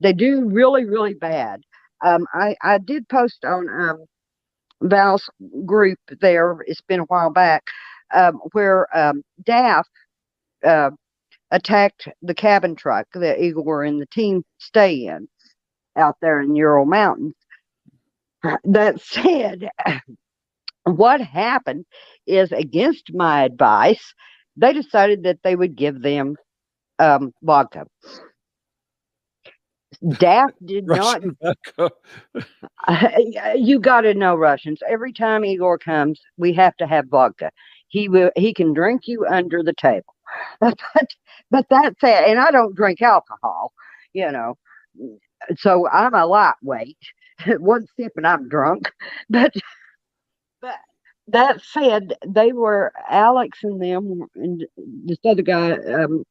they 0.00 0.12
do 0.12 0.48
really, 0.48 0.84
really 0.84 1.14
bad. 1.14 1.62
Um, 2.04 2.26
I 2.32 2.56
I 2.62 2.78
did 2.78 3.08
post 3.08 3.44
on 3.44 3.68
um, 3.68 4.04
Val's 4.82 5.28
group 5.64 5.98
there. 6.20 6.58
It's 6.66 6.80
been 6.82 7.00
a 7.00 7.04
while 7.04 7.30
back 7.30 7.64
um, 8.14 8.40
where 8.52 8.86
um, 8.96 9.22
Daff 9.44 9.88
uh, 10.64 10.90
attacked 11.50 12.08
the 12.22 12.34
cabin 12.34 12.74
truck 12.74 13.06
that 13.14 13.42
Igor 13.42 13.84
and 13.84 14.00
the 14.00 14.06
team 14.06 14.44
stay 14.58 15.06
in 15.06 15.28
out 15.96 16.16
there 16.20 16.40
in 16.40 16.56
Ural 16.56 16.86
Mountains. 16.86 17.34
That 18.64 19.00
said, 19.00 19.70
what 20.84 21.20
happened 21.20 21.84
is 22.26 22.50
against 22.52 23.12
my 23.14 23.44
advice, 23.44 24.14
they 24.56 24.72
decided 24.72 25.22
that 25.24 25.38
they 25.44 25.54
would 25.56 25.76
give 25.76 26.02
them 26.02 26.36
um, 26.98 27.32
vodka. 27.42 27.86
Daft 30.18 30.54
did 30.66 30.86
not 30.86 31.22
Russian 31.22 31.36
vodka. 31.42 31.90
you 33.56 33.78
got 33.80 34.02
to 34.02 34.14
know 34.14 34.34
Russians. 34.34 34.80
Every 34.88 35.12
time 35.12 35.44
Igor 35.44 35.78
comes, 35.78 36.20
we 36.36 36.52
have 36.54 36.76
to 36.78 36.86
have 36.86 37.06
vodka. 37.08 37.50
He 37.88 38.08
will. 38.08 38.30
He 38.36 38.54
can 38.54 38.72
drink 38.74 39.02
you 39.06 39.26
under 39.26 39.62
the 39.62 39.74
table. 39.74 40.14
but 40.60 40.78
but 41.50 41.66
that's 41.70 42.02
it. 42.02 42.28
And 42.28 42.38
I 42.38 42.50
don't 42.50 42.74
drink 42.74 43.02
alcohol. 43.02 43.72
You 44.14 44.30
know, 44.32 44.58
so 45.56 45.88
I'm 45.88 46.14
a 46.14 46.26
lightweight. 46.26 46.98
One 47.58 47.86
sip 47.96 48.12
and 48.16 48.26
I'm 48.26 48.48
drunk. 48.48 48.90
But 49.30 49.52
but 50.60 50.76
that 51.28 51.60
said, 51.62 52.14
they 52.26 52.52
were 52.52 52.92
Alex 53.08 53.60
and 53.62 53.80
them 53.82 54.26
and 54.36 54.64
this 54.76 55.18
other 55.24 55.42
guy 55.42 55.72
um, 55.72 56.24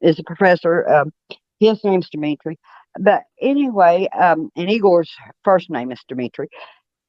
is 0.00 0.18
a 0.18 0.24
professor. 0.24 0.88
Um, 0.88 1.12
his 1.60 1.82
name's 1.84 2.08
Dimitri. 2.10 2.58
But 2.98 3.22
anyway, 3.40 4.08
um, 4.18 4.50
and 4.56 4.70
Igor's 4.70 5.10
first 5.44 5.70
name 5.70 5.92
is 5.92 6.00
Dimitri. 6.08 6.48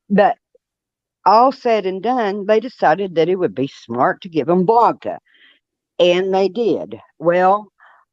But 0.10 0.38
all 1.26 1.52
said 1.52 1.86
and 1.86 2.02
done, 2.02 2.46
they 2.46 2.60
decided 2.60 3.16
that 3.16 3.30
it 3.30 3.36
would 3.38 3.56
be 3.56 3.68
smart 3.68 4.22
to 4.22 4.30
give 4.30 4.50
him 4.50 4.66
vodka. 4.66 5.20
And 6.00 6.34
they 6.34 6.50
did. 6.50 7.00
Well, 7.20 7.68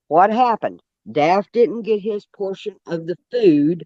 what 0.09 0.31
happened? 0.33 0.81
Daft 1.11 1.53
didn't 1.53 1.83
get 1.83 2.01
his 2.01 2.27
portion 2.37 2.77
of 2.87 3.07
the 3.07 3.17
food 3.31 3.85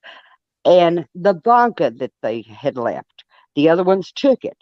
and 0.65 1.07
the 1.15 1.35
vodka 1.45 1.91
that 1.99 2.13
they 2.23 2.43
had 2.43 2.77
left. 2.77 3.25
The 3.57 3.69
other 3.69 3.85
ones 3.85 4.13
took 4.15 4.45
it. 4.45 4.57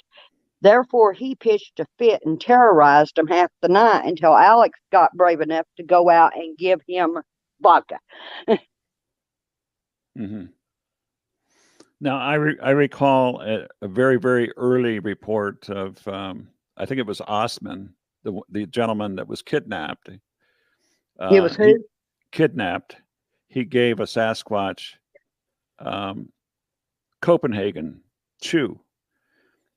Therefore, 0.61 1.13
he 1.13 1.37
pitched 1.37 1.79
a 1.81 1.87
fit 1.99 2.23
and 2.25 2.41
terrorized 2.41 3.17
them 3.17 3.29
half 3.29 3.51
the 3.63 3.69
night 3.69 4.07
until 4.07 4.35
Alex 4.35 4.79
got 4.91 5.17
brave 5.17 5.41
enough 5.41 5.67
to 5.77 5.85
go 5.85 6.11
out 6.11 6.37
and 6.37 6.59
give 6.59 6.81
him 6.89 7.19
vodka. 7.61 7.99
hmm 10.19 10.47
Now, 12.01 12.19
I 12.19 12.35
re- 12.35 12.59
I 12.63 12.71
recall 12.71 13.41
a, 13.43 13.67
a 13.83 13.89
very 13.89 14.19
very 14.19 14.53
early 14.57 14.99
report 15.01 15.69
of 15.71 16.07
um, 16.09 16.49
I 16.77 16.87
think 16.87 16.99
it 17.01 17.07
was 17.07 17.21
Osman, 17.23 17.95
the 18.25 18.41
the 18.51 18.67
gentleman 18.67 19.17
that 19.17 19.29
was 19.29 19.43
kidnapped. 19.43 20.09
it 20.09 21.41
was 21.43 21.57
Uh, 21.57 21.65
he- 21.65 21.85
kidnapped. 22.33 22.97
He 23.49 23.65
gave 23.65 24.01
a 24.01 24.05
Sasquatch 24.05 24.97
um, 25.79 26.33
Copenhagen 27.21 28.03
chew, 28.43 28.81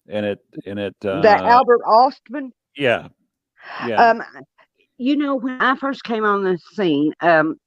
and 0.08 0.26
it 0.26 0.40
and 0.66 0.80
it 0.80 0.96
uh, 1.06 1.22
that 1.22 1.46
Albert 1.46 1.82
Ostman. 1.88 2.52
yeah 2.76 3.10
yeah 3.88 4.12
Um, 4.12 4.24
you 4.98 5.18
know, 5.18 5.36
when 5.36 5.58
I 5.58 5.76
first 5.76 6.04
came 6.04 6.26
on 6.26 6.44
the 6.44 6.58
scene, 6.74 7.14
um, 7.22 7.60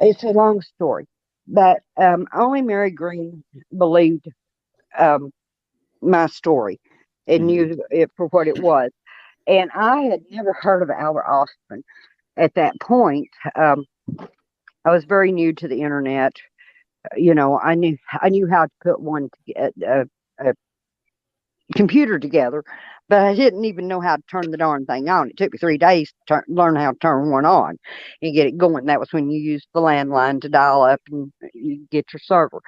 it's 0.00 0.22
a 0.24 0.28
long 0.28 0.60
story, 0.60 1.06
but 1.50 1.80
um, 1.98 2.26
only 2.34 2.62
Mary 2.62 2.92
Green 2.92 3.44
believed 3.76 4.28
um, 4.98 5.32
my 6.02 6.26
story 6.26 6.80
and 7.26 7.46
knew 7.46 7.82
it 7.90 8.10
for 8.16 8.28
what 8.28 8.48
it 8.48 8.60
was. 8.60 8.92
And 9.46 9.70
I 9.74 10.02
had 10.02 10.22
never 10.30 10.52
heard 10.54 10.82
of 10.82 10.90
Albert 10.90 11.26
Austin 11.26 11.84
at 12.36 12.54
that 12.54 12.80
point. 12.80 13.28
Um, 13.56 13.86
I 14.84 14.90
was 14.90 15.04
very 15.04 15.32
new 15.32 15.52
to 15.54 15.68
the 15.68 15.82
internet. 15.82 16.34
Uh, 17.06 17.16
You 17.16 17.34
know, 17.34 17.58
I 17.58 17.74
knew 17.76 17.98
I 18.20 18.30
knew 18.30 18.48
how 18.48 18.66
to 18.66 18.72
put 18.82 19.00
one 19.00 19.30
to, 19.48 19.72
a, 19.86 20.06
a 20.40 20.54
computer 21.76 22.18
together, 22.18 22.64
but 23.10 23.26
I 23.26 23.34
didn't 23.34 23.64
even 23.64 23.88
know 23.88 24.00
how 24.00 24.16
to 24.16 24.22
turn 24.30 24.52
the 24.52 24.56
darn 24.56 24.86
thing 24.86 25.08
on. 25.08 25.30
It 25.30 25.36
took 25.36 25.52
me 25.52 25.58
three 25.58 25.78
days 25.78 26.10
to 26.28 26.34
turn, 26.34 26.44
learn 26.48 26.76
how 26.76 26.92
to 26.92 26.98
turn 26.98 27.30
one 27.32 27.44
on 27.44 27.76
and 28.22 28.34
get 28.34 28.46
it 28.46 28.56
going. 28.56 28.86
That 28.86 29.00
was 29.00 29.12
when 29.12 29.30
you 29.30 29.40
used 29.40 29.66
the 29.74 29.80
landline 29.80 30.40
to 30.42 30.48
dial 30.48 30.82
up 30.84 31.00
and 31.10 31.32
you 31.52 31.86
get 31.90 32.06
your 32.12 32.20
server. 32.22 32.60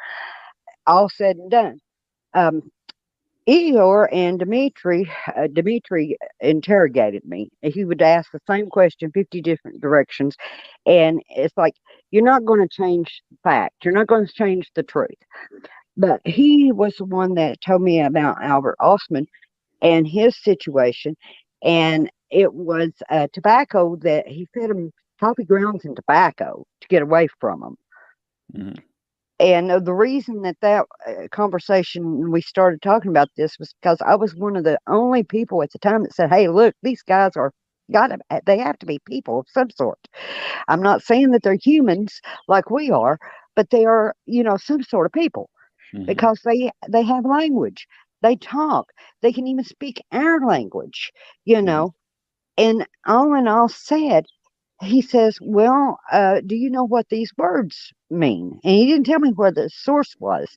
All 0.85 1.09
said 1.09 1.37
and 1.37 1.51
done. 1.51 1.79
Um, 2.35 2.73
and 3.47 4.39
Dimitri, 4.41 5.09
uh, 5.37 5.47
Dimitri 5.53 6.17
interrogated 6.41 7.25
me. 7.25 7.51
He 7.63 7.85
would 7.85 8.03
ask 8.03 8.31
the 8.33 8.41
same 8.49 8.69
question 8.69 9.13
50 9.13 9.41
different 9.43 9.81
directions. 9.81 10.37
And 10.87 11.23
it's 11.31 11.57
like, 11.57 11.75
you're 12.11 12.25
not 12.25 12.45
going 12.45 12.61
to 12.61 12.69
change 12.69 13.23
fact. 13.45 13.77
You're 13.85 13.95
not 13.95 14.09
going 14.09 14.27
to 14.27 14.33
change 14.33 14.71
the 14.75 14.83
truth. 14.83 15.11
But 15.97 16.21
he 16.25 16.73
was 16.73 16.97
the 16.97 17.05
one 17.05 17.35
that 17.35 17.61
told 17.61 17.83
me 17.83 18.01
about 18.01 18.43
Albert 18.43 18.77
Osman 18.81 19.27
and 19.83 20.09
his 20.09 20.37
situation. 20.43 21.17
And 21.63 22.11
it 22.31 22.55
was 22.55 22.93
uh, 23.11 23.29
tobacco 23.35 23.97
that 24.03 24.29
he 24.29 24.49
fed 24.55 24.71
him 24.71 24.93
coffee 25.21 25.45
grounds 25.45 25.85
and 25.87 25.97
tobacco 25.97 26.65
to 26.83 26.89
get 26.89 27.03
away 27.03 27.29
from 27.41 27.63
him. 27.63 27.77
mhm. 28.55 28.83
And 29.41 29.71
uh, 29.73 29.81
the 29.81 29.95
reason 29.95 30.43
that 30.43 30.57
that 30.63 30.87
uh, 31.07 31.29
conversation 31.31 32.31
we 32.33 32.43
started 32.43 32.83
talking 32.83 33.11
about 33.11 33.29
this 33.37 33.59
was 33.59 33.75
because 33.81 33.99
I 34.07 34.17
was 34.17 34.35
one 34.35 34.57
of 34.57 34.65
the 34.65 34.79
only 34.89 35.25
people 35.25 35.63
at 35.63 35.73
the 35.73 35.79
time 35.79 36.05
that 36.05 36.15
said, 36.15 36.31
"Hey, 36.31 36.49
look, 36.49 36.75
these 36.83 37.03
guys 37.03 37.33
are 37.37 37.53
got 37.93 38.09
to 38.09 38.19
they 38.47 38.59
have 38.59 38.79
to 38.81 38.87
be 38.87 39.01
people 39.07 39.41
of 39.41 39.47
some 39.51 39.71
sort." 39.71 39.99
I'm 40.69 40.83
not 40.83 41.03
saying 41.03 41.31
that 41.33 41.43
they're 41.43 41.59
humans 41.63 42.21
like 42.49 42.71
we 42.71 42.91
are, 42.91 43.19
but 43.57 43.71
they 43.71 43.85
are, 43.87 44.15
you 44.27 44.43
know, 44.45 44.57
some 44.57 44.83
sort 44.83 45.07
of 45.07 45.13
people 45.13 45.51
Mhm. 45.93 46.07
because 46.07 46.41
they 46.45 46.71
they 46.89 47.03
have 47.03 47.25
language. 47.27 47.87
They 48.23 48.37
talk. 48.37 48.93
They 49.23 49.33
can 49.33 49.47
even 49.49 49.65
speak 49.65 50.03
our 50.13 50.41
language, 50.47 51.13
you 51.45 51.63
know. 51.63 51.95
And 52.59 52.87
all 53.07 53.35
in 53.35 53.49
all 53.49 53.69
said, 53.69 54.27
he 54.83 55.03
says, 55.03 55.39
Well, 55.43 55.99
uh, 56.13 56.41
do 56.47 56.57
you 56.57 56.71
know 56.71 56.85
what 56.85 57.09
these 57.09 57.33
words 57.39 57.93
mean? 58.11 58.61
And 58.65 58.75
he 58.75 58.87
didn't 58.87 59.07
tell 59.07 59.21
me 59.21 59.33
where 59.33 59.53
the 59.53 59.71
source 59.71 60.15
was. 60.21 60.49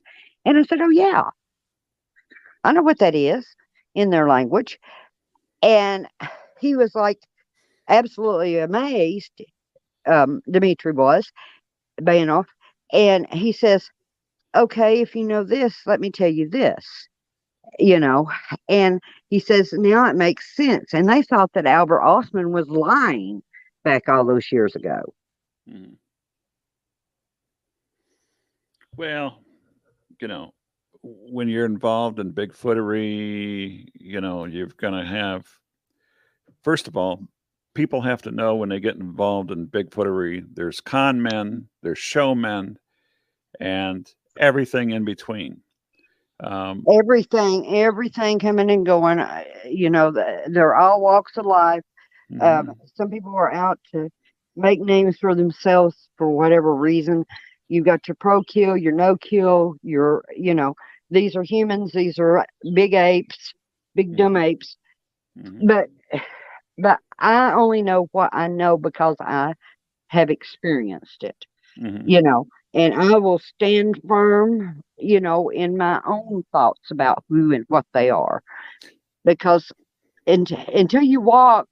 And 0.44 0.58
I 0.58 0.62
said, 0.64 0.80
Oh, 0.82 0.90
yeah, 0.90 1.24
I 2.64 2.72
know 2.72 2.82
what 2.82 2.98
that 3.00 3.14
is 3.14 3.46
in 3.94 4.10
their 4.10 4.28
language. 4.28 4.78
And 5.62 6.08
he 6.60 6.76
was 6.76 6.94
like 6.94 7.20
absolutely 7.88 8.58
amazed. 8.58 9.32
Um, 10.06 10.40
Dimitri 10.50 10.92
was, 10.92 11.30
Bayanov. 12.00 12.46
And 12.92 13.26
he 13.32 13.52
says, 13.52 13.90
Okay, 14.56 15.00
if 15.02 15.16
you 15.16 15.24
know 15.24 15.44
this, 15.44 15.76
let 15.86 16.00
me 16.00 16.10
tell 16.10 16.30
you 16.30 16.48
this 16.50 17.08
you 17.78 18.00
know 18.00 18.30
and 18.68 19.00
he 19.30 19.40
says 19.40 19.72
now 19.74 20.08
it 20.08 20.16
makes 20.16 20.54
sense 20.56 20.94
and 20.94 21.08
they 21.08 21.22
thought 21.22 21.52
that 21.54 21.66
albert 21.66 22.02
osman 22.02 22.52
was 22.52 22.68
lying 22.68 23.42
back 23.84 24.08
all 24.08 24.24
those 24.26 24.50
years 24.52 24.74
ago 24.76 25.02
Mhm. 25.66 25.96
Well, 28.96 29.40
you 30.20 30.28
know, 30.28 30.52
when 31.02 31.48
you're 31.48 31.66
involved 31.66 32.18
in 32.20 32.32
bigfootery, 32.32 33.88
you 33.94 34.20
know, 34.20 34.44
you're 34.46 34.68
going 34.68 34.94
to 34.94 35.04
have, 35.04 35.46
first 36.62 36.88
of 36.88 36.96
all, 36.96 37.22
people 37.74 38.02
have 38.02 38.22
to 38.22 38.30
know 38.30 38.56
when 38.56 38.68
they 38.68 38.80
get 38.80 38.96
involved 38.96 39.50
in 39.50 39.68
bigfootery, 39.68 40.44
there's 40.54 40.80
con 40.80 41.22
men, 41.22 41.68
there's 41.82 41.98
showmen, 41.98 42.78
and 43.60 44.12
everything 44.38 44.90
in 44.90 45.04
between. 45.04 45.62
Um, 46.42 46.88
everything 46.90 47.76
everything 47.76 48.38
coming 48.38 48.70
and 48.70 48.86
going 48.86 49.18
uh, 49.18 49.44
you 49.68 49.90
know 49.90 50.12
they're 50.48 50.74
all 50.76 51.00
walks 51.00 51.36
of 51.36 51.46
life. 51.46 51.82
Mhm, 52.30 52.66
um, 52.66 52.74
some 52.94 53.10
people 53.10 53.34
are 53.34 53.52
out 53.52 53.78
to 53.92 54.08
make 54.56 54.80
names 54.80 55.16
for 55.20 55.34
themselves 55.34 56.08
for 56.16 56.30
whatever 56.30 56.74
reason. 56.74 57.24
You've 57.68 57.84
got 57.86 58.06
your 58.08 58.16
pro 58.20 58.42
kill 58.42 58.76
your 58.76 58.92
no 58.92 59.16
kill 59.16 59.74
your 59.82 60.24
you 60.36 60.54
know 60.54 60.74
these 61.10 61.36
are 61.36 61.42
humans 61.42 61.92
these 61.94 62.18
are 62.18 62.44
big 62.74 62.94
apes 62.94 63.52
big 63.94 64.16
dumb 64.16 64.36
apes. 64.36 64.76
Mhm, 65.36 65.66
but 65.66 65.88
but 66.78 66.98
i 67.18 67.52
only 67.52 67.82
know 67.82 68.08
what 68.12 68.30
i 68.32 68.46
know 68.48 68.76
because 68.76 69.16
i 69.20 69.52
have 70.08 70.30
experienced 70.30 71.22
it 71.22 71.36
mhm, 71.76 72.06
you 72.06 72.22
know 72.22 72.46
and 72.76 72.94
i 72.94 73.18
will 73.18 73.40
stand 73.40 74.00
firm 74.08 74.82
you 74.98 75.20
know 75.20 75.50
in 75.50 75.76
my 75.78 76.00
own 76.08 76.44
thoughts 76.52 76.92
about 76.92 77.24
who 77.30 77.54
and 77.54 77.66
what 77.68 77.86
they 77.94 78.10
are. 78.10 78.42
Because 79.24 79.72
unt- 80.28 80.52
until 80.74 81.02
you 81.02 81.20
walk 81.22 81.68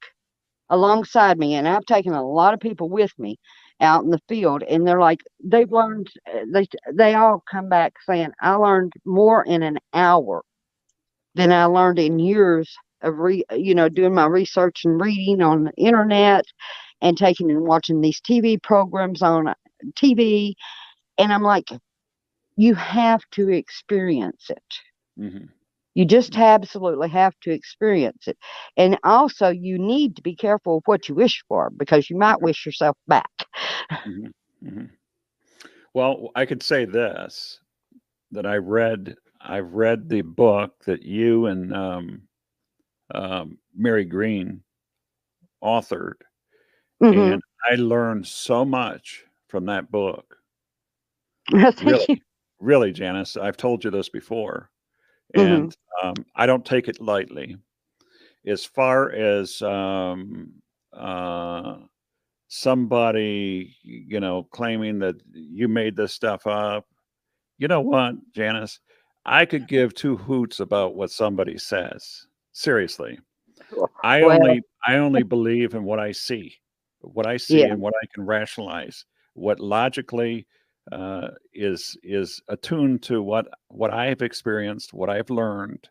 alongside 0.70 1.38
me 1.38 1.54
and 1.54 1.68
i've 1.68 1.84
taken 1.86 2.12
a 2.12 2.26
lot 2.26 2.54
of 2.54 2.60
people 2.60 2.88
with 2.88 3.12
me 3.18 3.36
out 3.80 4.04
in 4.04 4.10
the 4.10 4.20
field 4.28 4.62
and 4.64 4.86
they're 4.86 5.00
like 5.00 5.20
they've 5.44 5.70
learned 5.72 6.08
uh, 6.34 6.40
they 6.52 6.66
they 6.94 7.14
all 7.14 7.42
come 7.50 7.68
back 7.68 7.92
saying 8.06 8.30
i 8.40 8.52
learned 8.54 8.92
more 9.04 9.44
in 9.44 9.62
an 9.62 9.78
hour 9.94 10.42
than 11.36 11.52
i 11.52 11.64
learned 11.66 11.98
in 12.00 12.18
years 12.20 12.74
of 13.02 13.18
re, 13.18 13.44
you 13.54 13.74
know 13.74 13.88
doing 13.88 14.14
my 14.14 14.26
research 14.26 14.82
and 14.84 15.00
reading 15.00 15.42
on 15.42 15.64
the 15.64 15.72
internet 15.78 16.44
and 17.02 17.18
taking 17.18 17.50
and 17.50 17.62
watching 17.66 18.00
these 18.00 18.20
tv 18.22 18.62
programs 18.62 19.22
on 19.22 19.48
uh, 19.48 19.54
tv 19.96 20.54
and 21.18 21.32
i'm 21.32 21.42
like 21.42 21.68
you 22.56 22.74
have 22.74 23.20
to 23.32 23.48
experience 23.50 24.48
it 24.50 24.62
mhm. 25.16 25.48
you 25.94 26.04
just 26.04 26.36
absolutely 26.36 27.08
have 27.08 27.34
to 27.42 27.50
experience 27.50 28.26
it. 28.26 28.36
And 28.76 28.98
also, 29.04 29.48
you 29.50 29.78
need 29.78 30.16
to 30.16 30.22
be 30.22 30.34
careful 30.34 30.78
of 30.78 30.82
what 30.86 31.08
you 31.08 31.14
wish 31.14 31.42
for 31.48 31.70
because 31.76 32.10
you 32.10 32.16
might 32.16 32.40
wish 32.42 32.64
yourself 32.66 32.96
back. 33.06 33.30
Mhm, 34.06 34.32
mhm. 34.62 34.90
Well, 35.94 36.30
I 36.34 36.44
could 36.46 36.62
say 36.62 36.84
this 36.84 37.60
that 38.30 38.46
I 38.46 38.56
read. 38.56 39.16
I've 39.40 39.74
read 39.74 40.08
the 40.08 40.22
book 40.22 40.84
that 40.86 41.02
you 41.02 41.46
and 41.46 41.72
um, 41.74 42.22
um, 43.14 43.58
Mary 43.74 44.04
Green 44.04 44.62
authored, 45.62 46.22
Mhm. 47.00 47.32
and 47.32 47.42
I 47.70 47.74
learned 47.76 48.26
so 48.26 48.64
much 48.64 49.24
from 49.48 49.66
that 49.66 49.90
book. 49.90 50.38
Thank 51.50 51.80
really. 51.82 52.04
you. 52.08 52.16
Really, 52.60 52.92
Janice, 52.92 53.36
I've 53.36 53.56
told 53.56 53.84
you 53.84 53.90
this 53.90 54.08
before, 54.08 54.70
Mhm. 55.36 55.54
and 55.54 55.76
um, 56.02 56.14
I 56.36 56.46
don't 56.46 56.64
take 56.64 56.88
it 56.88 57.00
lightly. 57.00 57.56
As 58.46 58.64
far 58.64 59.10
as 59.12 59.60
um, 59.62 60.52
uh, 60.92 61.76
somebody, 62.48 63.76
you 63.82 64.20
know, 64.20 64.44
claiming 64.44 64.98
that 65.00 65.16
you 65.32 65.68
made 65.68 65.96
this 65.96 66.12
stuff 66.12 66.46
up, 66.46 66.86
you 67.58 67.68
know 67.68 67.80
what, 67.80 68.14
Janice? 68.34 68.80
I 69.26 69.44
could 69.46 69.66
give 69.68 69.94
two 69.94 70.16
hoots 70.16 70.60
about 70.60 70.94
what 70.94 71.10
somebody 71.10 71.58
says. 71.58 72.26
Seriously. 72.52 73.18
I 74.02 74.22
Well- 74.22 74.32
only 74.42 74.62
I 74.86 74.96
only 74.96 75.22
believe 75.22 75.74
in 75.74 75.84
what 75.84 75.98
I 75.98 76.12
see, 76.12 76.54
what 77.00 77.26
I 77.26 77.38
see 77.38 77.60
Yeah. 77.60 77.72
and 77.72 77.80
what 77.80 77.94
I 78.02 78.06
can 78.14 78.26
rationalize, 78.26 79.04
what 79.32 79.58
logically 79.60 80.46
uh, 80.92 81.28
is 81.54 81.96
is 82.02 82.42
attuned 82.48 83.02
to 83.04 83.22
what 83.22 83.48
what 83.68 83.92
I've 83.92 84.22
experienced, 84.22 84.92
what 84.94 85.10
I've 85.10 85.30
learned. 85.30 85.88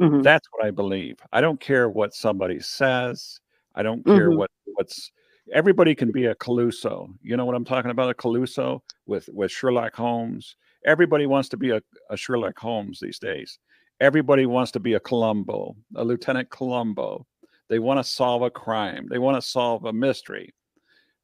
Mhm. 0.00 0.22
That's 0.22 0.48
what 0.52 0.64
I 0.66 0.70
believe. 0.70 1.16
I 1.32 1.40
don't 1.40 1.60
care 1.60 1.88
what 1.88 2.14
somebody 2.14 2.60
says. 2.60 3.40
I 3.74 3.82
don't 3.82 4.06
care 4.06 4.30
Mhm. 4.30 4.36
what 4.38 4.50
what's. 4.66 5.12
Everybody 5.52 5.94
can 5.94 6.12
be 6.12 6.26
a 6.26 6.34
Clouseau. 6.36 7.08
You 7.22 7.36
know 7.36 7.44
what 7.44 7.54
I'm 7.56 7.64
talking 7.64 7.90
about? 7.90 8.10
A 8.10 8.14
Clouseau 8.14 8.80
with 9.06 9.28
with 9.32 9.50
Sherlock 9.50 9.94
Holmes. 9.96 10.56
Everybody 10.86 11.26
wants 11.26 11.48
to 11.50 11.56
be 11.56 11.70
a, 11.70 11.82
a 12.10 12.16
Sherlock 12.16 12.58
Holmes 12.58 13.00
these 13.00 13.18
days. 13.18 13.58
Everybody 14.00 14.46
wants 14.46 14.72
to 14.72 14.80
be 14.80 14.94
a 14.94 15.00
Columbo, 15.00 15.76
a 15.96 16.04
Lieutenant 16.04 16.50
Columbo. 16.50 17.26
They 17.68 17.78
want 17.78 17.98
to 17.98 18.04
solve 18.04 18.42
a 18.42 18.50
crime. 18.50 19.06
They 19.08 19.18
want 19.18 19.36
to 19.36 19.42
solve 19.42 19.84
a 19.84 19.92
mystery. 19.92 20.52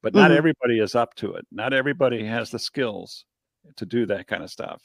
But 0.03 0.15
not 0.15 0.31
Mhm. 0.31 0.37
everybody 0.37 0.79
is 0.81 0.95
up 0.95 1.15
to 1.17 1.35
it. 1.35 1.47
Not 1.51 1.73
everybody 1.73 2.25
has 2.25 2.51
the 2.51 2.59
skills 2.59 3.25
to 3.77 3.85
do 3.87 4.07
that 4.07 4.27
kind 4.29 4.43
of 4.45 4.51
stuff. 4.51 4.83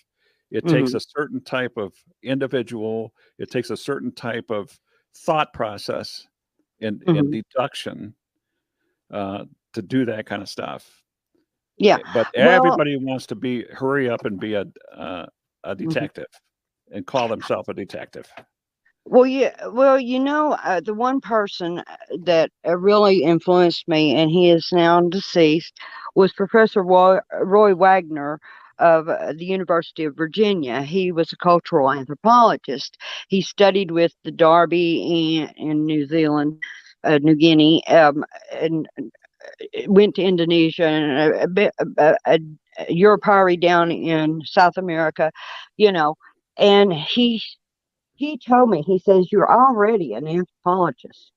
It 0.51 0.65
takes 0.67 0.93
a 0.93 0.99
certain 0.99 1.43
type 1.43 1.77
of 1.77 1.93
individual, 2.23 3.13
it 3.39 3.49
takes 3.51 3.69
a 3.71 3.77
certain 3.77 4.11
type 4.13 4.49
of 4.51 4.77
thought 5.15 5.53
process 5.53 6.27
and, 6.81 7.01
and 7.07 7.17
Mhm. 7.17 7.31
deduction 7.31 8.15
uh, 9.11 9.45
to 9.73 9.81
do 9.81 10.05
that 10.05 10.25
kind 10.25 10.41
of 10.41 10.49
stuff. 10.49 11.03
Yeah. 11.77 11.97
But 12.13 12.27
Well- 12.35 12.49
everybody 12.49 12.97
wants 12.97 13.27
to 13.27 13.35
be 13.35 13.63
hurry 13.65 14.09
up 14.09 14.25
and 14.25 14.39
be 14.39 14.53
a 14.55 14.65
uh, 14.91 15.27
a 15.65 15.75
Mm-hmm. 15.75 15.87
detective 15.87 16.27
and 16.91 17.05
call 17.07 17.27
themselves 17.29 17.69
a 17.69 17.73
detective. 17.73 18.29
Well, 19.05 19.25
yeah. 19.25 19.67
Well, 19.67 19.99
you 19.99 20.19
know, 20.19 20.53
uh, 20.63 20.79
the 20.79 20.93
one 20.93 21.19
person 21.19 21.79
uh, 21.79 21.83
that 22.23 22.51
uh, 22.65 22.77
really 22.77 23.23
influenced 23.23 23.87
me, 23.87 24.15
and 24.15 24.31
he 24.31 24.49
is 24.49 24.69
now 24.71 25.01
deceased, 25.01 25.73
was 26.15 26.31
Professor 26.33 26.81
Roy, 26.83 27.19
Wagner 27.75 28.39
of 28.79 29.07
uh, 29.09 29.33
the 29.37 29.45
University 29.45 30.05
of 30.05 30.15
Virginia. 30.15 30.81
He 30.81 31.11
was 31.11 31.31
a 31.33 31.37
cultural 31.37 31.91
anthropologist. 31.91 32.97
He 33.27 33.41
studied 33.41 33.91
with 33.91 34.13
the 34.23 34.31
Daribi 34.31 35.47
in, 35.57 35.69
in 35.69 35.85
New 35.85 36.07
Zealand, 36.07 36.59
uh, 37.03 37.19
New 37.21 37.35
Guinea, 37.35 37.85
um, 37.87 38.23
and 38.51 38.87
went 39.87 40.15
to 40.15 40.23
Indonesia 40.23 40.85
and 40.87 41.35
a, 41.35 41.47
bit 41.47 41.73
a, 41.97 42.15
a 42.25 42.39
Europari 42.89 43.59
down 43.59 43.91
in 43.91 44.41
South 44.45 44.77
America, 44.77 45.31
you 45.77 45.91
know, 45.91 46.15
and 46.57 46.93
he 46.93 47.41
he 48.15 48.37
told 48.39 48.69
me, 48.69 48.83
he 48.83 48.99
says, 48.99 49.31
You're 49.31 49.51
already 49.51 50.13
an 50.13 50.27
anthropologist. 50.27 51.31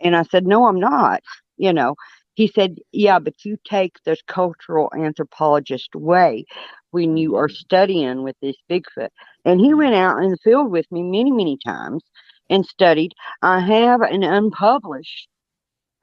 And 0.00 0.16
I 0.16 0.24
said, 0.24 0.46
No, 0.46 0.66
I'm 0.66 0.80
not. 0.80 1.22
You 1.58 1.72
know, 1.74 1.96
he 2.34 2.48
said, 2.48 2.76
Yeah, 2.92 3.18
but 3.20 3.44
you 3.44 3.58
take 3.68 3.96
this 4.04 4.20
cultural 4.28 4.90
anthropologist 4.96 5.94
way 5.96 6.46
when 6.92 7.16
you 7.16 7.36
are 7.36 7.48
studying 7.50 8.22
with 8.24 8.36
this 8.42 8.56
Bigfoot. 8.70 9.10
And 9.44 9.60
he 9.60 9.74
went 9.74 9.94
out 9.94 10.22
in 10.24 10.30
the 10.30 10.38
field 10.44 10.70
with 10.72 10.86
me 10.92 11.02
many, 11.04 11.32
many 11.32 11.58
times 11.64 12.04
and 12.50 12.66
studied. 12.66 13.12
I 13.42 13.60
have 13.60 14.02
an 14.02 14.22
unpublished 14.24 15.28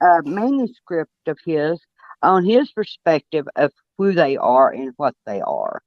uh, 0.02 0.22
manuscript 0.24 1.12
of 1.26 1.38
his 1.46 1.80
on 2.22 2.44
his 2.44 2.72
perspective 2.72 3.46
of 3.56 3.72
who 3.98 4.12
they 4.14 4.36
are 4.38 4.72
and 4.72 4.92
what 4.98 5.14
they 5.26 5.40
are. 5.42 5.82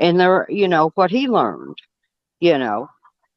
and 0.00 0.20
there, 0.20 0.46
you 0.50 0.68
know, 0.68 0.90
what 0.94 1.10
he 1.10 1.28
learned, 1.28 1.76
you 2.40 2.58
know, 2.58 2.88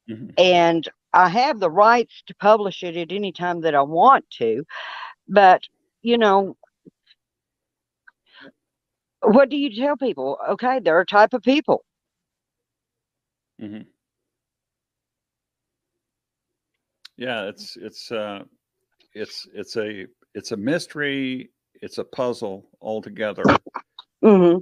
Mhm. 0.08 0.34
and 0.38 0.88
I 1.12 1.28
have 1.28 1.60
the 1.60 1.70
rights 1.70 2.22
to 2.26 2.34
publish 2.36 2.82
it 2.82 2.96
at 2.96 3.12
any 3.12 3.32
time 3.32 3.60
that 3.62 3.74
I 3.74 3.82
want 3.82 4.28
to, 4.38 4.64
but 5.28 5.62
you 6.02 6.18
know, 6.18 6.56
what 9.22 9.48
do 9.50 9.56
you 9.56 9.74
tell 9.74 9.96
people? 9.96 10.38
Okay, 10.50 10.80
they're 10.80 11.00
a 11.00 11.06
type 11.06 11.32
of 11.34 11.42
people. 11.42 11.84
Mhm. 13.58 13.86
Yeah, 17.16 17.44
it's 17.44 17.76
it's 17.76 18.10
uh 18.10 18.44
it's 19.14 19.46
it's 19.54 19.76
a 19.76 20.06
it's 20.34 20.52
a 20.52 20.56
mystery, 20.56 21.50
it's 21.82 21.98
a 21.98 22.04
puzzle 22.04 22.66
altogether. 22.80 23.44
hmm 24.22 24.58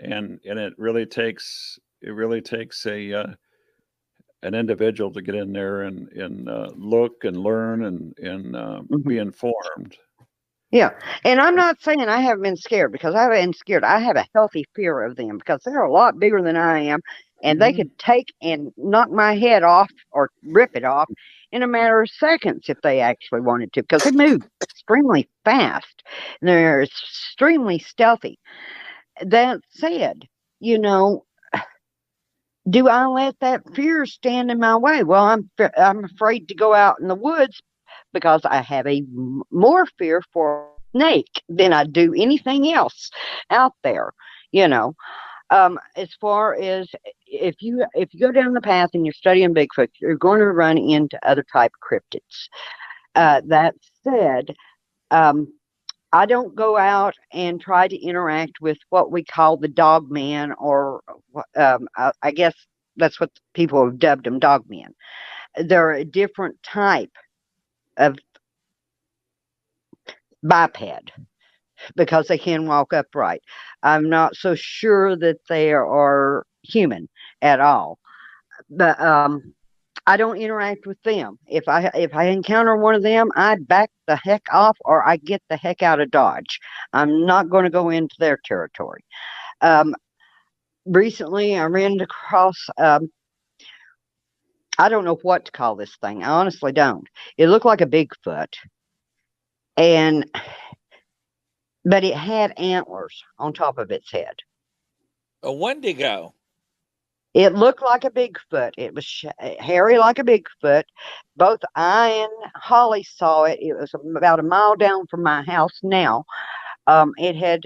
And 0.00 0.40
and 0.44 0.58
it 0.58 0.74
really 0.78 1.06
takes 1.06 1.78
it 2.02 2.10
really 2.10 2.40
takes 2.40 2.86
a 2.86 3.12
uh, 3.12 3.26
an 4.42 4.54
individual 4.54 5.10
to 5.12 5.22
get 5.22 5.34
in 5.34 5.52
there 5.52 5.82
and 5.82 6.08
and 6.12 6.48
uh, 6.48 6.70
look 6.76 7.24
and 7.24 7.36
learn 7.36 7.84
and 7.84 8.16
and 8.18 8.56
uh, 8.56 8.82
Mhm. 8.88 9.06
be 9.06 9.18
informed. 9.18 9.96
Yeah, 10.70 10.90
and 11.24 11.40
I'm 11.40 11.54
not 11.56 11.80
saying 11.80 12.00
I 12.02 12.20
haven't 12.20 12.42
been 12.42 12.56
scared 12.56 12.92
because 12.92 13.14
I've 13.14 13.30
been 13.30 13.54
scared. 13.54 13.84
I 13.84 14.00
have 14.00 14.16
a 14.16 14.26
healthy 14.34 14.64
fear 14.74 15.02
of 15.02 15.16
them 15.16 15.38
because 15.38 15.62
they're 15.64 15.82
a 15.82 15.92
lot 15.92 16.18
bigger 16.18 16.42
than 16.42 16.56
I 16.56 16.80
am, 16.80 17.00
and 17.42 17.60
they 17.60 17.72
Mhm. 17.72 17.74
could 17.74 17.96
take 17.98 18.34
and 18.42 18.72
knock 18.76 19.10
my 19.10 19.34
head 19.36 19.62
off 19.62 19.90
or 20.12 20.30
rip 20.42 20.76
it 20.76 20.84
off 20.84 21.08
in 21.52 21.62
a 21.62 21.66
matter 21.66 22.02
of 22.02 22.10
seconds 22.10 22.68
if 22.68 22.78
they 22.82 23.00
actually 23.00 23.40
wanted 23.40 23.72
to 23.72 23.82
because 23.82 24.02
they 24.04 24.10
move 24.10 24.42
extremely 24.62 25.28
fast 25.44 26.02
and 26.40 26.48
they're 26.48 26.82
extremely 26.82 27.78
stealthy. 27.78 28.38
That 29.24 29.60
said, 29.70 30.24
you 30.60 30.78
know, 30.78 31.24
do 32.70 32.88
I 32.88 33.06
let 33.06 33.38
that 33.40 33.62
fear 33.74 34.06
stand 34.06 34.50
in 34.50 34.58
my 34.58 34.76
way? 34.76 35.02
Well, 35.02 35.24
I'm 35.24 35.50
I'm 35.76 36.04
afraid 36.04 36.48
to 36.48 36.54
go 36.54 36.74
out 36.74 37.00
in 37.00 37.08
the 37.08 37.14
woods 37.14 37.60
because 38.12 38.42
I 38.44 38.62
have 38.62 38.86
a 38.86 39.02
more 39.50 39.86
fear 39.98 40.22
for 40.32 40.68
snake 40.92 41.42
than 41.48 41.72
I 41.72 41.84
do 41.84 42.14
anything 42.14 42.72
else 42.72 43.10
out 43.50 43.72
there. 43.82 44.12
You 44.52 44.68
know, 44.68 44.94
um, 45.50 45.78
as 45.96 46.08
far 46.20 46.54
as 46.54 46.88
if 47.26 47.56
you 47.60 47.84
if 47.94 48.12
you 48.12 48.20
go 48.20 48.32
down 48.32 48.54
the 48.54 48.60
path 48.60 48.90
and 48.94 49.04
you're 49.06 49.12
studying 49.12 49.54
Bigfoot, 49.54 49.88
you're 50.00 50.16
going 50.16 50.40
to 50.40 50.46
run 50.46 50.78
into 50.78 51.18
other 51.26 51.44
type 51.52 51.72
cryptids. 51.82 52.48
Uh, 53.14 53.40
that 53.46 53.74
said, 54.04 54.54
um, 55.10 55.52
I 56.12 56.26
don't 56.26 56.54
go 56.54 56.76
out 56.78 57.14
and 57.32 57.60
try 57.60 57.88
to 57.88 57.96
interact 57.96 58.60
with 58.60 58.78
what 58.90 59.12
we 59.12 59.24
call 59.24 59.56
the 59.56 59.68
dog 59.68 60.10
man, 60.10 60.52
or 60.58 61.02
um, 61.56 61.88
I, 61.96 62.12
I 62.22 62.30
guess 62.30 62.54
that's 62.96 63.20
what 63.20 63.30
people 63.54 63.84
have 63.84 63.98
dubbed 63.98 64.24
them, 64.24 64.38
dog 64.38 64.64
men. 64.68 64.94
They're 65.56 65.92
a 65.92 66.04
different 66.04 66.62
type 66.62 67.12
of 67.96 68.18
biped 70.42 71.12
because 71.96 72.28
they 72.28 72.38
can 72.38 72.66
walk 72.66 72.92
upright. 72.92 73.42
I'm 73.82 74.08
not 74.08 74.36
so 74.36 74.54
sure 74.54 75.16
that 75.16 75.38
they 75.48 75.72
are 75.72 76.44
human 76.62 77.08
at 77.42 77.60
all. 77.60 77.98
But 78.70 79.00
um, 79.00 79.54
I 80.08 80.16
don't 80.16 80.38
interact 80.38 80.86
with 80.86 81.00
them. 81.02 81.38
If 81.46 81.68
I 81.68 81.90
if 81.94 82.14
I 82.14 82.28
encounter 82.28 82.74
one 82.78 82.94
of 82.94 83.02
them, 83.02 83.30
I 83.36 83.56
back 83.56 83.90
the 84.06 84.16
heck 84.16 84.42
off 84.50 84.78
or 84.86 85.06
I 85.06 85.18
get 85.18 85.42
the 85.50 85.56
heck 85.58 85.82
out 85.82 86.00
of 86.00 86.10
Dodge. 86.10 86.60
I'm 86.94 87.26
not 87.26 87.50
going 87.50 87.64
to 87.64 87.70
go 87.70 87.90
into 87.90 88.14
their 88.18 88.38
territory. 88.42 89.04
Um, 89.60 89.94
recently, 90.86 91.58
I 91.58 91.66
ran 91.66 92.00
across. 92.00 92.56
Um, 92.78 93.10
I 94.78 94.88
don't 94.88 95.04
know 95.04 95.18
what 95.20 95.44
to 95.44 95.52
call 95.52 95.76
this 95.76 95.94
thing. 96.00 96.24
I 96.24 96.28
honestly 96.28 96.72
don't. 96.72 97.06
It 97.36 97.48
looked 97.48 97.66
like 97.66 97.82
a 97.82 97.86
Bigfoot, 97.86 98.54
and 99.76 100.24
but 101.84 102.02
it 102.02 102.14
had 102.14 102.58
antlers 102.58 103.22
on 103.38 103.52
top 103.52 103.76
of 103.76 103.90
its 103.90 104.10
head. 104.10 104.36
A 105.42 105.52
Wendigo. 105.52 106.32
It 107.38 107.54
looked 107.54 107.82
like 107.82 108.02
a 108.02 108.10
Bigfoot. 108.10 108.72
It 108.76 108.94
was 108.96 109.04
sh- 109.04 109.26
hairy 109.60 109.96
like 109.96 110.18
a 110.18 110.24
Bigfoot. 110.24 110.82
Both 111.36 111.60
I 111.76 112.08
and 112.08 112.50
Holly 112.56 113.04
saw 113.04 113.44
it. 113.44 113.60
It 113.62 113.74
was 113.74 113.92
about 114.16 114.40
a 114.40 114.42
mile 114.42 114.74
down 114.74 115.06
from 115.06 115.22
my 115.22 115.42
house 115.44 115.78
now. 115.84 116.24
Um, 116.88 117.12
it 117.16 117.36
had. 117.36 117.60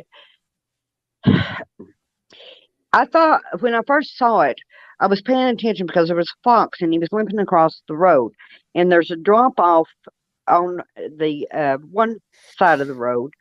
I 2.92 3.06
thought 3.06 3.40
when 3.60 3.74
I 3.74 3.80
first 3.86 4.18
saw 4.18 4.42
it, 4.42 4.58
I 5.00 5.06
was 5.06 5.22
paying 5.22 5.48
attention 5.48 5.86
because 5.86 6.08
there 6.08 6.16
was 6.18 6.28
a 6.28 6.42
fox 6.44 6.82
and 6.82 6.92
he 6.92 6.98
was 6.98 7.08
limping 7.10 7.38
across 7.38 7.80
the 7.88 7.96
road, 7.96 8.32
and 8.74 8.92
there's 8.92 9.10
a 9.10 9.16
drop 9.16 9.58
off 9.58 9.88
on 10.48 10.82
the 11.16 11.48
uh, 11.50 11.78
one 11.90 12.18
side 12.58 12.82
of 12.82 12.88
the 12.88 12.94
road, 12.94 13.32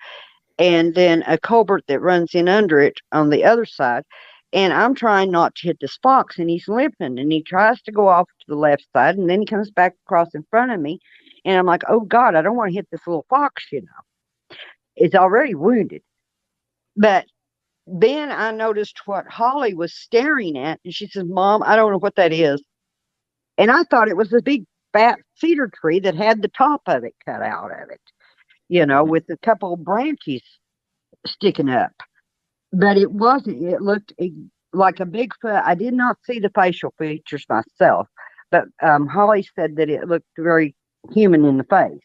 and 0.57 0.95
then 0.95 1.25
a 1.27 1.37
culvert 1.37 1.83
that 1.89 1.99
runs 1.99 2.33
in 2.33 2.47
under 2.47 2.79
it 2.79 2.93
on 3.11 3.31
the 3.31 3.43
other 3.43 3.65
side. 3.65 4.03
And 4.53 4.73
I'm 4.73 4.95
trying 4.95 5.31
not 5.31 5.55
to 5.55 5.67
hit 5.67 5.77
this 5.79 5.97
fox, 6.03 6.37
and 6.37 6.49
he's 6.49 6.67
limping, 6.67 7.17
and 7.19 7.31
he 7.31 7.41
tries 7.41 7.81
to 7.83 7.91
go 7.91 8.07
off 8.09 8.27
to 8.27 8.45
the 8.47 8.55
left 8.55 8.85
side, 8.93 9.17
and 9.17 9.29
then 9.29 9.39
he 9.39 9.45
comes 9.45 9.71
back 9.71 9.95
across 10.05 10.35
in 10.35 10.45
front 10.49 10.71
of 10.71 10.79
me, 10.81 10.99
and 11.45 11.57
I'm 11.57 11.65
like, 11.65 11.83
oh 11.87 12.01
God, 12.01 12.35
I 12.35 12.41
don't 12.41 12.57
want 12.57 12.69
to 12.69 12.75
hit 12.75 12.87
this 12.91 13.07
little 13.07 13.25
fox, 13.29 13.65
you 13.71 13.81
know. 13.81 14.57
It's 14.97 15.15
already 15.15 15.55
wounded. 15.55 16.01
But 16.97 17.25
then 17.87 18.31
I 18.31 18.51
noticed 18.51 19.01
what 19.05 19.25
Holly 19.27 19.73
was 19.73 19.93
staring 19.93 20.57
at, 20.57 20.79
and 20.83 20.93
she 20.93 21.07
says, 21.07 21.23
Mom, 21.25 21.63
I 21.63 21.75
don't 21.75 21.91
know 21.91 21.99
what 21.99 22.15
that 22.15 22.33
is. 22.33 22.61
And 23.57 23.71
I 23.71 23.83
thought 23.83 24.09
it 24.09 24.17
was 24.17 24.33
a 24.33 24.41
big 24.41 24.65
fat 24.93 25.19
cedar 25.35 25.71
tree 25.73 25.99
that 26.01 26.15
had 26.15 26.41
the 26.41 26.49
top 26.49 26.81
of 26.87 27.03
it 27.03 27.15
cut 27.25 27.41
out 27.41 27.71
of 27.71 27.89
it, 27.89 28.01
you 28.69 28.85
know, 28.85 29.03
with 29.03 29.23
a 29.29 29.37
couple 29.37 29.73
of 29.73 29.83
branches 29.83 30.41
sticking 31.25 31.69
up. 31.69 31.91
But 32.73 32.97
it 32.97 33.11
wasn't. 33.11 33.63
It 33.63 33.81
looked 33.81 34.13
like 34.73 34.99
a 34.99 35.05
Bigfoot. 35.05 35.63
I 35.65 35.75
did 35.75 35.93
not 35.93 36.17
see 36.23 36.39
the 36.39 36.51
facial 36.55 36.93
features 36.97 37.45
myself, 37.49 38.07
but 38.49 38.65
um, 38.81 39.07
Holly 39.07 39.47
said 39.55 39.75
that 39.75 39.89
it 39.89 40.07
looked 40.07 40.27
very 40.37 40.75
human 41.11 41.45
in 41.45 41.57
the 41.57 41.63
face. 41.65 41.99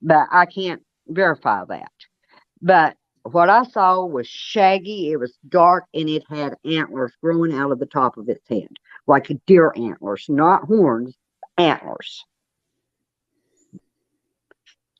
But 0.00 0.28
I 0.30 0.46
can't 0.46 0.82
verify 1.08 1.64
that. 1.66 1.92
But 2.62 2.96
what 3.24 3.50
I 3.50 3.64
saw 3.64 4.04
was 4.04 4.26
shaggy, 4.26 5.10
it 5.10 5.16
was 5.16 5.36
dark, 5.48 5.84
and 5.92 6.08
it 6.08 6.24
had 6.28 6.56
antlers 6.64 7.12
growing 7.22 7.52
out 7.52 7.72
of 7.72 7.78
the 7.78 7.86
top 7.86 8.16
of 8.16 8.28
its 8.28 8.46
head, 8.48 8.68
like 9.06 9.28
a 9.30 9.34
deer 9.46 9.72
antlers, 9.76 10.26
not 10.28 10.64
horns, 10.64 11.14
antlers. 11.58 12.24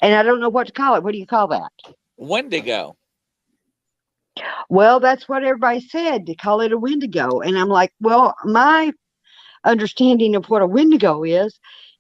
And 0.00 0.14
I 0.14 0.22
don't 0.22 0.40
know 0.40 0.48
what 0.48 0.66
to 0.66 0.72
call 0.72 0.94
it. 0.96 1.02
What 1.02 1.12
do 1.12 1.18
you 1.18 1.26
call 1.26 1.48
that? 1.48 1.72
Wendigo. 2.16 2.96
Well, 4.69 5.01
that's 5.01 5.28
what 5.28 5.44
everybody 5.44 5.81
said 5.81 6.27
to 6.27 6.35
call 6.35 6.60
it 6.60 6.73
a 6.73 6.78
Wendigo. 6.78 7.40
And 7.40 7.59
I'm 7.59 7.69
like, 7.69 7.93
well, 8.01 8.35
my 8.44 8.93
understanding 9.65 10.36
of 10.36 10.47
what 10.51 10.62
a 10.62 10.66
Wendigo 10.66 11.24
is, 11.24 11.59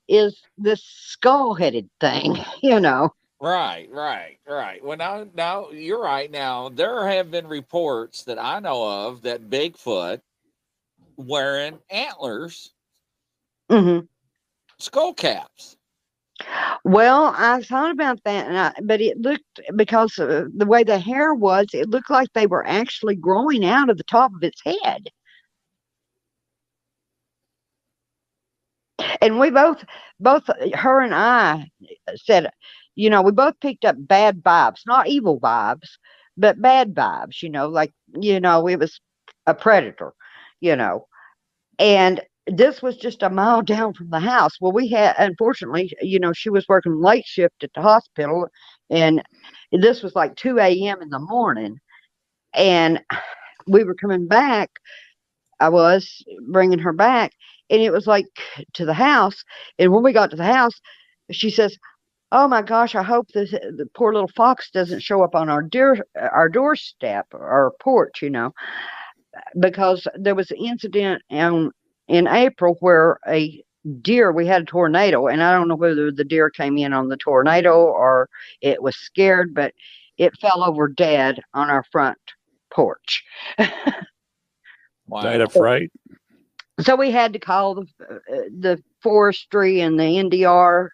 is 0.08 0.40
this 0.58 0.82
skull 0.84 1.54
headed 1.54 1.90
thing, 2.00 2.38
you 2.62 2.80
know. 2.80 3.10
Right, 3.40 3.88
right, 3.90 4.38
right. 4.48 4.84
Well, 4.84 4.96
now, 4.98 5.26
now 5.34 5.70
you're 5.70 6.02
right. 6.02 6.30
Now 6.30 6.70
there 6.70 7.06
have 7.08 7.30
been 7.30 7.46
reports 7.48 8.24
that 8.24 8.38
I 8.38 8.60
know 8.60 9.06
of 9.08 9.22
that 9.22 9.50
Bigfoot 9.50 10.20
wearing 11.16 11.80
antlers, 11.90 12.74
hmm 13.70 14.00
skull 14.78 15.14
caps. 15.14 15.77
Well, 16.84 17.34
I 17.36 17.62
thought 17.62 17.90
about 17.92 18.22
that, 18.24 18.46
and 18.48 18.58
I, 18.58 18.72
but 18.82 19.00
it 19.00 19.18
looked 19.20 19.60
because 19.76 20.14
the 20.16 20.50
way 20.66 20.82
the 20.84 20.98
hair 20.98 21.32
was, 21.34 21.66
it 21.72 21.88
looked 21.88 22.10
like 22.10 22.32
they 22.32 22.46
were 22.46 22.66
actually 22.66 23.14
growing 23.16 23.64
out 23.64 23.90
of 23.90 23.96
the 23.98 24.04
top 24.04 24.32
of 24.34 24.42
its 24.42 24.60
head. 24.64 25.08
And 29.20 29.38
we 29.38 29.50
both, 29.50 29.84
both 30.20 30.44
her 30.74 31.00
and 31.00 31.14
I, 31.14 31.70
said, 32.16 32.50
you 32.96 33.10
know, 33.10 33.22
we 33.22 33.32
both 33.32 33.58
picked 33.60 33.84
up 33.84 33.96
bad 33.98 34.42
vibes, 34.42 34.80
not 34.86 35.08
evil 35.08 35.38
vibes, 35.40 35.88
but 36.36 36.60
bad 36.60 36.94
vibes. 36.94 37.42
You 37.42 37.50
know, 37.50 37.68
like 37.68 37.92
you 38.20 38.40
know, 38.40 38.66
it 38.68 38.76
was 38.78 39.00
a 39.46 39.54
predator. 39.54 40.12
You 40.60 40.74
know, 40.76 41.06
and 41.78 42.20
this 42.48 42.82
was 42.82 42.96
just 42.96 43.22
a 43.22 43.30
mile 43.30 43.62
down 43.62 43.94
from 43.94 44.10
the 44.10 44.20
house. 44.20 44.60
Well, 44.60 44.72
we 44.72 44.88
had, 44.88 45.14
unfortunately, 45.18 45.92
you 46.00 46.18
know, 46.18 46.32
she 46.32 46.50
was 46.50 46.66
working 46.68 47.00
late 47.00 47.26
shift 47.26 47.62
at 47.62 47.72
the 47.74 47.82
hospital, 47.82 48.48
and 48.90 49.22
this 49.72 50.02
was 50.02 50.14
like 50.14 50.36
2 50.36 50.58
a.m. 50.58 51.02
in 51.02 51.10
the 51.10 51.18
morning. 51.18 51.78
And 52.54 53.00
we 53.66 53.84
were 53.84 53.94
coming 53.94 54.26
back. 54.26 54.70
I 55.60 55.68
was 55.68 56.24
bringing 56.48 56.78
her 56.78 56.92
back, 56.92 57.32
and 57.70 57.82
it 57.82 57.92
was 57.92 58.06
like 58.06 58.26
to 58.74 58.84
the 58.84 58.94
house. 58.94 59.44
And 59.78 59.92
when 59.92 60.02
we 60.02 60.12
got 60.12 60.30
to 60.30 60.36
the 60.36 60.44
house, 60.44 60.80
she 61.30 61.50
says, 61.50 61.76
"Oh 62.32 62.48
my 62.48 62.62
gosh, 62.62 62.94
I 62.94 63.02
hope 63.02 63.28
this 63.34 63.50
the 63.50 63.88
poor 63.94 64.12
little 64.12 64.28
fox 64.28 64.70
doesn't 64.70 65.02
show 65.02 65.22
up 65.22 65.34
on 65.34 65.48
our 65.50 65.62
dear 65.62 65.98
our 66.16 66.48
doorstep 66.48 67.26
or 67.32 67.72
porch." 67.80 68.22
You 68.22 68.30
know, 68.30 68.52
because 69.60 70.06
there 70.14 70.34
was 70.34 70.50
an 70.50 70.58
incident 70.58 71.22
in 71.30 71.70
in 72.08 72.26
April 72.26 72.76
where 72.80 73.18
a 73.28 73.62
deer 74.02 74.32
we 74.32 74.46
had 74.46 74.62
a 74.62 74.66
tornado 74.66 75.28
and 75.28 75.42
I 75.42 75.52
don't 75.52 75.68
know 75.68 75.76
whether 75.76 76.10
the 76.10 76.24
deer 76.24 76.50
came 76.50 76.76
in 76.78 76.92
on 76.92 77.08
the 77.08 77.16
tornado 77.16 77.84
or 77.84 78.28
it 78.60 78.82
was 78.82 78.96
scared, 78.96 79.54
but 79.54 79.72
it 80.18 80.38
fell 80.40 80.64
over 80.64 80.88
dead 80.88 81.40
on 81.54 81.70
our 81.70 81.84
front 81.92 82.18
porch. 82.72 83.24
Wow. 85.08 85.22
Died 85.22 85.40
of 85.40 85.52
fright. 85.52 85.90
so 86.80 86.94
we 86.94 87.10
had 87.10 87.32
to 87.32 87.38
call 87.38 87.74
the 87.74 87.86
uh, 88.10 88.14
the 88.60 88.82
forestry 89.02 89.80
and 89.80 89.98
the 89.98 90.04
NDR 90.04 90.90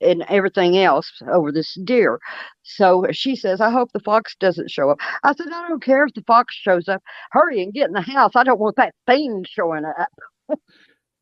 and 0.00 0.24
everything 0.28 0.76
else 0.78 1.10
over 1.32 1.50
this 1.50 1.74
deer. 1.84 2.18
So 2.62 3.06
she 3.12 3.36
says, 3.36 3.60
"I 3.60 3.70
hope 3.70 3.90
the 3.92 4.00
fox 4.00 4.36
doesn't 4.38 4.70
show 4.70 4.90
up." 4.90 4.98
I 5.22 5.34
said, 5.34 5.46
"I 5.52 5.68
don't 5.68 5.82
care 5.82 6.04
if 6.04 6.14
the 6.14 6.22
fox 6.26 6.54
shows 6.54 6.88
up. 6.88 7.02
Hurry 7.30 7.62
and 7.62 7.72
get 7.72 7.86
in 7.88 7.94
the 7.94 8.02
house. 8.02 8.32
I 8.36 8.44
don't 8.44 8.60
want 8.60 8.76
that 8.76 8.94
thing 9.06 9.44
showing 9.48 9.84
up." 9.84 10.08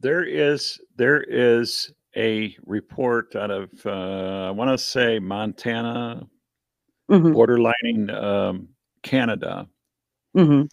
There 0.00 0.24
is 0.24 0.80
there 0.96 1.22
is 1.22 1.92
a 2.16 2.56
report 2.66 3.36
out 3.36 3.50
of 3.50 3.70
uh, 3.86 4.48
I 4.48 4.50
want 4.50 4.70
to 4.70 4.78
say 4.78 5.18
Montana, 5.18 6.26
Mhm, 7.10 7.34
borderlining 7.34 8.12
um, 8.14 8.68
Canada, 9.02 9.68
mhm, 10.36 10.68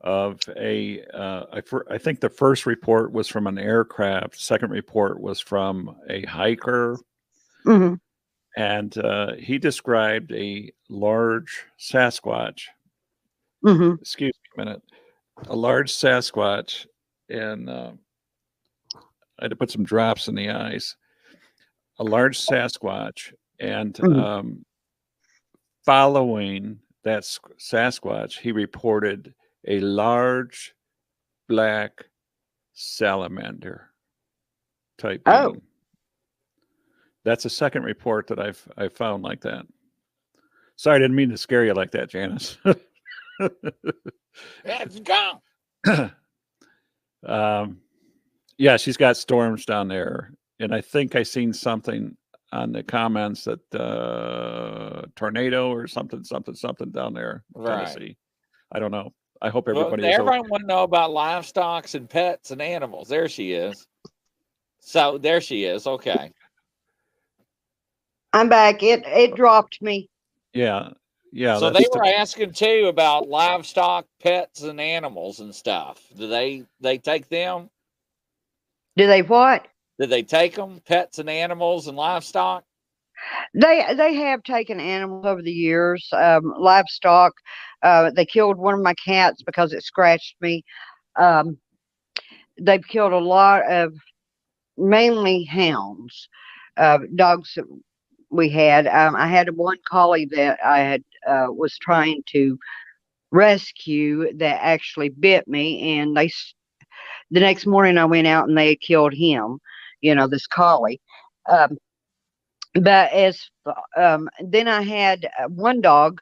of 0.00 0.40
a 0.56 1.02
uh, 1.12 1.44
I, 1.52 1.60
fir- 1.60 1.86
I 1.90 1.98
think 1.98 2.20
the 2.20 2.28
first 2.30 2.66
report 2.66 3.12
was 3.12 3.28
from 3.28 3.46
an 3.46 3.58
aircraft. 3.58 4.40
Second 4.40 4.70
report 4.70 5.20
was 5.20 5.40
from 5.40 5.96
a 6.08 6.24
hiker, 6.24 6.98
mhm. 7.66 7.98
and 8.56 8.96
uh, 8.98 9.34
he 9.34 9.58
described 9.58 10.32
a 10.32 10.72
large 10.88 11.64
Sasquatch. 11.78 12.62
Mhm. 13.64 13.98
Excuse 14.00 14.32
me 14.56 14.62
a 14.62 14.64
minute, 14.66 14.82
a 15.48 15.56
large 15.56 15.92
Sasquatch, 15.92 16.86
and 17.32 17.68
uh, 17.68 17.92
I 19.38 19.44
had 19.44 19.50
to 19.50 19.56
put 19.56 19.70
some 19.70 19.84
drops 19.84 20.28
in 20.28 20.34
the 20.34 20.50
eyes. 20.50 20.96
A 21.98 22.04
large 22.04 22.38
Sasquatch, 22.40 23.32
and 23.60 23.94
Mhm. 23.94 24.22
um, 24.22 24.64
following 25.84 26.80
that 27.04 27.22
Sasquatch, 27.22 28.38
he 28.38 28.52
reported 28.52 29.34
a 29.66 29.80
large 29.80 30.74
black 31.48 32.06
salamander 32.74 33.90
type. 34.98 35.22
Oh. 35.26 35.52
being. 35.52 35.62
That's 37.24 37.44
a 37.44 37.50
second 37.50 37.84
report 37.84 38.26
that 38.28 38.40
I've 38.40 38.66
I 38.76 38.88
found 38.88 39.22
like 39.22 39.40
that. 39.42 39.64
Sorry, 40.76 40.96
I 40.96 40.98
didn't 40.98 41.14
mean 41.16 41.30
to 41.30 41.36
scare 41.38 41.64
you 41.64 41.74
like 41.74 41.90
that, 41.92 42.08
Janice. 42.10 42.58
It's 44.64 44.98
gone. 45.00 45.40
um, 47.26 47.78
yeah, 48.58 48.76
she's 48.76 48.96
got 48.96 49.16
storms 49.16 49.64
down 49.64 49.88
there, 49.88 50.32
and 50.60 50.74
I 50.74 50.80
think 50.80 51.16
I 51.16 51.22
seen 51.22 51.52
something 51.52 52.16
on 52.52 52.72
the 52.72 52.82
comments 52.82 53.44
that 53.44 53.74
uh, 53.74 55.02
tornado 55.16 55.70
or 55.72 55.86
something, 55.86 56.22
something, 56.22 56.54
something 56.54 56.90
down 56.90 57.14
there, 57.14 57.44
Right. 57.54 57.86
Tennessee. 57.86 58.16
I 58.70 58.78
don't 58.78 58.90
know. 58.90 59.12
I 59.40 59.48
hope 59.48 59.68
everybody 59.68 60.06
is 60.06 60.14
everyone 60.14 60.48
want 60.48 60.60
to 60.62 60.66
know 60.66 60.84
about 60.84 61.10
livestock 61.10 61.92
and 61.94 62.08
pets 62.08 62.52
and 62.52 62.62
animals. 62.62 63.08
There 63.08 63.28
she 63.28 63.52
is. 63.52 63.86
So 64.80 65.18
there 65.18 65.40
she 65.40 65.64
is. 65.64 65.86
Okay. 65.86 66.30
I'm 68.32 68.48
back. 68.48 68.82
It 68.82 69.02
it 69.06 69.34
dropped 69.34 69.82
me. 69.82 70.08
Yeah, 70.54 70.90
yeah. 71.32 71.58
so 71.58 71.70
they 71.70 71.80
that's 71.80 71.90
the- 71.90 71.98
were 71.98 72.06
asking 72.06 72.52
too 72.52 72.86
about 72.88 73.28
livestock, 73.28 74.06
pets, 74.20 74.62
and 74.62 74.80
animals 74.80 75.40
and 75.40 75.54
stuff. 75.54 76.00
Do 76.16 76.28
they 76.28 76.64
they 76.80 76.98
take 76.98 77.28
them? 77.28 77.70
Do 78.96 79.06
they 79.06 79.22
what? 79.22 79.66
Did 79.98 80.10
they 80.10 80.22
take 80.22 80.54
them? 80.54 80.80
Pets 80.86 81.18
and 81.18 81.30
animals 81.30 81.88
and 81.88 81.96
livestock? 81.96 82.64
They 83.54 83.94
they 83.96 84.14
have 84.14 84.42
taken 84.42 84.80
animals 84.80 85.26
over 85.26 85.42
the 85.42 85.52
years, 85.52 86.08
um, 86.12 86.54
livestock. 86.58 87.32
Uh, 87.82 88.10
they 88.10 88.26
killed 88.26 88.58
one 88.58 88.74
of 88.74 88.80
my 88.80 88.94
cats 88.94 89.42
because 89.42 89.72
it 89.72 89.82
scratched 89.82 90.36
me. 90.40 90.64
Um, 91.18 91.58
they've 92.60 92.86
killed 92.86 93.12
a 93.12 93.18
lot 93.18 93.70
of 93.70 93.94
mainly 94.76 95.44
hounds, 95.44 96.28
uh, 96.76 96.98
dogs 97.14 97.52
that 97.56 97.64
we 98.32 98.48
had. 98.48 98.86
Um, 98.88 99.16
I 99.16 99.26
had 99.28 99.56
one 99.56 99.78
collie 99.88 100.26
that 100.32 100.58
I 100.64 100.78
had 100.80 101.04
uh, 101.28 101.46
was 101.50 101.78
trying 101.78 102.22
to 102.30 102.58
rescue 103.32 104.32
that 104.38 104.60
actually 104.62 105.10
bit 105.10 105.48
me, 105.48 105.98
and 105.98 106.16
they. 106.16 106.30
The 107.30 107.40
next 107.40 107.66
morning, 107.66 107.98
I 107.98 108.04
went 108.04 108.26
out 108.26 108.48
and 108.48 108.58
they 108.58 108.76
killed 108.76 109.14
him. 109.14 109.58
You 110.00 110.14
know, 110.14 110.26
this 110.28 110.46
collie. 110.46 111.00
Um, 111.50 111.78
but 112.74 113.12
as 113.12 113.40
um, 113.96 114.28
then 114.40 114.68
I 114.68 114.82
had 114.82 115.26
uh, 115.38 115.48
one 115.48 115.80
dog 115.80 116.20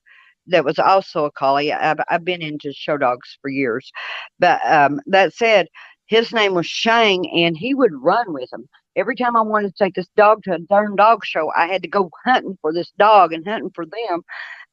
that 0.48 0.64
was 0.64 0.78
also 0.78 1.24
a 1.26 1.30
collie. 1.32 1.72
I've, 1.72 2.00
I've 2.08 2.24
been 2.24 2.42
into 2.42 2.72
show 2.72 2.98
dogs 2.98 3.38
for 3.40 3.50
years, 3.50 3.90
but 4.38 4.60
um, 4.66 5.00
that 5.06 5.34
said, 5.34 5.68
his 6.06 6.32
name 6.32 6.54
was 6.54 6.66
Shang, 6.66 7.30
and 7.30 7.56
he 7.56 7.74
would 7.74 7.92
run 7.94 8.32
with 8.32 8.52
him. 8.52 8.68
Every 9.00 9.16
time 9.16 9.34
I 9.34 9.40
wanted 9.40 9.74
to 9.74 9.82
take 9.82 9.94
this 9.94 10.08
dog 10.14 10.42
to 10.42 10.54
a 10.54 10.58
darn 10.58 10.94
dog 10.94 11.24
show, 11.24 11.50
I 11.56 11.66
had 11.66 11.82
to 11.82 11.88
go 11.88 12.10
hunting 12.22 12.58
for 12.60 12.70
this 12.70 12.92
dog 12.98 13.32
and 13.32 13.46
hunting 13.48 13.70
for 13.74 13.86
them 13.86 14.20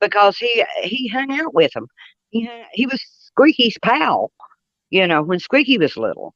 because 0.02 0.38
he 0.38 0.66
he 0.84 1.08
hung 1.08 1.32
out 1.40 1.54
with 1.54 1.72
them. 1.72 1.88
He 2.32 2.46
hung, 2.46 2.66
he 2.74 2.86
was 2.86 3.02
Squeaky's 3.28 3.78
pal, 3.82 4.34
you 4.90 5.08
know, 5.08 5.24
when 5.24 5.40
Squeaky 5.40 5.78
was 5.78 5.96
little. 5.96 6.36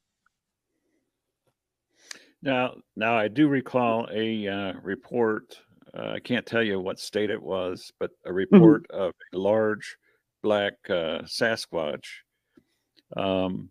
Now, 2.41 2.76
now 2.95 3.18
I 3.18 3.27
do 3.27 3.49
recall 3.49 4.07
a 4.09 4.47
uh, 4.47 4.73
report. 4.81 5.59
Uh, 5.93 6.13
I 6.15 6.19
can't 6.19 6.45
tell 6.45 6.63
you 6.63 6.80
what 6.80 6.97
state 6.97 7.30
it 7.30 7.43
was, 7.43 7.91
but 7.99 8.11
a 8.26 8.31
report 8.31 8.89
of 8.89 9.13
a 9.34 9.38
large 9.38 9.97
black 10.41 10.76
uh, 10.89 11.23
Sasquatch 11.23 12.05
um, 13.18 13.69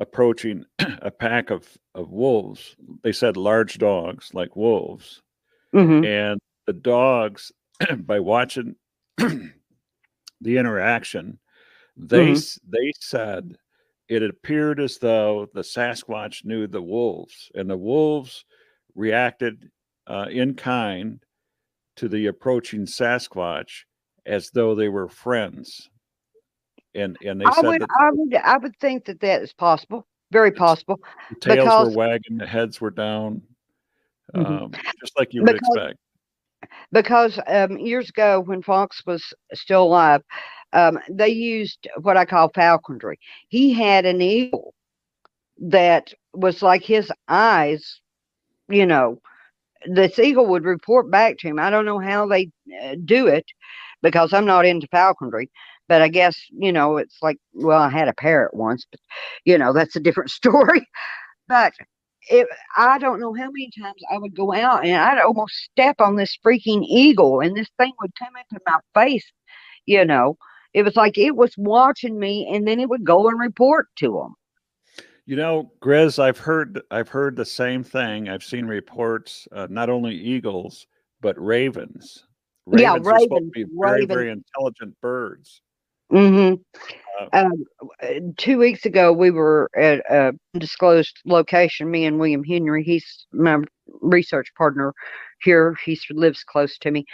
approaching 0.00 0.64
a 0.78 1.10
pack 1.10 1.50
of, 1.50 1.68
of 1.94 2.10
wolves. 2.10 2.74
They 3.02 3.12
said 3.12 3.36
large 3.36 3.78
dogs, 3.78 4.30
like 4.34 4.56
wolves, 4.56 5.22
hmm 5.72 6.04
and 6.04 6.40
the 6.66 6.72
dogs, 6.72 7.52
by 7.98 8.18
watching 8.20 8.74
the 9.18 10.56
interaction, 10.56 11.38
they 11.96 12.32
Mhm. 12.32 12.58
they 12.68 12.92
said 13.00 13.56
it 14.08 14.22
appeared 14.22 14.80
as 14.80 14.98
though 14.98 15.46
the 15.54 15.62
Sasquatch 15.62 16.44
knew 16.44 16.66
the 16.66 16.82
wolves, 16.82 17.50
and 17.54 17.68
the 17.70 17.76
wolves 17.76 18.44
reacted 18.94 19.70
uh, 20.06 20.26
in 20.30 20.54
kind 20.54 21.22
to 21.96 22.08
the 22.08 22.26
approaching 22.26 22.86
Sasquatch 22.86 23.84
as 24.26 24.50
though 24.50 24.74
they 24.74 24.88
were 24.88 25.08
friends. 25.08 25.88
And 26.94 27.16
and 27.24 27.40
they 27.40 27.44
I 27.44 27.52
said 27.52 27.66
would, 27.66 27.80
that 27.82 27.88
I 28.00 28.10
would, 28.12 28.34
I 28.34 28.56
would 28.58 28.76
think 28.80 29.04
that 29.06 29.20
that 29.20 29.42
is 29.42 29.52
possible, 29.52 30.06
very 30.32 30.50
possible. 30.50 31.00
the 31.30 31.36
tails 31.36 31.58
because- 31.64 31.88
were 31.96 31.98
wagging, 32.08 32.36
the 32.38 32.46
heads 32.46 32.80
were 32.80 32.90
down, 32.90 33.42
Mhm. 34.34 34.62
um, 34.64 34.72
just 35.00 35.18
like 35.18 35.32
you 35.32 35.42
would 35.42 35.52
Because- 35.52 35.68
expect. 35.76 35.98
because 36.92 37.38
um, 37.46 37.78
years 37.78 38.08
ago 38.10 38.40
when 38.40 38.62
Fox 38.62 39.02
was 39.06 39.32
still 39.54 39.84
alive, 39.84 40.22
um, 40.72 40.98
they 41.08 41.28
used 41.28 41.86
what 42.02 42.16
I 42.16 42.24
call 42.24 42.50
falconry. 42.54 43.18
He 43.48 43.72
had 43.72 44.04
an 44.06 44.20
eagle 44.20 44.74
that 45.58 46.12
was 46.32 46.62
like 46.62 46.82
his 46.82 47.10
eyes, 47.28 48.00
you 48.68 48.86
know. 48.86 49.20
This 49.86 50.18
eagle 50.18 50.46
would 50.46 50.64
report 50.64 51.10
back 51.10 51.38
to 51.38 51.48
him. 51.48 51.58
I 51.58 51.70
don't 51.70 51.86
know 51.86 51.98
how 51.98 52.26
they 52.26 52.50
uh, 52.82 52.96
do 53.04 53.26
it 53.28 53.46
because 54.02 54.32
I'm 54.32 54.44
not 54.44 54.66
into 54.66 54.86
falconry, 54.88 55.50
but 55.90 56.02
I 56.02 56.08
guess 56.08 56.40
you 56.50 56.72
know 56.72 56.98
it's 56.98 57.16
like 57.20 57.36
well, 57.52 57.82
I 57.82 57.90
had 57.90 58.06
a 58.06 58.14
parrot 58.14 58.54
once, 58.54 58.86
but 58.88 59.00
you 59.44 59.58
know 59.58 59.72
that's 59.72 59.96
a 59.96 60.00
different 60.00 60.30
story. 60.40 60.88
But 61.48 61.72
it, 62.30 62.46
I 62.76 62.98
don't 62.98 63.18
know 63.18 63.34
how 63.34 63.50
many 63.50 63.70
times 63.76 64.00
I 64.12 64.18
would 64.18 64.36
go 64.36 64.54
out 64.54 64.84
and 64.86 64.96
I'd 64.96 65.20
almost 65.20 65.54
step 65.56 65.96
on 66.00 66.14
this 66.14 66.38
freaking 66.46 66.84
eagle 66.86 67.40
and 67.40 67.56
this 67.56 67.68
thing 67.76 67.92
would 68.00 68.14
come 68.16 68.34
into 68.36 68.62
my 68.66 68.78
face, 68.94 69.26
you 69.86 70.04
know. 70.04 70.36
It 70.74 70.84
was 70.84 70.94
like 70.94 71.18
it 71.18 71.34
was 71.34 71.52
watching 71.58 72.20
me 72.20 72.48
and 72.54 72.68
then 72.68 72.78
it 72.78 72.88
would 72.88 73.02
go 73.02 73.26
and 73.28 73.40
report 73.40 73.88
to 73.96 74.12
them. 74.12 75.04
You 75.26 75.34
know, 75.34 75.72
Grizz, 75.82 76.20
I've 76.20 76.38
heard 76.38 76.80
I've 76.92 77.08
heard 77.08 77.34
the 77.34 77.44
same 77.44 77.82
thing. 77.82 78.28
I've 78.28 78.44
seen 78.44 78.66
reports, 78.66 79.48
uh, 79.50 79.66
not 79.68 79.90
only 79.90 80.14
eagles 80.14 80.86
but 81.20 81.36
ravens. 81.36 82.24
Yeah, 82.70 82.92
Ravens 82.92 83.06
are 83.08 83.20
supposed 83.20 83.30
to 83.30 83.34
ravens, 83.34 83.52
be 83.52 83.64
very, 83.76 84.06
very 84.06 84.30
intelligent 84.30 84.94
birds. 85.00 85.62
Hmm 86.10 86.54
Uh, 87.20 87.26
Um, 87.32 87.64
two 88.38 88.58
weeks 88.58 88.86
ago, 88.86 89.12
we 89.12 89.30
were 89.30 89.70
at 89.76 90.00
a 90.10 90.32
disclosed 90.58 91.18
location. 91.26 91.90
Me 91.90 92.06
and 92.06 92.18
William 92.20 92.44
Henry. 92.44 92.84
He's 92.84 93.26
my 93.32 93.58
research 94.02 94.52
partner 94.58 94.94
here. 95.42 95.76
He 95.84 96.00
lives 96.10 96.44
close 96.44 96.78
to 96.80 96.90
me, 96.92 97.06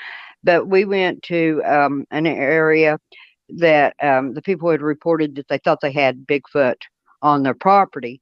but 0.44 0.68
we 0.68 0.85
went 0.86 1.23
to 1.24 1.62
um, 1.66 2.06
an 2.12 2.27
area 2.27 2.98
that 3.51 3.94
um, 4.02 4.35
the 4.35 4.43
people 4.43 4.70
had 4.70 4.82
reported 4.82 5.36
that 5.36 5.48
they 5.48 5.59
thought 5.59 5.81
they 5.82 5.93
had 5.93 6.27
Bigfoot 6.27 6.77
on 7.23 7.43
their 7.43 7.55
property. 7.55 8.20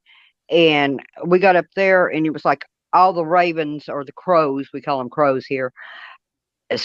And 0.50 1.02
we 1.26 1.38
got 1.40 1.56
up 1.56 1.66
there 1.76 2.08
and 2.08 2.26
it 2.26 2.32
was 2.32 2.44
like 2.44 2.64
all 2.94 3.12
the 3.14 3.26
ravens 3.26 3.88
or 3.88 4.04
the 4.04 4.12
crows, 4.12 4.68
we 4.74 4.82
call 4.82 4.98
them 4.98 5.10
crows 5.10 5.46
here, 5.46 5.72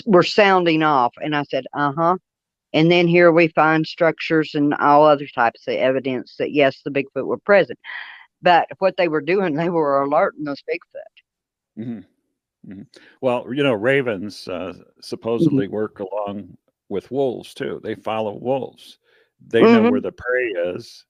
were 0.06 0.24
sounding 0.24 0.84
off. 0.84 1.14
And 1.22 1.36
I 1.36 1.44
said, 1.44 1.66
uh 1.74 1.94
huh. 1.98 2.18
And 2.73 2.91
then 2.91 3.07
here 3.07 3.31
we 3.31 3.47
find 3.49 3.85
structures 3.87 4.53
and 4.53 4.73
all 4.75 5.05
other 5.05 5.27
types 5.27 5.67
of 5.67 5.73
evidence 5.75 6.35
that 6.37 6.51
yes, 6.51 6.81
the 6.83 6.91
Bigfoot 6.91 7.25
were 7.25 7.37
present. 7.37 7.79
But 8.41 8.67
what 8.79 8.95
they 8.97 9.07
were 9.07 9.21
doing, 9.21 9.53
they 9.55 9.69
were 9.69 10.01
alerting 10.03 10.43
those 10.43 10.61
Bigfoot. 10.69 11.83
Mhm. 11.83 12.05
Mhm. 12.67 12.85
Well, 13.21 13.47
you 13.53 13.63
know, 13.63 13.73
ravens 13.73 14.47
uh, 14.47 14.73
supposedly 15.01 15.67
work 15.67 15.99
along 15.99 16.57
with 16.89 17.09
wolves 17.11 17.53
too. 17.53 17.79
They 17.83 17.95
follow 17.95 18.33
wolves. 18.35 18.99
They 19.47 19.61
know 19.61 19.83
Mhm. 19.83 19.91
where 19.91 20.01
the 20.01 20.11
prey 20.11 20.47
is. 20.75 21.05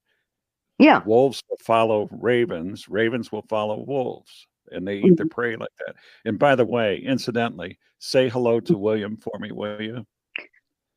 Yeah. 0.78 1.04
Wolves 1.06 1.42
will 1.50 1.58
follow 1.58 2.08
ravens. 2.12 2.88
Ravens 2.88 3.32
will 3.32 3.42
follow 3.50 3.84
wolves, 3.84 4.48
and 4.72 4.88
they 4.88 5.00
eat 5.00 5.18
their 5.18 5.28
prey 5.28 5.56
like 5.56 5.72
that. 5.86 5.96
And 6.26 6.38
by 6.40 6.56
the 6.56 6.66
way, 6.66 6.98
incidentally, 7.00 7.78
say 7.98 8.30
hello 8.30 8.60
to 8.62 8.78
William 8.78 9.18
for 9.18 9.38
me, 9.40 9.52
will 9.52 9.82
you? 9.82 10.06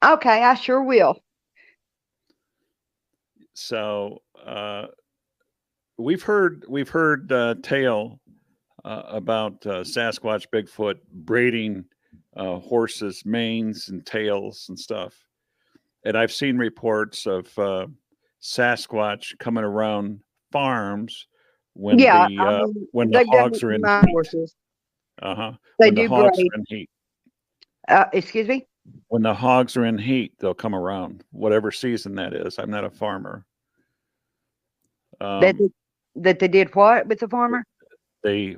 Okay, 0.03 0.43
I 0.43 0.55
sure 0.55 0.83
will. 0.83 1.17
So 3.55 4.21
uh, 4.45 4.87
we've 5.99 6.23
heard 6.23 6.65
we've 6.69 6.89
heard 6.89 7.31
uh, 7.31 7.55
tale 7.63 8.21
uh, 8.85 9.03
about 9.07 9.65
uh, 9.67 9.83
Sasquatch, 9.83 10.47
Bigfoot 10.53 10.97
braiding 11.13 11.85
uh, 12.37 12.59
horses' 12.59 13.23
manes 13.25 13.91
and 13.91 14.05
tails 14.05 14.67
and 14.69 14.79
stuff, 14.79 15.15
and 16.05 16.17
I've 16.17 16.33
seen 16.33 16.57
reports 16.57 17.27
of 17.27 17.57
uh, 17.59 17.87
Sasquatch 18.43 19.39
coming 19.39 19.65
around 19.65 20.21
farms 20.51 21.29
when 21.75 21.99
yeah, 21.99 22.27
the 22.27 22.43
uh, 22.43 22.67
when 22.91 23.11
the 23.11 23.25
hogs 23.31 23.63
are 23.63 23.73
in 23.73 23.83
heat. 23.83 24.11
horses. 24.11 24.57
Uh-huh. 25.21 25.53
They 25.79 25.89
when 25.89 25.95
the 25.95 26.03
do 26.03 26.09
hogs 26.09 26.37
braid. 26.37 26.49
are 26.53 26.59
in 26.59 26.65
heat. 26.69 26.91
Uh, 27.89 28.05
excuse 28.13 28.49
me. 28.49 28.67
When 29.09 29.23
the 29.23 29.35
hogs 29.35 29.77
are 29.77 29.85
in 29.85 29.99
heat, 29.99 30.35
they'll 30.39 30.55
come 30.55 30.75
around, 30.75 31.25
whatever 31.31 31.71
season 31.71 32.15
that 32.17 32.35
is. 32.35 32.59
I'm 32.59 32.71
not 32.71 32.85
a 32.85 32.91
farmer. 32.91 33.45
Um, 35.21 35.41
that 35.41 35.57
they, 35.59 35.69
that 36.17 36.39
they 36.39 36.49
did 36.49 36.75
what 36.75 37.07
with 37.07 37.21
the 37.21 37.29
farmer? 37.29 37.65
they 38.23 38.57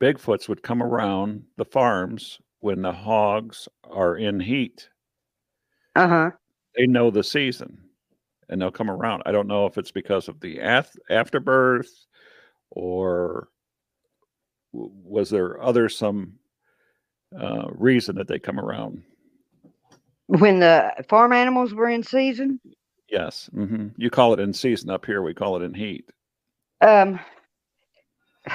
Bigfoots 0.00 0.48
would 0.48 0.62
come 0.62 0.82
around 0.82 1.44
the 1.56 1.64
farms 1.64 2.38
when 2.60 2.82
the 2.82 2.92
hogs 2.92 3.68
are 3.84 4.16
in 4.16 4.40
heat. 4.40 4.88
Uh 5.96 6.08
huh. 6.08 6.30
They 6.76 6.86
know 6.86 7.10
the 7.10 7.22
season 7.22 7.78
and 8.48 8.60
they'll 8.60 8.70
come 8.70 8.90
around. 8.90 9.22
I 9.24 9.32
don't 9.32 9.46
know 9.46 9.66
if 9.66 9.78
it's 9.78 9.92
because 9.92 10.28
of 10.28 10.40
the 10.40 10.60
afterbirth 10.60 12.06
or 12.70 13.48
w- 14.72 14.92
was 15.04 15.30
there 15.30 15.62
other 15.62 15.88
some 15.88 16.34
uh, 17.40 17.68
reason 17.70 18.16
that 18.16 18.28
they 18.28 18.38
come 18.38 18.58
around. 18.58 19.02
When 20.26 20.60
the 20.60 20.92
farm 21.08 21.32
animals 21.32 21.74
were 21.74 21.88
in 21.88 22.02
season. 22.02 22.60
Yes. 23.08 23.48
hmm 23.52 23.88
You 23.96 24.10
call 24.10 24.32
it 24.32 24.40
in 24.40 24.52
season 24.52 24.90
up 24.90 25.04
here. 25.06 25.22
We 25.22 25.34
call 25.34 25.56
it 25.56 25.62
in 25.64 25.74
heat. 25.74 26.10
Um. 26.80 27.20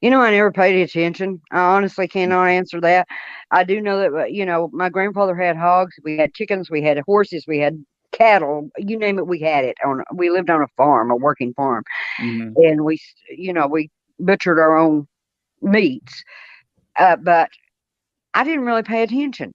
You 0.00 0.10
know, 0.10 0.20
I 0.20 0.30
never 0.30 0.52
paid 0.52 0.80
attention. 0.80 1.40
I 1.50 1.58
honestly 1.58 2.06
cannot 2.06 2.44
answer 2.44 2.80
that. 2.82 3.08
I 3.50 3.64
do 3.64 3.80
know 3.80 3.98
that, 3.98 4.32
you 4.32 4.46
know, 4.46 4.70
my 4.72 4.88
grandfather 4.88 5.34
had 5.34 5.56
hogs. 5.56 5.96
We 6.04 6.16
had 6.16 6.34
chickens. 6.34 6.70
We 6.70 6.82
had 6.82 7.00
horses. 7.00 7.46
We 7.48 7.58
had 7.58 7.84
cattle. 8.12 8.70
You 8.78 8.96
name 8.96 9.18
it, 9.18 9.26
we 9.26 9.40
had 9.40 9.64
it. 9.64 9.76
On 9.84 10.04
we 10.14 10.30
lived 10.30 10.50
on 10.50 10.62
a 10.62 10.68
farm, 10.76 11.10
a 11.10 11.16
working 11.16 11.52
farm, 11.54 11.82
Mhm. 12.20 12.54
and 12.56 12.84
we, 12.84 13.00
you 13.28 13.52
know, 13.52 13.66
we 13.66 13.90
butchered 14.20 14.60
our 14.60 14.78
own 14.78 15.08
meats. 15.62 16.22
Uh, 16.98 17.16
but 17.16 17.50
I 18.34 18.44
didn't 18.44 18.66
really 18.66 18.82
pay 18.84 19.02
attention. 19.02 19.52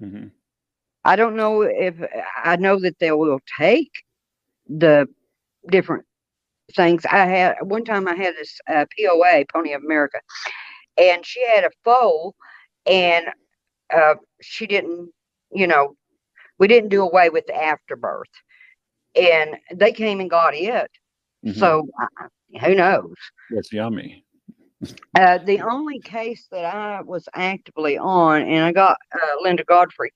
Mhm. 0.00 0.30
I 1.04 1.16
don't 1.16 1.36
know 1.36 1.62
if 1.62 1.94
I 2.44 2.56
know 2.56 2.78
that 2.80 2.98
they 2.98 3.12
will 3.12 3.40
take 3.58 3.92
the 4.68 5.06
different 5.70 6.04
things. 6.74 7.04
I 7.06 7.26
had 7.26 7.56
one 7.62 7.84
time 7.84 8.08
I 8.08 8.14
had 8.16 8.34
this 8.36 8.58
uh, 8.68 8.86
POA, 8.98 9.44
Pony 9.52 9.72
of 9.74 9.82
America, 9.84 10.20
and 10.98 11.24
she 11.26 11.46
had 11.48 11.64
a 11.64 11.70
foal, 11.84 12.34
and 12.86 13.26
uh, 13.94 14.16
she 14.42 14.66
didn't, 14.66 15.10
you 15.52 15.66
know, 15.66 15.96
we 16.58 16.68
didn't 16.68 16.90
do 16.90 17.02
away 17.02 17.30
with 17.30 17.46
the 17.46 17.56
afterbirth, 17.56 18.28
and 19.16 19.56
they 19.74 19.92
came 19.92 20.20
and 20.20 20.30
got 20.30 20.54
it. 20.54 20.90
Mhm. 21.44 21.54
So 21.54 21.88
uh, 22.02 22.28
who 22.66 22.74
knows? 22.74 23.14
That's 23.50 23.72
yummy. 23.72 24.25
Uh, 25.18 25.38
the 25.38 25.60
only 25.60 25.98
case 26.00 26.46
that 26.50 26.64
I 26.64 27.00
was 27.00 27.28
actively 27.34 27.96
on, 27.96 28.42
and 28.42 28.64
I 28.64 28.72
got 28.72 28.98
uh, 29.14 29.42
Linda 29.42 29.64
Godfrey 29.64 30.12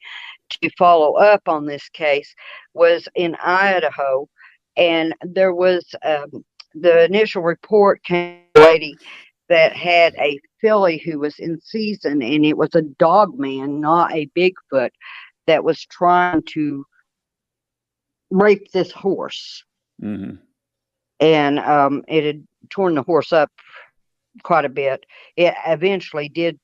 to 0.51 0.71
follow 0.77 1.15
up 1.15 1.49
on 1.49 1.65
this 1.65 1.89
case, 1.89 2.35
was 2.75 3.09
in 3.15 3.35
Idaho, 3.43 4.29
and 4.77 5.15
there 5.23 5.55
was 5.55 5.95
um, 6.05 6.45
the 6.75 7.05
initial 7.05 7.43
report 7.43 8.03
came 8.05 8.43
a 8.55 8.61
lady 8.61 8.97
that 9.49 9.75
had 9.75 10.15
a 10.17 10.39
filly 10.61 10.99
who 10.99 11.19
was 11.19 11.39
in 11.39 11.59
season, 11.61 12.23
and 12.23 12.45
it 12.45 12.57
was 12.57 12.75
a 12.75 12.83
dog 12.83 13.39
man, 13.39 13.81
not 13.81 14.13
a 14.13 14.29
Bigfoot, 14.37 14.91
that 15.47 15.65
was 15.65 15.85
trying 15.87 16.43
to 16.43 16.85
rape 18.31 18.71
this 18.73 18.93
horse, 18.93 19.65
hmm 20.01 20.33
and 21.21 21.59
um, 21.61 22.03
it 22.09 22.25
had 22.25 22.47
torn 22.71 22.95
the 22.95 23.03
horse 23.03 23.33
up 23.33 23.51
quite 24.43 24.65
a 24.65 24.71
bit. 24.71 25.05
It 25.37 25.55
eventually 25.67 26.29
did 26.29 26.59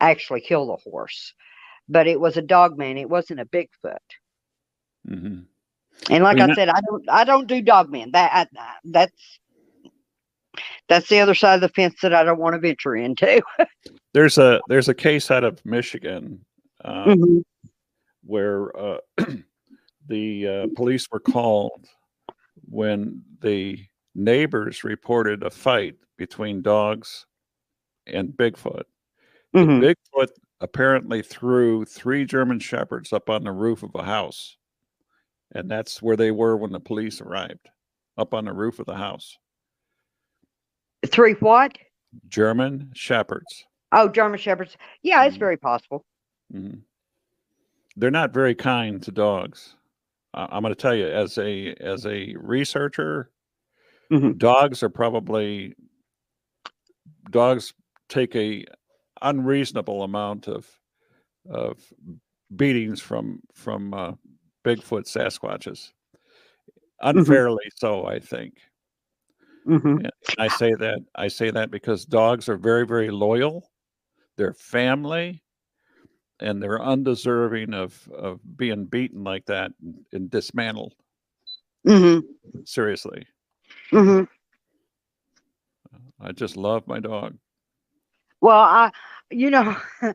actually 0.00 0.42
kill 0.42 0.66
the 0.68 0.76
horse, 0.90 1.34
but 1.88 2.06
it 2.06 2.20
was 2.20 2.36
a 2.36 2.42
dog 2.42 2.78
man. 2.78 2.98
It 2.98 3.10
wasn't 3.10 3.40
a 3.40 3.46
Bigfoot. 3.46 3.96
hmm 5.08 5.40
And 6.10 6.24
like 6.24 6.38
Well, 6.38 6.38
you 6.38 6.44
I 6.50 6.54
said, 6.54 6.68
I 6.68 6.80
don't, 6.86 7.10
I 7.10 7.24
don't 7.24 7.48
do 7.48 7.62
dog 7.62 7.90
man. 7.90 8.12
That, 8.12 8.32
I, 8.32 8.60
I- 8.60 8.76
that's, 8.84 9.38
that's 10.88 11.08
the 11.08 11.20
other 11.20 11.34
side 11.34 11.56
of 11.56 11.60
the 11.62 11.68
fence 11.70 11.96
that 12.02 12.14
I 12.14 12.24
don't 12.24 12.38
want 12.40 12.54
to 12.54 12.60
venture 12.60 12.96
into. 12.96 13.42
There's 14.14 14.38
a 14.38 14.62
there's 14.68 14.88
a 14.88 14.94
case 14.94 15.30
out 15.30 15.44
of 15.44 15.64
Michigan 15.66 16.44
uh, 16.84 17.14
Mhm. 17.14 17.42
where 18.24 18.76
uh, 18.78 18.98
the 20.08 20.48
uh, 20.48 20.66
police 20.76 21.08
were 21.12 21.20
called 21.20 21.86
when 22.68 23.22
the 23.40 23.78
neighbors 24.16 24.82
reported 24.82 25.42
a 25.42 25.50
fight 25.50 25.96
between 26.16 26.62
dogs 26.62 27.26
and 28.06 28.30
Bigfoot. 28.30 28.84
Mhm. 29.54 29.80
Bigfoot 30.14 30.28
apparently 30.60 31.22
threw 31.22 31.84
three 31.84 32.24
German 32.24 32.58
shepherds 32.58 33.12
up 33.12 33.28
on 33.28 33.44
the 33.44 33.52
roof 33.52 33.82
of 33.82 33.94
a 33.94 34.02
house, 34.04 34.56
and 35.52 35.70
that's 35.70 36.00
where 36.02 36.16
they 36.16 36.30
were 36.30 36.56
when 36.56 36.72
the 36.72 36.80
police 36.80 37.20
arrived, 37.20 37.68
up 38.16 38.32
on 38.32 38.46
the 38.46 38.52
roof 38.52 38.78
of 38.78 38.86
the 38.86 38.96
house. 38.96 39.36
Three 41.06 41.34
what? 41.34 41.76
German 42.28 42.90
shepherds. 42.94 43.66
Oh, 43.92 44.08
German 44.08 44.38
shepherds. 44.40 44.76
Yeah, 45.02 45.24
it's 45.26 45.36
Mhm. 45.36 45.40
very 45.40 45.56
possible. 45.58 46.04
Mm-hmm. 46.52 46.78
They're 47.96 48.10
not 48.10 48.32
very 48.32 48.54
kind 48.54 49.02
to 49.02 49.10
dogs. 49.12 49.76
I'm 50.34 50.62
going 50.62 50.74
to 50.74 50.80
tell 50.80 50.94
you, 50.94 51.06
as 51.06 51.38
a 51.38 51.72
as 51.74 52.04
a 52.06 52.34
researcher, 52.36 53.30
Mhm. 54.10 54.38
dogs 54.38 54.82
are 54.82 54.88
probably 54.88 55.74
dogs 57.30 57.74
take 58.08 58.34
a 58.36 58.64
unreasonable 59.22 60.02
amount 60.02 60.48
of 60.48 60.68
of 61.48 61.78
beatings 62.54 63.00
from 63.00 63.40
from 63.54 63.92
uh, 63.94 64.12
Bigfoot 64.64 65.06
Sasquatches, 65.06 65.92
unfairly 67.00 67.64
so, 67.76 68.06
I 68.06 68.18
think. 68.20 68.54
hmm 69.64 69.96
I 70.38 70.48
say 70.48 70.74
that 70.74 71.00
I 71.14 71.28
say 71.28 71.50
that 71.50 71.70
because 71.70 72.04
dogs 72.04 72.48
are 72.48 72.56
very 72.56 72.86
very 72.86 73.10
loyal. 73.10 73.70
They're 74.36 74.54
family, 74.54 75.42
and 76.40 76.62
they're 76.62 76.82
undeserving 76.82 77.74
of 77.74 78.08
of 78.14 78.40
being 78.56 78.84
beaten 78.86 79.24
like 79.24 79.46
that 79.46 79.72
and, 79.82 79.94
and 80.12 80.30
dismantled. 80.30 80.94
hmm 81.86 82.18
Seriously, 82.64 83.26
hmm 83.92 84.24
I 86.20 86.32
just 86.32 86.56
love 86.56 86.86
my 86.86 87.00
dog. 87.00 87.38
Well, 88.40 88.58
I, 88.58 88.90
you 89.30 89.50
know, 89.50 89.76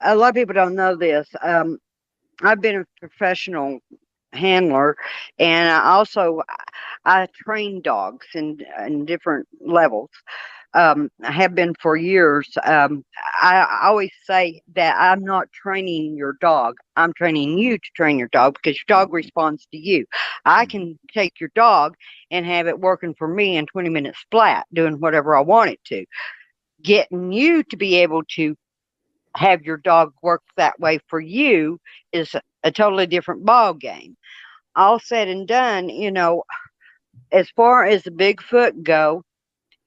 a 0.00 0.14
lot 0.16 0.30
of 0.30 0.34
people 0.34 0.54
don't 0.54 0.74
know 0.74 0.96
this. 0.96 1.28
Um, 1.42 1.78
I've 2.42 2.60
been 2.60 2.76
a 2.80 2.86
professional 3.00 3.80
handler, 4.32 4.96
and 5.38 5.68
I 5.70 5.90
also 5.92 6.42
I 7.04 7.26
train 7.34 7.82
dogs 7.82 8.26
in 8.34 8.58
in 8.86 9.04
different 9.06 9.48
levels. 9.60 10.10
Um, 10.74 11.10
have 11.22 11.54
been 11.54 11.74
for 11.80 11.96
years. 11.96 12.48
Um, 12.64 13.04
I, 13.40 13.80
always 13.84 14.10
say 14.24 14.62
that 14.74 14.96
I'm 14.98 15.24
not 15.24 15.50
training 15.52 16.16
your 16.16 16.34
dog. 16.40 16.76
I'm 16.96 17.12
training 17.14 17.58
you 17.58 17.78
to 17.78 17.90
train 17.94 18.18
your 18.18 18.28
dog 18.28 18.54
because 18.54 18.76
your 18.76 18.98
dog 18.98 19.12
responds 19.12 19.66
to 19.72 19.78
you. 19.78 20.06
I 20.44 20.66
can 20.66 20.98
take 21.12 21.40
your 21.40 21.50
dog 21.54 21.94
and 22.30 22.44
have 22.46 22.66
it 22.66 22.80
working 22.80 23.14
for 23.14 23.28
me 23.28 23.56
in 23.56 23.66
20 23.66 23.88
minutes 23.88 24.18
flat, 24.30 24.66
doing 24.72 25.00
whatever 25.00 25.36
I 25.36 25.40
want 25.40 25.70
it 25.70 25.80
to. 25.86 26.04
Getting 26.82 27.32
you 27.32 27.62
to 27.64 27.76
be 27.76 27.96
able 27.96 28.22
to 28.36 28.56
have 29.34 29.62
your 29.62 29.76
dog 29.78 30.12
work 30.22 30.42
that 30.56 30.78
way 30.80 30.98
for 31.08 31.20
you 31.20 31.78
is 32.12 32.34
a, 32.34 32.42
a 32.64 32.70
totally 32.70 33.06
different 33.06 33.44
ball 33.44 33.74
game. 33.74 34.16
All 34.74 34.98
said 34.98 35.28
and 35.28 35.48
done, 35.48 35.88
you 35.88 36.10
know, 36.10 36.44
as 37.32 37.48
far 37.50 37.84
as 37.84 38.02
the 38.02 38.10
Bigfoot 38.10 38.82
go 38.82 39.22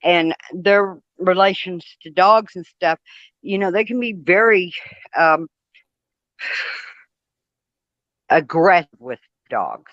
and 0.02 0.34
their 0.52 0.98
relations 1.18 1.84
to 2.02 2.10
dogs 2.10 2.56
and 2.56 2.66
stuff, 2.66 2.98
you 3.42 3.58
know, 3.58 3.70
they 3.70 3.84
can 3.84 4.00
be 4.00 4.12
very 4.12 4.72
um, 5.16 5.48
aggressive 8.30 8.88
with 8.98 9.18
dogs. 9.50 9.92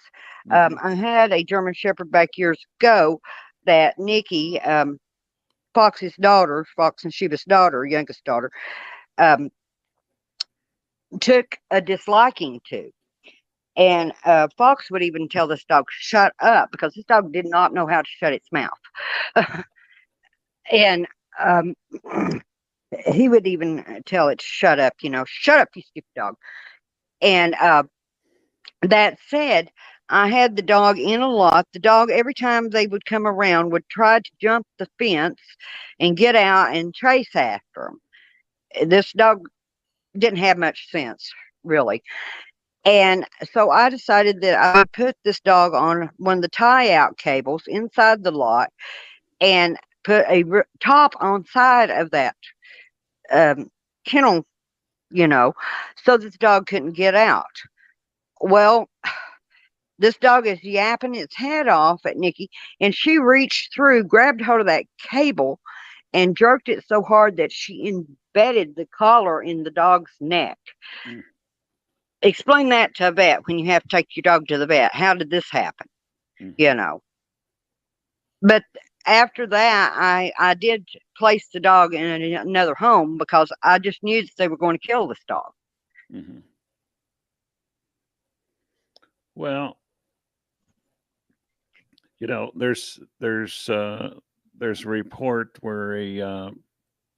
Um, 0.51 0.77
I 0.81 0.93
had 0.93 1.33
a 1.33 1.43
German 1.43 1.73
Shepherd 1.73 2.11
back 2.11 2.29
years 2.37 2.63
ago 2.79 3.19
that 3.65 3.97
Nikki, 3.99 4.61
um, 4.61 4.97
Fox's 5.73 6.15
daughter, 6.19 6.65
Fox 6.75 7.03
and 7.03 7.13
Shiva's 7.13 7.43
daughter, 7.43 7.85
youngest 7.85 8.23
daughter, 8.23 8.51
um, 9.17 9.49
took 11.19 11.57
a 11.71 11.81
disliking 11.81 12.61
to. 12.69 12.89
And 13.75 14.11
uh, 14.25 14.47
Fox 14.57 14.89
would 14.89 15.03
even 15.03 15.29
tell 15.29 15.47
this 15.47 15.63
dog, 15.65 15.85
shut 15.89 16.33
up, 16.39 16.69
because 16.71 16.93
this 16.95 17.05
dog 17.05 17.31
did 17.31 17.45
not 17.45 17.73
know 17.73 17.85
how 17.85 18.01
to 18.01 18.09
shut 18.09 18.33
its 18.33 18.47
mouth. 18.51 18.71
and 20.71 21.07
um, 21.39 21.73
he 23.07 23.29
would 23.29 23.47
even 23.47 24.03
tell 24.05 24.29
it, 24.29 24.41
shut 24.41 24.79
up, 24.79 24.93
you 25.01 25.09
know, 25.09 25.25
shut 25.27 25.59
up, 25.59 25.69
you 25.75 25.81
stupid 25.81 26.07
dog. 26.15 26.35
And 27.21 27.55
uh, 27.55 27.83
that 28.83 29.17
said, 29.27 29.69
I 30.09 30.29
had 30.29 30.55
the 30.55 30.61
dog 30.61 30.97
in 30.97 31.21
a 31.21 31.29
lot. 31.29 31.67
The 31.73 31.79
dog, 31.79 32.09
every 32.11 32.33
time 32.33 32.69
they 32.69 32.87
would 32.87 33.05
come 33.05 33.27
around, 33.27 33.71
would 33.71 33.87
try 33.89 34.19
to 34.19 34.31
jump 34.41 34.65
the 34.79 34.87
fence 34.97 35.41
and 35.99 36.15
get 36.15 36.35
out 36.35 36.75
and 36.75 36.93
chase 36.93 37.35
after 37.35 37.91
them. 38.75 38.89
This 38.89 39.11
dog 39.11 39.47
didn't 40.17 40.39
have 40.39 40.57
much 40.57 40.89
sense, 40.91 41.29
really. 41.63 42.01
And 42.85 43.25
so 43.51 43.69
I 43.69 43.89
decided 43.89 44.39
that 44.41 44.57
I 44.57 44.79
would 44.79 44.91
put 44.93 45.17
this 45.25 45.41
dog 45.41 45.73
on 45.73 46.09
one 46.17 46.37
of 46.37 46.41
the 46.41 46.47
tie 46.47 46.93
out 46.93 47.17
cables 47.17 47.63
inside 47.67 48.23
the 48.23 48.31
lot 48.31 48.71
and 49.41 49.77
put 50.07 50.25
a 50.29 50.45
top 50.79 51.13
on 51.19 51.45
side 51.47 51.89
of 51.89 52.11
that 52.11 52.35
um, 53.29 53.69
kennel, 54.05 54.45
you 55.11 55.27
know, 55.27 55.53
so 56.01 56.17
that 56.17 56.31
the 56.31 56.37
dog 56.37 56.65
couldn't 56.65 56.93
get 56.93 57.13
out. 57.13 57.45
Well, 58.39 58.89
this 59.99 60.15
dog 60.15 60.47
is 60.47 60.63
yapping 60.63 61.15
its 61.15 61.35
head 61.35 61.67
off 61.67 62.05
at 62.05 62.15
Nikki, 62.15 62.49
and 62.79 62.95
she 62.95 63.19
reached 63.19 63.73
through, 63.73 64.05
grabbed 64.05 64.41
hold 64.41 64.61
of 64.61 64.67
that 64.67 64.85
cable, 64.97 65.59
and 66.13 66.37
jerked 66.37 66.69
it 66.69 66.85
so 66.87 67.01
hard 67.01 67.35
that 67.35 67.51
she 67.51 67.85
embedded 67.89 68.77
the 68.77 68.87
collar 68.97 69.43
in 69.43 69.63
the 69.63 69.71
dog's 69.71 70.13
neck. 70.21 70.57
Mm. 71.05 71.21
Explain 72.21 72.69
that 72.69 72.95
to 72.95 73.09
a 73.09 73.11
vet 73.11 73.45
when 73.45 73.59
you 73.59 73.65
have 73.65 73.83
to 73.83 73.89
take 73.89 74.15
your 74.15 74.21
dog 74.21 74.47
to 74.47 74.57
the 74.57 74.67
vet. 74.67 74.95
How 74.95 75.13
did 75.13 75.29
this 75.29 75.51
happen? 75.51 75.87
Mhm. 76.41 76.55
You 76.57 76.73
know. 76.75 77.01
But 78.41 78.63
after 79.07 79.47
that, 79.47 79.93
I 79.95 80.31
I 80.39 80.53
did 80.55 80.87
place 81.17 81.49
the 81.53 81.59
dog 81.61 81.93
in 81.95 82.33
another 82.33 82.75
home 82.75 83.17
because 83.17 83.51
I 83.63 83.79
just 83.79 84.03
knew 84.03 84.21
that 84.23 84.31
they 84.37 84.47
were 84.49 84.57
going 84.57 84.77
to 84.79 84.87
kill 84.87 85.07
this 85.07 85.23
dog. 85.27 85.53
Mhm. 86.09 86.43
Well, 89.35 89.77
you 92.19 92.27
know, 92.27 92.51
there's 92.55 92.99
there's 93.19 93.69
uh, 93.69 94.15
there's 94.57 94.85
a 94.85 94.89
report 94.89 95.57
where 95.61 95.95
a 95.97 96.21
uh, 96.21 96.51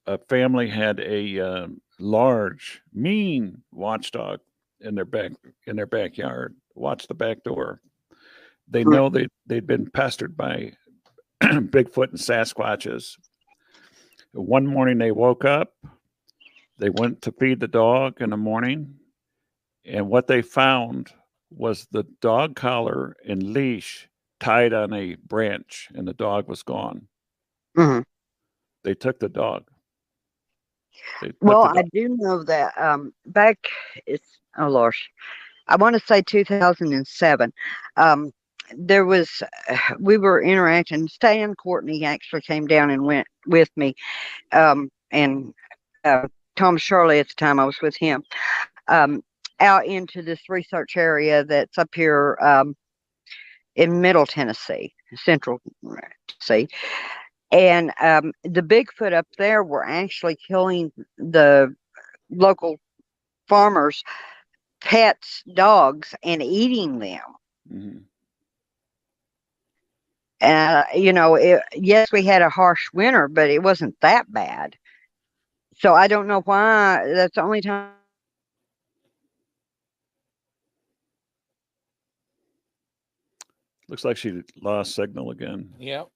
a 0.08 0.18
family 0.30 0.68
had 0.68 1.00
a 1.00 1.40
uh, 1.40 1.68
large, 2.00 2.82
mean 2.94 3.62
watchdog 3.72 4.40
in 4.82 4.96
their 4.96 5.06
back 5.06 5.34
in 5.68 5.76
their 5.76 5.88
backyard. 5.88 6.56
Watch 6.76 7.08
the 7.08 7.16
back 7.16 7.44
door. 7.44 7.82
They 8.70 8.84
Hmm. 8.84 9.00
know 9.00 9.10
they 9.10 9.28
they'd 9.48 9.68
been 9.68 9.90
pestered 9.92 10.38
by 10.38 10.74
Bigfoot 11.44 12.10
and 12.10 12.20
Sasquatches. 12.20 13.18
One 14.34 14.68
morning 14.68 14.98
they 14.98 15.12
woke 15.12 15.46
up. 15.46 15.74
They 16.78 16.90
went 16.90 17.22
to 17.24 17.32
feed 17.32 17.60
the 17.60 17.68
dog 17.68 18.22
in 18.22 18.30
the 18.30 18.38
morning, 18.38 18.96
and 19.86 20.10
what 20.10 20.28
they 20.28 20.42
found 20.42 21.12
was 21.50 21.88
the 21.92 22.04
dog 22.22 22.56
collar 22.56 23.16
and 23.28 23.54
leash 23.54 24.08
tied 24.40 24.74
on 24.74 24.94
a 24.94 25.16
branch, 25.16 25.90
and 25.94 26.08
the 26.08 26.14
dog 26.14 26.48
was 26.48 26.64
gone. 26.64 27.08
Mhm. 27.78 28.06
They 28.84 28.94
took 28.94 29.20
the 29.20 29.30
dog. 29.30 29.70
Took 31.22 31.36
Well, 31.42 31.64
the 31.74 31.80
I 31.80 31.84
do 31.94 32.16
know 32.18 32.44
that 32.44 32.78
um 32.78 33.14
back 33.26 33.68
it's 34.06 34.40
oh 34.58 34.68
Lord, 34.68 34.96
I 35.68 35.76
want 35.76 35.96
to 35.96 36.06
say 36.06 36.22
2007. 36.22 37.54
Um, 37.98 38.32
there 38.78 39.06
was 39.06 39.44
we 40.00 40.18
were 40.18 40.42
interacting. 40.42 41.08
Stan 41.08 41.56
Courtney 41.56 42.06
actually 42.06 42.42
came 42.42 42.68
down 42.68 42.90
and 42.90 43.04
went 43.06 43.28
with 43.48 43.70
me, 43.76 43.96
um, 44.52 44.90
and 45.12 45.54
uh, 46.06 46.28
Tom 46.56 46.78
Shirley 46.78 47.20
at 47.20 47.30
the 47.30 47.36
time 47.36 47.60
I 47.60 47.66
was 47.66 47.78
with 47.82 47.98
him, 47.98 48.24
um, 48.88 49.24
out 49.60 49.86
into 49.86 50.22
this 50.22 50.42
research 50.50 50.98
area 50.98 51.44
that's 51.46 51.78
up 51.78 51.90
here 51.96 52.38
um, 52.42 52.76
in 53.76 54.02
Middle 54.02 54.26
Tennessee, 54.26 54.94
Central 55.16 55.60
Tennessee. 56.40 56.68
And 57.52 57.92
um, 58.02 58.34
the 58.44 58.62
Bigfoot 58.62 59.14
up 59.14 59.28
there 59.38 59.64
were 59.64 59.86
actually 59.86 60.38
killing 60.48 60.92
the 61.18 61.74
local 62.30 62.80
farmers' 63.48 64.04
pets, 64.82 65.44
dogs, 65.54 66.16
and 66.24 66.44
eating 66.44 67.00
them. 67.00 67.22
Mhm. 67.72 68.04
Uh, 70.42 70.84
you 70.96 71.12
know, 71.14 71.36
it, 71.36 71.62
yes, 71.74 72.12
we 72.12 72.24
had 72.24 72.42
a 72.42 72.50
harsh 72.50 72.88
winter, 72.94 73.28
but 73.28 73.50
it 73.50 73.64
wasn't 73.64 74.00
that 74.02 74.32
bad. 74.32 74.76
So 75.78 75.94
I 75.94 76.08
don't 76.08 76.28
know 76.28 76.42
why. 76.42 77.06
That's 77.14 77.36
the 77.36 77.42
only 77.42 77.62
time. 77.62 77.92
Looks 83.90 84.06
like 84.06 84.18
she 84.18 84.42
lost 84.62 84.96
signal 84.96 85.32
again. 85.32 85.74
Yep. 85.80 86.10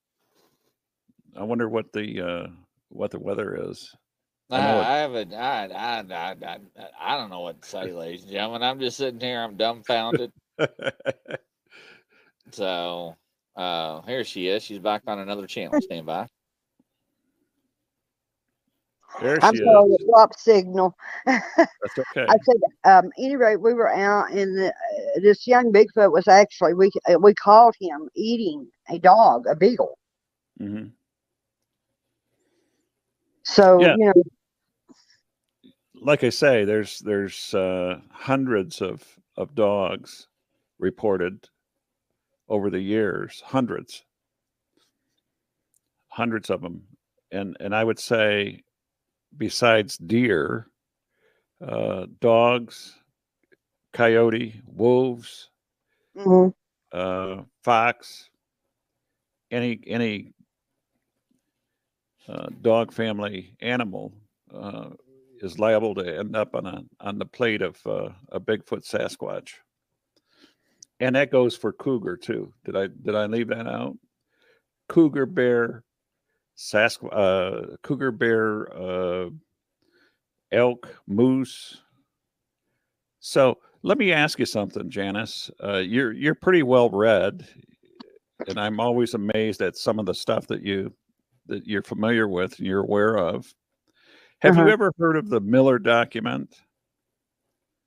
I 1.36 1.44
wonder 1.44 1.68
what 1.70 1.92
the 1.94 2.22
uh, 2.22 2.48
what 2.90 3.12
the 3.12 3.20
weather 3.20 3.70
is. 3.70 3.96
I, 4.50 4.58
I 4.58 4.74
it- 4.74 4.88
I 4.88 4.98
haven't. 4.98 5.34
I, 5.34 5.66
I, 5.68 6.00
I, 6.14 6.36
I, 6.46 6.60
I 7.00 7.18
don't 7.18 7.30
know 7.30 7.42
what 7.42 7.62
to 7.62 7.68
say, 7.68 7.92
ladies 7.94 8.24
and 8.24 8.32
gentlemen. 8.32 8.64
I'm 8.64 8.80
just 8.80 8.98
sitting 8.98 9.20
here. 9.20 9.42
I'm 9.42 9.56
dumbfounded. 9.58 10.32
so, 12.52 13.16
uh, 13.56 14.02
here 14.04 14.24
she 14.24 14.48
is. 14.48 14.64
She's 14.64 14.80
back 14.80 15.04
on 15.08 15.20
another 15.20 15.48
channel. 15.48 15.80
Stand 15.82 16.06
by. 16.06 16.28
there 19.22 19.40
I'm 19.42 19.54
she 19.56 19.64
sorry, 19.64 19.90
is. 19.92 19.98
it 20.00 20.08
dropped 20.10 20.40
signal. 20.40 20.96
That's 21.26 22.00
okay. 22.00 22.26
I 22.30 22.36
said, 22.44 22.58
um, 22.84 23.12
anyway, 23.20 23.56
we 23.58 23.74
were 23.74 23.94
out, 23.94 24.32
and 24.32 24.58
the, 24.58 24.70
uh, 24.70 25.20
this 25.22 25.46
young 25.46 25.72
Bigfoot 25.72 26.12
was 26.12 26.28
actually 26.28 26.74
we 26.74 26.90
uh, 27.10 27.20
we 27.20 27.34
called 27.34 27.76
him 27.80 28.10
eating 28.16 28.68
a 28.90 28.98
dog, 29.00 29.46
a 29.48 29.56
beagle. 29.56 29.98
Mm-hmm. 30.60 30.88
So 33.44 33.82
Yeah. 33.82 33.96
you 33.98 34.06
know, 34.06 34.24
Like 36.02 36.24
I 36.24 36.30
say, 36.30 36.66
there's 36.66 37.00
there's 37.00 37.54
uh, 37.54 38.00
hundreds 38.12 38.82
of 38.82 39.04
of 39.38 39.56
dogs 39.56 40.28
reported 40.80 41.48
over 42.50 42.70
the 42.70 42.80
years, 42.82 43.42
hundreds, 43.46 44.04
hundreds 46.10 46.50
of 46.50 46.62
them, 46.62 46.84
and 47.32 47.58
and 47.60 47.76
I 47.76 47.84
would 47.84 48.00
say, 48.00 48.62
besides 49.38 49.98
deer, 49.98 50.68
uh, 51.66 52.08
dogs, 52.22 52.96
coyote, 53.94 54.62
wolves, 54.66 55.50
mhm, 56.16 56.54
uh, 56.92 57.44
fox, 57.64 58.30
any 59.52 59.80
any 59.88 60.34
uh, 62.28 62.48
dog 62.62 62.94
family 62.94 63.56
animal 63.62 64.14
uh, 64.54 64.90
is 65.42 65.60
liable 65.60 65.96
to 65.96 66.18
end 66.20 66.36
up 66.36 66.56
on 66.56 66.66
a 66.66 66.84
on 67.02 67.18
the 67.20 67.26
plate 67.26 67.62
of 67.62 67.78
uh, 67.86 68.10
a 68.30 68.40
Bigfoot 68.40 68.88
Sasquatch, 68.88 69.56
and 71.00 71.16
that 71.16 71.32
goes 71.32 71.56
for 71.56 71.74
cougar 71.74 72.18
too. 72.18 72.54
Did 72.66 72.76
I 72.76 72.88
did 72.88 73.16
I 73.16 73.26
leave 73.26 73.48
that 73.50 73.68
out? 73.68 73.98
Cougar, 74.90 75.26
bear, 75.28 75.84
Sask, 76.58 77.00
uh, 77.12 77.78
cougar 77.84 78.12
bear, 78.12 78.72
uh, 78.78 79.30
elk, 80.52 80.88
moose. 81.08 81.82
So 83.20 83.58
let 83.82 83.98
me 83.98 84.12
ask 84.12 84.40
you 84.40 84.46
something, 84.46 84.90
Janice. 84.90 85.50
Uh, 85.64 85.78
you're 85.78 86.12
you're 86.12 86.36
pretty 86.36 86.64
well 86.64 86.90
read, 86.90 87.48
and 88.48 88.60
I'm 88.60 88.80
always 88.80 89.14
amazed 89.14 89.62
at 89.62 89.78
some 89.78 90.00
of 90.00 90.06
the 90.06 90.14
stuff 90.14 90.48
that 90.48 90.62
you 90.64 90.94
that 91.48 91.66
you're 91.68 91.84
familiar 91.84 92.28
with 92.28 92.58
and 92.60 92.68
you're 92.68 92.80
aware 92.84 93.18
of. 93.18 93.54
Have 94.40 94.56
Uh-huh. 94.58 94.66
you 94.66 94.72
ever 94.72 94.92
heard 94.98 95.16
of 95.18 95.30
the 95.30 95.40
Miller 95.42 95.80
document? 95.80 96.54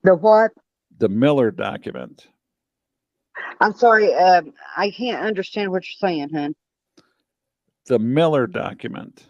The 0.03 0.15
what? 0.15 0.51
The 0.99 1.09
Miller 1.09 1.51
document. 1.51 2.27
I'm 3.60 3.74
sorry. 3.74 4.14
Um, 4.14 4.52
I 4.76 4.90
can't 4.90 5.22
understand 5.24 5.70
what 5.70 5.84
you're 5.86 6.08
saying, 6.08 6.30
hun. 6.30 6.54
The 7.86 7.98
Miller 7.98 8.46
document. 8.46 9.26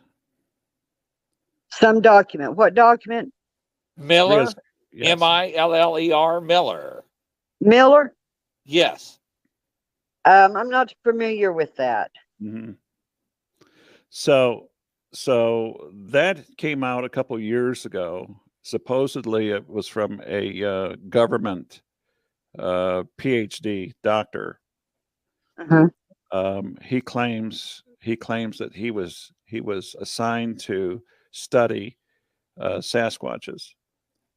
Some 1.71 2.01
document. 2.01 2.57
What 2.57 2.75
document? 2.75 3.33
Miller, 3.97 4.43
Yes, 4.43 4.55
yes. 4.93 5.09
M 5.11 5.23
I 5.23 5.53
L 5.55 5.75
L 5.75 5.99
E 5.99 6.13
R, 6.13 6.41
Miller. 6.41 7.05
Miller? 7.61 8.15
Yes. 8.65 9.19
Um, 10.25 10.57
I'm 10.57 10.69
not 10.69 10.93
familiar 11.05 11.53
with 11.53 11.75
that. 11.77 12.11
hmm 12.41 12.73
So, 14.11 14.69
so 15.13 15.91
that 16.11 16.45
came 16.57 16.83
out 16.83 17.05
a 17.05 17.09
couple 17.09 17.39
years 17.39 17.87
ago. 17.87 18.41
Supposedly, 18.63 19.51
it 19.51 19.69
was 19.69 19.87
from 19.87 20.21
a 20.27 20.65
uh, 20.65 20.97
government 21.09 21.83
uh, 22.59 23.05
PhD 23.19 23.93
doctor. 24.03 24.61
Uh-huh. 25.59 25.89
Um, 26.33 26.77
he 26.83 27.01
claims 27.01 27.83
he 28.01 28.17
claims 28.17 28.59
that 28.59 28.75
he 28.75 28.91
was 28.91 29.33
he 29.47 29.61
was 29.61 29.95
assigned 30.01 30.61
to 30.61 31.03
study 31.31 31.97
uh, 32.61 32.79
Sasquatches, 32.79 33.69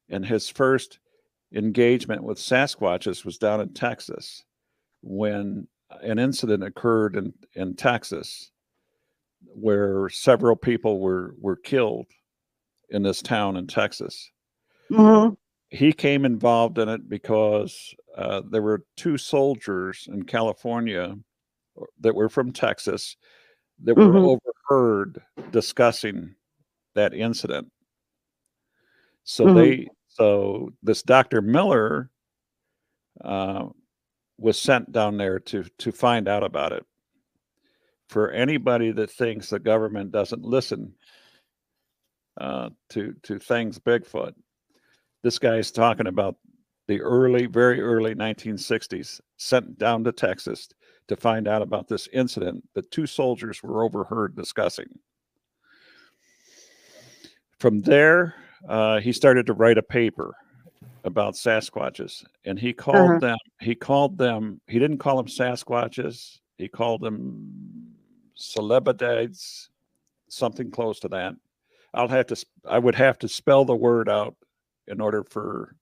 and 0.08 0.24
his 0.24 0.48
first 0.48 0.98
engagement 1.54 2.22
with 2.22 2.38
Sasquatches 2.38 3.24
was 3.24 3.38
down 3.38 3.60
in 3.60 3.72
Texas 3.74 4.44
when 5.02 5.66
an 6.02 6.18
incident 6.18 6.62
occurred 6.62 7.16
in, 7.16 7.32
in 7.54 7.74
Texas 7.74 8.52
where 9.54 10.08
several 10.08 10.56
people 10.56 11.00
were 11.00 11.34
were 11.40 11.56
killed 11.56 12.06
in 12.90 13.02
this 13.02 13.22
town 13.22 13.56
in 13.56 13.66
Texas. 13.66 14.30
Mhm. 14.90 15.36
He 15.70 15.92
came 15.92 16.24
involved 16.24 16.78
in 16.78 16.88
it 16.88 17.08
because 17.08 17.94
uh, 18.20 18.42
there 18.50 18.62
were 18.62 18.84
two 18.96 19.16
soldiers 19.16 20.06
in 20.12 20.22
California 20.24 21.16
that 22.00 22.14
were 22.14 22.28
from 22.28 22.52
Texas 22.52 23.16
that 23.82 23.96
were 23.96 24.12
Mhm. 24.12 24.38
overheard 24.68 25.22
discussing 25.50 26.34
that 26.94 27.14
incident. 27.14 27.72
So 29.24 29.46
Mhm. 29.46 29.54
they 29.54 29.88
so 30.08 30.70
this 30.82 31.02
Dr. 31.02 31.40
Miller 31.40 32.10
uh, 33.22 33.68
was 34.38 34.60
sent 34.60 34.92
down 34.92 35.16
there 35.16 35.38
to 35.38 35.62
to 35.78 35.92
find 35.92 36.28
out 36.28 36.42
about 36.42 36.72
it. 36.72 36.84
For 38.08 38.30
anybody 38.30 38.90
that 38.92 39.10
thinks 39.10 39.48
the 39.50 39.58
government 39.58 40.10
doesn't 40.10 40.42
listen 40.42 40.94
uh, 42.38 42.70
to 42.90 43.14
to 43.22 43.38
things 43.38 43.78
Bigfoot, 43.78 44.34
this 45.22 45.38
guy 45.38 45.56
is 45.56 45.70
talking 45.70 46.06
about 46.06 46.36
the 46.90 47.00
early, 47.02 47.46
very 47.46 47.80
early 47.80 48.16
1960s, 48.16 49.20
sent 49.36 49.78
down 49.78 50.02
to 50.02 50.10
Texas 50.10 50.68
to 51.06 51.14
find 51.14 51.46
out 51.46 51.62
about 51.62 51.86
this 51.86 52.08
incident 52.12 52.68
that 52.74 52.90
two 52.90 53.06
soldiers 53.06 53.62
were 53.62 53.84
overheard 53.84 54.34
discussing. 54.34 54.88
From 57.60 57.80
there, 57.82 58.34
uh, 58.68 58.98
he 58.98 59.12
started 59.12 59.46
to 59.46 59.52
write 59.52 59.78
a 59.78 59.82
paper 59.84 60.34
about 61.04 61.34
Sasquatches, 61.34 62.24
and 62.44 62.58
he 62.58 62.72
called 62.72 63.10
Uh-huh. 63.10 63.18
them. 63.20 63.38
He 63.60 63.76
called 63.76 64.18
them. 64.18 64.60
He 64.66 64.80
didn't 64.80 64.98
call 64.98 65.16
them 65.16 65.26
Sasquatches. 65.28 66.40
He 66.58 66.66
called 66.66 67.02
them 67.02 67.94
Celebadides, 68.36 69.68
something 70.28 70.72
close 70.72 70.98
to 71.00 71.08
that. 71.10 71.36
I'll 71.94 72.08
have 72.08 72.26
to. 72.26 72.46
I 72.64 72.80
would 72.80 72.96
have 72.96 73.16
to 73.20 73.28
spell 73.28 73.64
the 73.64 73.76
word 73.76 74.08
out 74.08 74.34
in 74.88 75.00
order 75.00 75.22
for 75.22 75.76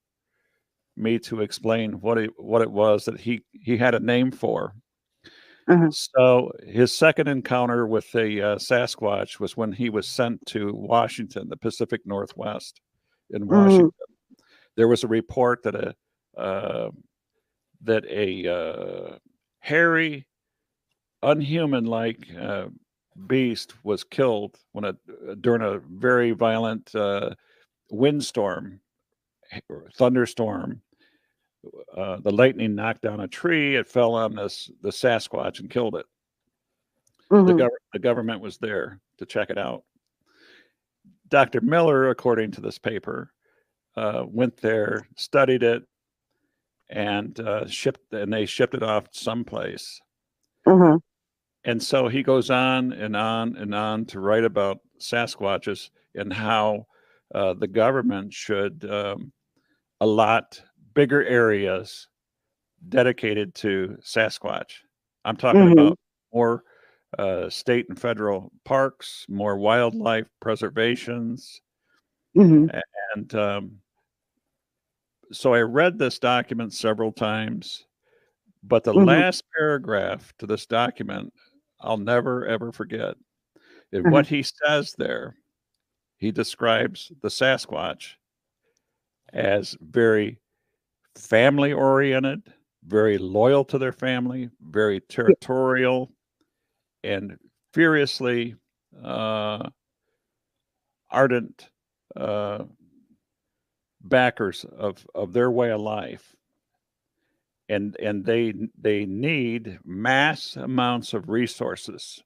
me 0.99 1.19
to 1.21 1.41
explain 1.43 2.01
what 2.01 2.19
it 2.19 2.31
what 2.39 2.63
it 2.63 2.71
was 2.71 3.05
that 3.07 3.21
he 3.21 3.43
he 3.53 3.77
had 3.77 3.95
a 3.95 4.01
name 4.01 4.31
for. 4.31 4.75
Mhm. 5.69 5.93
So 5.93 6.53
his 6.67 6.93
second 6.93 7.29
encounter 7.29 7.87
with 7.87 8.11
the 8.13 8.43
uh, 8.43 8.57
Sasquatch 8.57 9.39
was 9.41 9.57
when 9.57 9.73
he 9.73 9.91
was 9.91 10.07
sent 10.09 10.45
to 10.47 10.73
Washington, 10.75 11.49
the 11.49 11.57
Pacific 11.57 12.03
Northwest, 12.07 12.81
in 13.31 13.43
Mhm. 13.43 13.47
Washington. 13.49 13.91
There 14.77 14.89
was 14.89 15.05
a 15.05 15.09
report 15.09 15.63
that 15.65 15.75
a 15.75 15.95
uh, 16.41 16.91
that 17.83 18.05
a 18.07 18.47
uh, 18.49 19.19
hairy, 19.61 20.27
unhuman-like 21.23 22.35
uh, 22.37 22.69
beast 23.27 23.75
was 23.85 24.05
killed 24.05 24.59
when 24.73 24.85
a 24.85 24.95
during 25.41 25.63
a 25.63 25.79
very 25.81 26.31
violent 26.33 26.95
uh, 26.95 27.35
windstorm, 27.91 28.81
thunderstorm. 29.95 30.83
Uh, 31.97 32.19
the 32.21 32.31
lightning 32.31 32.75
knocked 32.75 33.03
down 33.03 33.21
a 33.21 33.29
tree. 33.29 33.77
It 33.77 33.89
fell 33.89 34.15
on 34.15 34.35
this 34.35 34.71
the 34.83 34.91
Sasquatch 34.91 35.61
and 35.61 35.69
killed 35.71 35.97
it. 35.97 36.07
The, 37.31 37.37
Mhm. 37.37 37.59
gov- 37.61 37.69
the 37.93 37.99
government 37.99 38.41
was 38.41 38.59
there 38.59 39.01
to 39.19 39.27
check 39.27 39.51
it 39.51 39.59
out. 39.59 39.85
Dr. 41.29 41.61
Miller, 41.61 42.09
according 42.09 42.53
to 42.53 42.61
this 42.61 42.79
paper, 42.79 43.33
uh, 43.97 44.25
went 44.27 44.57
there, 44.59 45.09
studied 45.17 45.63
it, 45.63 45.83
and 46.89 47.39
uh, 47.41 47.67
shipped, 47.67 48.13
and 48.13 48.33
they 48.33 48.47
shipped 48.47 48.75
it 48.75 48.83
off 48.83 49.09
someplace. 49.11 50.01
Mhm. 50.67 51.01
And 51.65 51.83
so 51.83 52.09
he 52.09 52.23
goes 52.23 52.51
on 52.51 52.93
and 52.93 53.15
on 53.17 53.57
and 53.57 53.75
on 53.75 54.07
to 54.07 54.21
write 54.21 54.45
about 54.45 54.79
Sasquatches 54.99 55.91
and 56.15 56.33
how 56.33 56.87
uh, 57.35 57.53
the 57.53 57.67
government 57.69 58.33
should 58.33 58.85
um, 58.87 59.33
allot 60.01 60.63
bigger 60.95 61.25
areas 61.25 62.09
dedicated 62.89 63.55
to 63.57 63.97
Sasquatch. 64.01 64.73
I'm 65.25 65.37
talking 65.37 65.63
Mhm. 65.63 65.73
about 65.73 65.99
more 66.33 66.65
uh, 67.19 67.49
state 67.49 67.87
and 67.89 67.99
federal 67.99 68.53
parks, 68.65 69.25
more 69.29 69.57
wildlife 69.57 70.29
preservations. 70.41 71.61
Mhm. 72.37 72.71
And 73.15 73.35
um, 73.35 73.81
so 75.33 75.55
I 75.55 75.61
read 75.61 75.99
this 75.99 76.19
document 76.19 76.75
several 76.75 77.13
times, 77.13 77.87
but 78.63 78.85
the 78.85 78.93
Mhm. 78.93 79.07
last 79.07 79.45
paragraph 79.57 80.33
to 80.39 80.47
this 80.47 80.67
document, 80.67 81.33
I'll 81.81 81.97
never 81.99 82.47
ever 82.47 82.73
forget. 82.73 83.17
And 83.93 84.05
Mhm. 84.05 84.13
what 84.13 84.27
he 84.27 84.43
says 84.43 84.95
there, 84.99 85.35
he 86.19 86.31
describes 86.31 87.11
the 87.23 87.29
Sasquatch 87.29 88.15
as 89.33 89.77
very 89.81 90.39
family 91.19 91.73
oriented, 91.73 92.43
very 92.87 93.19
loyal 93.19 93.65
to 93.67 93.79
their 93.79 93.93
family, 93.93 94.51
very 94.61 95.01
territorial, 95.01 96.11
and 97.05 97.37
furiously 97.73 98.55
uh, 99.03 99.69
ardent 101.11 101.69
uh, 102.17 102.65
backers 104.03 104.65
of 104.65 105.07
of 105.15 105.33
their 105.33 105.51
way 105.51 105.71
of 105.71 105.81
life. 105.81 106.35
And 107.69 107.97
and 108.01 108.25
they 108.25 108.55
they 108.81 109.05
need 109.05 109.79
mass 109.85 110.57
amounts 110.57 111.13
of 111.13 111.29
resources. 111.29 112.23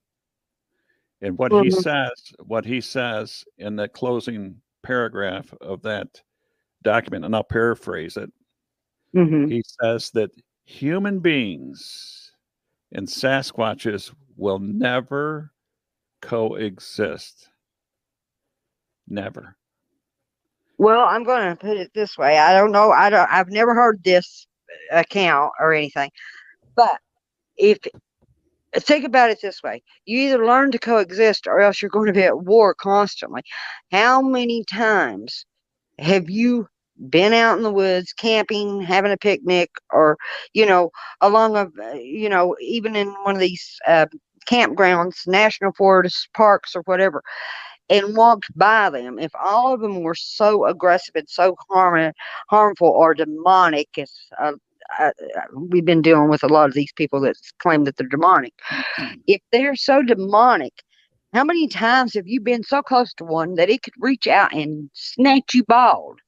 And 1.21 1.37
what 1.37 1.51
he 1.51 1.69
Mhm. 1.69 1.81
says 1.81 2.33
what 2.45 2.65
he 2.65 2.79
says 2.79 3.43
in 3.57 3.75
the 3.75 3.87
closing 3.89 4.61
paragraph 4.83 5.53
of 5.61 5.81
that 5.83 6.21
document 6.83 7.23
and 7.23 7.33
i'll 7.33 7.43
paraphrase 7.45 8.17
it 8.17 8.29
Mhm. 9.15 9.51
he 9.51 9.63
says 9.81 10.11
that 10.11 10.31
human 10.65 11.19
beings 11.19 12.31
and 12.93 13.07
sasquatches 13.07 14.13
will 14.37 14.59
never 14.59 15.51
coexist 16.21 17.49
never 19.07 19.55
Well, 20.77 21.01
I'm 21.05 21.23
going 21.23 21.49
to 21.49 21.55
put 21.55 21.77
it 21.77 21.91
this 21.93 22.17
way. 22.17 22.37
I 22.37 22.53
don't 22.53 22.71
know. 22.71 22.91
I 22.91 23.09
don't. 23.09 23.29
I've 23.31 23.49
never 23.49 23.73
heard 23.75 24.03
this 24.03 24.47
account 24.91 25.51
or 25.59 25.73
anything. 25.73 26.09
But 26.75 26.99
if 27.57 27.79
think 28.75 29.05
about 29.05 29.29
it 29.31 29.39
this 29.41 29.63
way, 29.63 29.83
you 30.05 30.19
either 30.19 30.45
learn 30.45 30.71
to 30.71 30.79
coexist 30.79 31.47
or 31.47 31.61
else 31.61 31.81
you're 31.81 31.89
going 31.91 32.07
to 32.07 32.13
be 32.13 32.23
at 32.23 32.39
war 32.41 32.73
constantly. 32.75 33.41
How 33.91 34.21
many 34.21 34.63
times 34.65 35.45
have 35.99 36.29
you 36.29 36.67
been 37.09 37.33
out 37.33 37.57
in 37.57 37.63
the 37.63 37.71
woods 37.71 38.13
camping, 38.13 38.81
having 38.81 39.11
a 39.11 39.17
picnic, 39.17 39.69
or 39.91 40.17
you 40.53 40.65
know, 40.65 40.91
along 41.21 41.55
a, 41.55 41.67
uh, 41.83 41.93
you 41.93 42.29
know, 42.29 42.55
even 42.61 42.95
in 42.95 43.09
one 43.23 43.35
of 43.35 43.41
these 43.41 43.79
uh, 43.87 44.05
campgrounds, 44.47 45.27
national 45.27 45.71
forests, 45.73 46.27
parks, 46.33 46.75
or 46.75 46.81
whatever, 46.83 47.23
and 47.89 48.15
walked 48.15 48.55
by 48.57 48.89
them, 48.89 49.19
if 49.19 49.31
all 49.43 49.73
of 49.73 49.81
them 49.81 50.01
were 50.01 50.15
so 50.15 50.65
aggressive 50.65 51.15
and 51.15 51.29
so 51.29 51.55
harm, 51.69 52.11
harmful 52.49 52.87
or 52.89 53.13
demonic, 53.13 53.89
as 53.97 54.11
uh, 54.39 54.53
uh, 54.99 55.11
we've 55.55 55.85
been 55.85 56.01
dealing 56.01 56.29
with 56.29 56.43
a 56.43 56.47
lot 56.47 56.67
of 56.67 56.73
these 56.73 56.91
people 56.93 57.19
that 57.21 57.35
claim 57.59 57.83
that 57.83 57.97
they're 57.97 58.07
demonic. 58.07 58.53
If 59.27 59.41
they're 59.51 59.75
so 59.75 60.01
demonic, 60.01 60.73
how 61.33 61.43
many 61.43 61.67
times 61.67 62.13
have 62.13 62.27
you 62.27 62.39
been 62.39 62.63
so 62.63 62.81
close 62.81 63.13
to 63.15 63.23
one 63.23 63.55
that 63.55 63.69
it 63.69 63.81
could 63.81 63.93
reach 63.99 64.27
out 64.27 64.53
and 64.53 64.89
snatch 64.93 65.53
you 65.53 65.63
bald? 65.63 66.19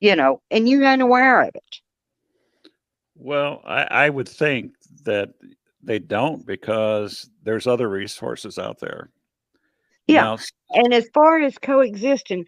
You 0.00 0.16
know, 0.16 0.40
and 0.50 0.68
you're 0.68 0.84
unaware 0.86 1.42
of 1.42 1.50
it. 1.54 1.80
Well, 3.16 3.60
I, 3.66 3.82
I 3.84 4.08
would 4.10 4.28
think 4.28 4.72
that 5.04 5.30
they 5.82 5.98
don't 5.98 6.46
because 6.46 7.28
there's 7.42 7.66
other 7.66 7.88
resources 7.88 8.58
out 8.58 8.78
there. 8.80 9.10
Yeah. 10.06 10.22
Now, 10.22 10.38
And 10.70 10.94
as 10.94 11.06
far 11.12 11.40
as 11.40 11.58
coexisting, 11.58 12.44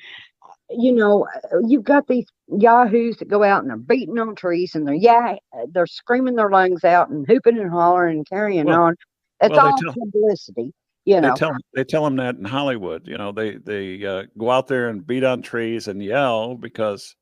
you 0.70 0.92
know, 0.92 1.26
you've 1.66 1.84
got 1.84 2.06
these 2.08 2.26
yahoos 2.58 3.18
that 3.18 3.28
go 3.28 3.42
out 3.42 3.60
and 3.62 3.70
they're 3.70 3.76
beating 3.76 4.18
on 4.18 4.34
trees 4.34 4.74
and 4.74 4.86
they're 4.86 4.94
yeah, 4.94 5.36
they're 5.72 5.86
screaming 5.86 6.36
their 6.36 6.50
lungs 6.50 6.84
out 6.84 7.10
and 7.10 7.26
hooping 7.26 7.58
and 7.58 7.70
hollering 7.70 8.18
and 8.18 8.28
carrying 8.28 8.66
Well- 8.66 8.82
on. 8.82 8.96
It's 9.42 9.50
well, 9.56 9.66
all 9.72 9.76
tell- 9.76 9.92
publicity, 9.94 10.72
you 11.04 11.16
they 11.16 11.20
know. 11.20 11.34
tell 11.34 11.52
they 11.74 11.82
tell 11.82 12.04
them 12.04 12.14
that 12.16 12.36
in 12.36 12.44
Hollywood. 12.44 13.08
You 13.08 13.18
know, 13.18 13.32
they 13.32 13.56
they 13.56 14.04
uh, 14.06 14.22
go 14.38 14.50
out 14.52 14.68
there 14.68 14.88
and 14.88 15.04
beat 15.04 15.24
on 15.24 15.42
trees 15.42 15.88
and 15.88 16.00
yell 16.00 16.54
because 16.54 17.16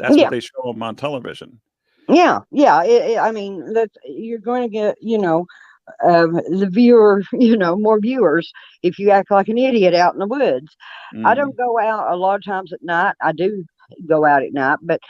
that's 0.00 0.18
Yeah. 0.18 0.20
what 0.20 0.30
they 0.30 0.40
show 0.40 0.72
them 0.72 0.82
on 0.82 0.96
television. 0.96 1.60
Yeah, 2.08 2.40
yeah. 2.50 2.82
It, 2.82 3.12
it, 3.12 3.18
I 3.18 3.30
mean, 3.32 3.72
that 3.74 3.90
you're 4.04 4.38
going 4.40 4.62
to 4.62 4.68
get, 4.68 4.96
you 5.00 5.18
know, 5.18 5.46
um, 6.04 6.34
the 6.34 6.68
viewer, 6.70 7.22
you 7.32 7.56
know, 7.56 7.76
more 7.76 8.00
viewers 8.00 8.52
if 8.82 8.98
you 8.98 9.10
act 9.10 9.30
like 9.30 9.48
an 9.48 9.58
idiot 9.58 9.94
out 9.94 10.14
in 10.14 10.20
the 10.20 10.26
woods. 10.26 10.76
I 11.24 11.34
Mhm. 11.34 11.36
don't 11.36 11.56
go 11.56 11.78
out 11.80 12.12
a 12.12 12.16
lot 12.16 12.36
of 12.36 12.44
times 12.44 12.72
at 12.72 12.82
night. 12.82 13.14
I 13.22 13.32
do 13.32 13.64
go 14.08 14.24
out 14.24 14.42
at 14.44 14.52
night, 14.54 14.78
but 14.82 15.00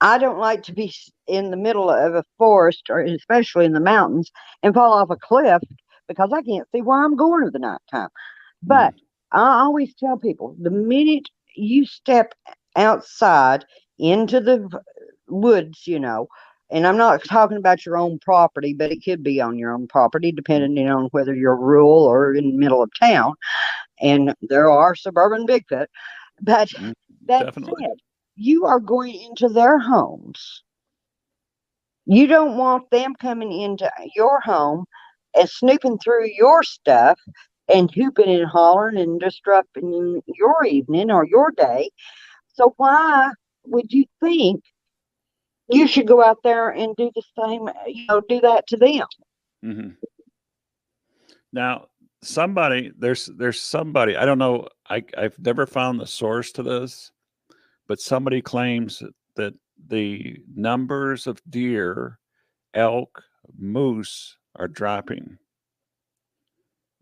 I 0.00 0.18
don't 0.18 0.38
like 0.38 0.62
to 0.64 0.74
be 0.74 0.92
in 1.28 1.50
the 1.50 1.56
middle 1.56 1.90
of 1.90 2.14
a 2.14 2.24
forest 2.38 2.84
or 2.90 3.00
especially 3.00 3.66
in 3.66 3.72
the 3.72 3.80
mountains 3.80 4.30
and 4.62 4.74
fall 4.74 4.92
off 4.94 5.10
a 5.10 5.16
cliff 5.16 5.62
because 6.08 6.30
I 6.32 6.42
can't 6.42 6.68
see 6.74 6.82
where 6.82 7.04
I'm 7.04 7.16
going 7.16 7.46
at 7.46 7.52
the 7.52 7.58
nighttime. 7.60 8.10
But 8.62 8.94
I 9.32 9.60
always 9.62 9.94
tell 9.94 10.16
people 10.18 10.56
the 10.60 10.70
minute 10.70 11.28
you 11.56 11.86
step 11.86 12.34
outside 12.76 13.64
into 14.02 14.40
the 14.40 14.68
woods, 15.28 15.86
you 15.86 16.00
know, 16.00 16.28
and 16.70 16.86
I'm 16.86 16.98
not 16.98 17.24
talking 17.24 17.58
about 17.58 17.86
your 17.86 17.98
own 17.98 18.18
property, 18.20 18.74
but 18.74 18.92
it 18.92 19.04
could 19.04 19.22
be 19.22 19.40
on 19.40 19.58
your 19.58 19.72
own 19.72 19.88
property, 19.88 20.32
depending 20.32 20.88
on 20.88 21.06
whether 21.12 21.34
you're 21.34 21.56
rural 21.56 22.04
or 22.04 22.34
in 22.34 22.50
the 22.52 22.58
middle 22.58 22.82
of 22.82 22.90
town. 23.00 23.34
And 24.00 24.34
there 24.42 24.70
are 24.70 24.94
suburban 24.96 25.46
Bigfoot. 25.46 25.86
But 26.42 26.70
Mm, 26.78 26.94
that 27.28 27.46
definitely. 27.46 27.80
said, 27.80 27.96
you 28.36 28.66
are 28.66 28.80
going 28.80 29.14
into 29.14 29.48
their 29.48 29.78
homes. 29.78 30.62
You 32.06 32.26
don't 32.26 32.56
want 32.58 32.90
them 32.90 33.14
coming 33.14 33.52
into 33.52 33.90
your 34.16 34.40
home 34.40 34.86
and 35.34 35.48
snooping 35.48 35.98
through 35.98 36.28
your 36.36 36.62
stuff 36.62 37.18
and 37.68 37.90
hooping 37.92 38.28
and 38.28 38.46
hollering 38.46 38.98
and 38.98 39.20
disrupting 39.20 40.22
your 40.26 40.64
evening 40.64 41.10
or 41.10 41.24
your 41.26 41.52
day. 41.52 41.90
So 42.54 42.74
why 42.76 43.30
would 43.66 43.92
you 43.92 44.04
think 44.20 44.62
you 45.68 45.86
should 45.86 46.06
go 46.06 46.22
out 46.22 46.38
there 46.42 46.70
and 46.70 46.94
do 46.96 47.10
the 47.14 47.22
same, 47.38 47.68
you 47.86 48.06
know, 48.06 48.20
do 48.28 48.40
that 48.40 48.66
to 48.68 48.76
them? 48.76 49.06
Mm-hmm. 49.64 49.90
Now, 51.52 51.86
somebody 52.22 52.92
there's 52.96 53.26
there's 53.36 53.60
somebody 53.60 54.16
I 54.16 54.24
don't 54.24 54.38
know. 54.38 54.68
I 54.88 55.04
I've 55.16 55.38
never 55.38 55.66
found 55.66 56.00
the 56.00 56.06
source 56.06 56.52
to 56.52 56.62
this, 56.62 57.12
but 57.86 58.00
somebody 58.00 58.40
claims 58.40 59.02
that 59.36 59.54
the 59.88 60.36
numbers 60.54 61.26
of 61.26 61.42
deer, 61.50 62.18
elk, 62.74 63.22
moose 63.58 64.36
are 64.56 64.68
dropping. 64.68 65.38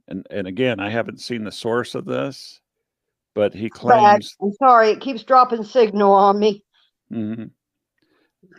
And 0.09 0.27
and 0.31 0.47
again, 0.47 0.81
I 0.81 0.91
haven't 0.91 1.20
seen 1.20 1.45
the 1.45 1.53
source 1.53 1.95
of 1.95 2.05
this, 2.05 2.60
but 3.41 3.55
he 3.55 3.71
claims 3.71 4.37
I'm 4.43 4.53
sorry, 4.59 4.91
it 4.91 5.01
keeps 5.01 5.23
dropping 5.23 5.65
signal 5.65 6.12
on 6.12 6.39
me. 6.39 6.62
Mhm. 7.11 7.51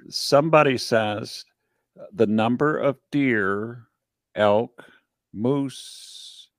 Somebody 0.10 0.80
says 0.80 1.46
the 2.14 2.26
number 2.26 2.80
of 2.80 2.98
deer, 3.12 3.84
elk, 4.34 4.84
moose, 5.34 6.50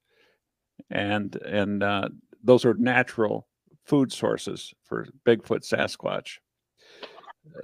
and 0.89 1.35
and 1.35 1.83
uh, 1.83 2.11
those 2.45 2.65
are 2.65 2.75
natural 2.75 3.49
food 3.87 4.13
sources 4.13 4.73
for 4.85 5.09
Bigfoot, 5.27 5.69
Sasquatch. 5.69 6.39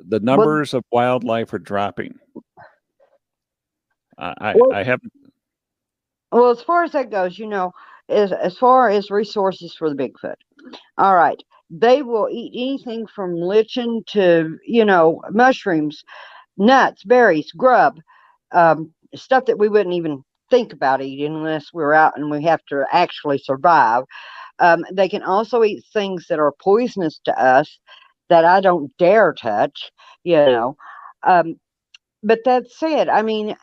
The 0.09 0.19
numbers 0.19 0.75
of 0.75 0.83
wildlife 0.91 1.53
are 1.53 1.61
dropping. 1.61 2.19
I 4.19 4.35
I, 4.41 4.55
Well- 4.57 4.73
I 4.73 4.83
haven't. 4.83 5.13
Well, 6.33 6.51
as 6.51 6.63
far 6.63 6.83
as 6.83 6.91
that 6.93 7.11
goes, 7.13 7.39
you 7.39 7.47
know, 7.47 7.73
as 8.09 8.33
as 8.33 8.59
far 8.59 8.89
as 8.91 9.09
resources 9.09 9.73
for 9.73 9.89
the 9.89 9.95
Bigfoot, 9.95 10.35
all 10.99 11.15
right, 11.15 11.43
they 11.71 12.03
will 12.03 12.29
eat 12.31 12.53
anything 12.55 13.07
from 13.07 13.35
lichen 13.35 14.03
to 14.09 14.59
you 14.67 14.85
know 14.85 15.21
mushrooms, 15.31 16.03
nuts, 16.57 17.05
berries, 17.05 17.53
grub, 17.53 17.99
um, 18.53 18.93
stuff 19.15 19.47
that 19.47 19.59
we 19.59 19.69
wouldn't 19.69 19.95
even 19.95 20.23
think 20.51 20.73
about 20.73 21.03
eating 21.03 21.35
unless 21.35 21.73
we're 21.73 21.93
out 21.95 22.17
and 22.17 22.31
we 22.31 22.43
have 22.43 22.65
to 22.69 22.85
actually 22.93 23.39
survive. 23.39 24.05
Um, 24.61 24.85
they 24.93 25.09
can 25.09 25.23
also 25.23 25.63
eat 25.63 25.85
things 25.93 26.27
that 26.29 26.39
are 26.39 26.53
poisonous 26.63 27.21
to 27.25 27.41
us 27.43 27.79
that 28.29 28.45
I 28.45 28.61
don't 28.61 28.95
dare 28.99 29.33
touch, 29.33 29.91
you 30.25 30.37
know. 30.37 30.77
Um, 31.27 31.57
but 32.23 32.41
that 32.45 32.71
said, 32.71 33.09
I 33.09 33.23
mean, 33.23 33.57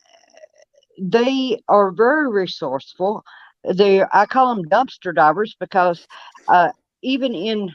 they 0.99 1.61
are 1.67 1.91
very 1.91 2.29
resourceful. 2.29 3.23
They, 3.63 4.03
I 4.13 4.25
call 4.25 4.55
them 4.55 4.65
dumpster 4.69 5.13
divers 5.13 5.55
because 5.59 6.07
uh, 6.47 6.69
even 7.05 7.35
in 7.35 7.71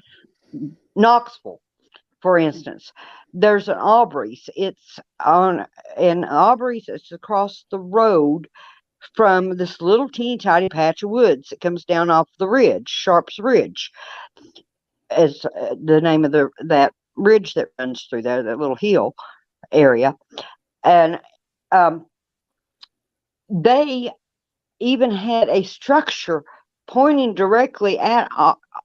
Knoxville, 0.97 1.61
for 2.21 2.37
instance, 2.37 2.93
there's 3.33 3.69
an 3.69 3.79
Aubrey's. 3.79 4.51
It's 4.57 4.99
on 5.25 5.67
in 5.97 6.25
Aubrey's. 6.25 6.87
It's 6.89 7.13
across 7.13 7.65
the 7.71 7.79
road 7.79 8.49
from 9.15 9.57
this 9.57 9.81
little 9.81 10.09
teeny 10.09 10.37
tiny 10.37 10.69
patch 10.69 11.03
of 11.03 11.11
woods 11.11 11.49
that 11.49 11.61
comes 11.61 11.85
down 11.85 12.11
off 12.11 12.29
the 12.39 12.49
ridge, 12.49 12.89
Sharp's 12.89 13.39
Ridge, 13.39 13.91
is 15.17 15.45
uh, 15.45 15.77
the 15.83 16.01
name 16.01 16.25
of 16.25 16.33
the 16.33 16.51
that 16.67 16.93
ridge 17.17 17.55
that 17.55 17.69
runs 17.79 18.07
through 18.11 18.23
there, 18.23 18.43
that 18.43 18.59
little 18.59 18.77
hill 18.77 19.15
area, 19.73 20.17
and 20.85 21.21
um, 21.73 22.07
they 23.49 24.11
even 24.81 25.11
had 25.11 25.49
a 25.49 25.63
structure 25.63 26.43
pointing 26.91 27.35
directly 27.35 27.99
at 27.99 28.29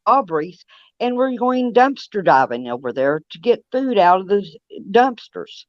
Aubrey's, 0.06 0.64
and 1.00 1.18
we're 1.18 1.36
going 1.38 1.74
dumpster 1.74 2.24
diving 2.24 2.68
over 2.70 2.94
there 2.94 3.22
to 3.32 3.40
get 3.40 3.66
food 3.72 3.98
out 3.98 4.22
of 4.22 4.28
the 4.28 4.46
dumpsters, 4.92 5.66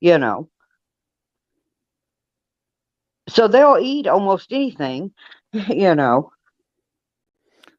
you 0.00 0.16
know. 0.16 0.48
So 3.28 3.48
they'll 3.48 3.78
eat 3.80 4.06
almost 4.06 4.52
anything, 4.52 5.12
you 5.52 5.94
know. 5.94 6.30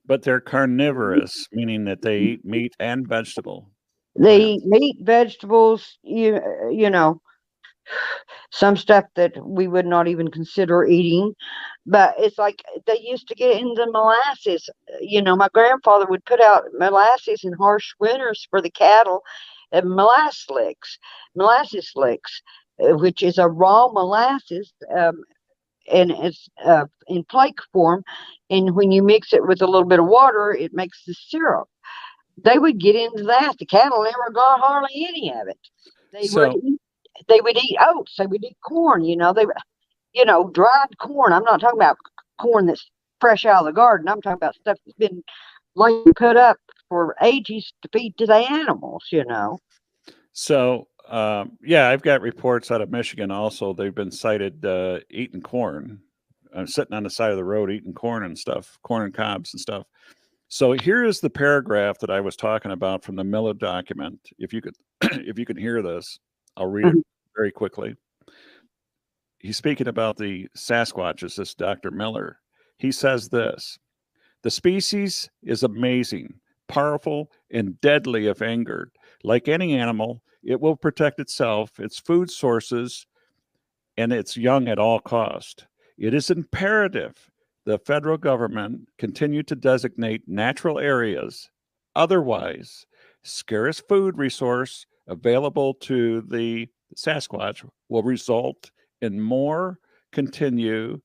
But 0.06 0.22
they're 0.24 0.42
carnivorous, 0.42 1.48
meaning 1.54 1.86
that 1.86 2.02
they 2.02 2.20
eat 2.20 2.46
meat 2.46 2.76
and 2.80 3.08
vegetable. 3.08 3.70
They 4.20 4.42
eat 4.42 4.66
meat, 4.66 4.98
vegetables, 5.02 5.98
you 6.04 6.42
you 6.72 6.90
know, 6.90 7.22
some 8.52 8.78
stuff 8.78 9.06
that 9.16 9.34
we 9.46 9.68
would 9.68 9.86
not 9.86 10.08
even 10.08 10.30
consider 10.30 10.86
eating. 10.86 11.34
But 11.86 12.16
it's 12.18 12.38
like 12.38 12.64
they 12.86 13.00
used 13.02 13.28
to 13.30 13.36
get 13.36 13.60
into 13.60 13.86
molasses. 13.92 14.70
You 15.02 15.22
know, 15.22 15.36
my 15.36 15.50
grandfather 15.54 16.06
would 16.08 16.26
put 16.26 16.42
out 16.42 16.64
molasses 16.78 17.44
in 17.44 17.54
harsh 17.54 17.94
winters 18.00 18.48
for 18.50 18.62
the 18.62 18.70
cattle, 18.72 19.24
and 19.72 19.90
molasses 19.90 20.46
licks, 20.50 20.98
molasses 21.36 21.92
licks, 21.96 22.42
uh, 22.84 22.96
which 22.98 23.22
is 23.24 23.38
a 23.38 23.48
raw 23.48 23.90
molasses, 23.92 24.74
um, 24.96 25.24
and 25.92 26.12
it's 26.12 26.48
uh, 26.64 26.86
in 27.08 27.26
flake 27.30 27.60
form. 27.74 28.04
And 28.50 28.76
when 28.76 28.92
you 28.92 29.04
mix 29.04 29.34
it 29.34 29.46
with 29.46 29.62
a 29.62 29.68
little 29.68 29.88
bit 29.88 30.00
of 30.00 30.08
water, 30.08 30.52
it 30.52 30.74
makes 30.74 31.04
the 31.06 31.14
syrup 31.14 31.68
they 32.44 32.58
would 32.58 32.80
get 32.80 32.96
into 32.96 33.24
that. 33.24 33.56
The 33.60 33.66
cattle 33.66 34.04
never 34.04 34.32
got 34.34 34.60
hardly 34.60 35.06
any 35.08 35.32
of 35.34 35.48
it. 35.48 35.60
They 36.12 36.28
So- 36.28 36.54
would 36.54 36.64
eat, 36.64 36.82
they 37.28 37.42
would 37.42 37.58
eat 37.58 37.78
oats. 37.80 38.16
They 38.18 38.28
would 38.28 38.44
eat 38.44 38.58
corn. 38.64 39.04
You 39.04 39.16
know, 39.16 39.34
they 39.34 39.46
you 40.14 40.26
know, 40.26 40.50
dried 40.50 40.98
corn. 41.00 41.34
I'm 41.34 41.44
not 41.44 41.60
talking 41.60 41.80
about 41.80 41.98
corn 42.40 42.66
that's 42.66 42.90
fresh 43.20 43.46
out 43.46 43.62
of 43.62 43.66
the 43.66 43.74
garden. 43.74 44.08
I'm 44.08 44.22
talking 44.22 44.38
about 44.38 44.56
stuff 44.56 44.78
that's 44.86 44.98
been 44.98 45.24
like 45.76 45.94
put 46.16 46.38
up 46.38 46.58
for 46.90 47.16
ages 47.22 47.74
to 47.82 47.90
feed 47.92 48.18
to 48.18 48.26
the 48.26 48.36
animals. 48.36 49.06
You 49.12 49.26
know. 49.26 49.60
So, 50.34 50.88
um, 51.08 51.58
yeah, 51.64 51.90
I've 51.90 52.02
got 52.02 52.22
reports 52.22 52.72
out 52.72 52.82
of 52.82 52.90
Michigan 52.90 53.32
also. 53.32 53.74
They've 53.74 53.94
been 53.94 54.12
sighted 54.12 54.66
uh, 54.66 55.00
eating 55.10 55.42
corn 55.42 56.02
uh, 56.54 56.66
sitting 56.66 56.94
on 56.94 57.04
the 57.04 57.10
side 57.10 57.32
of 57.32 57.38
the 57.38 57.44
road 57.44 57.72
eating 57.72 57.94
corn 57.94 58.24
and 58.24 58.38
stuff, 58.38 58.78
corn 58.84 59.04
and 59.04 59.14
cobs 59.14 59.54
and 59.54 59.60
stuff. 59.60 59.86
So 60.48 60.74
here 60.74 61.04
is 61.04 61.20
the 61.20 61.30
paragraph 61.30 61.98
that 62.00 62.12
I 62.12 62.22
was 62.22 62.36
talking 62.36 62.72
about 62.72 63.04
from 63.04 63.16
the 63.16 63.24
Miller 63.24 63.54
document. 63.54 64.20
If 64.38 64.54
you 64.54 64.62
could, 64.62 64.76
if 65.02 65.40
you 65.40 65.46
can 65.46 65.58
hear 65.58 65.82
this, 65.82 66.20
I'll 66.58 66.68
read 66.68 66.86
it 66.86 66.90
mm-hmm. 66.90 67.00
very 67.36 67.52
quickly. 67.52 67.96
He's 69.40 69.58
speaking 69.58 69.88
about 69.88 70.18
the 70.18 70.48
Sasquatches. 70.56 71.36
This 71.36 71.54
Dr. 71.54 71.92
Miller. 71.92 72.40
He 72.78 72.92
says 72.92 73.30
this: 73.30 73.78
the 74.44 74.52
species 74.52 75.30
is 75.42 75.64
amazing, 75.64 76.34
powerful, 76.68 77.32
and 77.50 77.80
deadly 77.80 78.28
if 78.28 78.42
angered. 78.42 78.92
Like 79.24 79.48
any 79.48 79.74
animal, 79.74 80.22
it 80.44 80.60
will 80.60 80.76
protect 80.76 81.22
itself, 81.22 81.80
its 81.80 81.98
food 81.98 82.30
sources, 82.30 83.08
and 83.96 84.12
its 84.12 84.36
young 84.36 84.68
at 84.68 84.80
all 84.80 85.00
cost. 85.00 85.66
It 85.98 86.14
is 86.14 86.30
imperative 86.30 87.32
the 87.66 87.80
federal 87.80 88.18
government 88.18 88.90
continue 88.98 89.44
to 89.44 89.56
designate 89.56 90.28
natural 90.28 90.78
areas, 90.78 91.50
otherwise 91.96 92.86
scarce 93.24 93.80
food 93.80 94.18
resource 94.18 94.86
available 95.08 95.74
to 95.76 96.22
the 96.22 96.68
Sasquatch 96.96 97.68
will 97.90 98.04
result 98.04 98.72
in 99.02 99.20
more 99.20 99.80
continue 100.12 101.02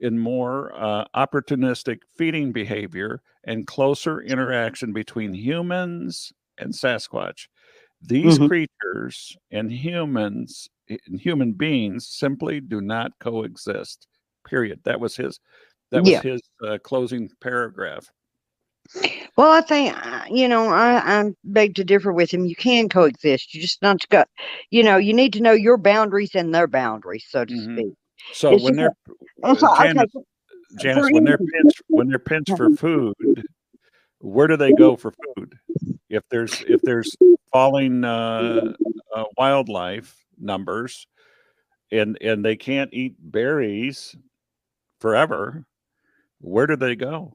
in 0.00 0.18
more 0.18 0.72
uh, 0.74 1.04
opportunistic 1.14 1.98
feeding 2.16 2.52
behavior 2.52 3.22
and 3.44 3.66
closer 3.66 4.20
interaction 4.22 4.92
between 4.92 5.32
humans 5.34 6.32
and 6.58 6.72
Sasquatch. 6.72 7.46
These 8.00 8.38
Mhm. 8.38 8.48
creatures 8.48 9.36
and 9.52 9.70
humans 9.70 10.68
and 10.88 11.20
human 11.20 11.52
beings 11.52 12.08
simply 12.08 12.60
do 12.60 12.80
not 12.80 13.12
coexist. 13.20 14.08
Period. 14.44 14.80
That 14.84 14.98
was 15.00 15.16
his. 15.16 15.38
That 15.90 16.02
was 16.02 16.12
Yeah. 16.12 16.22
his 16.22 16.42
uh, 16.66 16.78
closing 16.82 17.30
paragraph. 17.40 18.10
Well, 19.36 19.50
I 19.50 19.60
think 19.62 19.96
uh, 19.96 20.24
you 20.30 20.48
know 20.48 20.68
I 20.68 21.20
I 21.20 21.30
beg 21.44 21.74
to 21.76 21.84
differ 21.84 22.12
with 22.12 22.30
him. 22.32 22.44
You 22.44 22.56
can 22.56 22.88
coexist. 22.88 23.54
You 23.54 23.60
just 23.62 23.80
not 23.82 24.00
to 24.00 24.08
go. 24.08 24.24
You 24.70 24.82
know, 24.82 24.96
you 24.98 25.14
need 25.14 25.32
to 25.34 25.40
know 25.40 25.52
your 25.52 25.78
boundaries 25.78 26.34
and 26.34 26.54
their 26.54 26.66
boundaries, 26.66 27.24
so 27.28 27.44
to 27.44 27.52
Mhm. 27.54 27.74
speak. 27.74 27.94
So 28.32 28.52
It's 28.52 28.64
when 28.64 28.76
they're 28.76 28.94
That's 29.42 29.62
all- 29.62 29.72
okay, 29.80 29.92
Janice, 29.94 30.12
Janice, 30.76 31.10
when 31.10 31.24
they're 31.24 31.38
pinched, 31.38 31.82
when 31.88 32.08
they're 32.08 32.18
pinched 32.18 32.56
for 32.56 32.70
food, 32.76 33.14
where 34.18 34.46
do 34.46 34.56
they 34.56 34.72
go 34.72 34.96
for 34.96 35.12
food? 35.34 35.58
If 36.08 36.22
there's 36.30 36.60
if 36.66 36.82
there's 36.84 37.16
falling 37.52 38.04
uh, 38.04 38.74
uh, 39.14 39.24
wildlife 39.38 40.14
numbers, 40.38 41.06
and 41.90 42.18
and 42.20 42.44
they 42.44 42.56
can't 42.56 42.92
eat 42.92 43.14
berries 43.18 44.14
forever, 45.00 45.64
where 46.40 46.66
do 46.66 46.76
they 46.76 46.96
go? 46.96 47.34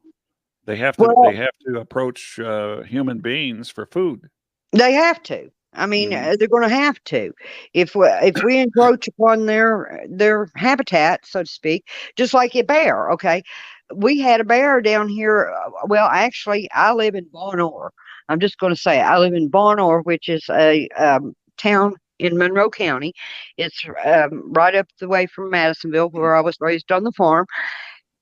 They 0.68 0.76
have 0.76 0.98
to 0.98 1.04
Well- 1.04 1.32
they 1.32 1.38
have 1.38 1.58
to 1.66 1.80
approach 1.80 2.38
uh, 2.40 2.84
human 2.84 3.20
beings 3.20 3.70
for 3.70 3.88
food. 3.88 4.30
They 4.74 4.92
have 4.94 5.24
to. 5.24 5.50
I 5.74 5.86
mean, 5.86 6.14
uh, 6.14 6.36
they're 6.38 6.48
going 6.48 6.68
to 6.68 6.76
have 6.76 7.02
to. 7.06 7.34
If 7.74 7.96
we, 7.96 8.08
if 8.08 8.44
we 8.44 8.58
encroach 8.58 9.08
upon 9.08 9.46
their 9.46 10.06
their 10.10 10.50
habitat, 10.56 11.26
so 11.26 11.44
to 11.44 11.50
speak, 11.50 11.88
just 12.16 12.34
like 12.34 12.56
a 12.56 12.64
bear. 12.64 13.12
Okay, 13.12 13.44
we 13.96 14.20
had 14.20 14.42
a 14.42 14.44
bear 14.44 14.82
down 14.82 15.08
here. 15.08 15.54
uh, 15.66 15.70
Well, 15.86 16.08
actually, 16.08 16.70
I 16.74 16.94
live 16.94 17.16
in 17.16 17.26
Vonore. 17.26 17.92
I'm 18.28 18.40
just 18.40 18.58
going 18.58 18.74
to 18.74 18.80
say. 18.80 19.00
I 19.02 19.18
live 19.20 19.34
in 19.34 19.50
Vonore, 19.50 20.04
which 20.04 20.28
is 20.30 20.46
a 20.50 20.88
um, 20.98 21.34
town 21.58 21.96
in 22.20 22.38
Monroe 22.38 22.70
County. 22.70 23.14
It's 23.58 23.86
um, 24.06 24.52
right 24.52 24.76
up 24.76 24.88
the 25.00 25.08
way 25.08 25.28
from 25.28 25.52
Madisonville, 25.52 26.10
where 26.10 26.36
I 26.36 26.42
was 26.42 26.58
raised 26.60 26.92
on 26.92 27.04
the 27.04 27.12
farm. 27.14 27.46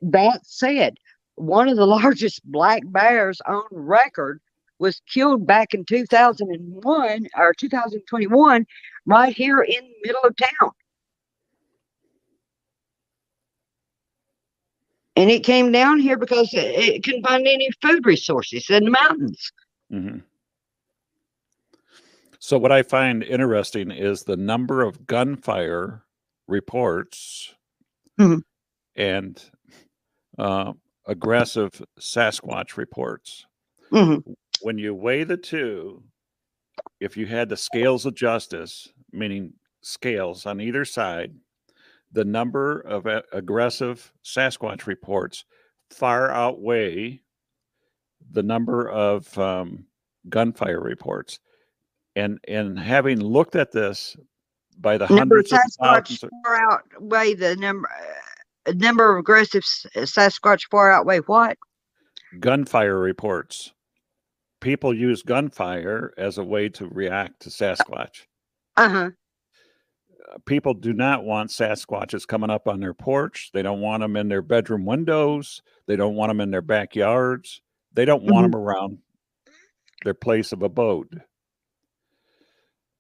That 0.02 0.46
said, 0.46 0.96
one 1.36 1.70
of 1.70 1.78
the 1.78 1.86
largest 1.86 2.42
black 2.46 2.82
bears 2.86 3.42
on 3.48 3.64
record 3.72 4.42
was 4.80 5.02
killed 5.08 5.48
back 5.48 5.74
in 5.74 5.86
2001 5.86 7.28
or 7.38 7.54
2021 7.54 8.66
right 9.06 9.36
here 9.36 9.62
in 9.62 9.74
the 9.84 9.94
middle 10.08 10.22
of 10.24 10.36
town. 10.36 10.72
And 15.16 15.32
it 15.32 15.46
came 15.46 15.72
down 15.72 16.00
here 16.00 16.18
because 16.18 16.54
it, 16.54 16.58
it 16.66 17.04
couldn't 17.04 17.26
find 17.26 17.48
any 17.48 17.70
food 17.82 18.06
resources 18.06 18.70
in 18.70 18.84
the 18.86 18.92
mountains. 18.92 19.52
Mhm. 19.92 20.24
So 22.40 22.58
what 22.58 22.72
I 22.72 22.84
find 22.84 23.24
interesting 23.24 23.92
is 23.92 24.24
the 24.24 24.36
number 24.38 24.82
of 24.82 25.08
gunfire 25.08 26.04
reports 26.48 27.56
Mhm. 28.20 28.44
and 28.96 29.42
uh, 30.38 30.74
aggressive 31.08 31.82
Sasquatch 32.00 32.78
reports. 32.78 33.46
hmm 33.92 34.18
When 34.62 34.78
you 34.78 34.94
weigh 34.94 35.24
the 35.24 35.38
two, 35.38 36.04
if 37.00 37.18
you 37.18 37.26
had 37.26 37.50
the 37.50 37.58
scales 37.58 38.06
of 38.06 38.16
justice, 38.16 38.90
meaning 39.12 39.54
scales 39.82 40.46
on 40.46 40.60
either 40.62 40.86
side, 40.86 41.34
the 42.12 42.26
number 42.26 42.80
of 42.82 43.06
a- 43.06 43.24
aggressive 43.34 44.12
Sasquatch 44.24 44.86
reports 44.88 45.46
far 45.92 46.32
outweigh 46.32 47.22
the 48.32 48.44
number 48.44 48.90
of 48.90 49.38
um, 49.38 49.86
gunfire 50.30 50.82
reports. 50.82 51.40
And 52.16 52.40
and 52.48 52.80
having 52.80 53.20
looked 53.20 53.56
at 53.56 53.72
this 53.74 54.16
by 54.80 54.98
the 54.98 55.06
Number 55.08 55.20
hundreds 55.20 55.52
of 55.52 55.60
thousands, 55.82 56.24
far 56.44 56.62
outweigh 56.72 57.34
the 57.34 57.56
number. 57.58 57.90
Uh, 58.68 58.74
number 58.76 59.14
of 59.14 59.20
aggressive 59.20 59.64
Sasquatch 59.64 60.64
far 60.72 60.92
outweigh 60.92 61.20
what? 61.20 61.58
gunfire 62.40 63.00
reports, 63.00 63.74
people 64.62 64.94
use 64.94 65.22
gunfire 65.24 66.14
as 66.18 66.38
a 66.38 66.44
way 66.44 66.70
to 66.70 66.88
react 66.88 67.42
to 67.42 67.50
Sasquatch. 67.50 68.24
Uh 68.78 68.90
huh. 68.90 69.10
Uh, 70.34 70.38
People 70.46 70.74
do 70.74 70.94
not 70.94 71.24
want 71.24 71.52
Sasquatches 71.52 72.28
coming 72.28 72.50
up 72.50 72.68
on 72.68 72.80
their 72.80 72.94
porch. 72.94 73.52
They 73.54 73.62
don't 73.62 73.82
want 73.82 74.02
them 74.02 74.16
in 74.18 74.28
their 74.30 74.42
bedroom 74.42 74.86
windows. 74.86 75.62
They 75.88 75.96
don't 75.96 76.16
want 76.16 76.30
them 76.30 76.42
in 76.42 76.52
their 76.52 76.62
backyards. 76.62 77.62
They 77.94 78.06
don't 78.06 78.24
want 78.24 78.52
them 78.52 78.60
around 78.60 79.00
their 80.04 80.14
place 80.16 80.52
of 80.52 80.64
abode. 80.64 81.22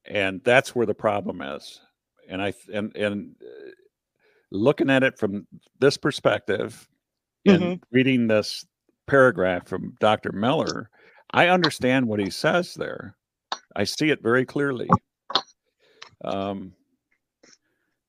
And 0.06 0.42
that's 0.44 0.76
where 0.76 0.86
the 0.86 0.96
problem 0.96 1.42
is. 1.42 1.82
And 2.30 2.42
I 2.42 2.54
and 2.74 2.96
and 2.96 3.36
uh, 3.42 3.72
looking 4.52 4.90
at 4.90 5.04
it 5.04 5.18
from 5.20 5.48
this 5.80 5.98
perspective 5.98 6.88
and 7.46 7.82
reading 7.92 8.28
this 8.28 8.66
paragraph 9.08 9.68
from 9.68 9.96
Dr. 10.00 10.32
Miller, 10.32 10.90
I 11.32 11.48
understand 11.50 12.08
what 12.08 12.20
he 12.20 12.30
says 12.30 12.74
there. 12.74 13.16
I 13.76 13.84
see 13.84 14.10
it 14.10 14.24
very 14.24 14.46
clearly. 14.46 14.90
Um, 16.24 16.74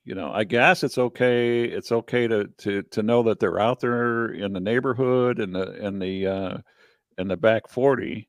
you 0.04 0.14
know, 0.14 0.30
I 0.32 0.44
guess 0.44 0.84
it's 0.84 0.98
okay. 0.98 1.64
It's 1.64 1.90
okay 1.90 2.28
to 2.28 2.46
to 2.58 2.82
to 2.82 3.02
know 3.02 3.24
that 3.24 3.40
they're 3.40 3.58
out 3.60 3.80
there 3.80 4.28
in 4.28 4.52
the 4.52 4.60
neighborhood 4.60 5.40
and 5.40 5.54
the 5.54 5.84
in 5.84 5.98
the 5.98 6.26
uh, 6.26 6.58
in 7.18 7.26
the 7.28 7.36
back 7.36 7.68
forty 7.68 8.28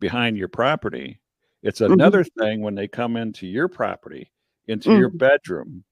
behind 0.00 0.36
your 0.36 0.48
property. 0.48 1.20
It's 1.62 1.80
Mhm. 1.80 1.92
another 1.94 2.24
thing 2.24 2.60
when 2.60 2.74
they 2.74 2.88
come 2.88 3.16
into 3.16 3.46
your 3.46 3.68
property, 3.68 4.30
into 4.66 4.90
your 4.98 5.08
bedroom, 5.10 5.84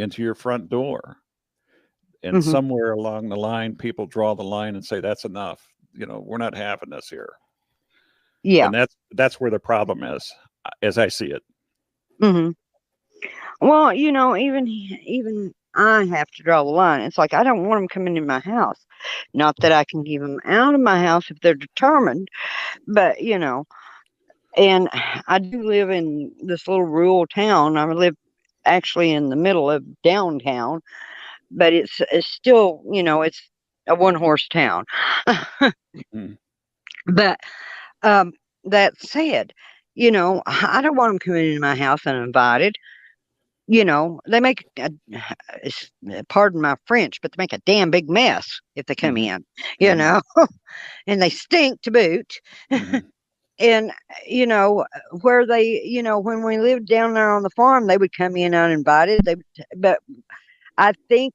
into 0.00 0.22
your 0.22 0.34
front 0.34 0.68
door. 0.68 1.16
And 2.22 2.36
Mhm. 2.36 2.50
somewhere 2.50 2.92
along 2.92 3.28
the 3.28 3.36
line, 3.36 3.76
people 3.76 4.06
draw 4.06 4.34
the 4.34 4.42
line 4.42 4.74
and 4.74 4.84
say, 4.84 5.00
that's 5.00 5.24
enough. 5.24 5.66
You 5.94 6.06
know, 6.06 6.20
we're 6.20 6.38
not 6.38 6.54
having 6.54 6.90
this 6.90 7.08
here. 7.08 7.32
Yeah. 8.42 8.66
And 8.66 8.74
that's 8.74 8.96
that's 9.12 9.40
where 9.40 9.50
the 9.50 9.58
problem 9.58 10.02
is, 10.02 10.32
as 10.82 10.98
I 10.98 11.08
see 11.08 11.26
it. 11.30 11.42
Mm-hmm. 12.22 12.50
Well, 13.66 13.92
you 13.92 14.12
know, 14.12 14.36
even 14.36 14.66
even 14.68 15.54
I 15.74 16.04
have 16.04 16.30
to 16.32 16.42
draw 16.42 16.62
the 16.64 16.70
line. 16.70 17.02
It's 17.02 17.18
like 17.18 17.34
I 17.34 17.42
don't 17.42 17.66
want 17.66 17.80
them 17.80 17.88
coming 17.88 18.16
in 18.16 18.26
my 18.26 18.40
house. 18.40 18.86
Not 19.34 19.56
that 19.60 19.72
I 19.72 19.84
can 19.84 20.04
keep 20.04 20.20
them 20.20 20.40
out 20.44 20.74
of 20.74 20.80
my 20.80 21.00
house 21.02 21.30
if 21.30 21.40
they're 21.40 21.54
determined, 21.54 22.28
but 22.86 23.22
you 23.22 23.38
know, 23.38 23.64
and 24.56 24.88
I 25.26 25.38
do 25.38 25.62
live 25.62 25.90
in 25.90 26.32
this 26.42 26.66
little 26.68 26.84
rural 26.84 27.26
town. 27.26 27.76
I 27.76 27.84
live 27.86 28.16
actually 28.66 29.12
in 29.12 29.28
the 29.30 29.36
middle 29.36 29.70
of 29.70 29.84
downtown, 30.02 30.80
but 31.50 31.72
it's 31.72 32.00
it's 32.12 32.26
still, 32.28 32.82
you 32.92 33.02
know, 33.02 33.22
it's 33.22 33.40
a 33.88 33.94
one 33.94 34.14
horse 34.14 34.48
town. 34.48 34.84
Mhm. 35.94 36.38
But 37.06 37.40
um, 38.02 38.32
that 38.64 38.94
said, 38.98 39.52
you 39.94 40.10
know, 40.10 40.42
I 40.46 40.80
don't 40.82 40.96
want 40.96 41.10
them 41.12 41.18
coming 41.18 41.46
into 41.48 41.60
my 41.60 41.76
house 41.76 42.06
uninvited. 42.06 42.76
You 43.68 43.84
know, 43.84 44.20
they 44.28 44.40
make, 44.40 44.64
a, 44.78 44.90
pardon 46.28 46.60
my 46.60 46.76
French, 46.86 47.20
but 47.22 47.32
they 47.32 47.42
make 47.42 47.52
a 47.52 47.58
damn 47.66 47.90
big 47.90 48.08
mess 48.10 48.60
if 48.76 48.86
they 48.86 48.94
come 48.94 49.16
Mhm. 49.16 49.18
in, 49.18 49.44
you 49.78 49.94
Mhm. 49.94 49.96
know, 49.96 50.20
and 51.06 51.22
they 51.22 51.30
stink 51.30 51.82
to 51.82 51.90
boot. 51.90 52.34
Mhm. 52.76 53.02
And, 53.60 53.92
you 54.26 54.46
know, 54.46 54.86
where 55.20 55.46
they, 55.46 55.82
you 55.84 56.02
know, 56.02 56.18
when 56.18 56.42
we 56.42 56.58
lived 56.58 56.86
down 56.86 57.12
there 57.14 57.30
on 57.30 57.42
the 57.42 57.50
farm, 57.50 57.86
they 57.86 57.98
would 57.98 58.16
come 58.16 58.36
in 58.36 58.54
uninvited. 58.54 59.20
They 59.24 59.36
but 59.76 60.00
I 60.78 60.92
think 61.08 61.34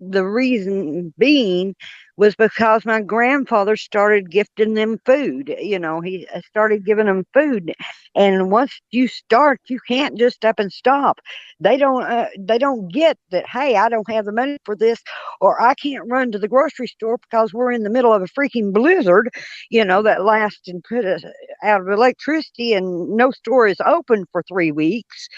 the 0.00 0.24
reason 0.24 1.12
being 1.18 1.74
was 2.16 2.34
because 2.36 2.84
my 2.84 3.00
grandfather 3.00 3.76
started 3.76 4.30
gifting 4.30 4.74
them 4.74 4.98
food. 5.04 5.54
You 5.58 5.78
know, 5.78 6.00
he 6.00 6.26
uh, 6.34 6.40
started 6.48 6.84
giving 6.84 7.06
them 7.06 7.24
food, 7.32 7.72
and 8.14 8.50
once 8.50 8.80
you 8.90 9.08
start, 9.08 9.60
you 9.68 9.78
can't 9.86 10.18
just 10.18 10.44
up 10.44 10.58
and 10.58 10.72
stop. 10.72 11.18
They 11.60 11.76
don't. 11.76 12.02
Uh, 12.02 12.26
they 12.38 12.58
don't 12.58 12.90
get 12.92 13.18
that. 13.30 13.46
Hey, 13.48 13.76
I 13.76 13.88
don't 13.88 14.10
have 14.10 14.24
the 14.26 14.32
money 14.32 14.58
for 14.64 14.74
this, 14.76 15.02
or 15.40 15.60
I 15.60 15.74
can't 15.74 16.08
run 16.08 16.30
to 16.32 16.38
the 16.38 16.48
grocery 16.48 16.86
store 16.88 17.18
because 17.18 17.52
we're 17.52 17.72
in 17.72 17.82
the 17.82 17.90
middle 17.90 18.12
of 18.12 18.22
a 18.22 18.26
freaking 18.26 18.72
blizzard. 18.72 19.28
You 19.70 19.84
know 19.84 20.02
that 20.02 20.24
lasts 20.24 20.68
and 20.68 20.82
put 20.84 21.04
us 21.04 21.24
out 21.62 21.80
of 21.80 21.88
electricity, 21.88 22.72
and 22.72 23.10
no 23.16 23.30
store 23.30 23.66
is 23.66 23.78
open 23.84 24.24
for 24.32 24.42
three 24.48 24.72
weeks, 24.72 25.28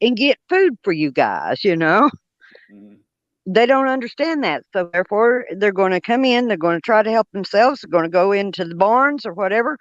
and 0.00 0.16
get 0.16 0.38
food 0.48 0.74
for 0.82 0.92
you 0.92 1.10
guys. 1.12 1.64
You 1.64 1.76
know 1.76 2.10
Mhm. 2.68 3.02
They 3.48 3.66
don't 3.66 3.88
understand 3.88 4.44
that. 4.44 4.64
So 4.72 4.90
therefore, 4.92 5.46
they're 5.56 5.72
going 5.72 5.92
to 5.92 6.00
come 6.00 6.24
in. 6.24 6.48
They're 6.48 6.56
going 6.56 6.76
to 6.76 6.82
try 6.82 7.02
to 7.02 7.10
help 7.10 7.28
themselves. 7.32 7.80
They're 7.80 7.90
going 7.90 8.04
to 8.04 8.10
go 8.10 8.32
into 8.32 8.64
the 8.64 8.74
barns 8.74 9.24
or 9.26 9.32
whatever. 9.32 9.78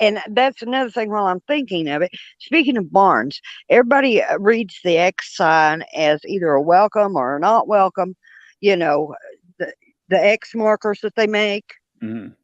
And 0.00 0.20
that's 0.30 0.62
another 0.62 0.90
thing. 0.90 1.10
While 1.10 1.26
I'm 1.26 1.40
thinking 1.40 1.88
of 1.88 2.02
it, 2.02 2.10
speaking 2.38 2.76
of 2.76 2.92
barns, 2.92 3.40
everybody 3.70 4.22
uh, 4.22 4.38
reads 4.38 4.78
the 4.84 4.98
X 4.98 5.36
sign 5.36 5.84
as 5.96 6.20
either 6.26 6.50
a 6.52 6.62
welcome 6.62 7.16
or 7.16 7.36
a 7.36 7.40
not 7.40 7.68
welcome. 7.68 8.14
You 8.60 8.76
know, 8.76 9.14
the 9.58 9.72
the 10.08 10.24
X 10.24 10.54
markers 10.54 11.00
that 11.02 11.14
they 11.16 11.26
make. 11.26 11.72
Mhm. 12.02 12.34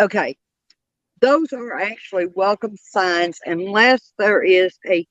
Okay, 0.00 0.36
those 1.20 1.52
are 1.52 1.78
actually 1.78 2.26
welcome 2.34 2.76
signs 2.76 3.38
unless 3.46 4.12
there 4.18 4.42
is 4.42 4.78
a 4.86 5.06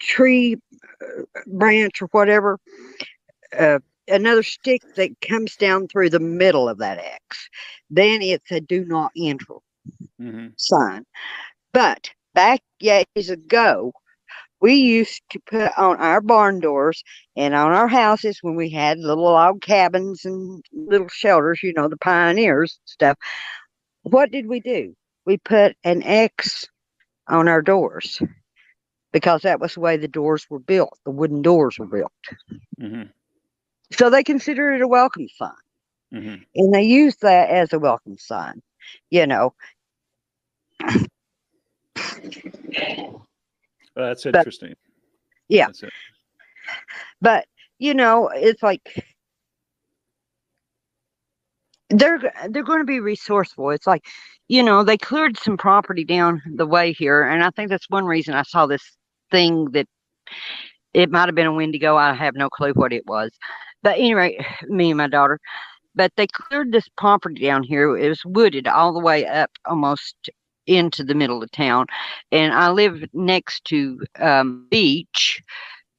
tree 0.00 0.56
uh, 1.02 1.22
branch 1.46 2.02
or 2.02 2.08
whatever, 2.12 2.58
uh, 3.58 3.78
another 4.08 4.42
stick 4.42 4.82
that 4.96 5.10
comes 5.20 5.56
down 5.56 5.88
through 5.88 6.10
the 6.10 6.20
middle 6.20 6.68
of 6.68 6.78
that 6.78 6.98
X. 6.98 7.48
Then 7.90 8.22
it's 8.22 8.50
a 8.50 8.60
do 8.60 8.84
not 8.84 9.12
enter 9.16 9.56
Mhm. 10.20 10.54
sign. 10.56 11.04
But 11.72 12.10
back 12.34 12.60
years 12.80 13.30
ago, 13.30 13.92
we 14.60 14.74
used 14.74 15.22
to 15.30 15.40
put 15.40 15.72
on 15.78 15.96
our 15.98 16.20
barn 16.20 16.60
doors 16.60 17.02
and 17.36 17.54
on 17.54 17.72
our 17.72 17.88
houses 17.88 18.38
when 18.42 18.56
we 18.56 18.70
had 18.70 18.98
little 18.98 19.24
log 19.24 19.60
cabins 19.60 20.24
and 20.24 20.62
little 20.72 21.08
shelters, 21.08 21.60
you 21.62 21.72
know, 21.74 21.88
the 21.88 21.96
pioneers 21.96 22.80
stuff. 22.84 23.18
What 24.02 24.30
did 24.30 24.46
we 24.48 24.60
do? 24.60 24.94
We 25.26 25.38
put 25.38 25.76
an 25.84 26.02
X 26.02 26.66
on 27.28 27.48
our 27.48 27.62
doors 27.62 28.20
because 29.12 29.42
that 29.42 29.60
was 29.60 29.74
the 29.74 29.80
way 29.80 29.96
the 29.96 30.08
doors 30.08 30.46
were 30.50 30.58
built. 30.60 30.98
The 31.04 31.10
wooden 31.10 31.42
doors 31.42 31.78
were 31.78 31.86
built. 31.86 32.12
Mhm. 32.78 33.12
So 33.92 34.10
they 34.10 34.24
consider 34.24 34.72
it 34.74 34.82
a 34.82 34.88
welcome 34.88 35.28
sign 35.36 35.52
Mhm. 36.14 36.44
and 36.54 36.74
they 36.74 36.82
use 36.82 37.16
that 37.18 37.50
as 37.50 37.72
a 37.72 37.78
welcome 37.78 38.18
sign, 38.18 38.62
you 39.10 39.26
know. 39.26 39.54
Well, 43.96 44.06
that's 44.08 44.24
But- 44.24 44.36
interesting. 44.36 44.74
Yeah. 45.48 45.66
That's 45.66 45.82
but 47.22 47.46
you 47.80 47.94
know 47.94 48.30
it's 48.34 48.62
like 48.62 48.82
they're 51.90 52.20
they're 52.50 52.64
going 52.64 52.80
to 52.80 52.84
be 52.86 53.00
resourceful 53.00 53.70
it's 53.70 53.86
like 53.88 54.04
you 54.48 54.62
know 54.62 54.84
they 54.84 54.98
cleared 54.98 55.38
some 55.38 55.56
property 55.58 56.04
down 56.04 56.42
the 56.56 56.66
way 56.66 56.92
here 56.92 57.22
and 57.24 57.44
i 57.44 57.50
think 57.50 57.70
that's 57.70 57.90
one 57.90 58.04
reason 58.06 58.34
i 58.34 58.42
saw 58.42 58.66
this 58.66 58.96
thing 59.32 59.66
that 59.72 59.86
it 60.94 61.10
might 61.10 61.26
have 61.26 61.34
been 61.36 61.46
a 61.46 61.52
wendigo 61.54 61.96
i 61.96 62.14
have 62.14 62.34
no 62.36 62.50
clue 62.50 62.72
what 62.74 62.92
it 62.92 63.06
was 63.06 63.30
but 63.82 63.98
anyway 63.98 64.38
me 64.68 64.90
and 64.90 64.98
my 64.98 65.08
daughter 65.08 65.38
but 65.94 66.12
they 66.16 66.26
cleared 66.26 66.72
this 66.72 66.88
property 66.96 67.40
down 67.40 67.62
here 67.62 67.96
it 67.96 68.08
was 68.08 68.24
wooded 68.24 68.66
all 68.66 68.92
the 68.92 69.00
way 69.00 69.26
up 69.26 69.50
almost 69.66 70.30
into 70.66 71.02
the 71.02 71.14
middle 71.14 71.42
of 71.42 71.50
town 71.50 71.86
and 72.30 72.52
i 72.52 72.70
live 72.70 73.02
next 73.14 73.64
to 73.64 73.98
um 74.20 74.66
beach 74.70 75.42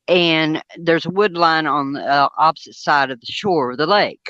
and 0.09 0.63
there's 0.75 1.05
a 1.05 1.11
wood 1.11 1.37
line 1.37 1.67
on 1.67 1.93
the 1.93 2.03
uh, 2.03 2.29
opposite 2.37 2.73
side 2.73 3.11
of 3.11 3.19
the 3.21 3.31
shore 3.31 3.71
of 3.71 3.77
the 3.77 3.85
lake. 3.85 4.27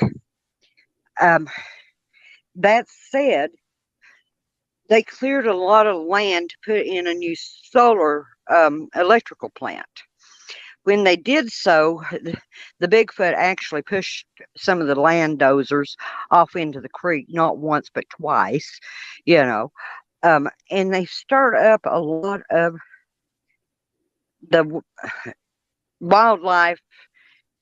Um, 1.20 1.48
that 2.54 2.86
said, 3.10 3.50
they 4.90 5.02
cleared 5.02 5.46
a 5.46 5.56
lot 5.56 5.86
of 5.86 6.02
land 6.02 6.50
to 6.50 6.56
put 6.64 6.86
in 6.86 7.06
a 7.06 7.14
new 7.14 7.34
solar 7.34 8.26
um, 8.50 8.88
electrical 8.94 9.50
plant. 9.50 9.86
When 10.84 11.04
they 11.04 11.16
did 11.16 11.52
so, 11.52 12.02
the, 12.80 12.88
Bigfoot 12.88 13.34
actually 13.34 13.82
pushed 13.82 14.26
some 14.56 14.80
of 14.80 14.86
the 14.86 14.94
land 15.00 15.38
dozers 15.38 15.94
off 16.30 16.56
into 16.56 16.80
the 16.80 16.88
creek, 16.88 17.26
not 17.28 17.58
once 17.58 17.90
but 17.92 18.08
twice, 18.10 18.80
you 19.24 19.38
know. 19.38 19.70
Um, 20.22 20.48
and 20.70 20.92
they 20.92 21.06
stirred 21.06 21.56
up 21.56 21.82
a 21.84 22.00
lot 22.00 22.42
of 22.50 22.76
the 24.50 24.80
wildlife 26.00 26.80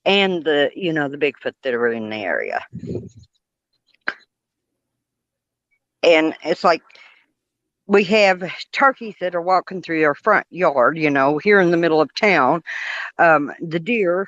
and 0.05 0.45
the 0.45 0.71
you 0.75 0.93
know 0.93 1.09
the 1.09 1.19
bigfoot 1.19 1.55
that 1.63 1.75
are 1.75 1.89
in 1.93 2.09
the 2.11 2.17
area 2.17 2.65
and 6.03 6.35
it's 6.45 6.65
like 6.65 6.83
we 7.89 8.05
have 8.05 8.45
turkeys 8.73 9.17
that 9.21 9.37
are 9.37 9.43
walking 9.43 9.83
through 9.83 10.05
our 10.05 10.17
front 10.17 10.47
yard 10.51 10.99
you 10.99 11.11
know 11.11 11.39
here 11.39 11.61
in 11.61 11.73
the 11.73 11.79
middle 11.79 12.03
of 12.03 12.15
town 12.17 12.63
um 13.19 13.53
the 13.63 13.81
deer 13.81 14.27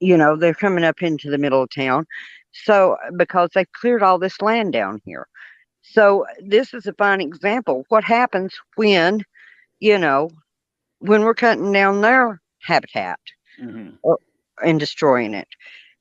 you 0.00 0.16
know 0.16 0.36
they're 0.36 0.54
coming 0.54 0.84
up 0.84 1.02
into 1.02 1.30
the 1.30 1.38
middle 1.38 1.62
of 1.62 1.70
town 1.70 2.06
so 2.52 2.96
because 3.18 3.50
they've 3.54 3.72
cleared 3.72 4.02
all 4.04 4.18
this 4.18 4.42
land 4.42 4.72
down 4.72 5.00
here 5.06 5.28
so 5.82 6.26
this 6.44 6.74
is 6.74 6.86
a 6.86 6.94
fine 6.94 7.20
example 7.22 7.84
what 7.90 8.04
happens 8.04 8.54
when 8.76 9.22
you 9.80 9.98
know 9.98 10.30
when 11.00 11.22
we're 11.22 11.34
cutting 11.34 11.72
down 11.72 12.02
their 12.02 12.40
habitat 12.62 13.20
Mhm. 13.58 13.98
and 14.64 14.80
destroying 14.80 15.34
it. 15.34 15.48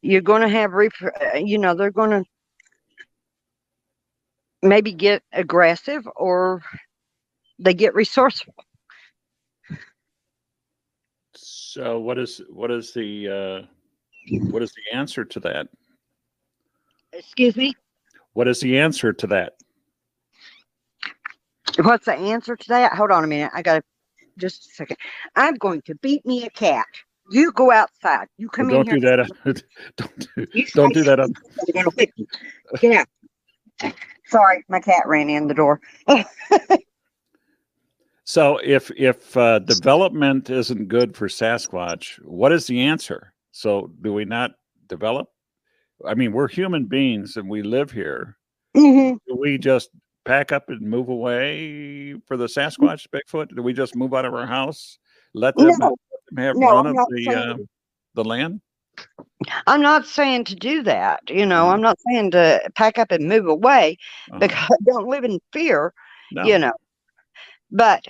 You're 0.02 0.22
going 0.22 0.44
to 0.44 0.50
have, 0.50 0.74
rep- 0.74 0.94
uh, 1.04 1.38
you 1.38 1.58
know, 1.58 1.76
they're 1.76 1.92
going 1.92 2.12
to 2.12 2.26
maybe 4.62 4.94
get 4.94 5.24
aggressive 5.34 6.08
or 6.16 6.62
they 7.60 7.74
get 7.74 7.96
resourceful. 7.96 8.54
So 11.36 12.00
what 12.00 12.18
is 12.18 12.42
what 12.50 12.72
is 12.72 12.94
the 12.94 13.66
uh, 13.66 13.68
what 14.50 14.64
is 14.64 14.74
the 14.74 14.98
answer 14.98 15.24
to 15.26 15.40
that? 15.42 15.68
Excuse 17.14 17.56
me. 17.56 17.76
What 18.34 18.48
is 18.48 18.60
the 18.60 18.78
answer 18.80 19.14
to 19.14 19.28
that? 19.28 19.54
What's 21.82 22.06
the 22.06 22.16
answer 22.16 22.56
to 22.56 22.68
that? 22.70 22.94
Hold 22.94 23.12
on 23.12 23.24
a 23.24 23.28
minute. 23.28 23.52
I 23.54 23.62
got 23.62 23.76
to 23.76 23.84
just 24.38 24.68
a 24.68 24.70
second. 24.74 24.98
I'm 25.36 25.56
going 25.56 25.82
to 25.84 25.96
beat 25.96 26.26
me 26.26 26.46
a 26.46 26.50
cat. 26.50 26.86
You 27.32 27.52
go 27.52 27.72
outside. 27.72 28.28
You 28.38 28.50
come 28.50 28.72
Well, 28.72 28.84
in 28.84 28.86
don't 28.86 29.00
here. 29.00 29.00
Do 29.00 29.08
that, 29.46 29.64
don't 29.98 30.36
do, 30.36 30.48
You 30.54 30.66
don't 30.74 30.94
do 30.94 31.04
that 31.04 31.20
on. 31.20 31.34
I'm 31.60 31.74
gonna 31.74 31.90
whip 31.92 32.12
you. 32.16 32.28
Get 32.80 33.08
out. 33.84 33.94
Sorry, 34.30 34.64
my 34.68 34.80
cat 34.80 35.04
ran 35.06 35.30
in 35.30 35.48
the 35.48 35.54
door. 35.54 35.80
So 38.28 38.60
if 38.62 38.92
if 38.92 39.38
uh, 39.38 39.60
development 39.60 40.50
isn't 40.50 40.90
good 40.90 41.16
for 41.16 41.30
Sasquatch, 41.30 42.20
what 42.26 42.52
is 42.52 42.68
the 42.68 42.82
answer? 42.82 43.32
So 43.54 43.90
do 44.02 44.12
we 44.12 44.26
not 44.26 44.52
develop? 44.88 45.30
I 46.06 46.14
mean, 46.14 46.34
we're 46.34 46.50
human 46.50 46.88
beings 46.88 47.38
and 47.38 47.50
we 47.50 47.64
live 47.64 47.90
here. 47.90 48.38
hmm 48.76 49.14
Do 49.30 49.38
we 49.40 49.58
just 49.58 49.92
pack 50.26 50.52
up 50.52 50.68
and 50.68 50.82
move 50.82 51.08
away 51.08 52.16
for 52.28 52.36
the 52.36 52.48
Sasquatch, 52.48 53.08
Bigfoot? 53.16 53.56
Do 53.56 53.62
we 53.62 53.72
just 53.72 53.96
move 53.96 54.14
out 54.14 54.26
of 54.26 54.34
our 54.34 54.46
house, 54.46 55.00
let 55.34 55.56
them, 55.56 55.68
No, 55.80 55.96
let 56.12 56.20
them 56.30 56.44
have 56.44 56.56
no, 56.58 56.72
run 56.74 56.88
of 56.88 56.98
the 57.10 57.34
uh, 57.34 57.58
the 58.16 58.26
land? 58.26 58.60
I'm 59.68 59.82
not 59.82 60.06
saying 60.06 60.46
to 60.46 60.56
do 60.56 60.84
that. 60.84 61.22
You 61.30 61.46
know, 61.46 61.70
Mhm. 61.70 61.70
I'm 61.70 61.82
not 61.82 61.98
saying 62.10 62.32
to 62.32 62.60
pack 62.76 62.98
up 62.98 63.12
and 63.12 63.28
move 63.28 63.48
away 63.48 63.98
Uh-huh. 64.32 64.40
because 64.40 64.68
I 64.70 64.76
don't 64.86 65.08
live 65.08 65.24
in 65.24 65.40
fear, 65.54 65.94
No. 66.32 66.48
you 66.48 66.58
know. 66.60 66.74
But 67.72 68.06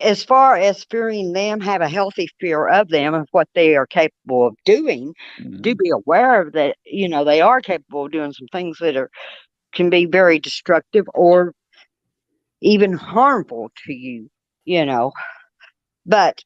as 0.00 0.24
far 0.24 0.56
as 0.56 0.84
fearing 0.84 1.32
them, 1.32 1.60
have 1.60 1.80
a 1.82 1.88
healthy 1.88 2.28
fear 2.40 2.66
of 2.68 2.88
them 2.88 3.14
and 3.14 3.26
what 3.32 3.48
they 3.54 3.76
are 3.76 3.86
capable 3.86 4.46
of 4.46 4.56
doing. 4.64 5.14
Mhm. 5.38 5.62
Do 5.62 5.74
be 5.74 5.90
aware 5.90 6.40
of 6.42 6.52
that, 6.52 6.76
you 6.84 7.08
know, 7.08 7.24
they 7.24 7.40
are 7.40 7.60
capable 7.60 8.06
of 8.06 8.12
doing 8.12 8.32
some 8.32 8.48
things 8.52 8.78
that 8.80 8.96
are 8.96 9.10
can 9.72 9.90
be 9.90 10.06
very 10.06 10.38
destructive 10.38 11.06
or 11.14 11.52
even 12.60 12.92
harmful 12.92 13.70
to 13.86 13.92
you, 13.92 14.28
you 14.64 14.84
know. 14.84 15.12
But 16.06 16.42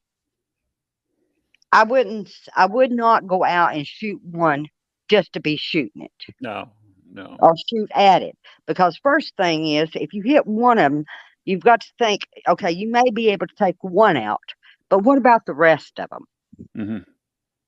I 1.73 1.83
wouldn't 1.83 2.31
I 2.55 2.67
would 2.67 2.91
not 2.93 3.27
go 3.27 3.43
out 3.45 3.75
and 3.75 3.87
shoot 3.87 4.21
one 4.23 4.67
just 5.09 5.33
to 5.33 5.41
be 5.41 5.57
shooting 5.57 6.03
it 6.03 6.35
No, 6.41 6.71
no. 7.11 7.39
or 7.39 7.53
shoot 7.69 7.89
at 7.95 8.23
it. 8.23 8.37
Because 8.67 8.97
first 8.97 9.35
thing 9.37 9.67
is, 9.67 9.89
if 9.95 10.13
you 10.13 10.23
hit 10.23 10.47
one 10.47 10.79
of 10.79 10.91
them, 10.91 11.05
you've 11.45 11.61
got 11.63 11.81
to 11.81 11.93
think, 11.99 12.21
okay, 12.49 12.71
you 12.71 12.91
may 12.91 13.09
be 13.13 13.29
able 13.29 13.47
to 13.47 13.55
take 13.57 13.77
one 13.81 14.17
out, 14.17 14.41
but 14.89 14.99
what 15.03 15.17
about 15.17 15.45
the 15.45 15.53
rest 15.55 15.99
of 15.99 16.09
them? 16.09 16.25
Mhm. 16.75 17.05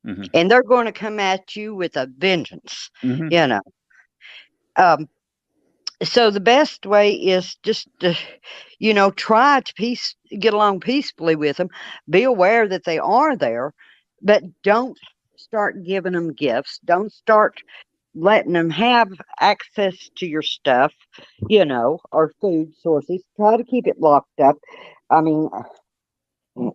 Mhm. 0.04 0.32
and 0.34 0.52
they're 0.52 0.64
going 0.64 0.86
to 0.86 0.94
come 0.94 1.20
at 1.20 1.56
you 1.56 1.76
with 1.76 1.98
a 1.98 2.08
vengeance 2.18 2.90
Mhm. 3.04 3.30
you 3.30 3.48
know 3.48 3.62
um 4.78 5.08
so 6.04 6.30
the 6.32 6.42
best 6.42 6.86
way 6.86 7.12
is 7.14 7.56
just 7.64 7.88
to 8.00 8.16
you 8.80 8.94
know 8.94 9.12
try 9.12 9.62
to 9.62 9.74
peace 9.76 10.16
get 10.40 10.54
along 10.54 10.80
peacefully 10.80 11.36
with 11.36 11.58
them 11.58 11.70
be 12.10 12.24
aware 12.24 12.68
that 12.68 12.84
they 12.86 13.00
are 13.00 13.36
there 13.38 13.74
but 14.22 14.44
don't 14.64 14.98
start 15.38 15.84
giving 15.84 16.14
them 16.14 16.34
gifts. 16.34 16.80
Don't 16.86 17.12
start 17.12 17.56
letting 18.16 18.54
them 18.54 18.70
have 18.70 19.10
access 19.40 20.10
to 20.18 20.26
your 20.26 20.42
stuff 20.42 20.94
you 21.50 21.66
know 21.66 22.00
or 22.12 22.32
food 22.42 22.74
sources. 22.82 23.24
Try 23.36 23.58
to 23.58 23.64
keep 23.64 23.88
it 23.88 24.00
locked 24.00 24.40
up. 24.42 24.56
I 25.10 25.22
mean 25.22 25.50
uh, 25.54 25.64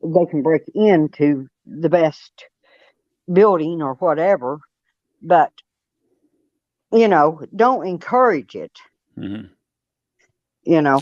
they 0.04 0.26
can 0.26 0.42
break 0.42 0.62
into 0.74 1.46
the 1.66 1.88
best 1.88 2.46
building 3.32 3.82
or 3.82 3.94
whatever 3.94 4.58
but 5.22 5.52
you 6.92 7.08
know 7.08 7.40
don't 7.54 7.86
encourage 7.86 8.54
it. 8.54 8.78
Mhm. 9.16 9.54
you 10.64 10.80
know 10.82 11.00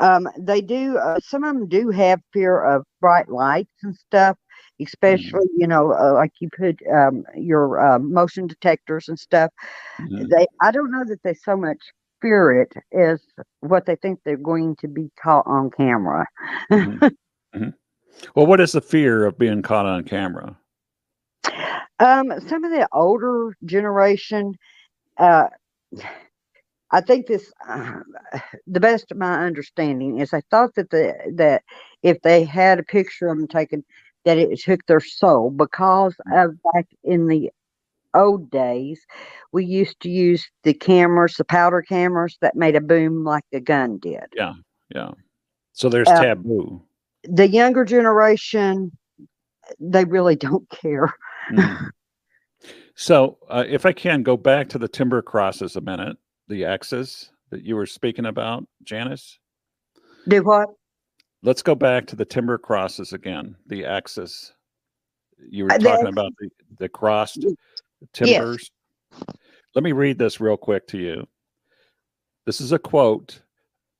um 0.00 0.28
they 0.38 0.60
do 0.60 0.96
uh, 0.98 1.18
some 1.20 1.44
of 1.44 1.54
them 1.54 1.68
do 1.68 1.90
have 1.90 2.20
fear 2.32 2.62
of 2.62 2.84
bright 3.00 3.28
lights 3.28 3.72
and 3.82 3.94
stuff 3.94 4.36
especially 4.80 5.46
you 5.56 5.66
know 5.66 5.92
uh, 5.92 6.12
like 6.14 6.32
you 6.40 6.48
put 6.56 6.76
um 6.92 7.22
your 7.36 7.80
uh, 7.80 7.98
motion 7.98 8.46
detectors 8.46 9.08
and 9.08 9.18
stuff 9.18 9.50
Mhm. 9.98 10.30
they 10.30 10.46
i 10.62 10.70
don't 10.70 10.90
know 10.90 11.04
that 11.06 11.22
they 11.24 11.34
so 11.34 11.56
much 11.56 11.78
fear 12.20 12.62
it 12.62 12.72
as 12.98 13.22
what 13.60 13.86
they 13.86 13.96
think 13.96 14.18
they're 14.24 14.36
going 14.36 14.74
to 14.76 14.88
be 14.88 15.10
caught 15.22 15.44
on 15.46 15.70
camera 15.70 16.24
Mhm. 16.70 17.02
Mhm. 17.54 17.74
Well, 18.34 18.46
what 18.46 18.60
is 18.60 18.72
the 18.72 18.80
fear 18.80 19.24
of 19.24 19.38
being 19.38 19.62
caught 19.62 19.86
on 19.86 20.04
camera? 20.04 20.58
um 21.98 22.32
some 22.46 22.64
of 22.64 22.70
the 22.72 22.86
older 22.92 23.54
generation 23.64 24.52
uh 25.18 25.46
I 26.90 27.00
think 27.00 27.26
this, 27.26 27.52
uh, 27.68 28.00
the 28.66 28.80
best 28.80 29.10
of 29.10 29.18
my 29.18 29.44
understanding 29.44 30.18
is, 30.20 30.32
I 30.32 30.42
thought 30.50 30.74
that 30.76 30.90
the 30.90 31.14
that 31.36 31.62
if 32.02 32.20
they 32.22 32.44
had 32.44 32.78
a 32.78 32.82
picture 32.84 33.28
of 33.28 33.38
them 33.38 33.48
taken, 33.48 33.84
that 34.24 34.38
it 34.38 34.58
took 34.60 34.84
their 34.86 35.00
soul 35.00 35.50
because 35.50 36.14
of 36.32 36.56
back 36.74 36.86
in 37.04 37.26
the 37.28 37.50
old 38.14 38.50
days, 38.50 39.00
we 39.52 39.64
used 39.64 40.00
to 40.00 40.08
use 40.10 40.48
the 40.64 40.74
cameras, 40.74 41.34
the 41.36 41.44
powder 41.44 41.82
cameras 41.82 42.36
that 42.40 42.56
made 42.56 42.76
a 42.76 42.80
boom 42.80 43.24
like 43.24 43.44
a 43.52 43.60
gun 43.60 43.98
did. 43.98 44.24
Yeah. 44.34 44.54
Yeah. 44.94 45.10
So 45.72 45.88
there's 45.88 46.08
Uh, 46.08 46.20
taboo. 46.20 46.82
The 47.24 47.48
younger 47.48 47.84
generation, 47.84 48.92
they 49.78 50.04
really 50.04 50.36
don't 50.36 50.68
care. 50.70 51.14
Mhm. 51.50 51.90
So, 53.00 53.38
uh, 53.48 53.62
if 53.68 53.86
I 53.86 53.92
can 53.92 54.24
go 54.24 54.36
back 54.36 54.68
to 54.70 54.78
the 54.78 54.88
timber 54.88 55.22
crosses 55.22 55.76
a 55.76 55.80
minute, 55.80 56.16
the 56.48 56.64
X's 56.64 57.30
that 57.50 57.62
you 57.62 57.76
were 57.76 57.86
speaking 57.86 58.26
about, 58.26 58.66
Janice. 58.82 59.38
Do 60.26 60.42
what? 60.42 60.68
Let's 61.42 61.62
go 61.62 61.74
back 61.74 62.06
to 62.08 62.16
the 62.16 62.24
timber 62.24 62.58
crosses 62.58 63.12
again, 63.12 63.56
the 63.66 63.84
X's. 63.84 64.52
You 65.38 65.64
were 65.64 65.72
Uh, 65.72 65.78
talking 65.78 66.06
X's. 66.06 66.08
about 66.08 66.32
the, 66.40 66.50
the 66.78 66.88
crossed 66.88 67.44
Yes. 67.44 67.54
timbers. 68.12 68.70
Let 69.74 69.84
me 69.84 69.92
read 69.92 70.18
this 70.18 70.40
real 70.40 70.56
quick 70.56 70.86
to 70.88 70.98
you. 70.98 71.28
This 72.46 72.60
is 72.60 72.72
a 72.72 72.78
quote 72.78 73.42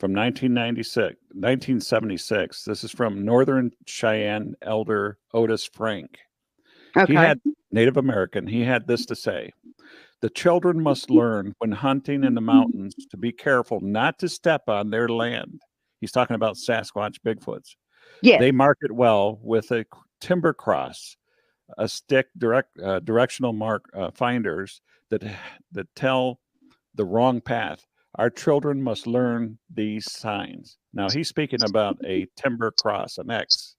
from 0.00 0.12
1996, 0.12 1.16
1976. 1.32 2.64
This 2.64 2.82
is 2.82 2.90
from 2.90 3.24
Northern 3.24 3.70
Cheyenne 3.86 4.54
elder 4.62 5.18
Otis 5.32 5.64
Frank. 5.64 6.18
Okay. 6.96 7.12
He 7.12 7.16
had 7.18 7.40
Native 7.70 7.96
American. 7.98 8.46
He 8.46 8.62
had 8.62 8.86
this 8.86 9.04
to 9.06 9.14
say 9.14 9.52
The 10.20 10.30
children 10.30 10.82
must 10.82 11.10
learn 11.10 11.54
when 11.58 11.70
hunting 11.70 12.24
in 12.24 12.34
the 12.34 12.40
mountains 12.40 12.94
to 13.10 13.16
be 13.16 13.30
careful 13.30 13.80
not 13.80 14.18
to 14.18 14.28
step 14.28 14.68
on 14.68 14.90
their 14.90 15.08
land. 15.08 15.60
He's 16.00 16.12
talking 16.12 16.34
about 16.36 16.56
Sasquatch 16.56 17.16
Bigfoots. 17.24 17.74
Yeah. 18.22 18.38
They 18.38 18.52
mark 18.52 18.78
it 18.82 18.92
well 18.92 19.38
with 19.42 19.70
a 19.70 19.84
timber 20.20 20.52
cross, 20.52 21.16
a 21.76 21.88
stick 21.88 22.26
direct 22.36 22.78
uh, 22.80 23.00
directional 23.00 23.52
mark 23.52 23.84
uh, 23.94 24.10
finders 24.12 24.80
that 25.10 25.22
that 25.72 25.86
tell 25.94 26.40
the 26.94 27.04
wrong 27.04 27.40
path. 27.40 27.84
Our 28.16 28.30
children 28.30 28.82
must 28.82 29.06
learn 29.06 29.58
these 29.72 30.10
signs. 30.10 30.78
Now 30.92 31.08
he's 31.10 31.28
speaking 31.28 31.62
about 31.62 31.98
a 32.04 32.26
timber 32.36 32.72
cross, 32.72 33.18
an 33.18 33.30
X. 33.30 33.76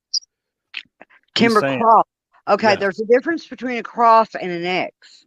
Timber 1.35 1.61
saying- 1.61 1.81
cross. 1.81 2.05
Okay, 2.47 2.69
Yeah. 2.71 2.75
there's 2.77 2.99
a 2.99 3.05
difference 3.05 3.45
between 3.47 3.77
a 3.77 3.83
cross 3.83 4.33
and 4.35 4.51
an 4.51 4.65
X. 4.65 5.25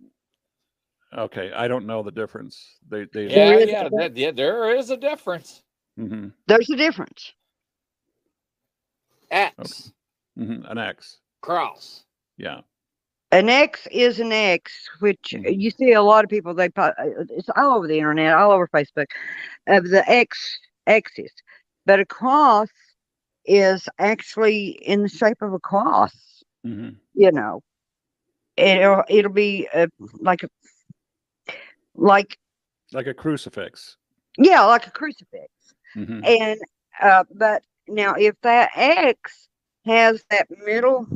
Okay, 1.17 1.53
I 1.53 1.69
don't 1.69 1.87
know 1.87 2.03
the 2.03 2.11
difference. 2.11 2.79
They 2.89 3.05
they 3.13 3.27
Yeah, 3.27 3.59
yeah, 3.59 3.89
that, 3.93 4.17
yeah, 4.17 4.31
there 4.31 4.75
is 4.75 4.91
a 4.91 4.97
difference. 4.97 5.63
Hmm 5.97 6.29
There's 6.47 6.71
a 6.71 6.77
difference. 6.77 7.33
X 9.31 9.93
hmm 10.37 10.65
an 10.67 10.79
X. 10.79 11.19
cross. 11.43 12.05
Yeah. 12.39 12.61
An 13.33 13.49
X 13.49 13.87
is 13.91 14.21
an 14.21 14.33
X, 14.33 14.73
which 15.01 15.35
Mhm. 15.35 15.61
you 15.61 15.71
see 15.71 15.93
a 15.93 16.03
lot 16.03 16.25
of 16.25 16.31
people. 16.31 16.55
They 16.55 16.69
po- 16.71 16.95
uh, 16.99 17.25
it's 17.31 17.49
all 17.57 17.77
over 17.79 17.87
the 17.87 17.99
internet, 17.99 18.35
all 18.35 18.53
over 18.53 18.69
Facebook, 18.69 19.07
of 19.69 19.89
the 19.89 20.09
X 20.11 20.59
X's, 20.87 21.33
but 21.87 22.01
a 22.01 22.07
cross 22.07 22.69
is 23.47 23.89
actually 23.99 24.69
in 24.71 25.03
the 25.03 25.09
shape 25.09 25.43
of 25.43 25.53
a 25.55 25.61
cross. 25.61 26.45
hmm 26.65 26.91
You 27.15 27.33
know, 27.33 27.63
it'll 28.57 29.05
it'll 29.09 29.33
be 29.33 29.69
uh 29.75 29.89
like 30.21 30.43
a 30.45 30.49
like 31.95 32.39
Like 32.93 33.07
a 33.09 33.15
crucifix. 33.15 33.97
yeah, 34.39 34.65
like 34.67 34.87
a 34.87 34.91
crucifix. 34.93 35.49
Hmm 35.95 36.21
And 36.23 36.61
uh, 37.03 37.25
but 37.35 37.63
now 37.89 38.15
if 38.15 38.35
that 38.43 38.71
X 38.77 39.49
has 39.85 40.25
that 40.31 40.49
middle 40.65 41.07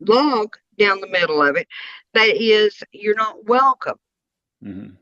log 0.00 0.56
down 0.78 1.00
the 1.00 1.08
middle 1.08 1.42
of 1.42 1.56
it, 1.56 1.68
that 2.14 2.36
is 2.36 2.82
you're 2.92 3.14
not 3.16 3.44
welcome 3.46 3.98
hmm 4.62 4.96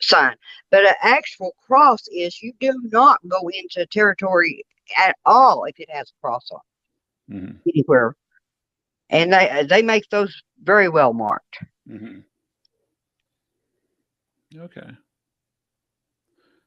sign. 0.00 0.36
But 0.70 0.86
an 0.86 0.94
actual 1.02 1.52
cross 1.66 2.02
is 2.08 2.42
you 2.42 2.52
do 2.60 2.78
not 2.84 3.20
go 3.28 3.48
into 3.48 3.86
territory 3.86 4.64
at 4.96 5.16
all 5.24 5.64
if 5.64 5.78
it 5.78 5.90
has 5.90 6.10
a 6.10 6.20
cross 6.20 6.48
on 6.52 6.60
hmm 7.28 7.50
anywhere. 7.68 8.16
And 9.10 9.32
they 9.32 9.66
they 9.68 9.82
make 9.82 10.08
those 10.10 10.42
very 10.62 10.88
well 10.88 11.12
marked. 11.12 11.58
hmm 11.86 12.20
Okay. 14.56 14.90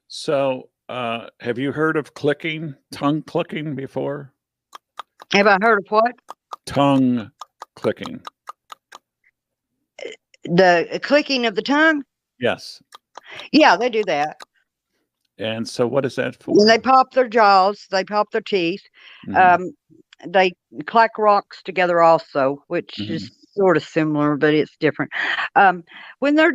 So, 0.08 0.70
uh, 0.90 1.28
have 1.40 1.58
you 1.58 1.72
heard 1.72 1.98
of 1.98 2.14
clicking, 2.14 2.76
tongue 2.92 3.22
clicking 3.22 3.76
before? 3.76 4.34
Have 5.34 5.48
I 5.48 5.58
heard 5.62 5.80
of 5.80 5.86
what? 5.90 6.14
Tongue 6.66 7.32
clicking. 7.76 8.22
The 10.46 11.00
clicking 11.04 11.46
of 11.46 11.56
the 11.56 11.62
tongue? 11.62 12.04
Yes. 12.40 12.82
Yeah, 13.52 13.78
they 13.78 13.90
do 13.90 14.04
that. 14.06 14.38
And 15.40 15.68
so, 15.68 15.88
what 15.88 16.06
is 16.06 16.16
that 16.16 16.42
for? 16.42 16.66
They 16.66 16.78
pop 16.78 17.12
their 17.14 17.28
jaws, 17.28 17.88
they 17.90 18.04
pop 18.04 18.32
their 18.32 18.42
teeth. 18.42 18.84
Mhm. 19.28 19.56
Um, 19.56 19.72
they 20.28 20.52
clack 20.86 21.18
rocks 21.18 21.64
together 21.64 22.02
also, 22.02 22.64
which 22.68 22.96
Mhm. 23.00 23.10
is 23.10 23.32
sort 23.56 23.78
of 23.78 23.84
similar, 23.84 24.38
but 24.38 24.54
it's 24.54 24.76
different. 24.80 25.12
Um, 25.56 25.84
when 26.20 26.36
they're 26.36 26.54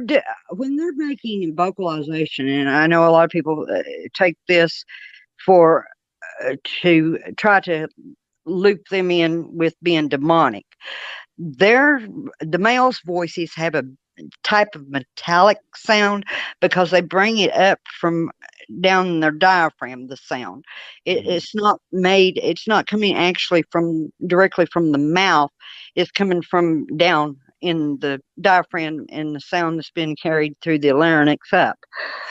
when 0.51 0.77
they're 0.77 0.95
making 0.95 1.55
vocalization, 1.57 2.49
and 2.49 2.69
I 2.69 2.87
know 2.87 3.09
a 3.09 3.11
lot 3.11 3.25
of 3.25 3.31
people 3.31 3.67
uh, 3.71 3.83
take 4.15 4.37
this 4.49 4.85
for 5.45 5.87
uh, 6.45 6.57
to 6.83 7.19
try 7.37 7.61
to 7.61 7.89
loop 8.47 8.89
them 8.91 9.11
in 9.11 9.57
with 9.57 9.75
being 9.83 10.09
demonic. 10.09 10.65
Their 11.39 12.01
the 12.41 12.59
male's 12.59 13.01
voices 13.05 13.53
have 13.55 13.75
a 13.75 13.85
type 14.43 14.75
of 14.75 14.89
metallic 14.89 15.59
sound 15.77 16.25
because 16.61 16.91
they 16.91 17.01
bring 17.01 17.39
it 17.39 17.53
up 17.53 17.79
from 18.01 18.31
down 18.81 19.07
in 19.07 19.21
their 19.21 19.31
diaphragm 19.33 20.07
the 20.09 20.17
sound 20.17 20.65
it, 21.05 21.23
Mhm. 21.23 21.27
it's 21.27 21.55
not 21.55 21.81
made 21.93 22.39
it's 22.43 22.67
not 22.69 22.87
coming 22.87 23.15
actually 23.15 23.63
from 23.71 24.11
directly 24.27 24.67
from 24.67 24.93
the 24.93 24.99
mouth 24.99 25.51
it's 25.95 26.11
coming 26.11 26.43
from 26.43 26.87
down 26.97 27.37
in 27.61 27.99
the 28.01 28.21
diaphragm 28.41 29.07
and 29.11 29.35
the 29.35 29.41
sound 29.41 29.79
that's 29.79 29.91
been 29.91 30.15
carried 30.17 30.55
through 30.63 30.79
the 30.79 30.93
larynx 30.93 31.53
up 31.53 31.79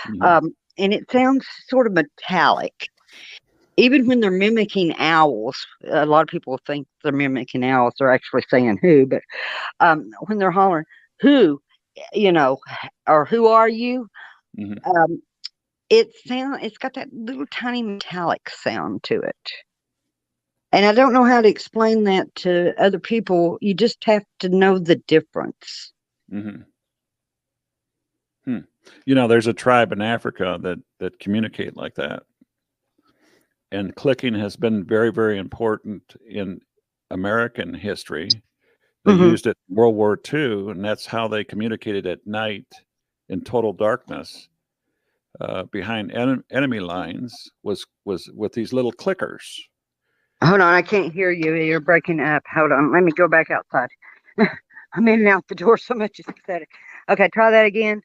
Mhm. 0.06 0.22
um, 0.22 0.51
and 0.77 0.93
it 0.93 1.09
sounds 1.11 1.45
sort 1.69 1.88
of 1.88 1.93
metallic 1.93 2.90
even 3.77 4.07
when 4.07 4.19
they're 4.19 4.32
mimicking 4.32 4.93
owls 4.98 5.57
a 5.91 6.06
lot 6.06 6.22
of 6.22 6.27
people 6.27 6.59
think 6.66 6.88
they're 7.03 7.11
mimicking 7.11 7.64
owls 7.64 7.93
they're 7.99 8.14
actually 8.14 8.43
saying 8.49 8.77
who 8.82 9.06
but 9.06 9.22
um, 9.80 10.09
when 10.27 10.38
they're 10.38 10.51
hollering 10.51 10.85
who 11.19 11.59
you 12.14 12.32
know 12.32 12.57
or 13.07 13.25
who 13.25 13.48
are 13.48 13.69
you 13.69 14.07
Mhm. 14.57 14.85
um, 14.85 15.22
it 15.90 16.09
sound 16.27 16.64
it's 16.64 16.77
got 16.77 16.93
that 16.95 17.09
little 17.14 17.48
tiny 17.51 17.83
metallic 17.83 18.49
sound 18.49 19.03
to 19.03 19.19
it 19.22 19.51
And 20.72 20.85
I 20.85 20.93
don't 20.93 21.14
know 21.14 21.25
how 21.25 21.41
to 21.41 21.49
explain 21.49 22.06
that 22.06 22.33
to 22.35 22.74
other 22.82 22.99
people. 22.99 23.57
You 23.61 23.74
just 23.74 24.03
have 24.06 24.24
to 24.40 24.49
know 24.49 24.80
the 24.80 24.95
difference. 25.07 25.91
hmm 26.30 26.67
Hmm. 28.45 28.59
You 29.06 29.16
know, 29.16 29.27
there's 29.27 29.48
a 29.48 29.53
tribe 29.53 29.91
in 29.91 30.01
Africa 30.01 30.57
that 30.64 30.80
that 30.99 31.19
communicate 31.19 31.75
like 31.77 31.95
that, 31.95 32.24
and 33.72 33.95
clicking 33.95 34.33
has 34.35 34.56
been 34.56 34.83
very, 34.85 35.11
very 35.11 35.38
important 35.38 36.16
in 36.30 36.61
American 37.11 37.74
history. 37.74 38.41
They 39.06 39.14
Mhm. 39.14 39.16
used 39.16 39.48
it 39.48 39.57
in 39.69 39.75
World 39.75 39.95
War 39.95 40.17
II, 40.17 40.72
and 40.72 40.85
that's 40.85 41.07
how 41.07 41.27
they 41.27 41.43
communicated 41.43 42.07
at 42.07 42.27
night 42.27 42.67
in 43.30 43.41
total 43.43 43.74
darkness 43.74 44.49
uh, 45.41 45.64
behind 45.66 46.11
en- 46.14 46.43
enemy 46.51 46.80
lines. 46.82 47.33
Was 47.64 47.85
was 48.06 48.30
with 48.35 48.53
these 48.53 48.74
little 48.74 48.93
clickers. 48.93 49.43
Hold 50.43 50.61
on, 50.61 50.74
I 50.74 50.83
can't 50.83 51.14
hear 51.14 51.32
you. 51.32 51.56
You're 51.56 51.80
breaking 51.82 52.19
up. 52.22 52.43
Hold 52.53 52.72
on. 52.72 52.93
Let 52.93 53.03
me 53.03 53.11
go 53.14 53.27
back 53.27 53.51
outside. 53.51 53.90
I'm 54.93 55.07
in 55.07 55.19
and 55.22 55.30
out 55.30 55.48
the 55.49 55.56
door 55.56 55.77
so 55.77 55.95
much 55.95 56.19
it's 56.19 56.30
pathetic. 56.32 56.69
Okay, 57.09 57.30
try 57.33 57.51
that 57.51 57.66
again. 57.66 58.01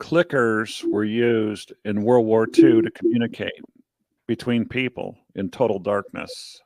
clickers 0.00 0.84
were 0.90 1.04
used 1.04 1.72
in 1.84 2.02
World 2.04 2.26
War 2.26 2.44
II 2.46 2.82
to 2.82 2.90
communicate 2.92 3.62
between 4.28 4.68
people 4.68 5.18
in 5.34 5.50
total 5.50 5.78
darkness. 5.80 6.60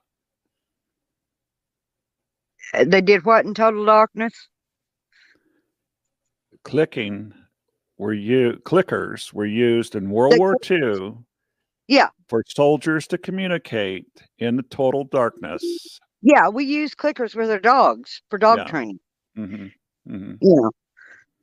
Uh, 2.74 2.84
They 2.86 3.00
did 3.02 3.24
what 3.24 3.46
in 3.46 3.54
total 3.54 3.84
darkness? 3.86 4.34
Clicking 6.64 7.32
were 7.98 8.12
you 8.12 8.60
clickers 8.64 9.32
were 9.32 9.46
used 9.46 9.94
in 9.94 10.10
World 10.10 10.34
The 10.34 10.38
War 10.38 10.56
II. 10.70 11.14
Yeah. 11.88 12.08
For 12.28 12.42
soldiers 12.48 13.06
to 13.08 13.18
communicate 13.18 14.06
in 14.38 14.56
the 14.56 14.62
total 14.64 15.04
darkness. 15.04 16.00
Yeah, 16.22 16.48
we 16.48 16.64
use 16.64 16.94
clickers 16.94 17.34
with 17.34 17.50
our 17.50 17.60
dogs 17.60 18.20
for 18.30 18.38
dog 18.38 18.58
Yeah. 18.58 18.64
training. 18.64 19.00
hmm 19.34 19.66
hmm 20.06 20.32
You 20.40 20.56
know, 20.56 20.70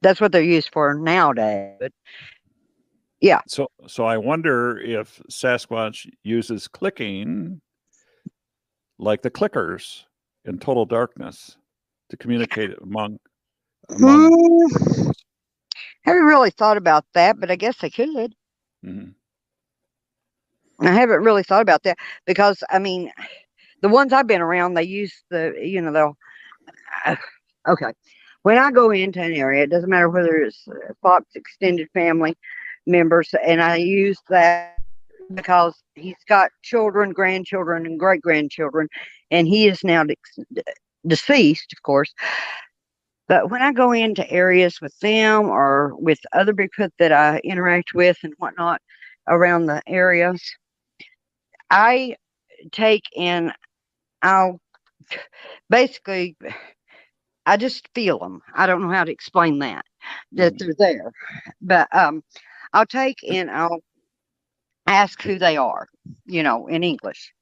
that's 0.02 0.20
what 0.20 0.32
they're 0.32 0.42
used 0.44 0.70
for 0.74 0.94
nowadays. 0.94 1.78
But 1.80 1.94
yeah. 3.22 3.40
So, 3.48 3.68
so 3.88 4.04
I 4.06 4.18
wonder 4.18 4.78
if 4.80 5.22
Sasquatch 5.32 6.10
uses 6.24 6.68
clicking 6.68 7.62
like 9.00 9.22
the 9.22 9.32
clickers 9.32 10.04
in 10.46 10.60
total 10.60 10.86
darkness 10.86 11.58
to 12.10 12.18
communicate 12.18 12.72
among. 12.82 13.18
among 13.90 14.28
Hmm, 14.28 15.12
haven't 16.06 16.24
really 16.26 16.52
thought 16.52 16.78
about 16.78 17.06
that, 17.14 17.40
but 17.40 17.52
I 17.52 17.56
guess 17.56 17.84
I 17.84 17.90
could. 17.90 18.36
Mhm. 18.84 19.16
I 20.80 20.92
haven't 20.92 21.24
really 21.24 21.44
thought 21.44 21.62
about 21.62 21.84
that 21.84 21.98
because 22.26 22.64
I 22.70 22.80
mean, 22.80 23.12
the 23.82 23.90
ones 23.90 24.14
I've 24.14 24.28
been 24.28 24.42
around, 24.42 24.74
they 24.74 24.84
use 24.84 25.24
the 25.30 25.54
you 25.62 25.82
know 25.82 25.92
they'll. 25.92 26.18
uh, 27.06 27.16
okay, 27.70 27.92
when 28.44 28.58
I 28.58 28.72
go 28.72 28.92
into 28.92 29.22
an 29.22 29.34
area, 29.34 29.64
it 29.64 29.70
doesn't 29.70 29.90
matter 29.90 30.10
whether 30.10 30.36
it's 30.38 30.68
Fox 31.02 31.26
extended 31.36 31.90
family 31.94 32.36
members, 32.86 33.34
and 33.46 33.62
I 33.62 33.78
use 33.78 34.20
that 34.30 34.72
because 34.78 35.84
he's 35.96 36.18
got 36.28 36.52
children, 36.64 37.12
grandchildren, 37.12 37.86
and 37.86 38.00
great 38.00 38.22
grandchildren, 38.22 38.88
and 39.32 39.48
he 39.48 39.68
is 39.68 39.84
now 39.84 40.04
dex- 40.04 40.40
deceased, 41.08 41.74
of 41.74 41.82
course. 41.84 42.14
But 43.34 43.52
when 43.52 43.64
I 43.64 43.74
go 43.74 43.94
into 43.94 44.30
areas 44.32 44.80
with 44.82 44.98
them 45.00 45.50
or 45.50 45.96
with 45.98 46.20
other 46.34 46.54
Bigfoot 46.54 46.92
that 47.00 47.12
I 47.14 47.40
interact 47.44 47.96
with 47.96 48.18
and 48.24 48.34
whatnot 48.40 48.82
around 49.28 49.68
the 49.68 49.82
areas, 49.88 50.42
I 51.72 52.16
take 52.72 53.04
and 53.18 53.54
I'll 54.24 54.60
basically, 55.70 56.38
I 57.46 57.58
just 57.58 57.90
feel 57.96 58.20
them. 58.20 58.42
I 58.56 58.68
don't 58.68 58.82
know 58.84 58.92
how 58.94 59.06
to 59.06 59.12
explain 59.12 59.60
that, 59.60 59.86
that 60.34 60.56
Mhm. 60.56 60.60
they're 60.60 60.76
there. 60.78 61.12
But 61.62 61.88
um, 61.96 62.24
I'll 62.74 62.88
take 62.88 63.18
and 63.30 63.52
I'll 63.52 63.82
ask 64.88 65.22
who 65.24 65.40
they 65.40 65.58
are, 65.58 65.88
you 66.26 66.44
know, 66.44 66.68
in 66.68 66.84
English. 66.84 67.34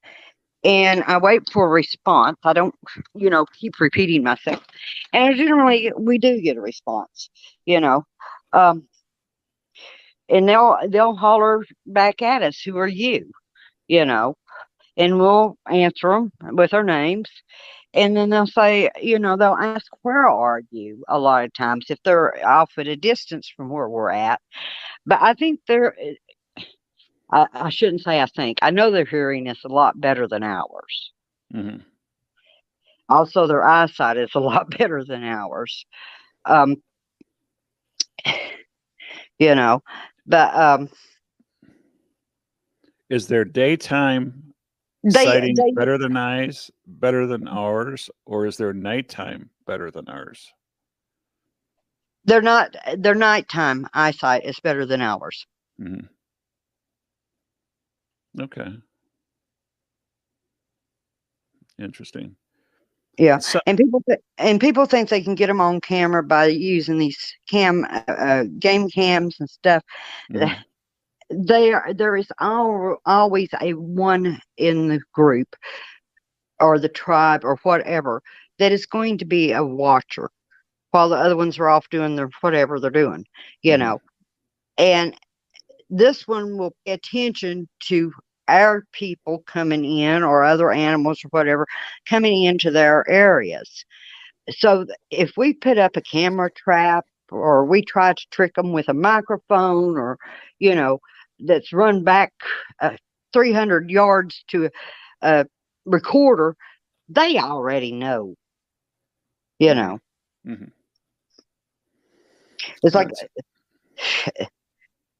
And 0.64 1.02
I 1.04 1.18
wait 1.18 1.42
for 1.52 1.66
a 1.66 1.70
response. 1.70 2.38
I 2.44 2.52
don't, 2.52 2.74
you 3.14 3.30
know, 3.30 3.46
keep 3.46 3.80
repeating 3.80 4.22
myself. 4.22 4.64
And 5.12 5.36
generally, 5.36 5.92
we 5.98 6.18
do 6.18 6.40
get 6.40 6.56
a 6.56 6.60
response, 6.60 7.30
you 7.66 7.80
know. 7.80 8.04
Um, 8.52 8.84
and 10.28 10.48
they'll 10.48 10.76
they'll 10.88 11.14
holler 11.16 11.64
back 11.86 12.22
at 12.22 12.42
us, 12.42 12.60
"Who 12.62 12.78
are 12.78 12.86
you?" 12.88 13.30
You 13.88 14.04
know, 14.06 14.36
and 14.96 15.18
we'll 15.20 15.56
answer 15.70 16.10
them 16.10 16.32
with 16.56 16.74
our 16.74 16.84
names. 16.84 17.30
And 17.94 18.16
then 18.16 18.30
they'll 18.30 18.46
say, 18.46 18.90
you 19.02 19.18
know, 19.18 19.36
they'll 19.36 19.54
ask, 19.54 19.86
"Where 20.02 20.26
are 20.28 20.62
you?" 20.70 21.04
A 21.08 21.18
lot 21.18 21.44
of 21.44 21.54
times, 21.54 21.86
if 21.90 21.98
they're 22.04 22.46
off 22.46 22.72
at 22.78 22.88
a 22.88 22.96
distance 22.96 23.48
from 23.56 23.70
where 23.70 23.88
we're 23.88 24.10
at. 24.10 24.40
But 25.06 25.20
I 25.22 25.34
think 25.34 25.60
they're. 25.68 25.96
I, 27.32 27.46
I 27.54 27.70
shouldn't 27.70 28.02
say 28.02 28.20
I 28.20 28.26
think. 28.26 28.58
I 28.62 28.70
know 28.70 28.90
their 28.90 29.04
hearing 29.06 29.46
is 29.46 29.58
a 29.64 29.68
lot 29.68 30.00
better 30.00 30.28
than 30.28 30.42
ours. 30.42 31.12
Mhm. 31.54 31.82
Also, 33.08 33.46
their 33.46 33.64
eyesight 33.64 34.16
is 34.16 34.30
a 34.34 34.40
lot 34.40 34.70
better 34.78 35.04
than 35.04 35.24
ours. 35.24 35.84
Um, 36.44 36.76
you 39.38 39.54
know, 39.54 39.82
but 40.26 40.54
um, 40.54 40.88
Is 43.10 43.26
their 43.28 43.44
daytime 43.44 44.54
they, 45.04 45.24
sighting 45.24 45.54
they 45.56 45.72
better 45.72 45.98
than 45.98 46.16
eyes, 46.16 46.70
better 46.86 47.26
than 47.26 47.48
ours, 47.48 48.08
or 48.24 48.46
is 48.46 48.56
their 48.56 48.72
nighttime 48.72 49.50
better 49.66 49.90
than 49.90 50.08
ours? 50.08 50.52
they're 52.24 52.40
not 52.40 52.76
their 52.98 53.16
nighttime 53.16 53.86
eyesight 53.92 54.44
is 54.44 54.60
better 54.60 54.86
than 54.86 55.00
ours. 55.00 55.44
Mhm. 55.80 56.08
Okay. 58.40 58.82
Interesting. 61.78 62.36
Yeah, 63.18 63.38
So, 63.38 63.60
and 63.66 63.76
people 63.76 64.02
th- 64.08 64.20
and 64.38 64.60
people 64.60 64.86
think 64.86 65.08
they 65.08 65.20
can 65.22 65.34
get 65.34 65.46
them 65.48 65.60
on 65.60 65.80
camera 65.80 66.22
by 66.22 66.46
using 66.46 66.98
these 66.98 67.34
cam 67.48 67.84
uh, 67.90 68.02
uh, 68.08 68.44
game 68.58 68.88
cams 68.88 69.36
and 69.38 69.48
stuff. 69.48 69.82
mhm. 70.28 70.56
There 71.30 71.92
there 71.94 72.16
is 72.16 72.28
al- 72.40 72.98
always 73.06 73.48
a 73.60 73.72
one 73.72 74.40
in 74.56 74.88
the 74.88 75.00
group 75.12 75.54
or 76.60 76.78
the 76.78 76.88
tribe 76.88 77.44
or 77.44 77.56
whatever 77.62 78.22
that 78.58 78.72
is 78.72 78.86
going 78.86 79.18
to 79.18 79.24
be 79.24 79.52
a 79.52 79.64
watcher 79.64 80.30
while 80.90 81.08
the 81.08 81.16
other 81.16 81.36
ones 81.36 81.58
are 81.58 81.68
off 81.68 81.88
doing 81.90 82.16
their 82.16 82.30
whatever 82.40 82.78
they're 82.80 82.90
doing, 82.90 83.24
you 83.62 83.76
Mhm. 83.76 83.78
know. 83.78 84.00
And 84.78 85.14
this 85.92 86.28
one 86.28 86.58
will 86.58 86.74
pay 86.86 86.94
attention 86.94 87.68
to 87.84 88.12
our 88.48 88.84
people 88.92 89.44
coming 89.46 89.84
in 89.84 90.24
or 90.24 90.44
other 90.44 90.72
animals 90.72 91.24
or 91.24 91.28
whatever 91.30 91.66
coming 92.08 92.44
into 92.44 92.70
their 92.72 93.08
areas. 93.10 93.84
So 94.50 94.86
if 95.10 95.32
we 95.36 95.54
put 95.54 95.78
up 95.78 95.96
a 95.96 96.02
camera 96.02 96.50
trap 96.52 97.06
or 97.30 97.64
we 97.66 97.82
try 97.84 98.14
to 98.14 98.26
trick 98.30 98.54
them 98.56 98.72
with 98.72 98.88
a 98.88 98.94
microphone 98.94 99.98
or, 99.98 100.18
you 100.60 100.74
know, 100.74 101.00
that's 101.40 101.72
run 101.72 102.04
back 102.04 102.32
uh, 102.80 102.96
300 103.32 103.90
yards 103.90 104.44
to 104.48 104.66
a, 104.66 104.70
a 105.22 105.46
recorder, 105.86 106.56
they 107.08 107.38
already 107.38 107.92
know, 107.92 108.36
you 109.58 109.74
know. 109.74 109.98
Mhm. 110.46 110.72
It's 112.82 112.94
like 112.94 113.08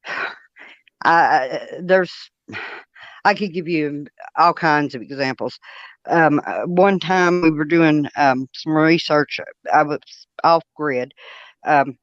I, 1.05 1.69
there's, 1.81 2.13
I 3.25 3.35
could 3.35 3.53
give 3.53 3.69
you 3.69 4.07
all 4.37 4.53
kinds 4.55 4.95
of 4.95 5.03
examples. 5.03 5.59
Um, 6.07 6.41
uh, 6.47 6.63
one 6.67 6.99
time 6.99 7.43
we 7.43 7.51
were 7.51 7.65
doing 7.65 8.09
um, 8.17 8.49
some 8.53 8.73
research. 8.73 9.39
I 9.73 9.83
was 9.83 10.01
off 10.43 10.65
grid, 10.75 11.15
um, 11.65 11.97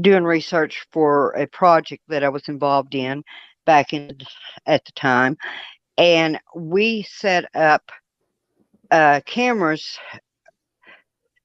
doing 0.00 0.24
research 0.24 0.84
for 0.92 1.30
a 1.32 1.46
project 1.46 2.02
that 2.08 2.24
I 2.24 2.28
was 2.28 2.48
involved 2.48 2.94
in 2.94 3.22
back 3.66 3.92
in 3.92 4.16
at 4.66 4.84
the 4.84 4.92
time, 4.92 5.36
and 5.96 6.40
we 6.56 7.02
set 7.02 7.44
up 7.54 7.92
uh, 8.90 9.20
cameras 9.26 9.98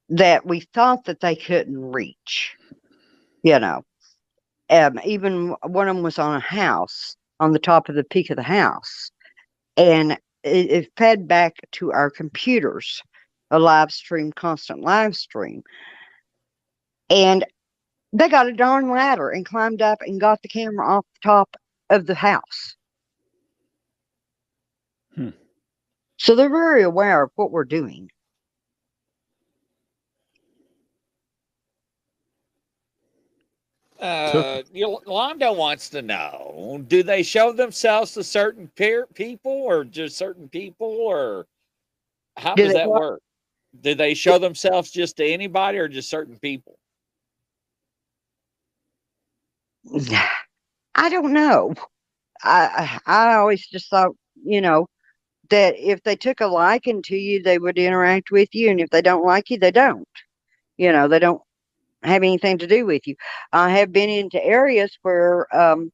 that 0.10 0.46
we 0.46 0.62
thought 0.74 1.06
that 1.06 1.20
they 1.20 1.36
couldn't 1.36 1.92
reach. 1.92 2.56
You 3.44 3.60
know, 3.60 3.84
um, 4.70 5.00
even 5.06 5.56
one 5.64 5.88
of 5.88 5.96
them 5.96 6.04
was 6.04 6.20
on 6.20 6.36
a 6.36 6.40
house 6.40 7.16
on 7.40 7.52
the 7.52 7.60
top 7.60 7.90
of 7.90 7.96
the 7.96 8.04
peak 8.04 8.30
of 8.30 8.38
the 8.38 8.44
house, 8.44 9.12
and 9.78 10.14
it, 10.44 10.72
it 10.72 10.92
fed 10.98 11.28
back 11.28 11.56
to 11.72 11.92
our 11.92 12.10
computers, 12.10 13.02
a 13.52 13.60
live 13.60 13.92
stream, 13.92 14.32
constant 14.32 14.82
live 14.82 15.16
stream, 15.16 15.64
and 17.10 17.46
they 18.14 18.30
got 18.30 18.48
a 18.48 18.54
darn 18.54 18.90
ladder 18.90 19.30
and 19.30 19.46
climbed 19.46 19.82
up 19.82 20.00
and 20.02 20.22
got 20.22 20.42
the 20.42 20.48
camera 20.48 20.88
off 20.88 21.06
the 21.16 21.28
top 21.28 21.56
of 21.90 22.06
the 22.06 22.16
house. 22.16 22.76
Hmm. 25.16 25.30
So 26.18 26.36
they're 26.36 26.50
very 26.50 26.84
aware 26.84 27.24
of 27.24 27.32
what 27.36 27.52
we're 27.52 27.66
doing. 27.66 28.10
Uh, 34.06 34.62
Yolanda 34.72 35.52
wants 35.52 35.90
to 35.90 36.02
know: 36.02 36.84
Do 36.88 37.04
they 37.04 37.24
show 37.24 37.52
themselves 37.52 38.14
to 38.14 38.24
certain 38.24 38.68
peer 38.76 39.08
people, 39.14 39.52
or 39.52 39.84
just 39.84 40.18
certain 40.18 40.48
people, 40.48 40.88
or 40.88 41.48
how 42.38 42.56
Do 42.56 42.64
does 42.64 42.74
that 42.74 42.90
what? 42.90 43.02
work? 43.02 43.22
Do 43.82 43.96
they 43.96 44.14
show 44.14 44.38
themselves 44.38 44.92
just 44.92 45.18
to 45.18 45.26
anybody, 45.26 45.78
or 45.80 45.88
just 45.88 46.10
certain 46.10 46.38
people? 46.38 46.78
I 50.96 51.10
don't 51.10 51.34
know. 51.34 51.74
I 52.44 53.00
I 53.06 53.34
always 53.36 53.66
just 53.68 53.90
thought, 53.90 54.12
you 54.44 54.62
know, 54.62 54.88
that 55.50 55.76
if 55.78 56.04
they 56.04 56.16
took 56.16 56.42
a 56.42 56.48
liking 56.48 57.02
to 57.04 57.16
you, 57.16 57.42
they 57.42 57.58
would 57.58 57.78
interact 57.78 58.32
with 58.32 58.50
you, 58.54 58.70
and 58.70 58.80
if 58.80 58.90
they 58.92 59.02
don't 59.02 59.26
like 59.26 59.50
you, 59.50 59.58
they 59.58 59.72
don't. 59.72 60.08
You 60.78 60.92
know, 60.92 61.08
they 61.08 61.20
don't 61.20 61.42
have 62.08 62.24
anything 62.24 62.60
to 62.60 62.68
do 62.68 62.86
with 62.86 63.08
you. 63.08 63.16
I 63.54 63.70
have 63.72 63.92
been 63.94 64.10
into 64.10 64.44
areas 64.44 64.98
where 65.04 65.48
um, 65.56 65.92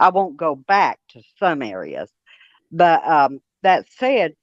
I 0.00 0.10
won't 0.10 0.36
go 0.36 0.56
back 0.56 0.98
to 1.10 1.22
some 1.38 1.62
areas, 1.62 2.10
but 2.72 3.06
um, 3.06 3.40
that 3.62 3.86
said, 3.98 4.34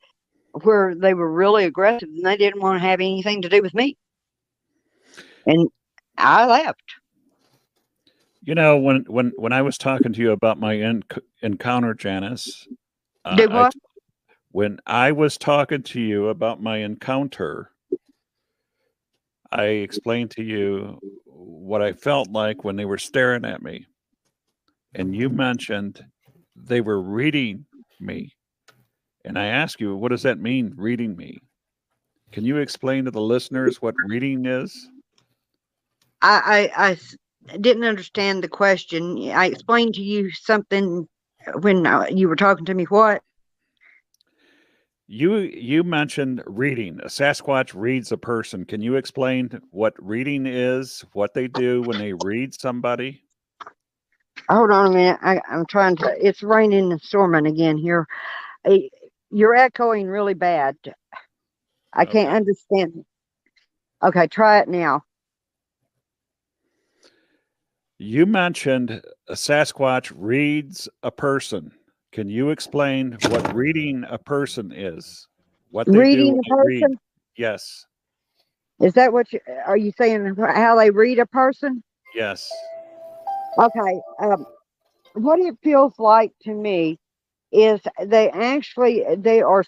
where 0.64 0.96
they 0.96 1.14
were 1.14 1.32
really 1.32 1.66
aggressive 1.66 2.10
and 2.10 2.26
they 2.26 2.38
didn't 2.38 2.62
want 2.62 2.82
to 2.82 2.88
have 2.88 3.02
anything 3.02 3.44
to 3.44 3.50
do 3.50 3.62
with 3.62 3.74
me, 3.76 3.98
and 5.46 5.70
I 6.18 6.46
left. 6.48 6.84
You 8.44 8.56
know, 8.56 8.78
when 8.78 9.06
when 9.08 9.34
when 9.38 9.54
I 9.54 9.62
was 9.64 9.78
talking 9.78 10.14
to 10.14 10.22
you 10.22 10.32
about 10.32 10.60
my 10.60 10.76
enc- 10.76 11.22
encounter, 11.42 11.94
Janice, 11.94 12.68
uh, 13.26 13.44
Did 13.44 13.52
what? 13.54 13.66
t- 13.66 13.80
when 14.52 14.80
I 14.88 15.12
was 15.14 15.38
talking 15.38 15.84
to 15.84 16.02
you 16.02 16.30
about 16.30 16.62
my 16.62 16.78
encounter, 16.80 17.72
I 19.52 19.64
explained 19.66 20.32
to 20.32 20.44
you 20.44 21.00
what 21.26 21.82
I 21.82 21.94
felt 21.94 22.30
like 22.30 22.64
when 22.64 22.76
they 22.76 22.86
were 22.86 22.98
staring 22.98 23.46
at 23.46 23.64
me, 23.64 23.86
and 24.94 25.16
you 25.16 25.30
mentioned 25.30 26.04
they 26.56 26.82
were 26.82 27.02
reading 27.02 27.66
me, 28.00 28.34
and 29.26 29.38
I 29.38 29.48
ask 29.48 29.80
you, 29.80 29.96
what 29.96 30.10
does 30.10 30.24
that 30.24 30.40
mean, 30.40 30.74
reading 30.78 31.16
me? 31.16 31.40
Can 32.32 32.46
you 32.46 32.58
explain 32.58 33.06
to 33.06 33.12
the 33.12 33.22
listeners 33.22 33.82
what 33.82 33.96
reading 34.06 34.46
is? 34.46 34.90
I, 36.22 36.70
I, 36.76 36.98
I 37.54 37.58
didn't 37.58 37.86
understand 37.86 38.44
the 38.44 38.50
question. 38.50 39.32
I 39.32 39.48
explained 39.48 39.96
to 39.96 40.02
you 40.04 40.30
something 40.32 41.08
when 41.62 41.88
uh, 41.88 42.06
you 42.12 42.28
were 42.28 42.36
talking 42.36 42.66
to 42.66 42.74
me. 42.74 42.84
What? 42.84 43.24
You 45.12 45.38
you 45.38 45.84
mentioned 45.84 46.44
reading. 46.46 47.00
A 47.02 47.08
Sasquatch 47.08 47.74
reads 47.74 48.12
a 48.12 48.18
person. 48.18 48.64
Can 48.64 48.80
you 48.80 48.96
explain 48.96 49.50
what 49.72 49.96
reading 49.98 50.46
is? 50.46 51.04
What 51.14 51.34
they 51.34 51.48
do 51.48 51.82
when 51.82 51.98
they 51.98 52.14
read 52.14 52.54
somebody? 52.54 53.24
Hold 54.50 54.70
on 54.70 54.86
a 54.86 54.90
minute. 54.92 55.20
I, 55.24 55.42
I'm 55.50 55.66
trying 55.66 55.96
to. 55.96 56.16
It's 56.24 56.44
raining 56.44 56.92
and 56.92 57.02
storming 57.02 57.48
again 57.48 57.76
here. 57.76 58.06
Uh, 58.64 58.76
You're 59.32 59.56
echoing 59.56 60.06
really 60.06 60.36
bad. 60.36 60.78
I 61.92 62.06
can't 62.06 62.30
understand. 62.30 63.04
Okay, 64.04 64.28
try 64.28 64.60
it 64.60 64.68
now. 64.68 65.02
You 67.98 68.28
mentioned 68.28 69.02
a 69.28 69.34
Sasquatch 69.34 70.14
reads 70.16 70.88
a 71.02 71.10
person. 71.10 71.72
Can 72.12 72.28
you 72.28 72.50
explain 72.50 73.18
what 73.30 73.54
reading 73.54 74.04
a 74.10 74.18
person 74.18 74.72
is? 74.72 75.28
What 75.70 75.86
they 75.86 75.98
Reading 75.98 76.40
a 76.40 76.42
they 76.42 76.64
read? 76.66 76.82
person? 76.82 77.00
Yes. 77.38 77.86
Is 78.82 78.94
that 78.94 79.14
what 79.14 79.32
you 79.32 79.40
are 79.66 79.78
you 79.78 79.92
saying? 79.98 80.36
How 80.38 80.76
they 80.76 80.90
read 80.90 81.20
a 81.20 81.26
person? 81.28 81.84
Yes. 82.16 82.52
Okay. 83.60 84.02
Um, 84.22 84.46
what 85.14 85.40
it 85.40 85.56
feels 85.62 85.94
like 86.00 86.32
to 86.44 86.54
me 86.54 86.98
is 87.52 87.82
they 88.04 88.30
actually 88.32 89.04
they 89.18 89.42
are 89.42 89.64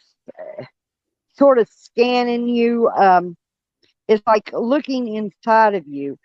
sort 1.34 1.60
of 1.60 1.68
scanning 1.70 2.48
you. 2.48 2.90
Um, 2.90 3.36
it's 4.08 4.26
like 4.26 4.52
looking 4.54 5.16
inside 5.16 5.76
of 5.76 5.88
you, 5.88 6.18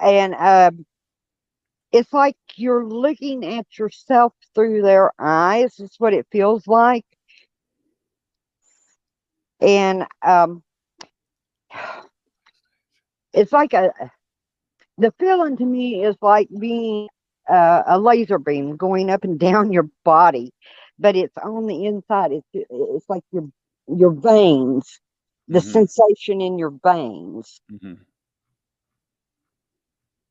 and 0.00 0.34
um, 0.34 0.86
it's 1.92 2.12
like 2.12 2.36
you're 2.56 2.84
looking 2.86 3.44
at 3.44 3.78
yourself 3.78 4.34
through 4.54 4.82
their 4.82 5.12
eyes. 5.18 5.78
Is 5.80 5.94
what 5.98 6.14
it 6.14 6.26
feels 6.32 6.66
like, 6.66 7.04
and 9.60 10.06
um, 10.26 10.62
it's 13.32 13.52
like 13.52 13.72
a 13.74 13.90
the 14.98 15.12
feeling 15.18 15.56
to 15.56 15.64
me 15.64 16.04
is 16.04 16.16
like 16.22 16.48
being 16.58 17.08
uh, 17.50 17.82
a 17.86 17.98
laser 17.98 18.38
beam 18.38 18.76
going 18.76 19.10
up 19.10 19.24
and 19.24 19.38
down 19.38 19.72
your 19.72 19.88
body, 20.04 20.52
but 20.98 21.16
it's 21.16 21.36
on 21.38 21.66
the 21.66 21.86
inside. 21.86 22.32
It's 22.32 22.48
it's 22.54 23.08
like 23.08 23.22
your 23.32 23.48
your 23.88 24.12
veins, 24.12 25.00
the 25.48 25.60
Mhm. 25.60 25.60
sensation 25.60 26.40
in 26.40 26.58
your 26.58 26.72
veins, 26.84 27.60
Mhm. 27.70 28.06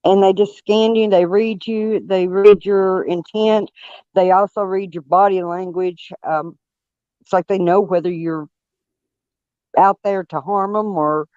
And 0.04 0.24
they 0.24 0.34
just 0.34 0.58
scan 0.58 0.96
you. 0.96 1.10
They 1.10 1.26
read 1.26 1.66
you. 1.68 2.00
They 2.06 2.28
read 2.28 2.66
your 2.66 3.04
intent. 3.04 3.72
They 4.16 4.32
also 4.32 4.62
read 4.62 4.94
your 4.94 5.04
body 5.04 5.44
language. 5.44 6.12
Um, 6.24 6.58
it's 7.22 7.34
like 7.34 7.48
they 7.48 7.60
know 7.60 7.82
whether 7.82 8.10
you're 8.10 8.48
out 9.78 10.00
there 10.04 10.24
to 10.26 10.42
harm 10.42 10.74
them 10.74 10.98
or 10.98 11.28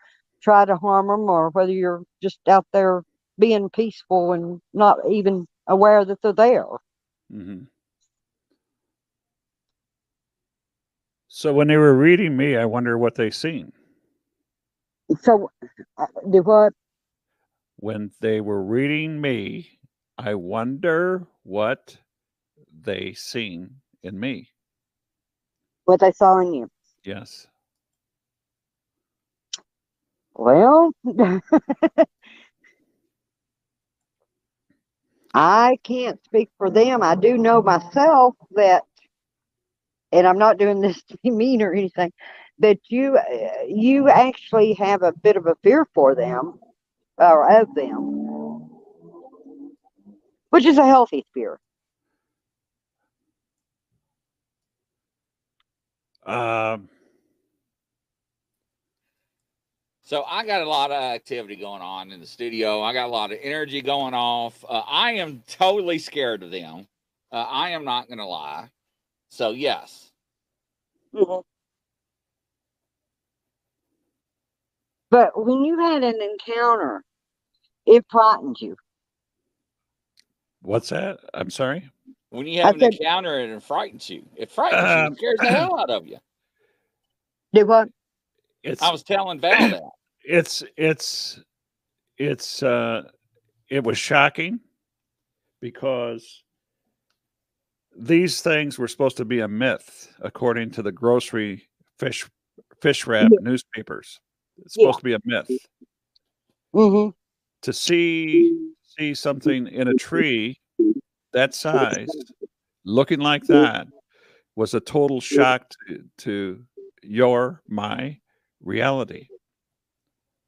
try 0.42 0.64
to 0.64 0.76
harm 0.76 1.08
them, 1.08 1.30
or 1.30 1.50
whether 1.50 1.72
you're 1.72 2.02
just 2.22 2.38
out 2.48 2.66
there 2.72 3.02
being 3.38 3.68
peaceful 3.70 4.32
and 4.32 4.60
not 4.72 4.98
even 5.10 5.46
aware 5.68 6.04
that 6.04 6.20
they're 6.22 6.32
there. 6.32 6.66
Mhm. 7.32 7.66
So 11.28 11.52
when 11.52 11.68
they 11.68 11.76
were 11.76 11.94
reading 11.94 12.36
me, 12.36 12.56
I 12.56 12.64
wonder 12.64 12.96
what 12.96 13.16
they 13.16 13.30
seen. 13.30 13.72
So, 15.20 15.50
uh, 15.98 16.06
do 16.30 16.42
what? 16.42 16.72
When 17.84 18.12
they 18.22 18.40
were 18.40 18.62
reading 18.62 19.20
me, 19.20 19.78
I 20.16 20.36
wonder 20.36 21.26
what 21.42 21.98
they 22.72 23.12
seen 23.12 23.82
in 24.02 24.18
me. 24.18 24.48
What 25.84 26.00
they 26.00 26.12
saw 26.12 26.38
in 26.38 26.54
you? 26.54 26.70
Yes. 27.04 27.46
Well, 30.32 30.92
I 35.34 35.76
can't 35.84 36.24
speak 36.24 36.48
for 36.56 36.70
them. 36.70 37.02
I 37.02 37.16
do 37.16 37.36
know 37.36 37.60
myself 37.60 38.34
that, 38.52 38.84
and 40.10 40.26
I'm 40.26 40.38
not 40.38 40.56
doing 40.56 40.80
this 40.80 41.02
to 41.10 41.18
be 41.22 41.30
mean 41.30 41.60
or 41.60 41.74
anything, 41.74 42.14
that 42.60 42.78
you 42.88 43.18
uh, 43.18 43.64
you 43.68 44.08
actually 44.08 44.72
have 44.72 45.02
a 45.02 45.12
bit 45.12 45.36
of 45.36 45.44
a 45.44 45.56
fear 45.62 45.86
for 45.94 46.14
them 46.14 46.58
or 47.18 47.60
of 47.62 47.74
them, 47.74 48.70
which 50.50 50.66
is 50.66 50.78
a 50.78 50.86
healthy 50.86 51.26
fear. 51.34 51.58
Um, 56.26 56.82
So 60.04 60.24
I 60.24 60.46
got 60.46 60.62
a 60.62 60.68
lot 60.68 60.90
of 60.92 61.02
activity 61.02 61.56
going 61.56 61.82
on 61.82 62.12
in 62.12 62.20
the 62.20 62.26
studio. 62.26 62.82
I 62.82 62.94
got 62.94 63.06
a 63.06 63.12
lot 63.12 63.32
of 63.32 63.38
energy 63.42 63.82
going 63.82 64.14
off. 64.14 64.64
Uh, 64.68 64.82
I 64.88 65.12
am 65.12 65.42
totally 65.48 66.00
scared 66.00 66.42
of 66.42 66.50
them. 66.50 66.88
Uh, 67.32 67.36
I 67.48 67.70
am 67.70 67.84
not 67.84 68.08
going 68.08 68.18
to 68.18 68.26
lie. 68.26 68.70
So 69.30 69.50
yes, 69.52 70.10
But 75.10 75.32
when 75.44 75.64
you 75.64 75.78
had 75.78 76.02
an 76.02 76.20
encounter, 76.20 77.02
it 77.86 78.04
frightened 78.10 78.56
you. 78.60 78.76
what's 80.62 80.88
that? 80.88 81.18
I'm 81.34 81.50
sorry. 81.50 81.88
when 82.30 82.46
you 82.46 82.62
have 82.62 82.66
I 82.66 82.70
an 82.70 82.80
said- 82.80 82.94
encounter 82.94 83.38
and 83.38 83.52
it 83.52 83.62
frightens 83.62 84.08
you, 84.10 84.24
it 84.36 84.50
frightens 84.50 84.82
you, 84.82 84.86
Um, 85.06 85.12
it 85.12 85.18
scares 85.18 85.38
the 85.40 85.46
hell 85.46 85.78
out 85.78 85.90
of 85.90 86.06
you. 86.06 86.18
Did 87.52 87.68
what? 87.68 87.88
It's 88.62 88.82
I 88.82 88.90
was 88.90 89.02
telling 89.02 89.38
Val 89.40 89.58
that. 89.70 89.82
it's 90.24 90.62
it's 90.76 91.38
it's 92.16 92.62
uh 92.62 93.02
it 93.68 93.84
was 93.84 93.98
shocking 93.98 94.58
because 95.60 96.42
these 97.96 98.40
things 98.40 98.78
were 98.78 98.88
supposed 98.88 99.18
to 99.18 99.24
be 99.26 99.40
a 99.40 99.48
myth 99.48 100.12
according 100.22 100.70
to 100.72 100.82
the 100.82 100.90
grocery 100.90 101.68
fish 101.98 102.26
fish 102.80 103.06
wrap 103.06 103.30
Yeah. 103.30 103.38
newspapers 103.42 104.18
it's 104.58 104.76
Yeah. 104.76 104.84
supposed 104.84 104.98
to 105.00 105.04
be 105.04 105.14
a 105.14 105.18
myth 105.24 105.50
Mm-hmm. 106.74 107.10
to 107.62 107.72
see 107.72 108.58
see 108.98 109.14
something 109.14 109.66
in 109.68 109.88
a 109.88 109.94
tree 109.94 110.60
that 111.32 111.54
size 111.54 112.08
looking 112.84 113.20
like 113.20 113.44
that 113.44 113.86
was 114.56 114.74
a 114.74 114.80
total 114.80 115.20
shock 115.20 115.66
to, 115.88 116.04
to 116.18 116.64
your 117.02 117.60
my 117.68 118.16
reality. 118.62 119.26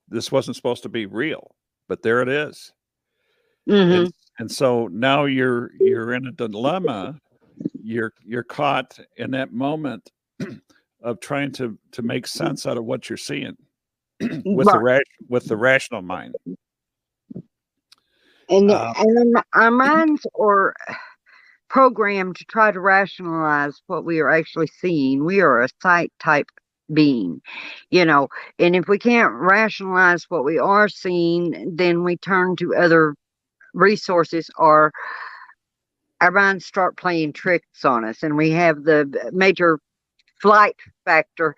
This 0.08 0.30
wasn't 0.30 0.56
supposed 0.56 0.84
to 0.84 0.88
be 0.88 1.06
real, 1.06 1.56
but 1.88 2.02
there 2.02 2.22
it 2.22 2.28
is. 2.28 2.72
Mhm. 3.68 4.04
And, 4.04 4.12
and 4.38 4.50
so 4.50 4.86
now 4.88 5.24
you're 5.24 5.70
you're 5.80 6.12
in 6.12 6.26
a 6.26 6.32
dilemma. 6.32 7.18
You're 7.82 8.12
you're 8.24 8.44
caught 8.44 8.98
in 9.16 9.30
that 9.32 9.52
moment 9.52 10.10
of 11.02 11.18
trying 11.20 11.50
to 11.52 11.76
to 11.92 12.02
make 12.02 12.26
sense 12.28 12.64
out 12.66 12.76
of 12.78 12.84
what 12.84 13.08
you're 13.10 13.16
seeing 13.16 13.56
with 14.52 14.70
the 14.70 14.78
Right. 14.78 14.80
ra- 14.80 14.98
with 15.28 15.46
the 15.48 15.56
rational 15.56 16.02
mind. 16.02 16.36
And, 18.50 18.70
Uh, 18.70 18.94
and 18.96 19.36
our 19.54 19.70
minds 19.96 20.26
are 20.40 20.74
programmed 21.70 22.36
to 22.36 22.46
try 22.46 22.72
to 22.72 22.80
rationalize 22.80 23.82
what 23.88 24.04
we 24.06 24.20
are 24.20 24.30
actually 24.30 24.68
seeing. 24.68 25.24
We 25.24 25.40
are 25.42 25.62
a 25.62 25.68
sight 25.82 26.12
type 26.20 26.48
being, 26.94 27.42
you 27.90 28.04
know, 28.06 28.28
and 28.60 28.76
if 28.76 28.88
we 28.88 28.98
can't 28.98 29.34
rationalize 29.34 30.26
what 30.30 30.44
we 30.44 30.58
are 30.58 30.88
seeing, 30.88 31.74
then 31.76 32.04
we 32.04 32.16
turn 32.18 32.56
to 32.58 32.76
other 32.76 33.16
resources 33.74 34.50
or 34.58 34.92
our 36.20 36.32
minds 36.32 36.66
start 36.66 36.96
playing 36.96 37.32
tricks 37.34 37.84
on 37.84 38.04
us 38.04 38.22
and 38.22 38.36
we 38.36 38.50
have 38.50 38.84
the 38.84 39.30
major 39.32 39.78
flight 40.40 40.76
factor, 41.04 41.54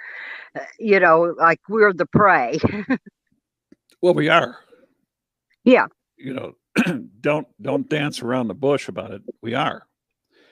uh, 0.54 0.60
you 0.78 1.00
know, 1.00 1.34
like 1.38 1.60
we're 1.68 1.92
the 1.92 2.06
prey. 2.06 2.58
Well, 4.00 4.14
we 4.14 4.28
are. 4.28 4.58
Yeah. 5.64 5.86
You 6.16 6.34
know, 6.34 6.52
don't 7.20 7.46
don't 7.60 7.88
dance 7.88 8.22
around 8.22 8.48
the 8.48 8.54
bush 8.54 8.88
about 8.88 9.10
it. 9.12 9.22
We 9.42 9.54
are. 9.54 9.84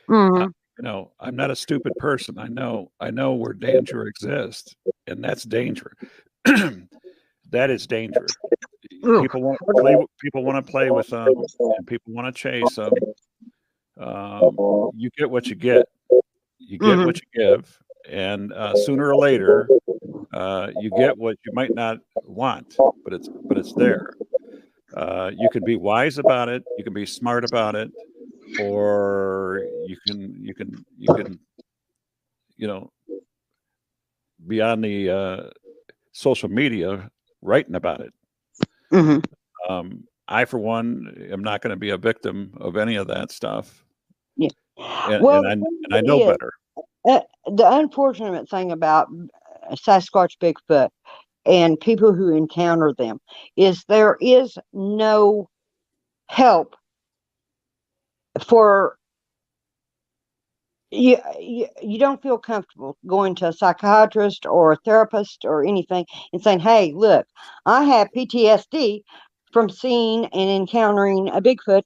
Mhm. 0.09 0.53
You 0.79 0.83
know, 0.83 1.13
I'm 1.19 1.37
not 1.37 1.51
a 1.51 1.57
stupid 1.57 1.97
person. 1.97 2.39
I 2.39 2.49
know 2.49 2.91
I 3.01 3.11
know 3.11 3.35
where 3.35 3.53
danger 3.53 4.07
exists, 4.07 4.75
and 5.07 5.23
that's 5.23 5.45
danger. 5.45 5.93
that 6.45 7.71
is 7.71 7.87
danger. 7.87 8.27
Ooh. 9.07 9.23
People 9.23 9.43
want 9.43 9.59
to 9.67 9.81
play. 9.81 9.97
People 10.21 10.45
want 10.45 10.65
to 10.65 10.71
play 10.71 10.91
with 10.91 11.09
them, 11.09 11.29
and 11.61 11.87
people 11.87 12.13
want 12.13 12.27
to 12.27 12.39
chase 12.39 12.75
them. 12.75 12.93
Um, 13.99 14.91
you 14.95 15.11
get 15.17 15.31
what 15.31 15.47
you 15.47 15.55
get. 15.55 15.89
You 16.59 16.79
get 16.79 16.99
Mhm. 16.99 17.07
what 17.07 17.17
you 17.17 17.27
give, 17.33 17.79
and 18.09 18.53
uh, 18.53 18.75
sooner 18.75 19.09
or 19.11 19.17
later, 19.17 19.69
uh, 20.33 20.69
you 20.81 20.91
get 20.91 21.17
what 21.17 21.37
you 21.45 21.53
might 21.53 21.75
not 21.75 21.99
want, 22.25 22.77
but 23.05 23.13
it's 23.13 23.29
but 23.49 23.59
it's 23.59 23.73
there. 23.75 24.11
Uh, 24.95 25.31
you 25.37 25.49
can 25.51 25.65
be 25.65 25.77
wise 25.77 26.19
about 26.19 26.49
it. 26.49 26.65
You 26.79 26.85
can 26.85 26.93
be 26.93 27.07
smart 27.07 27.45
about 27.45 27.75
it, 27.75 27.91
or 28.61 29.63
you 29.87 29.97
can 30.07 30.37
you 30.41 30.55
can 30.55 30.85
you 30.99 31.15
can 31.15 31.39
you 32.57 32.67
know 32.67 32.91
be 34.47 34.61
on 34.61 34.81
the 34.81 35.11
uh, 35.11 35.43
social 36.13 36.49
media 36.49 37.11
writing 37.43 37.75
about 37.75 38.01
it. 38.01 38.13
Mhm. 38.93 39.25
Um, 39.69 40.05
I, 40.29 40.45
for 40.45 40.59
one, 40.59 41.29
am 41.31 41.43
not 41.43 41.61
going 41.61 41.71
to 41.71 41.77
be 41.77 41.91
a 41.91 41.97
victim 41.97 42.53
of 42.61 42.77
any 42.77 42.97
of 42.97 43.07
that 43.09 43.31
stuff, 43.31 43.85
and, 44.39 45.23
Well, 45.23 45.45
and, 45.45 45.47
I, 45.47 45.53
and 45.53 45.95
I 45.95 46.01
know 46.01 46.21
is, 46.21 46.27
better. 46.27 46.53
Uh, 47.07 47.21
the 47.47 47.71
unfortunate 47.71 48.49
thing 48.51 48.73
about 48.73 49.09
uh, 49.71 49.75
Sasquatch 49.75 50.39
Bigfoot 50.41 50.91
and 51.47 51.79
people 51.81 52.13
who 52.13 52.35
encounter 52.35 52.93
them 52.97 53.21
is 53.57 53.85
there 53.89 54.17
is 54.21 54.59
no 54.73 55.49
help 56.29 56.75
for 58.47 58.97
you, 60.91 61.19
you 61.41 61.67
you 61.83 61.99
don't 61.99 62.23
feel 62.23 62.39
comfortable 62.39 62.97
going 63.07 63.35
to 63.37 63.49
a 63.49 63.53
psychiatrist 63.53 64.47
or 64.47 64.73
a 64.73 64.79
therapist 64.85 65.45
or 65.45 65.65
anything 65.65 66.07
and 66.33 66.43
saying 66.43 66.61
hey 66.61 66.93
look 66.95 67.27
i 67.67 67.83
have 67.85 68.09
ptsd 68.17 69.03
from 69.53 69.69
seeing 69.69 70.27
and 70.27 70.51
encountering 70.51 71.29
a 71.29 71.41
bigfoot 71.43 71.83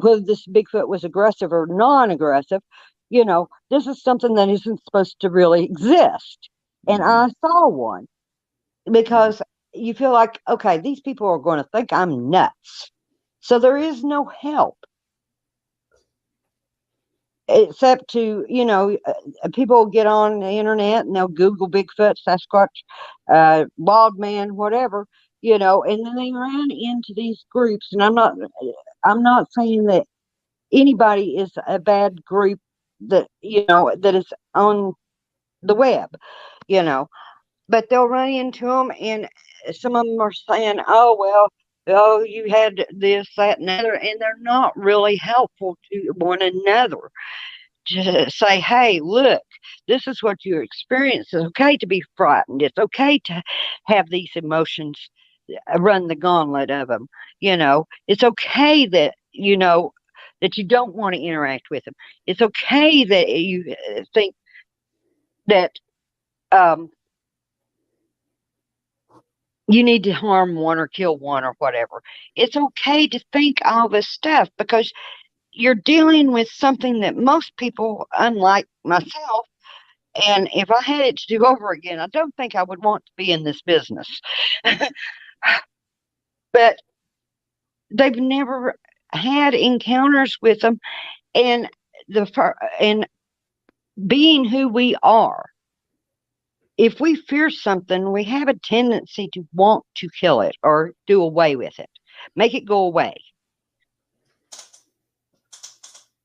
whether 0.00 0.20
this 0.20 0.46
bigfoot 0.46 0.88
was 0.88 1.04
aggressive 1.04 1.52
or 1.52 1.66
non-aggressive 1.68 2.62
you 3.10 3.24
know 3.24 3.48
this 3.70 3.86
is 3.86 4.02
something 4.02 4.34
that 4.34 4.48
isn't 4.48 4.82
supposed 4.84 5.16
to 5.20 5.30
really 5.30 5.64
exist. 5.64 6.50
And 6.88 7.02
Mhm. 7.02 7.04
i 7.04 7.28
saw 7.44 7.68
one 7.68 8.06
because 8.92 9.42
you 9.74 9.94
feel 9.94 10.12
like 10.12 10.40
okay 10.48 10.78
these 10.78 11.00
people 11.00 11.28
are 11.28 11.38
going 11.38 11.62
to 11.62 11.68
think 11.74 11.92
i'm 11.92 12.30
nuts. 12.30 12.92
So 13.40 13.58
there 13.60 13.76
is 13.78 14.04
no 14.04 14.26
help. 14.26 14.78
Except 17.48 18.08
to 18.12 18.44
you 18.48 18.64
know 18.64 18.96
uh, 19.06 19.48
people 19.54 19.86
get 19.86 20.06
on 20.06 20.40
the 20.40 20.50
internet 20.50 21.06
and 21.06 21.14
they'll 21.16 21.28
google 21.28 21.70
bigfoot 21.70 22.16
sasquatch 22.26 22.76
uh 23.32 23.66
wild 23.78 24.18
man 24.18 24.56
whatever 24.56 25.06
you 25.42 25.58
know 25.58 25.82
and 25.84 26.04
then 26.06 26.16
they 26.16 26.32
run 26.32 26.70
into 26.72 27.14
these 27.16 27.44
groups. 27.52 27.88
And 27.92 28.02
i'm 28.02 28.14
not 28.14 28.34
i'm 29.04 29.22
not 29.22 29.48
saying 29.52 29.84
that 29.86 30.06
anybody 30.72 31.36
is 31.38 31.52
a 31.68 31.78
bad 31.78 32.24
group 32.24 32.60
that 33.00 33.28
you 33.40 33.64
know 33.68 33.92
that 33.98 34.14
is 34.14 34.32
on 34.54 34.94
the 35.62 35.74
web 35.74 36.10
you 36.68 36.82
know. 36.82 37.08
But 37.68 37.88
they'll 37.88 38.08
run 38.08 38.28
into 38.28 38.66
them 38.66 38.92
and 39.00 39.28
some 39.72 39.96
of 39.96 40.06
them 40.06 40.20
are 40.20 40.32
saying 40.32 40.80
oh 40.86 41.16
well 41.18 41.48
oh 41.88 42.22
you 42.22 42.48
had 42.48 42.86
this 42.90 43.28
that 43.36 43.58
and 43.58 43.70
other 43.70 43.94
and 43.94 44.20
they're 44.20 44.38
not 44.40 44.76
really 44.76 45.16
helpful 45.16 45.76
to 45.90 46.12
one 46.16 46.42
another 46.42 47.10
to 47.88 48.30
say 48.30 48.60
hey 48.60 49.00
look 49.00 49.42
this 49.88 50.06
is 50.06 50.22
what 50.22 50.44
you 50.44 50.60
experience 50.60 51.28
it's 51.32 51.44
okay 51.46 51.76
to 51.76 51.86
be 51.86 52.02
frightened. 52.16 52.62
It's 52.62 52.78
okay 52.78 53.18
to 53.24 53.42
have 53.86 54.08
these 54.10 54.30
emotions 54.34 55.10
uh, 55.72 55.80
run 55.80 56.06
the 56.06 56.14
gauntlet 56.16 56.70
of 56.70 56.88
them 56.88 57.08
you 57.40 57.56
know. 57.56 57.86
It's 58.06 58.24
okay 58.24 58.86
that 58.86 59.14
you 59.32 59.56
know 59.56 59.92
that 60.40 60.56
you 60.56 60.64
don't 60.64 60.94
want 60.94 61.14
to 61.14 61.20
interact 61.20 61.70
with 61.70 61.84
them 61.84 61.94
it's 62.26 62.42
okay 62.42 63.04
that 63.04 63.28
you 63.28 63.74
uh, 63.96 64.02
think 64.14 64.34
that 65.46 65.72
um 66.52 66.90
you 69.68 69.82
need 69.82 70.04
to 70.04 70.12
harm 70.12 70.54
one 70.54 70.78
or 70.78 70.86
kill 70.86 71.16
one 71.16 71.44
or 71.44 71.54
whatever. 71.58 72.02
It's 72.36 72.56
okay 72.56 73.06
to 73.08 73.20
think 73.32 73.58
all 73.64 73.88
this 73.88 74.08
stuff 74.08 74.48
because 74.58 74.92
you're 75.52 75.74
dealing 75.74 76.32
with 76.32 76.48
something 76.48 77.00
that 77.00 77.16
most 77.16 77.56
people, 77.56 78.06
unlike 78.18 78.66
myself, 78.84 79.46
and 80.26 80.48
if 80.54 80.70
I 80.70 80.82
had 80.82 81.06
it 81.06 81.16
to 81.18 81.38
do 81.38 81.44
over 81.44 81.72
again, 81.72 82.00
I 82.00 82.06
don't 82.08 82.34
think 82.36 82.54
I 82.54 82.62
would 82.62 82.82
want 82.84 83.04
to 83.06 83.12
be 83.16 83.32
in 83.32 83.44
this 83.44 83.62
business. 83.62 84.08
but 86.52 86.78
they've 87.90 88.16
never 88.16 88.76
had 89.16 89.54
encounters 89.54 90.38
with 90.42 90.60
them, 90.60 90.80
and 91.34 91.68
the 92.08 92.54
and 92.80 93.08
being 94.06 94.44
who 94.44 94.68
we 94.68 94.96
are 95.02 95.46
if 96.78 97.00
we 97.00 97.16
fear 97.16 97.50
something, 97.50 98.12
we 98.12 98.24
have 98.24 98.48
a 98.48 98.54
tendency 98.54 99.28
to 99.32 99.46
want 99.54 99.84
to 99.96 100.08
kill 100.20 100.40
it 100.42 100.56
or 100.62 100.92
do 101.06 101.22
away 101.22 101.56
with 101.56 101.78
it, 101.78 101.90
make 102.36 102.54
it 102.54 102.66
go 102.66 102.84
away. 102.84 103.14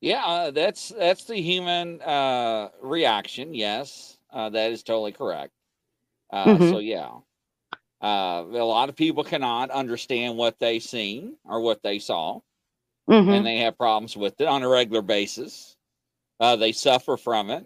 Yeah, 0.02 0.26
uh, 0.26 0.52
that's 0.52 0.90
that's 0.90 1.26
the 1.26 1.42
human 1.42 2.02
uh, 2.02 2.70
reaction. 2.82 3.54
Yes, 3.54 4.18
uh, 4.32 4.50
that 4.50 4.72
is 4.72 4.84
totally 4.84 5.12
correct. 5.14 5.54
Uh, 6.32 6.60
So 6.60 6.80
yeah, 6.80 7.12
uh, 8.02 8.46
a 8.52 8.66
lot 8.66 8.90
of 8.90 8.96
people 8.96 9.24
cannot 9.24 9.72
understand 9.72 10.38
what 10.38 10.60
they 10.60 10.80
seen 10.80 11.38
or 11.46 11.62
what 11.62 11.84
they 11.84 12.00
saw, 12.00 12.42
hmm 13.12 13.20
and 13.30 13.46
they 13.46 13.60
have 13.60 13.78
problems 13.78 14.18
with 14.18 14.42
it 14.42 14.48
on 14.48 14.64
a 14.64 14.70
regular 14.70 15.04
basis. 15.04 15.78
Uh, 16.40 16.56
they 16.58 16.74
suffer 16.74 17.18
from 17.18 17.52
it, 17.52 17.66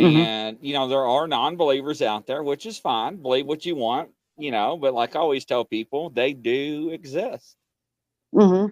Mhm. 0.00 0.28
and 0.28 0.58
you 0.62 0.74
know 0.74 0.88
there 0.88 1.06
are 1.06 1.28
non-believers 1.28 2.02
out 2.02 2.26
there, 2.26 2.42
which 2.42 2.66
is 2.66 2.78
fine. 2.78 3.16
Believe 3.22 3.46
what 3.46 3.66
you 3.66 3.76
want, 3.76 4.10
you 4.38 4.50
know. 4.52 4.76
But 4.78 4.94
like 4.94 5.16
I 5.16 5.20
always 5.20 5.44
tell 5.46 5.64
people, 5.64 6.10
they 6.10 6.34
do 6.34 6.90
exist. 6.90 7.56
hmm 8.32 8.66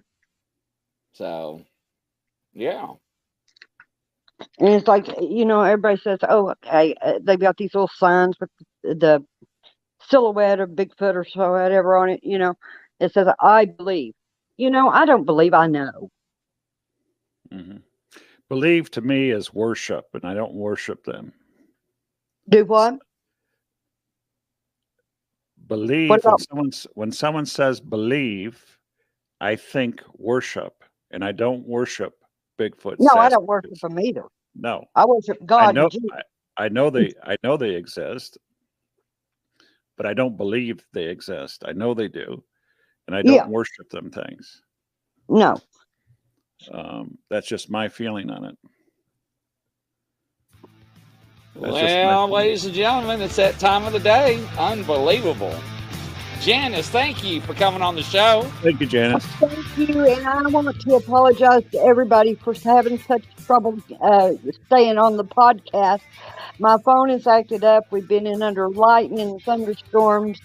So 1.13 1.63
yeah. 2.53 2.89
And 4.59 4.69
it's 4.69 4.87
like, 4.87 5.07
you 5.21 5.45
know, 5.45 5.61
everybody 5.61 5.99
says, 6.01 6.19
oh, 6.27 6.51
okay, 6.65 6.95
uh, 7.01 7.19
they've 7.23 7.39
got 7.39 7.57
these 7.57 7.73
little 7.75 7.91
signs 7.97 8.35
with 8.39 8.49
the, 8.83 8.95
the 8.95 9.25
silhouette 10.09 10.59
of 10.61 10.71
Bigfoot 10.71 11.15
or 11.15 11.25
so 11.25 11.51
whatever 11.51 11.97
on 11.97 12.09
it, 12.11 12.21
you 12.23 12.39
know, 12.39 12.55
it 12.99 13.13
says, 13.13 13.27
I 13.41 13.65
believe. 13.65 14.13
You 14.57 14.69
know, 14.69 14.89
I 14.89 15.05
don't 15.05 15.25
believe 15.25 15.53
I 15.53 15.67
know. 15.67 16.09
Mhm. 17.51 17.81
Believe 18.49 18.91
to 18.91 19.01
me 19.01 19.31
is 19.31 19.53
worship, 19.53 20.05
and 20.13 20.25
I 20.25 20.33
don't 20.33 20.53
worship 20.53 21.03
them. 21.03 21.33
Do 22.49 22.65
what? 22.65 22.99
Believe 25.67 26.09
when 26.09 26.19
about- 26.19 26.41
someone 26.41 26.71
when 26.93 27.11
someone 27.11 27.45
says 27.45 27.79
believe, 27.79 28.77
I 29.39 29.55
think 29.55 30.03
worship, 30.17 30.83
and 31.11 31.23
I 31.23 31.31
don't 31.31 31.65
worship 31.65 32.13
Bigfoot. 32.59 32.97
No, 32.99 33.19
I 33.19 33.29
don't 33.29 33.45
worship 33.45 33.73
them 33.81 33.99
either. 33.99 34.25
No, 34.55 34.85
I 34.95 35.05
worship 35.05 35.37
I 35.41 35.45
God. 35.45 35.75
know. 35.75 35.89
I, 36.11 36.21
I 36.65 36.69
know 36.69 36.89
they. 36.89 37.13
I 37.23 37.37
know 37.43 37.57
they 37.57 37.71
exist, 37.75 38.37
but 39.97 40.05
I 40.05 40.13
don't 40.13 40.37
believe 40.37 40.85
they 40.93 41.05
exist. 41.05 41.63
I 41.65 41.71
know 41.71 41.93
they 41.93 42.07
do, 42.09 42.43
and 43.07 43.15
I 43.15 43.23
don't 43.23 43.45
Yeah. 43.45 43.47
worship 43.47 43.89
them 43.91 44.11
things. 44.11 44.61
No. 45.29 45.57
Um, 46.71 47.17
that's 47.29 47.47
just 47.47 47.71
my 47.71 47.89
feeling 47.89 48.29
on 48.31 48.45
it. 48.45 48.57
That's 51.55 51.97
Well, 52.01 52.29
ladies 52.29 52.65
and 52.65 52.73
gentlemen, 52.73 53.21
it's 53.21 53.37
that 53.37 53.59
time 53.59 53.85
of 53.85 53.93
the 53.93 53.99
day. 53.99 54.45
Unbelievable. 54.59 55.55
Janice, 56.41 56.89
thank 56.89 57.23
you 57.23 57.41
for 57.41 57.53
coming 57.53 57.81
on 57.81 57.95
the 57.95 58.03
show. 58.03 58.51
Thank 58.63 58.81
you, 58.81 58.87
Janice. 58.87 59.27
Thank 59.39 59.67
you, 59.77 60.05
and 60.05 60.27
I 60.27 60.47
want 60.49 60.79
to 60.81 60.95
apologize 60.95 61.63
to 61.73 61.79
everybody 61.79 62.35
for 62.35 62.55
having 62.63 62.99
such 62.99 63.23
trouble 63.45 63.79
uh, 64.01 64.31
staying 64.67 64.97
on 64.97 65.17
the 65.17 65.25
podcast. 65.25 66.01
My 66.59 66.77
phone 66.85 67.09
is 67.09 67.27
acted 67.27 67.63
up. 67.63 67.85
We've 67.91 68.07
been 68.07 68.27
in 68.27 68.41
under 68.43 68.69
lightning 68.69 69.21
and 69.31 69.43
thunderstorms 69.45 70.41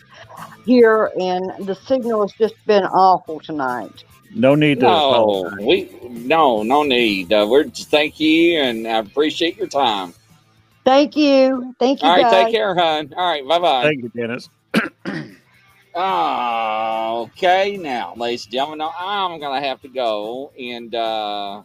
here, 0.65 1.11
and 1.17 1.67
the 1.67 1.75
signal 1.75 2.23
has 2.23 2.35
just 2.41 2.57
been 2.67 2.85
awful 2.85 3.41
tonight. 3.45 4.05
No 4.35 4.55
need 4.55 4.81
to 4.81 5.03
No, 5.07 5.53
we 5.61 5.91
no, 6.09 6.63
no 6.63 6.83
need. 6.85 7.33
Uh, 7.33 7.47
we're 7.51 7.65
just 7.65 7.91
thank 7.91 8.21
you, 8.21 8.61
and 8.61 8.87
I 8.87 8.99
appreciate 8.99 9.57
your 9.59 9.69
time. 9.69 10.15
Thank 10.85 11.17
you. 11.17 11.75
Thank 11.81 12.03
you, 12.03 12.11
All 12.11 12.17
right, 12.17 12.29
guys. 12.29 12.29
take 12.29 12.51
care, 12.51 12.75
hon. 12.75 13.15
All 13.17 13.31
right, 13.33 13.47
bye 13.49 13.59
bye. 13.61 13.91
Thank 13.91 14.03
you, 14.05 14.11
Janice. 14.17 14.51
okay, 15.97 17.77
now, 17.79 18.15
ladies 18.17 18.45
and 18.47 18.53
gentlemen, 18.53 18.79
now 18.79 18.93
I'm 18.99 19.41
gonna 19.41 19.67
have 19.67 19.81
to 19.83 19.89
go 19.89 20.53
and 20.59 20.95
uh 20.95 21.63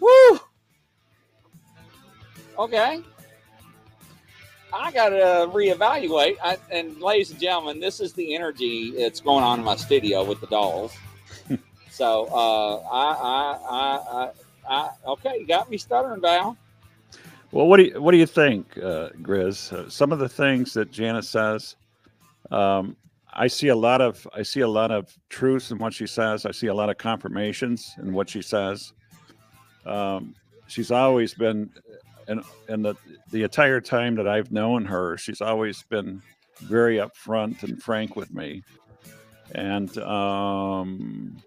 woo. 0.00 0.40
Okay. 2.58 3.02
I 4.72 4.92
gotta 4.92 5.50
reevaluate. 5.52 6.36
I, 6.42 6.58
and 6.70 7.00
ladies 7.00 7.30
and 7.30 7.40
gentlemen, 7.40 7.80
this 7.80 8.00
is 8.00 8.12
the 8.12 8.34
energy 8.34 8.90
that's 8.90 9.20
going 9.20 9.44
on 9.44 9.60
in 9.60 9.64
my 9.64 9.76
studio 9.76 10.24
with 10.24 10.40
the 10.40 10.46
dolls. 10.48 10.94
so 11.90 12.26
uh 12.26 12.76
I 12.90 13.12
I 13.14 13.58
I 13.70 13.90
I, 14.10 14.30
I 14.68 14.90
okay, 15.12 15.38
you 15.40 15.46
got 15.46 15.70
me 15.70 15.78
stuttering, 15.78 16.20
Val. 16.20 16.56
Well, 17.50 17.66
what 17.66 17.78
do 17.78 17.84
you 17.84 18.02
what 18.02 18.12
do 18.12 18.18
you 18.18 18.26
think, 18.26 18.76
uh, 18.76 19.10
Grizz? 19.22 19.72
Uh, 19.72 19.88
some 19.88 20.12
of 20.12 20.18
the 20.18 20.28
things 20.28 20.74
that 20.74 20.90
Janice 20.90 21.30
says, 21.30 21.76
um, 22.50 22.94
I 23.32 23.46
see 23.46 23.68
a 23.68 23.76
lot 23.76 24.02
of 24.02 24.26
I 24.34 24.42
see 24.42 24.60
a 24.60 24.68
lot 24.68 24.90
of 24.90 25.16
truth 25.30 25.70
in 25.70 25.78
what 25.78 25.94
she 25.94 26.06
says. 26.06 26.44
I 26.44 26.50
see 26.50 26.66
a 26.66 26.74
lot 26.74 26.90
of 26.90 26.98
confirmations 26.98 27.94
in 28.02 28.12
what 28.12 28.28
she 28.28 28.42
says. 28.42 28.92
Um, 29.86 30.34
she's 30.66 30.90
always 30.90 31.32
been, 31.32 31.70
and 32.28 32.42
and 32.68 32.84
the 32.84 32.94
the 33.30 33.42
entire 33.42 33.80
time 33.80 34.14
that 34.16 34.28
I've 34.28 34.52
known 34.52 34.84
her, 34.84 35.16
she's 35.16 35.40
always 35.40 35.82
been 35.84 36.22
very 36.60 36.96
upfront 36.96 37.62
and 37.62 37.82
frank 37.82 38.16
with 38.16 38.32
me. 38.32 38.62
And 39.54 39.96
um, 39.98 41.42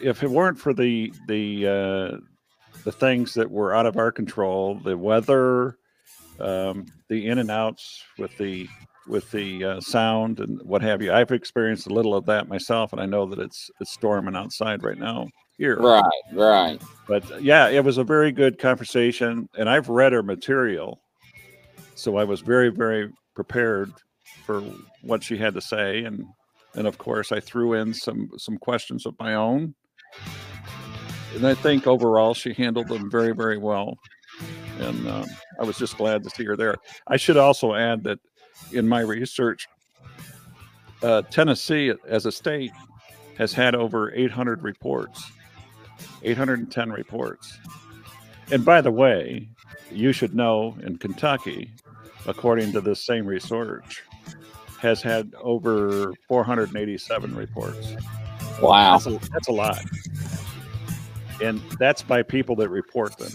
if 0.00 0.22
it 0.22 0.30
weren't 0.30 0.58
for 0.58 0.72
the 0.72 1.12
the 1.28 1.66
uh, 1.66 2.16
the 2.84 2.92
things 2.92 3.34
that 3.34 3.50
were 3.50 3.74
out 3.74 3.86
of 3.86 3.96
our 3.96 4.10
control, 4.10 4.76
the 4.76 4.96
weather, 4.96 5.76
um, 6.40 6.86
the 7.08 7.26
in 7.26 7.38
and 7.38 7.50
outs 7.50 8.02
with 8.18 8.36
the 8.38 8.68
with 9.06 9.30
the 9.30 9.64
uh, 9.64 9.80
sound 9.80 10.40
and 10.40 10.60
what 10.62 10.82
have 10.82 11.02
you. 11.02 11.12
I've 11.12 11.30
experienced 11.30 11.86
a 11.86 11.94
little 11.94 12.14
of 12.14 12.26
that 12.26 12.48
myself, 12.48 12.92
and 12.92 13.00
I 13.00 13.06
know 13.06 13.26
that 13.26 13.38
it's 13.38 13.70
it's 13.80 13.92
storming 13.92 14.34
outside 14.34 14.82
right 14.82 14.98
now 14.98 15.28
here. 15.58 15.76
Right, 15.76 16.02
right. 16.32 16.82
But 17.06 17.42
yeah, 17.42 17.68
it 17.68 17.84
was 17.84 17.98
a 17.98 18.04
very 18.04 18.32
good 18.32 18.58
conversation, 18.58 19.48
and 19.56 19.68
I've 19.68 19.88
read 19.88 20.12
her 20.12 20.22
material, 20.22 21.00
so 21.94 22.16
I 22.16 22.24
was 22.24 22.40
very 22.40 22.70
very 22.70 23.10
prepared 23.34 23.92
for 24.44 24.60
what 25.02 25.22
she 25.22 25.36
had 25.36 25.54
to 25.54 25.60
say, 25.60 26.04
and 26.04 26.24
and 26.74 26.86
of 26.86 26.98
course 26.98 27.32
I 27.32 27.40
threw 27.40 27.74
in 27.74 27.94
some 27.94 28.30
some 28.36 28.58
questions 28.58 29.06
of 29.06 29.14
my 29.18 29.34
own, 29.34 29.74
and 31.34 31.46
I 31.46 31.54
think 31.54 31.86
overall 31.86 32.34
she 32.34 32.52
handled 32.52 32.88
them 32.88 33.10
very 33.10 33.32
very 33.32 33.58
well, 33.58 33.96
and 34.80 35.08
um, 35.08 35.26
I 35.60 35.64
was 35.64 35.78
just 35.78 35.96
glad 35.96 36.24
to 36.24 36.30
see 36.30 36.44
her 36.44 36.56
there. 36.56 36.76
I 37.06 37.16
should 37.16 37.36
also 37.36 37.74
add 37.74 38.02
that 38.04 38.18
in 38.72 38.88
my 38.88 39.00
research, 39.00 39.68
uh, 41.02 41.22
Tennessee 41.22 41.92
as 42.08 42.26
a 42.26 42.32
state 42.32 42.72
has 43.38 43.52
had 43.52 43.74
over 43.74 44.12
800 44.14 44.62
reports 44.62 45.30
810 46.22 46.90
reports. 46.90 47.58
And 48.50 48.64
by 48.64 48.80
the 48.80 48.90
way, 48.90 49.48
you 49.90 50.12
should 50.12 50.34
know 50.34 50.76
in 50.82 50.98
Kentucky, 50.98 51.70
according 52.26 52.72
to 52.72 52.80
this 52.80 53.04
same 53.04 53.26
research, 53.26 54.02
has 54.80 55.02
had 55.02 55.34
over 55.40 56.12
487 56.28 57.34
reports. 57.34 57.94
Wow. 58.60 58.98
That's 58.98 59.06
a, 59.06 59.30
that's 59.30 59.48
a 59.48 59.52
lot. 59.52 59.82
And 61.42 61.60
that's 61.78 62.02
by 62.02 62.22
people 62.22 62.56
that 62.56 62.68
report 62.68 63.16
them. 63.18 63.32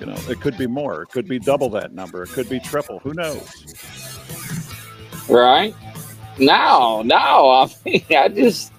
You 0.00 0.06
know, 0.06 0.16
it 0.28 0.40
could 0.40 0.56
be 0.56 0.66
more. 0.66 1.02
It 1.02 1.08
could 1.08 1.26
be 1.26 1.38
double 1.38 1.68
that 1.70 1.92
number. 1.92 2.22
It 2.22 2.30
could 2.30 2.48
be 2.48 2.60
triple. 2.60 3.00
Who 3.00 3.12
knows? 3.14 3.64
Right? 5.28 5.74
No, 6.38 7.02
no. 7.02 7.16
I 7.66 7.68
mean, 7.84 8.04
I 8.10 8.28
just, 8.28 8.72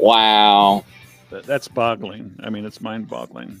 wow. 0.00 0.84
That- 1.30 1.44
That's 1.44 1.68
boggling. 1.68 2.34
I 2.42 2.50
mean, 2.50 2.64
it's 2.64 2.80
mind 2.80 3.08
boggling. 3.08 3.60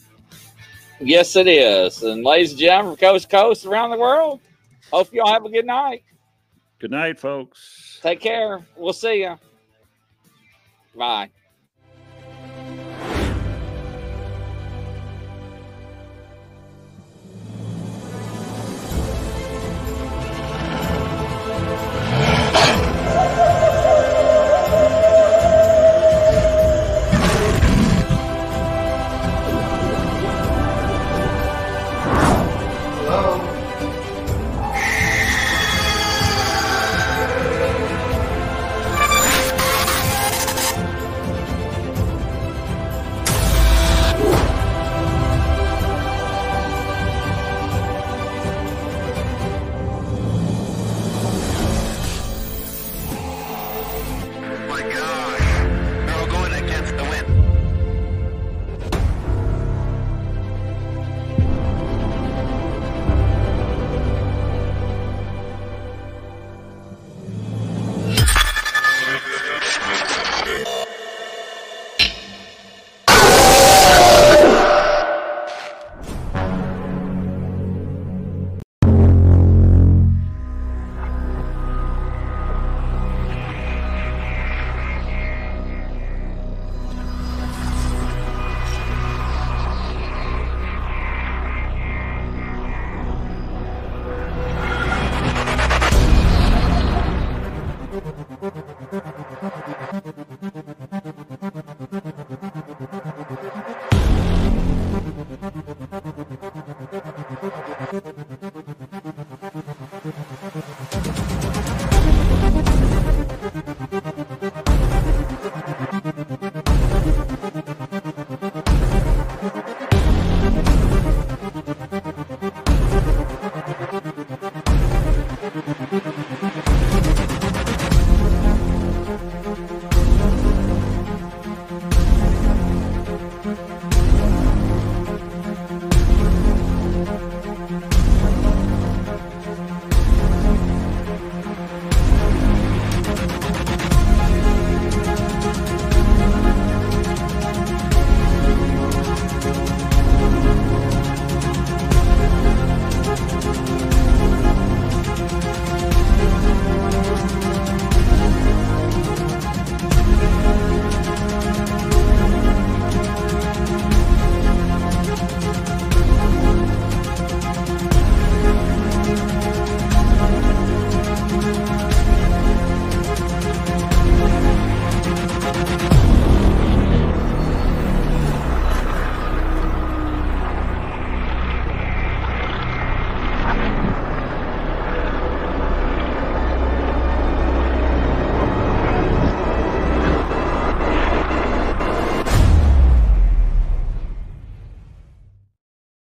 Yes, 1.00 1.34
it 1.36 1.46
is. 1.48 2.02
And 2.02 2.24
ladies 2.24 2.50
and 2.50 2.60
gentlemen, 2.60 2.96
from 2.96 3.00
coast 3.00 3.30
to 3.30 3.36
coast 3.36 3.64
around 3.66 3.90
the 3.90 3.96
world, 3.98 4.40
hope 4.92 5.12
y'all 5.14 5.32
have 5.32 5.44
a 5.44 5.48
good 5.50 5.64
night. 5.64 6.02
Good 6.78 6.90
night, 6.90 7.18
folks. 7.18 7.98
Take 8.02 8.20
care. 8.20 8.64
We'll 8.76 8.92
see 8.92 9.22
you. 9.22 9.38
Bye. 10.96 11.30